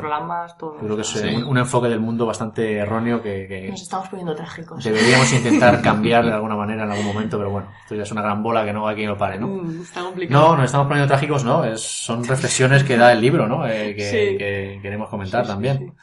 todo. 0.58 0.76
Creo 0.76 0.96
que 0.96 1.02
es 1.02 1.08
Sí. 1.08 1.34
un, 1.36 1.44
un 1.44 1.56
enfoque 1.58 1.88
del 1.88 2.00
mundo 2.00 2.26
bastante 2.26 2.76
erróneo 2.76 3.22
que, 3.22 3.46
que 3.48 3.70
Nos 3.70 3.80
estamos 3.80 4.08
poniendo 4.10 4.34
trágicos. 4.34 4.84
deberíamos 4.84 5.32
intentar 5.32 5.80
cambiar 5.82 6.26
de 6.26 6.32
alguna 6.32 6.56
manera 6.56 6.82
en 6.84 6.90
algún 6.90 7.06
momento, 7.06 7.38
pero 7.38 7.50
bueno, 7.50 7.70
esto 7.84 7.94
ya 7.94 8.02
es 8.02 8.12
una 8.12 8.20
gran 8.20 8.42
bola 8.42 8.64
que 8.66 8.72
no 8.74 8.86
hay 8.86 8.96
quien 8.96 9.08
lo 9.08 9.16
pare, 9.16 9.38
¿no? 9.38 9.46
Mm, 9.48 9.80
está 9.82 10.02
complicado. 10.02 10.48
No, 10.48 10.56
nos 10.56 10.64
estamos 10.66 10.86
poniendo 10.88 11.08
trágicos, 11.08 11.44
no, 11.44 11.64
es- 11.64 11.80
son 11.80 12.24
reflexiones 12.24 12.84
que 12.84 12.96
da 12.98 13.12
el 13.12 13.20
libro, 13.22 13.46
¿no? 13.48 13.66
Eh, 13.66 13.94
que, 13.96 14.02
Sí. 14.02 14.36
que 14.36 14.80
queremos 14.82 15.08
comentar 15.08 15.44
Sí, 15.46 15.50
también. 15.52 15.94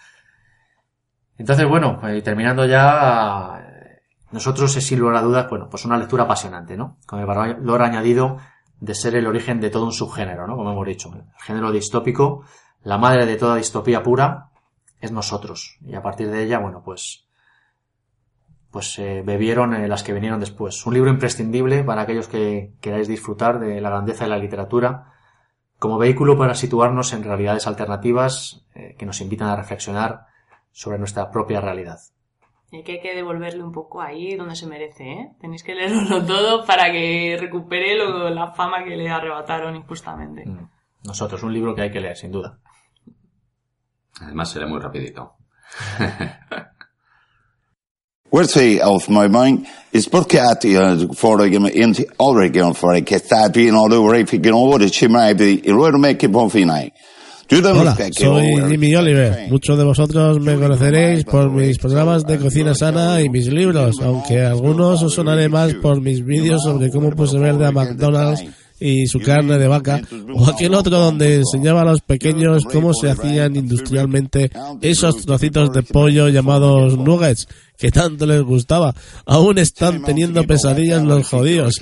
Entonces, 1.38 1.68
bueno, 1.68 2.00
eh, 2.08 2.22
terminando 2.22 2.66
ya, 2.66 3.62
nosotros, 4.36 4.76
es 4.76 4.86
sin 4.86 5.00
lugar 5.00 5.16
a 5.16 5.22
dudas, 5.22 5.50
bueno, 5.50 5.70
pues 5.70 5.86
una 5.86 5.98
lectura 5.98 6.26
apasionante, 6.26 6.76
¿no? 6.76 6.98
Con 7.08 7.20
el 7.20 7.26
valor 7.26 7.82
añadido 7.82 8.38
de 8.82 8.94
ser 8.94 9.16
el 9.16 9.28
origen 9.28 9.62
de 9.62 9.70
todo 9.70 9.86
un 9.86 9.94
subgénero, 9.94 10.46
¿no? 10.46 10.58
Como 10.58 10.72
hemos 10.72 10.86
dicho. 10.86 11.10
El 11.14 11.24
género 11.42 11.72
distópico, 11.72 12.44
la 12.84 12.98
madre 12.98 13.26
de 13.26 13.38
toda 13.38 13.56
distopía 13.56 14.04
pura, 14.04 14.50
es 15.00 15.14
nosotros. 15.14 15.78
Y 15.86 15.96
a 15.96 16.02
partir 16.02 16.30
de 16.30 16.44
ella, 16.44 16.60
bueno, 16.60 16.82
pues, 16.84 17.26
pues 18.72 19.00
eh, 19.00 19.24
bebieron 19.26 19.74
eh, 19.74 19.88
las 19.88 20.04
que 20.04 20.12
vinieron 20.12 20.42
después. 20.42 20.86
Un 20.86 20.94
libro 20.94 21.10
imprescindible 21.10 21.86
para 21.86 22.02
aquellos 22.02 22.28
que 22.28 22.74
queráis 22.82 23.08
disfrutar 23.08 23.60
de 23.60 23.80
la 23.80 23.90
grandeza 23.90 24.26
de 24.26 24.32
la 24.32 24.38
literatura, 24.38 25.14
como 25.80 25.98
vehículo 25.98 26.38
para 26.38 26.56
situarnos 26.56 27.14
en 27.14 27.24
realidades 27.24 27.68
alternativas 27.68 28.66
eh, 28.76 28.96
que 28.98 29.06
nos 29.06 29.22
invitan 29.22 29.48
a 29.48 29.56
reflexionar 29.56 30.26
sobre 30.74 31.00
nuestra 31.00 31.32
propia 31.32 31.62
realidad. 31.62 32.00
Y 32.72 32.84
que 32.84 32.94
hay 32.94 33.00
que 33.02 33.16
devolverle 33.16 33.64
un 33.64 33.72
poco 33.72 34.02
ahí 34.02 34.36
donde 34.36 34.56
se 34.56 34.66
merece, 34.68 35.04
¿eh? 35.04 35.32
Tenéis 35.40 35.64
que 35.64 35.76
leerlo 35.76 36.26
todo 36.28 36.66
para 36.66 36.92
que 36.92 37.38
recupere 37.40 37.96
lo- 37.98 38.30
la 38.30 38.54
fama 38.54 38.84
que 38.84 38.96
le 38.98 39.10
arrebataron 39.10 39.76
injustamente. 39.76 40.44
Mm. 40.46 40.70
Nosotros, 41.06 41.44
un 41.44 41.54
libro 41.54 41.76
que 41.76 41.84
hay 41.84 41.92
que 41.92 42.00
leer, 42.02 42.18
sin 42.18 42.32
duda. 42.32 42.58
Además, 44.22 44.50
será 44.52 44.66
muy 44.68 44.80
rapidito. 44.80 45.34
Worthy 48.32 48.82
of 48.82 49.08
my 49.08 49.28
mind 49.30 49.66
is 49.94 50.10
porque 50.10 50.40
inte 51.74 52.04
för 52.74 52.96
att 52.96 54.30
fick 54.30 54.46
en 54.46 54.54
i 55.66 55.72
rör 55.72 55.98
finai. 56.50 56.92
Hola, 57.52 57.96
soy 58.12 58.70
Jimmy 58.70 58.96
Oliver. 58.96 59.48
Muchos 59.50 59.78
de 59.78 59.84
vosotros 59.84 60.40
me 60.40 60.56
conoceréis 60.56 61.24
por 61.26 61.52
mis 61.52 61.78
programas 61.78 62.26
de 62.26 62.40
cocina 62.40 62.74
sana 62.74 63.22
y 63.22 63.30
mis 63.30 63.48
libros, 63.48 63.98
aunque 64.02 64.42
a 64.42 64.50
algunos 64.50 65.04
os 65.04 65.14
sonaré 65.14 65.48
más 65.48 65.76
por 65.76 66.02
mis 66.02 66.26
vídeos 66.26 66.64
sobre 66.64 66.90
cómo 66.90 67.12
puse 67.12 67.38
verde 67.38 67.68
a 67.68 67.72
McDonald's 67.72 68.44
y 68.80 69.06
su 69.08 69.20
carne 69.20 69.58
de 69.60 69.68
vaca, 69.68 70.02
o 70.34 70.50
aquel 70.50 70.74
otro 70.74 70.98
donde 70.98 71.36
enseñaba 71.36 71.82
a 71.82 71.86
los 71.86 72.02
pequeños 72.02 72.64
cómo 72.66 72.94
se 72.94 73.10
hacían 73.10 73.56
industrialmente 73.56 74.52
esos 74.82 75.26
trocitos 75.26 75.72
de 75.72 75.84
pollo 75.84 76.28
llamados 76.30 76.98
nuggets, 76.98 77.48
que 77.78 77.92
tanto 77.92 78.26
les 78.26 78.42
gustaba. 78.42 78.94
Aún 79.26 79.58
están 79.58 80.04
teniendo 80.04 80.44
pesadillas 80.44 81.04
los 81.04 81.28
jodidos. 81.28 81.76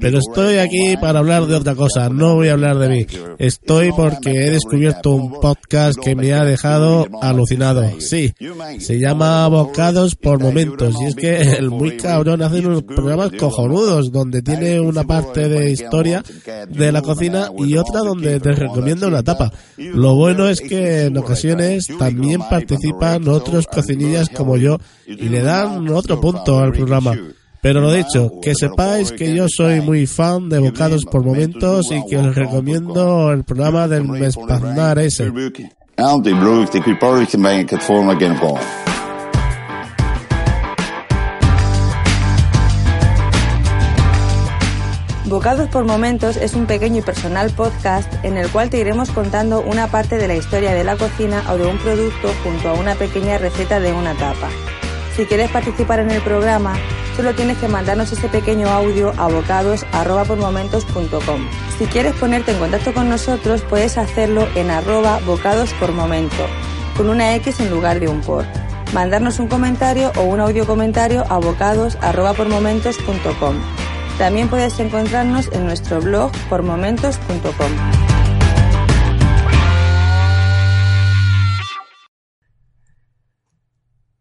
Pero 0.00 0.18
estoy 0.18 0.58
aquí 0.58 0.96
para 1.00 1.20
hablar 1.20 1.46
de 1.46 1.56
otra 1.56 1.74
cosa, 1.74 2.08
no 2.08 2.36
voy 2.36 2.48
a 2.48 2.52
hablar 2.52 2.78
de 2.78 2.88
mí. 2.88 3.06
Estoy 3.38 3.92
porque 3.92 4.30
he 4.30 4.50
descubierto 4.50 5.10
un 5.10 5.40
podcast 5.40 5.98
que 5.98 6.14
me 6.14 6.32
ha 6.32 6.44
dejado 6.44 7.06
alucinado. 7.20 7.88
Sí, 8.00 8.32
se 8.78 8.98
llama 8.98 9.46
Bocados 9.48 10.14
por 10.14 10.40
Momentos. 10.40 10.94
Y 11.00 11.04
es 11.06 11.14
que 11.14 11.36
el 11.58 11.70
muy 11.70 11.96
cabrón 11.96 12.42
hace 12.42 12.60
unos 12.60 12.82
programas 12.82 13.32
cojonudos 13.38 14.10
donde 14.12 14.42
tiene 14.42 14.80
una 14.80 15.04
parte 15.04 15.48
de 15.48 15.70
historia 15.70 16.22
de 16.68 16.92
la 16.92 17.02
cocina 17.02 17.50
y 17.58 17.76
otra 17.76 18.00
donde 18.00 18.40
te 18.40 18.52
recomienda 18.52 19.06
una 19.06 19.22
tapa. 19.22 19.52
Lo 19.76 20.14
bueno 20.14 20.48
es 20.48 20.60
que 20.60 21.04
en 21.04 21.16
ocasiones 21.16 21.86
también 21.98 22.40
participan 22.40 23.28
otros 23.28 23.66
cocinillas 23.66 24.28
como 24.28 24.56
yo 24.56 24.78
y 25.08 25.28
le 25.28 25.40
dan 25.42 25.88
otro 25.88 26.20
punto 26.20 26.58
al 26.58 26.72
programa. 26.72 27.14
Pero 27.60 27.80
lo 27.80 27.92
dicho, 27.92 28.30
que 28.40 28.54
sepáis 28.54 29.10
que 29.10 29.34
yo 29.34 29.46
soy 29.48 29.80
muy 29.80 30.06
fan 30.06 30.48
de 30.48 30.58
Bocados 30.58 31.04
por 31.04 31.24
Momentos 31.24 31.90
y 31.90 32.04
que 32.08 32.18
os 32.18 32.34
recomiendo 32.34 33.32
el 33.32 33.42
programa 33.42 33.88
del 33.88 34.04
Mespaznar 34.04 34.98
ese. 34.98 35.32
Bocados 45.24 45.68
por 45.68 45.84
Momentos 45.84 46.36
es 46.36 46.54
un 46.54 46.66
pequeño 46.66 46.98
y 46.98 47.02
personal 47.02 47.50
podcast 47.50 48.12
en 48.24 48.38
el 48.38 48.48
cual 48.50 48.70
te 48.70 48.78
iremos 48.78 49.10
contando 49.10 49.60
una 49.60 49.88
parte 49.88 50.16
de 50.16 50.28
la 50.28 50.36
historia 50.36 50.72
de 50.72 50.84
la 50.84 50.96
cocina 50.96 51.44
o 51.50 51.58
de 51.58 51.66
un 51.66 51.76
producto 51.78 52.28
junto 52.44 52.68
a 52.68 52.74
una 52.74 52.94
pequeña 52.94 53.36
receta 53.36 53.80
de 53.80 53.92
una 53.92 54.14
tapa. 54.14 54.48
Si 55.18 55.26
quieres 55.26 55.50
participar 55.50 55.98
en 55.98 56.12
el 56.12 56.22
programa, 56.22 56.76
solo 57.16 57.34
tienes 57.34 57.58
que 57.58 57.66
mandarnos 57.66 58.12
ese 58.12 58.28
pequeño 58.28 58.68
audio 58.68 59.12
a 59.16 59.26
bocados.pormomentos.com. 59.26 61.48
Si 61.76 61.86
quieres 61.86 62.14
ponerte 62.14 62.52
en 62.52 62.60
contacto 62.60 62.94
con 62.94 63.08
nosotros, 63.08 63.62
puedes 63.62 63.98
hacerlo 63.98 64.46
en 64.54 64.70
arroba 64.70 65.18
con 66.96 67.10
una 67.10 67.34
X 67.34 67.58
en 67.58 67.70
lugar 67.70 67.98
de 67.98 68.06
un 68.06 68.20
por. 68.20 68.44
Mandarnos 68.94 69.40
un 69.40 69.48
comentario 69.48 70.12
o 70.14 70.22
un 70.22 70.38
audio 70.38 70.68
comentario 70.68 71.24
a 71.28 71.38
bocados.pormomentos.com. 71.38 73.56
También 74.18 74.48
puedes 74.48 74.78
encontrarnos 74.78 75.50
en 75.50 75.66
nuestro 75.66 76.00
blog 76.00 76.30
pormomentos.com. 76.48 78.17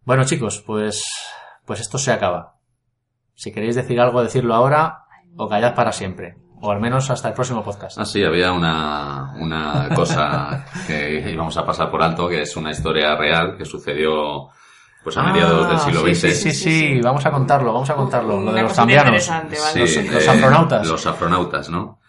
Bueno, 0.08 0.24
chicos, 0.24 0.64
pues, 0.66 1.04
pues 1.66 1.82
esto 1.82 1.98
se 1.98 2.14
acaba. 2.14 2.56
Si 3.36 3.52
queréis 3.52 3.76
decir 3.76 4.00
algo, 4.00 4.24
decirlo 4.24 4.56
ahora 4.56 5.00
o 5.36 5.50
callad 5.50 5.76
para 5.76 5.92
siempre. 5.92 6.38
O 6.62 6.72
al 6.72 6.80
menos 6.80 7.10
hasta 7.12 7.28
el 7.28 7.34
próximo 7.34 7.62
podcast. 7.62 7.98
Ah, 8.00 8.06
sí, 8.06 8.24
había 8.24 8.54
una, 8.54 9.34
una 9.38 9.90
cosa 9.94 10.66
que 10.88 11.30
íbamos 11.30 11.58
a 11.58 11.66
pasar 11.66 11.92
por 11.92 12.02
alto, 12.02 12.30
que 12.30 12.44
es 12.44 12.56
una 12.56 12.72
historia 12.72 13.18
real 13.18 13.58
que 13.58 13.66
sucedió 13.66 14.48
pues 15.04 15.18
a 15.18 15.24
mediados 15.24 15.68
del 15.68 15.80
siglo 15.80 16.00
Ah, 16.00 16.16
sí, 16.16 16.16
XX. 16.16 16.22
Sí, 16.22 16.52
sí, 16.52 16.54
sí, 16.54 17.02
vamos 17.02 17.26
a 17.26 17.32
contarlo, 17.32 17.74
vamos 17.74 17.90
a 17.90 17.96
contarlo. 17.96 18.40
Lo 18.40 18.54
de 18.54 18.62
los. 18.62 18.72
Sí, 18.72 18.82
Los, 18.82 20.14
los 20.14 20.26
eh, 20.26 20.30
afronautas. 20.30 20.88
Los 20.88 21.06
afronautas, 21.06 21.70
¿no? 21.70 22.00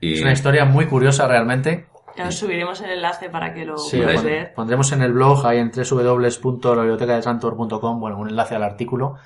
Y 0.00 0.14
Es 0.14 0.22
una 0.22 0.32
historia 0.32 0.64
muy 0.64 0.86
curiosa 0.86 1.28
realmente. 1.28 1.86
Ya 2.16 2.28
os 2.28 2.36
subiremos 2.36 2.80
el 2.80 2.90
enlace 2.90 3.28
para 3.30 3.52
que 3.52 3.64
lo 3.64 3.76
Sí, 3.78 3.98
podáis 3.98 4.22
ver. 4.22 4.54
pondremos 4.54 4.92
en 4.92 5.02
el 5.02 5.12
blog, 5.12 5.44
ahí 5.46 5.58
en 5.58 5.70
www.labibliotecadetrantor.com, 5.70 8.00
bueno, 8.00 8.18
un 8.18 8.28
enlace 8.30 8.54
al 8.54 8.62
artículo, 8.62 9.16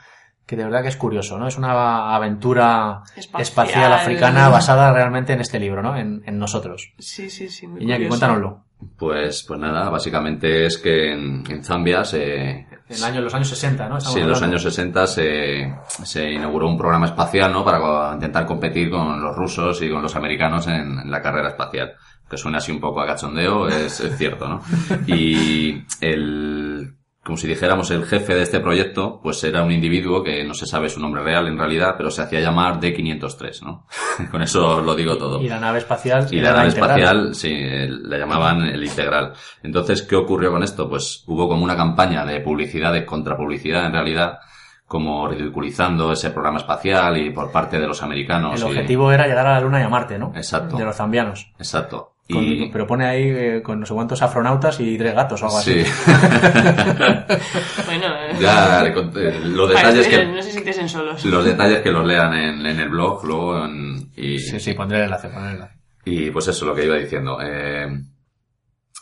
que 0.46 0.56
de 0.56 0.64
verdad 0.64 0.82
que 0.82 0.88
es 0.88 0.96
curioso, 0.96 1.38
¿no? 1.38 1.46
Es 1.46 1.58
una 1.58 2.14
aventura 2.14 3.02
Espacial. 3.16 3.42
espacial, 3.42 3.92
africana 3.92 4.48
basada 4.48 4.92
realmente 4.92 5.34
en 5.34 5.40
este 5.40 5.60
libro, 5.60 5.82
¿no? 5.82 5.96
En, 5.96 6.22
en 6.24 6.38
nosotros. 6.38 6.94
Sí, 6.98 7.28
sí, 7.28 7.48
sí. 7.50 7.66
Muy 7.66 7.82
Iñaki, 7.82 8.06
cuéntanoslo. 8.08 8.64
pues, 8.96 9.44
pues 9.46 9.60
nada, 9.60 9.90
básicamente 9.90 10.64
es 10.64 10.78
que 10.78 11.12
en, 11.12 11.44
en 11.50 11.62
Zambia 11.64 12.04
se, 12.04 12.66
En 12.88 13.04
año- 13.04 13.20
los 13.20 13.34
años 13.34 13.48
60, 13.48 13.88
¿no? 13.88 13.98
Estamos 13.98 14.14
Sí, 14.14 14.20
en 14.20 14.28
los 14.28 14.42
años 14.42 14.62
60 14.62 15.06
se, 15.06 15.74
se 16.04 16.32
inauguró 16.32 16.68
un 16.68 16.78
programa 16.78 17.06
espacial, 17.06 17.52
¿no? 17.52 17.64
Para 17.64 18.14
intentar 18.14 18.46
competir 18.46 18.90
con 18.90 19.20
los 19.22 19.36
rusos 19.36 19.80
y 19.82 19.90
con 19.90 20.02
los 20.02 20.16
americanos 20.16 20.66
en, 20.68 20.98
en 21.00 21.10
la 21.10 21.20
carrera 21.22 21.48
espacial. 21.48 21.92
Que 22.28 22.36
suena 22.36 22.58
así 22.58 22.70
un 22.72 22.80
poco 22.80 23.00
a 23.00 23.06
cachondeo, 23.06 23.68
es, 23.68 24.00
es 24.00 24.16
cierto, 24.18 24.48
¿no? 24.48 24.60
Y 25.06 25.82
el, 26.00 26.94
como 27.28 27.36
si 27.36 27.46
dijéramos, 27.46 27.90
el 27.90 28.06
jefe 28.06 28.34
de 28.34 28.40
este 28.42 28.58
proyecto, 28.58 29.20
pues 29.22 29.44
era 29.44 29.62
un 29.62 29.70
individuo 29.70 30.24
que 30.24 30.42
no 30.44 30.54
se 30.54 30.64
sabe 30.64 30.88
su 30.88 30.98
nombre 30.98 31.22
real 31.22 31.46
en 31.46 31.58
realidad, 31.58 31.94
pero 31.98 32.10
se 32.10 32.22
hacía 32.22 32.40
llamar 32.40 32.80
D503, 32.80 33.60
¿no? 33.66 33.86
con 34.30 34.40
eso 34.40 34.80
lo 34.80 34.94
digo 34.94 35.18
todo. 35.18 35.38
Y 35.42 35.46
la 35.46 35.60
nave 35.60 35.76
espacial. 35.76 36.26
Y 36.30 36.40
la 36.40 36.52
nave 36.54 36.68
integral. 36.68 36.98
espacial, 37.00 37.34
sí, 37.34 37.52
el- 37.52 38.08
la 38.08 38.16
llamaban 38.16 38.62
el 38.62 38.82
integral. 38.82 39.34
Entonces, 39.62 40.00
¿qué 40.04 40.16
ocurrió 40.16 40.50
con 40.50 40.62
esto? 40.62 40.88
Pues 40.88 41.22
hubo 41.26 41.46
como 41.46 41.64
una 41.64 41.76
campaña 41.76 42.24
de 42.24 42.40
publicidad, 42.40 42.94
de 42.94 43.04
contrapublicidad 43.04 43.84
en 43.84 43.92
realidad, 43.92 44.38
como 44.86 45.28
ridiculizando 45.28 46.10
ese 46.12 46.30
programa 46.30 46.56
espacial 46.60 47.18
y 47.18 47.28
por 47.30 47.52
parte 47.52 47.78
de 47.78 47.86
los 47.86 48.02
americanos. 48.02 48.54
El 48.62 48.68
y- 48.68 48.70
objetivo 48.70 49.12
era 49.12 49.26
llegar 49.26 49.46
a 49.48 49.52
la 49.56 49.60
Luna 49.60 49.80
y 49.80 49.84
a 49.84 49.90
Marte, 49.90 50.18
¿no? 50.18 50.32
Exacto. 50.34 50.78
De 50.78 50.84
los 50.86 50.96
zambianos. 50.96 51.52
Exacto. 51.58 52.14
Con- 52.30 52.44
Y... 52.44 52.68
Pero 52.70 52.86
pone 52.86 53.06
ahí 53.06 53.22
eh, 53.24 53.62
con 53.62 53.80
no 53.80 53.86
sé 53.86 53.94
cuántos 53.94 54.20
afronautas 54.20 54.78
y 54.80 54.98
tres 54.98 55.14
gatos 55.14 55.42
o 55.42 55.46
algo 55.46 55.60
Sí. 55.60 55.80
así. 55.80 55.90
Bueno, 57.86 58.06
eh, 58.20 58.36
ya, 58.40 58.82
le 58.82 58.92
conté- 58.94 59.40
los 59.40 59.68
detalles 59.68 60.06
que 60.08 60.26
no 60.26 60.42
se 60.42 60.52
sintiesen 60.52 60.88
solos. 60.88 61.24
Los 61.24 61.44
detalles 61.44 61.80
que 61.80 61.90
los 61.90 62.06
lean 62.06 62.34
en, 62.34 62.66
en 62.66 62.80
el 62.80 62.88
blog 62.90 63.24
luego 63.24 63.64
en- 63.64 64.10
y, 64.16 64.38
Sí, 64.38 64.60
sí, 64.60 64.74
pondré 64.74 64.98
el 64.98 65.04
enlace, 65.04 65.28
pondré 65.28 65.50
el 65.50 65.54
enlace. 65.56 65.74
Y 66.04 66.30
pues 66.30 66.48
eso, 66.48 66.66
lo 66.66 66.74
que 66.74 66.84
iba 66.84 66.96
diciendo. 66.96 67.38
Eh, 67.42 67.86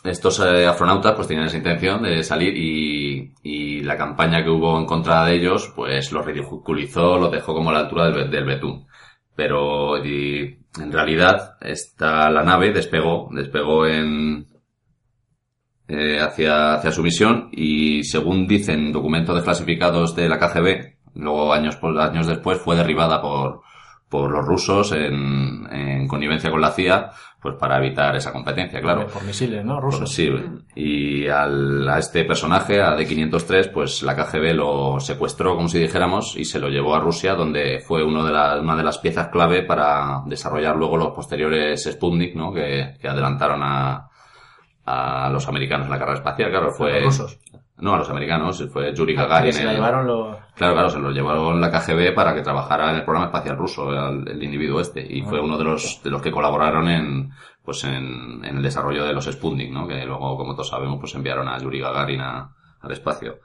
estos 0.03 0.39
eh, 0.39 0.65
astronautas 0.65 1.13
pues 1.15 1.27
tenían 1.27 1.47
esa 1.47 1.57
intención 1.57 2.03
de 2.03 2.23
salir 2.23 2.55
y, 2.55 3.33
y 3.43 3.81
la 3.81 3.97
campaña 3.97 4.43
que 4.43 4.49
hubo 4.49 4.77
en 4.79 4.85
contra 4.85 5.25
de 5.25 5.35
ellos 5.35 5.73
pues 5.75 6.11
los 6.11 6.25
ridiculizó, 6.25 7.17
los 7.17 7.31
dejó 7.31 7.53
como 7.53 7.71
a 7.71 7.73
la 7.73 7.79
altura 7.79 8.09
del, 8.09 8.29
del 8.31 8.45
betún. 8.45 8.87
Pero 9.37 10.03
y, 10.03 10.57
en 10.79 10.91
realidad 10.91 11.57
esta, 11.61 12.29
la 12.31 12.43
nave 12.43 12.73
despegó, 12.73 13.29
despegó 13.31 13.85
en, 13.85 14.47
eh, 15.87 16.19
hacia, 16.19 16.73
hacia 16.73 16.91
su 16.91 17.03
misión 17.03 17.49
y 17.51 18.03
según 18.03 18.47
dicen 18.47 18.91
documentos 18.91 19.35
desclasificados 19.35 20.15
de 20.15 20.27
la 20.27 20.39
KGB, 20.39 20.97
luego 21.13 21.53
años, 21.53 21.77
años 21.99 22.27
después 22.27 22.59
fue 22.59 22.75
derribada 22.75 23.21
por, 23.21 23.61
por 24.09 24.31
los 24.31 24.45
rusos 24.45 24.91
en, 24.93 25.67
en 25.71 26.07
connivencia 26.07 26.49
con 26.49 26.61
la 26.61 26.71
CIA, 26.71 27.11
pues 27.41 27.55
para 27.55 27.77
evitar 27.77 28.15
esa 28.15 28.31
competencia, 28.31 28.79
claro. 28.81 29.07
Por 29.07 29.23
misiles, 29.23 29.63
¿no? 29.65 29.79
Rusos. 29.81 30.11
sí, 30.11 30.29
y 30.75 31.27
al, 31.27 31.87
a 31.89 31.99
este 31.99 32.23
personaje, 32.25 32.81
a 32.81 32.95
D503, 32.97 33.71
pues 33.71 34.03
la 34.03 34.15
KGB 34.15 34.53
lo 34.55 34.99
secuestró, 34.99 35.55
como 35.55 35.67
si 35.67 35.77
dijéramos, 35.79 36.35
y 36.37 36.45
se 36.45 36.59
lo 36.59 36.69
llevó 36.69 36.95
a 36.95 36.99
Rusia, 36.99 37.35
donde 37.35 37.79
fue 37.79 38.03
uno 38.03 38.23
de 38.25 38.31
la- 38.31 38.59
una 38.59 38.75
de 38.75 38.83
las 38.83 38.97
piezas 38.97 39.27
clave 39.27 39.63
para 39.63 40.21
desarrollar 40.25 40.75
luego 40.75 40.97
los 40.97 41.11
posteriores 41.11 41.83
Sputnik, 41.83 42.33
¿no? 42.35 42.53
Que, 42.53 42.95
que 42.99 43.07
adelantaron 43.07 43.61
a, 43.63 44.09
a 44.85 45.29
los 45.29 45.47
americanos 45.47 45.85
en 45.87 45.91
la 45.91 45.99
carrera 45.99 46.17
espacial, 46.19 46.49
claro, 46.49 46.71
fue... 46.71 47.01
Los 47.01 47.19
rusos. 47.19 47.39
No, 47.79 47.93
a 47.93 47.97
los 47.97 48.09
americanos, 48.09 48.63
fue 48.73 48.93
Yuri 48.93 49.13
Que 49.15 49.21
Gagarin. 49.21 49.53
se 49.53 49.63
la 49.63 49.69
el- 49.71 49.75
llevaron 49.77 50.07
los... 50.07 50.35
Claro, 50.55 50.73
claro, 50.73 50.89
se 50.89 50.97
lo 50.99 51.11
llevaron 51.11 51.61
la 51.61 51.69
KGB 51.69 52.15
para 52.15 52.33
que 52.33 52.41
trabajara 52.41 52.89
en 52.89 52.95
el 52.97 53.03
programa 53.03 53.27
espacial 53.27 53.55
ruso, 53.55 53.91
el, 53.91 54.27
el 54.27 54.41
individuo 54.43 54.81
este, 54.81 55.01
y 55.07 55.21
fue 55.21 55.39
uno 55.39 55.57
de 55.59 55.63
los, 55.63 56.01
de 56.03 56.09
los 56.09 56.21
que 56.21 56.31
colaboraron 56.31 56.87
en, 56.89 57.29
pues 57.63 57.83
en, 57.83 58.43
en 58.43 58.57
el 58.57 58.63
desarrollo 58.63 59.05
de 59.05 59.13
los 59.13 59.25
Sputnik, 59.25 59.71
¿no? 59.71 59.87
Que 59.87 60.03
luego, 60.05 60.35
como 60.37 60.53
todos 60.53 60.69
sabemos, 60.69 60.97
pues 60.99 61.13
enviaron 61.13 61.47
a 61.47 61.59
Yuri 61.59 61.79
Gagarin 61.79 62.21
a- 62.21 62.49
al 62.81 62.91
espacio. 62.91 63.35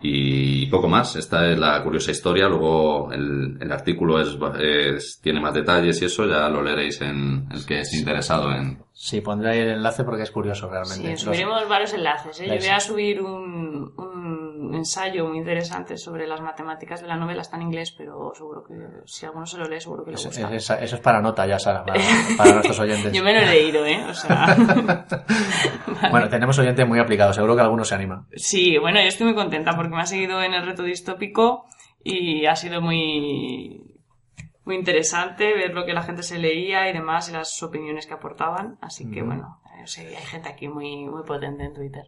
Y 0.00 0.66
poco 0.66 0.88
más, 0.88 1.16
esta 1.16 1.50
es 1.50 1.58
la 1.58 1.82
curiosa 1.82 2.12
historia, 2.12 2.48
luego 2.48 3.12
el, 3.12 3.58
el 3.60 3.72
artículo 3.72 4.20
es, 4.20 4.36
es- 4.60 5.20
tiene 5.20 5.40
más 5.40 5.54
detalles 5.54 6.00
y 6.00 6.04
eso, 6.04 6.26
ya 6.26 6.48
lo 6.48 6.62
leeréis 6.62 7.00
en 7.00 7.48
el 7.50 7.66
que 7.66 7.80
esté 7.80 7.98
interesado 7.98 8.50
en... 8.52 8.78
Sí, 8.92 9.20
pondré 9.20 9.50
ahí 9.50 9.58
el 9.60 9.68
enlace 9.70 10.04
porque 10.04 10.22
es 10.22 10.30
curioso 10.30 10.68
realmente. 10.68 11.16
Sí, 11.16 11.24
subiremos 11.24 11.68
varios 11.68 11.92
enlaces. 11.94 12.40
¿eh? 12.40 12.46
Yo 12.48 12.54
voy 12.56 12.66
a 12.68 12.80
subir 12.80 13.22
un, 13.22 13.92
un 13.96 14.17
ensayo 14.74 15.26
muy 15.26 15.38
interesante 15.38 15.96
sobre 15.96 16.26
las 16.26 16.40
matemáticas 16.40 17.00
de 17.00 17.06
la 17.08 17.16
novela. 17.16 17.42
Está 17.42 17.56
en 17.56 17.62
inglés, 17.62 17.92
pero 17.96 18.32
seguro 18.34 18.64
que 18.64 18.74
si 19.06 19.26
alguno 19.26 19.46
se 19.46 19.58
lo 19.58 19.64
lee, 19.66 19.80
seguro 19.80 20.04
que 20.04 20.12
Eso, 20.12 20.28
gusta. 20.28 20.54
es- 20.54 20.70
eso 20.70 20.96
es 20.96 21.00
para 21.02 21.20
nota 21.20 21.46
ya, 21.46 21.58
Sara, 21.58 21.84
para, 21.84 22.00
para 22.36 22.52
nuestros 22.52 22.78
oyentes. 22.80 23.12
Yo 23.12 23.22
me 23.22 23.32
lo 23.34 23.40
he 23.40 23.46
leído, 23.46 23.84
¿eh? 23.86 24.04
O 24.08 24.14
sea, 24.14 24.56
Bueno, 26.10 26.28
tenemos 26.28 26.58
oyentes 26.58 26.86
muy 26.86 26.98
aplicados, 26.98 27.34
seguro 27.36 27.54
que 27.56 27.62
alguno 27.62 27.84
se 27.84 27.94
anima. 27.94 28.26
sí, 28.36 28.78
bueno, 28.78 29.00
yo 29.00 29.08
estoy 29.08 29.26
muy 29.26 29.34
contenta 29.34 29.72
porque 29.74 29.90
me 29.94 30.00
ha 30.00 30.06
seguido 30.06 30.42
en 30.42 30.54
el 30.54 30.64
reto 30.66 30.82
distópico 30.82 31.66
y 32.04 32.46
ha 32.46 32.54
sido 32.56 32.80
muy, 32.80 33.82
muy 34.64 34.76
interesante 34.76 35.52
ver 35.54 35.74
lo 35.74 35.84
que 35.84 35.92
la 35.92 36.02
gente 36.02 36.22
se 36.22 36.38
leía 36.38 36.88
y 36.88 36.92
demás 36.92 37.28
y 37.28 37.32
las 37.32 37.62
opiniones 37.62 38.06
que 38.06 38.14
aportaban. 38.14 38.78
Así 38.80 39.10
que, 39.10 39.22
bueno, 39.22 39.60
eh, 39.78 39.82
sí, 39.86 40.02
hay 40.02 40.14
gente 40.24 40.48
aquí 40.48 40.68
muy, 40.68 41.06
muy 41.06 41.24
potente 41.24 41.64
en 41.64 41.74
Twitter. 41.74 42.04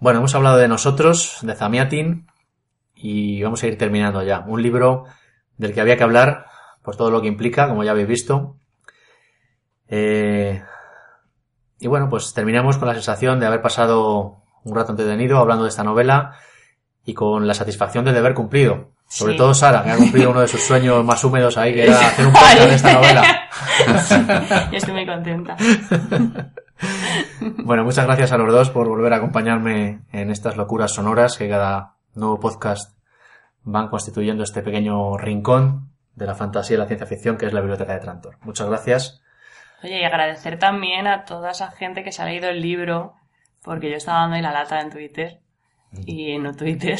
Bueno, 0.00 0.18
hemos 0.20 0.34
hablado 0.34 0.56
de 0.56 0.68
nosotros, 0.68 1.38
de 1.42 1.54
Zamiatin, 1.54 2.26
y 2.94 3.42
vamos 3.42 3.62
a 3.62 3.66
ir 3.66 3.76
terminando 3.78 4.22
ya. 4.22 4.40
Un 4.46 4.62
libro 4.62 5.04
del 5.56 5.74
que 5.74 5.80
había 5.80 5.96
que 5.96 6.04
hablar 6.04 6.46
por 6.82 6.96
todo 6.96 7.10
lo 7.10 7.20
que 7.20 7.28
implica, 7.28 7.68
como 7.68 7.84
ya 7.84 7.90
habéis 7.90 8.08
visto. 8.08 8.56
Eh, 9.88 10.62
y 11.78 11.86
bueno, 11.86 12.08
pues 12.08 12.32
terminamos 12.32 12.78
con 12.78 12.88
la 12.88 12.94
sensación 12.94 13.40
de 13.40 13.46
haber 13.46 13.60
pasado 13.60 14.42
un 14.64 14.74
rato 14.74 14.92
entretenido 14.92 15.38
hablando 15.38 15.64
de 15.64 15.70
esta 15.70 15.84
novela 15.84 16.34
y 17.04 17.12
con 17.14 17.46
la 17.46 17.54
satisfacción 17.54 18.04
de 18.04 18.12
deber 18.12 18.34
cumplido. 18.34 18.92
Sobre 19.08 19.32
Sí. 19.32 19.38
todo 19.38 19.54
Sara, 19.54 19.82
que 19.82 19.90
ha 19.90 19.96
cumplido 19.96 20.30
uno 20.30 20.40
de 20.40 20.46
sus 20.48 20.62
sueños 20.62 21.04
más 21.04 21.22
húmedos 21.24 21.56
ahí, 21.58 21.74
que 21.74 21.82
era 21.84 21.98
hacer 21.98 22.26
un 22.26 22.32
podcast 22.32 22.58
de 22.60 22.74
esta 22.74 22.92
novela. 22.92 24.68
Yo 24.70 24.76
estoy 24.78 24.94
muy 24.94 25.06
contenta. 25.06 25.56
Bueno, 27.64 27.84
muchas 27.84 28.06
gracias 28.06 28.32
a 28.32 28.38
los 28.38 28.52
dos 28.52 28.70
por 28.70 28.88
volver 28.88 29.12
a 29.12 29.16
acompañarme 29.16 30.00
en 30.12 30.30
estas 30.30 30.56
locuras 30.56 30.92
sonoras 30.92 31.36
que 31.38 31.48
cada 31.48 31.94
nuevo 32.14 32.38
podcast 32.40 32.96
van 33.62 33.88
constituyendo 33.88 34.42
este 34.44 34.62
pequeño 34.62 35.16
rincón 35.16 35.90
de 36.14 36.26
la 36.26 36.34
fantasía 36.34 36.76
y 36.76 36.78
la 36.78 36.86
ciencia 36.86 37.06
ficción 37.06 37.36
que 37.36 37.46
es 37.46 37.52
la 37.52 37.60
biblioteca 37.60 37.92
de 37.94 38.00
Trantor. 38.00 38.36
Muchas 38.42 38.68
gracias. 38.68 39.22
Oye, 39.82 40.00
y 40.00 40.04
agradecer 40.04 40.58
también 40.58 41.06
a 41.06 41.24
toda 41.24 41.52
esa 41.52 41.70
gente 41.70 42.02
que 42.04 42.12
se 42.12 42.22
ha 42.22 42.26
leído 42.26 42.48
el 42.50 42.60
libro, 42.60 43.14
porque 43.62 43.90
yo 43.90 43.96
estaba 43.96 44.20
dando 44.20 44.36
ahí 44.36 44.42
la 44.42 44.52
lata 44.52 44.80
en 44.80 44.90
Twitter 44.90 45.40
y 46.04 46.32
en 46.32 46.42
no 46.42 46.54
Twitter. 46.54 46.98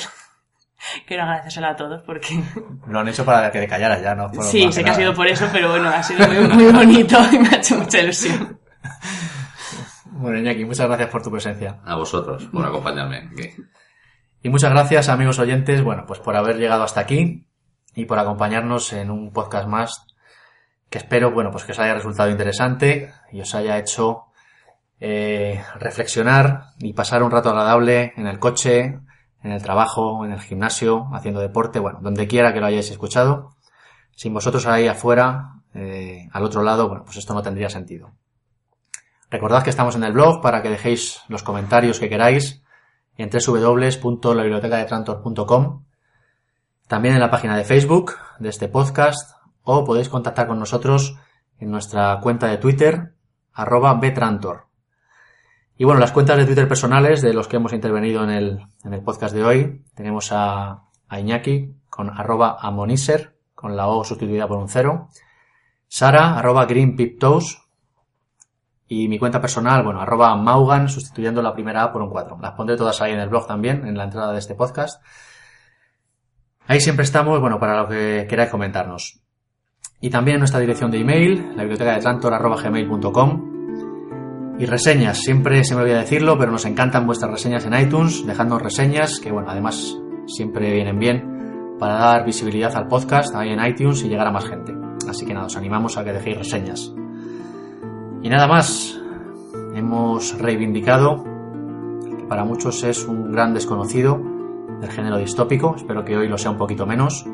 Quiero 1.06 1.24
agradecérselo 1.24 1.66
a 1.66 1.76
todos 1.76 2.02
porque 2.04 2.42
Lo 2.86 3.00
han 3.00 3.08
hecho 3.08 3.24
para 3.24 3.50
que 3.50 3.60
te 3.60 3.68
callaras 3.68 4.00
ya, 4.00 4.14
¿no? 4.14 4.30
Por- 4.30 4.44
sí, 4.44 4.72
sé 4.72 4.82
que 4.82 4.90
ha 4.90 4.94
sido 4.94 5.12
por 5.12 5.26
eso, 5.26 5.46
pero 5.52 5.70
bueno, 5.70 5.90
ha 5.90 6.02
sido 6.02 6.26
muy, 6.26 6.48
muy 6.54 6.72
bonito 6.72 7.18
y 7.32 7.38
me 7.38 7.48
ha 7.48 7.56
hecho 7.56 7.76
mucha 7.76 8.00
ilusión. 8.00 8.58
Bueno, 10.20 10.38
Iñaki, 10.38 10.66
muchas 10.66 10.86
gracias 10.86 11.08
por 11.08 11.22
tu 11.22 11.30
presencia. 11.30 11.80
A 11.82 11.96
vosotros, 11.96 12.46
por 12.52 12.66
acompañarme. 12.66 13.30
Y 14.42 14.50
muchas 14.50 14.70
gracias, 14.70 15.08
amigos 15.08 15.38
oyentes, 15.38 15.82
bueno, 15.82 16.04
pues 16.06 16.20
por 16.20 16.36
haber 16.36 16.58
llegado 16.58 16.82
hasta 16.82 17.00
aquí 17.00 17.46
y 17.94 18.04
por 18.04 18.18
acompañarnos 18.18 18.92
en 18.92 19.10
un 19.10 19.32
podcast 19.32 19.66
más 19.66 20.06
que 20.90 20.98
espero, 20.98 21.30
bueno, 21.30 21.50
pues 21.50 21.64
que 21.64 21.72
os 21.72 21.78
haya 21.78 21.94
resultado 21.94 22.28
interesante 22.28 23.14
y 23.32 23.40
os 23.40 23.54
haya 23.54 23.78
hecho 23.78 24.24
eh, 25.00 25.64
reflexionar 25.78 26.74
y 26.80 26.92
pasar 26.92 27.22
un 27.22 27.30
rato 27.30 27.48
agradable 27.48 28.12
en 28.18 28.26
el 28.26 28.38
coche, 28.38 29.00
en 29.42 29.52
el 29.52 29.62
trabajo, 29.62 30.26
en 30.26 30.32
el 30.32 30.40
gimnasio, 30.40 31.08
haciendo 31.14 31.40
deporte, 31.40 31.78
bueno, 31.78 32.00
donde 32.02 32.28
quiera 32.28 32.52
que 32.52 32.60
lo 32.60 32.66
hayáis 32.66 32.90
escuchado. 32.90 33.56
Sin 34.14 34.34
vosotros 34.34 34.66
ahí 34.66 34.86
afuera, 34.86 35.62
eh, 35.72 36.28
al 36.30 36.44
otro 36.44 36.62
lado, 36.62 36.88
bueno, 36.88 37.04
pues 37.04 37.16
esto 37.16 37.32
no 37.32 37.42
tendría 37.42 37.70
sentido. 37.70 38.12
Recordad 39.30 39.62
que 39.62 39.70
estamos 39.70 39.96
en 39.96 40.04
el 40.04 40.12
blog 40.12 40.42
para 40.42 40.60
que 40.62 40.68
dejéis 40.70 41.22
los 41.28 41.42
comentarios 41.42 41.98
que 42.00 42.08
queráis 42.08 42.62
en 43.16 43.28
www.labibliotecadetrantor.com, 43.30 45.84
también 46.88 47.14
en 47.14 47.20
la 47.20 47.30
página 47.30 47.56
de 47.56 47.64
Facebook 47.64 48.16
de 48.38 48.48
este 48.48 48.68
podcast 48.68 49.36
o 49.62 49.84
podéis 49.84 50.08
contactar 50.08 50.48
con 50.48 50.58
nosotros 50.58 51.16
en 51.58 51.70
nuestra 51.70 52.18
cuenta 52.20 52.48
de 52.48 52.56
Twitter 52.58 53.14
arroba 53.52 53.94
betrantor. 53.94 54.66
Y 55.76 55.84
bueno, 55.84 56.00
las 56.00 56.10
cuentas 56.12 56.36
de 56.36 56.44
Twitter 56.44 56.68
personales 56.68 57.22
de 57.22 57.32
los 57.32 57.48
que 57.48 57.56
hemos 57.56 57.72
intervenido 57.72 58.22
en 58.24 58.30
el, 58.30 58.66
en 58.84 58.92
el 58.92 59.02
podcast 59.02 59.34
de 59.34 59.44
hoy. 59.44 59.82
Tenemos 59.94 60.30
a, 60.32 60.82
a 61.08 61.20
Iñaki 61.20 61.74
con 61.88 62.10
arroba 62.10 62.58
amoniser, 62.60 63.38
con 63.54 63.76
la 63.76 63.88
O 63.88 64.04
sustituida 64.04 64.46
por 64.46 64.58
un 64.58 64.68
cero. 64.68 65.08
Sara, 65.88 66.38
arroba 66.38 66.66
greenpiptoes. 66.66 67.62
Y 68.92 69.06
mi 69.06 69.20
cuenta 69.20 69.40
personal, 69.40 69.84
bueno, 69.84 70.00
arroba 70.00 70.34
maugan, 70.34 70.88
sustituyendo 70.88 71.40
la 71.40 71.54
primera 71.54 71.84
A 71.84 71.92
por 71.92 72.02
un 72.02 72.10
4. 72.10 72.38
Las 72.42 72.54
pondré 72.54 72.76
todas 72.76 73.00
ahí 73.00 73.12
en 73.12 73.20
el 73.20 73.28
blog 73.28 73.46
también, 73.46 73.86
en 73.86 73.96
la 73.96 74.02
entrada 74.02 74.32
de 74.32 74.40
este 74.40 74.56
podcast. 74.56 75.00
Ahí 76.66 76.80
siempre 76.80 77.04
estamos, 77.04 77.38
bueno, 77.40 77.60
para 77.60 77.82
lo 77.82 77.88
que 77.88 78.26
queráis 78.28 78.50
comentarnos. 78.50 79.20
Y 80.00 80.10
también 80.10 80.34
en 80.34 80.40
nuestra 80.40 80.58
dirección 80.58 80.90
de 80.90 80.98
email, 80.98 81.52
la 81.54 81.62
biblioteca 81.62 81.92
de 81.94 82.00
Trantor, 82.00 82.32
gmail.com. 82.64 84.56
Y 84.58 84.66
reseñas, 84.66 85.18
siempre 85.18 85.62
se 85.62 85.76
me 85.76 85.82
olvida 85.82 86.00
decirlo, 86.00 86.36
pero 86.36 86.50
nos 86.50 86.64
encantan 86.64 87.06
vuestras 87.06 87.30
reseñas 87.30 87.64
en 87.66 87.74
iTunes, 87.74 88.26
dejadnos 88.26 88.60
reseñas, 88.60 89.20
que 89.20 89.30
bueno, 89.30 89.50
además 89.50 89.96
siempre 90.26 90.72
vienen 90.72 90.98
bien 90.98 91.76
para 91.78 91.94
dar 91.94 92.24
visibilidad 92.26 92.74
al 92.74 92.88
podcast 92.88 93.36
ahí 93.36 93.50
en 93.50 93.64
iTunes 93.64 94.02
y 94.02 94.08
llegar 94.08 94.26
a 94.26 94.32
más 94.32 94.46
gente. 94.46 94.74
Así 95.08 95.24
que 95.24 95.32
nada, 95.32 95.46
os 95.46 95.56
animamos 95.56 95.96
a 95.96 96.02
que 96.02 96.12
dejéis 96.12 96.38
reseñas. 96.38 96.92
Y 98.22 98.28
nada 98.28 98.46
más, 98.46 99.00
hemos 99.74 100.38
reivindicado 100.38 101.24
que 102.18 102.24
para 102.24 102.44
muchos 102.44 102.82
es 102.84 103.06
un 103.06 103.32
gran 103.32 103.54
desconocido 103.54 104.20
del 104.80 104.90
género 104.90 105.16
distópico, 105.16 105.74
espero 105.76 106.04
que 106.04 106.16
hoy 106.16 106.28
lo 106.28 106.36
sea 106.36 106.50
un 106.50 106.58
poquito 106.58 106.86
menos. 106.86 107.24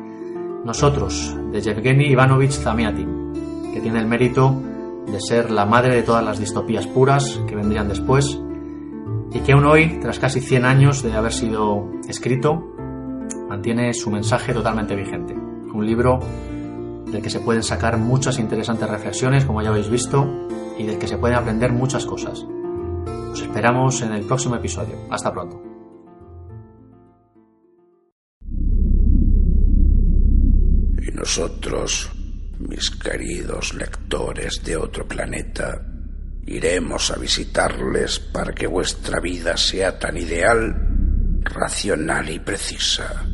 Nosotros, 0.63 1.35
de 1.51 1.61
Yevgeny 1.61 2.05
Ivanovich 2.05 2.53
Zamiatin, 2.53 3.71
que 3.73 3.81
tiene 3.81 3.99
el 3.99 4.07
mérito 4.07 4.55
de 5.05 5.19
ser 5.19 5.51
la 5.51 5.65
madre 5.65 5.95
de 5.95 6.03
todas 6.03 6.23
las 6.23 6.39
distopías 6.39 6.87
puras 6.87 7.39
que 7.47 7.55
vendrían 7.55 7.89
después 7.89 8.39
y 9.33 9.39
que 9.39 9.51
aún 9.51 9.65
hoy, 9.65 9.99
tras 10.01 10.19
casi 10.19 10.39
100 10.39 10.65
años 10.65 11.03
de 11.03 11.13
haber 11.13 11.33
sido 11.33 11.89
escrito, 12.07 12.63
mantiene 13.49 13.93
su 13.93 14.09
mensaje 14.09 14.53
totalmente 14.53 14.95
vigente. 14.95 15.33
Un 15.33 15.85
libro 15.85 16.19
del 17.11 17.21
que 17.21 17.29
se 17.29 17.41
pueden 17.41 17.63
sacar 17.63 17.97
muchas 17.97 18.39
interesantes 18.39 18.89
reflexiones, 18.89 19.45
como 19.45 19.61
ya 19.61 19.69
habéis 19.69 19.89
visto, 19.89 20.27
y 20.77 20.85
del 20.85 20.97
que 20.97 21.07
se 21.07 21.17
pueden 21.17 21.37
aprender 21.37 21.71
muchas 21.71 22.05
cosas. 22.05 22.45
Os 23.31 23.41
esperamos 23.41 24.01
en 24.01 24.13
el 24.13 24.25
próximo 24.25 24.55
episodio. 24.55 24.95
Hasta 25.09 25.31
pronto. 25.31 25.61
Y 31.01 31.11
nosotros, 31.11 32.11
mis 32.59 32.89
queridos 32.91 33.73
lectores 33.73 34.63
de 34.63 34.77
otro 34.77 35.07
planeta, 35.07 35.81
iremos 36.45 37.11
a 37.11 37.17
visitarles 37.17 38.19
para 38.19 38.53
que 38.53 38.67
vuestra 38.67 39.19
vida 39.19 39.57
sea 39.57 39.99
tan 39.99 40.17
ideal, 40.17 41.41
racional 41.43 42.29
y 42.29 42.39
precisa 42.39 43.25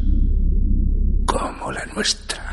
como 1.26 1.72
la 1.72 1.86
nuestra. 1.86 2.53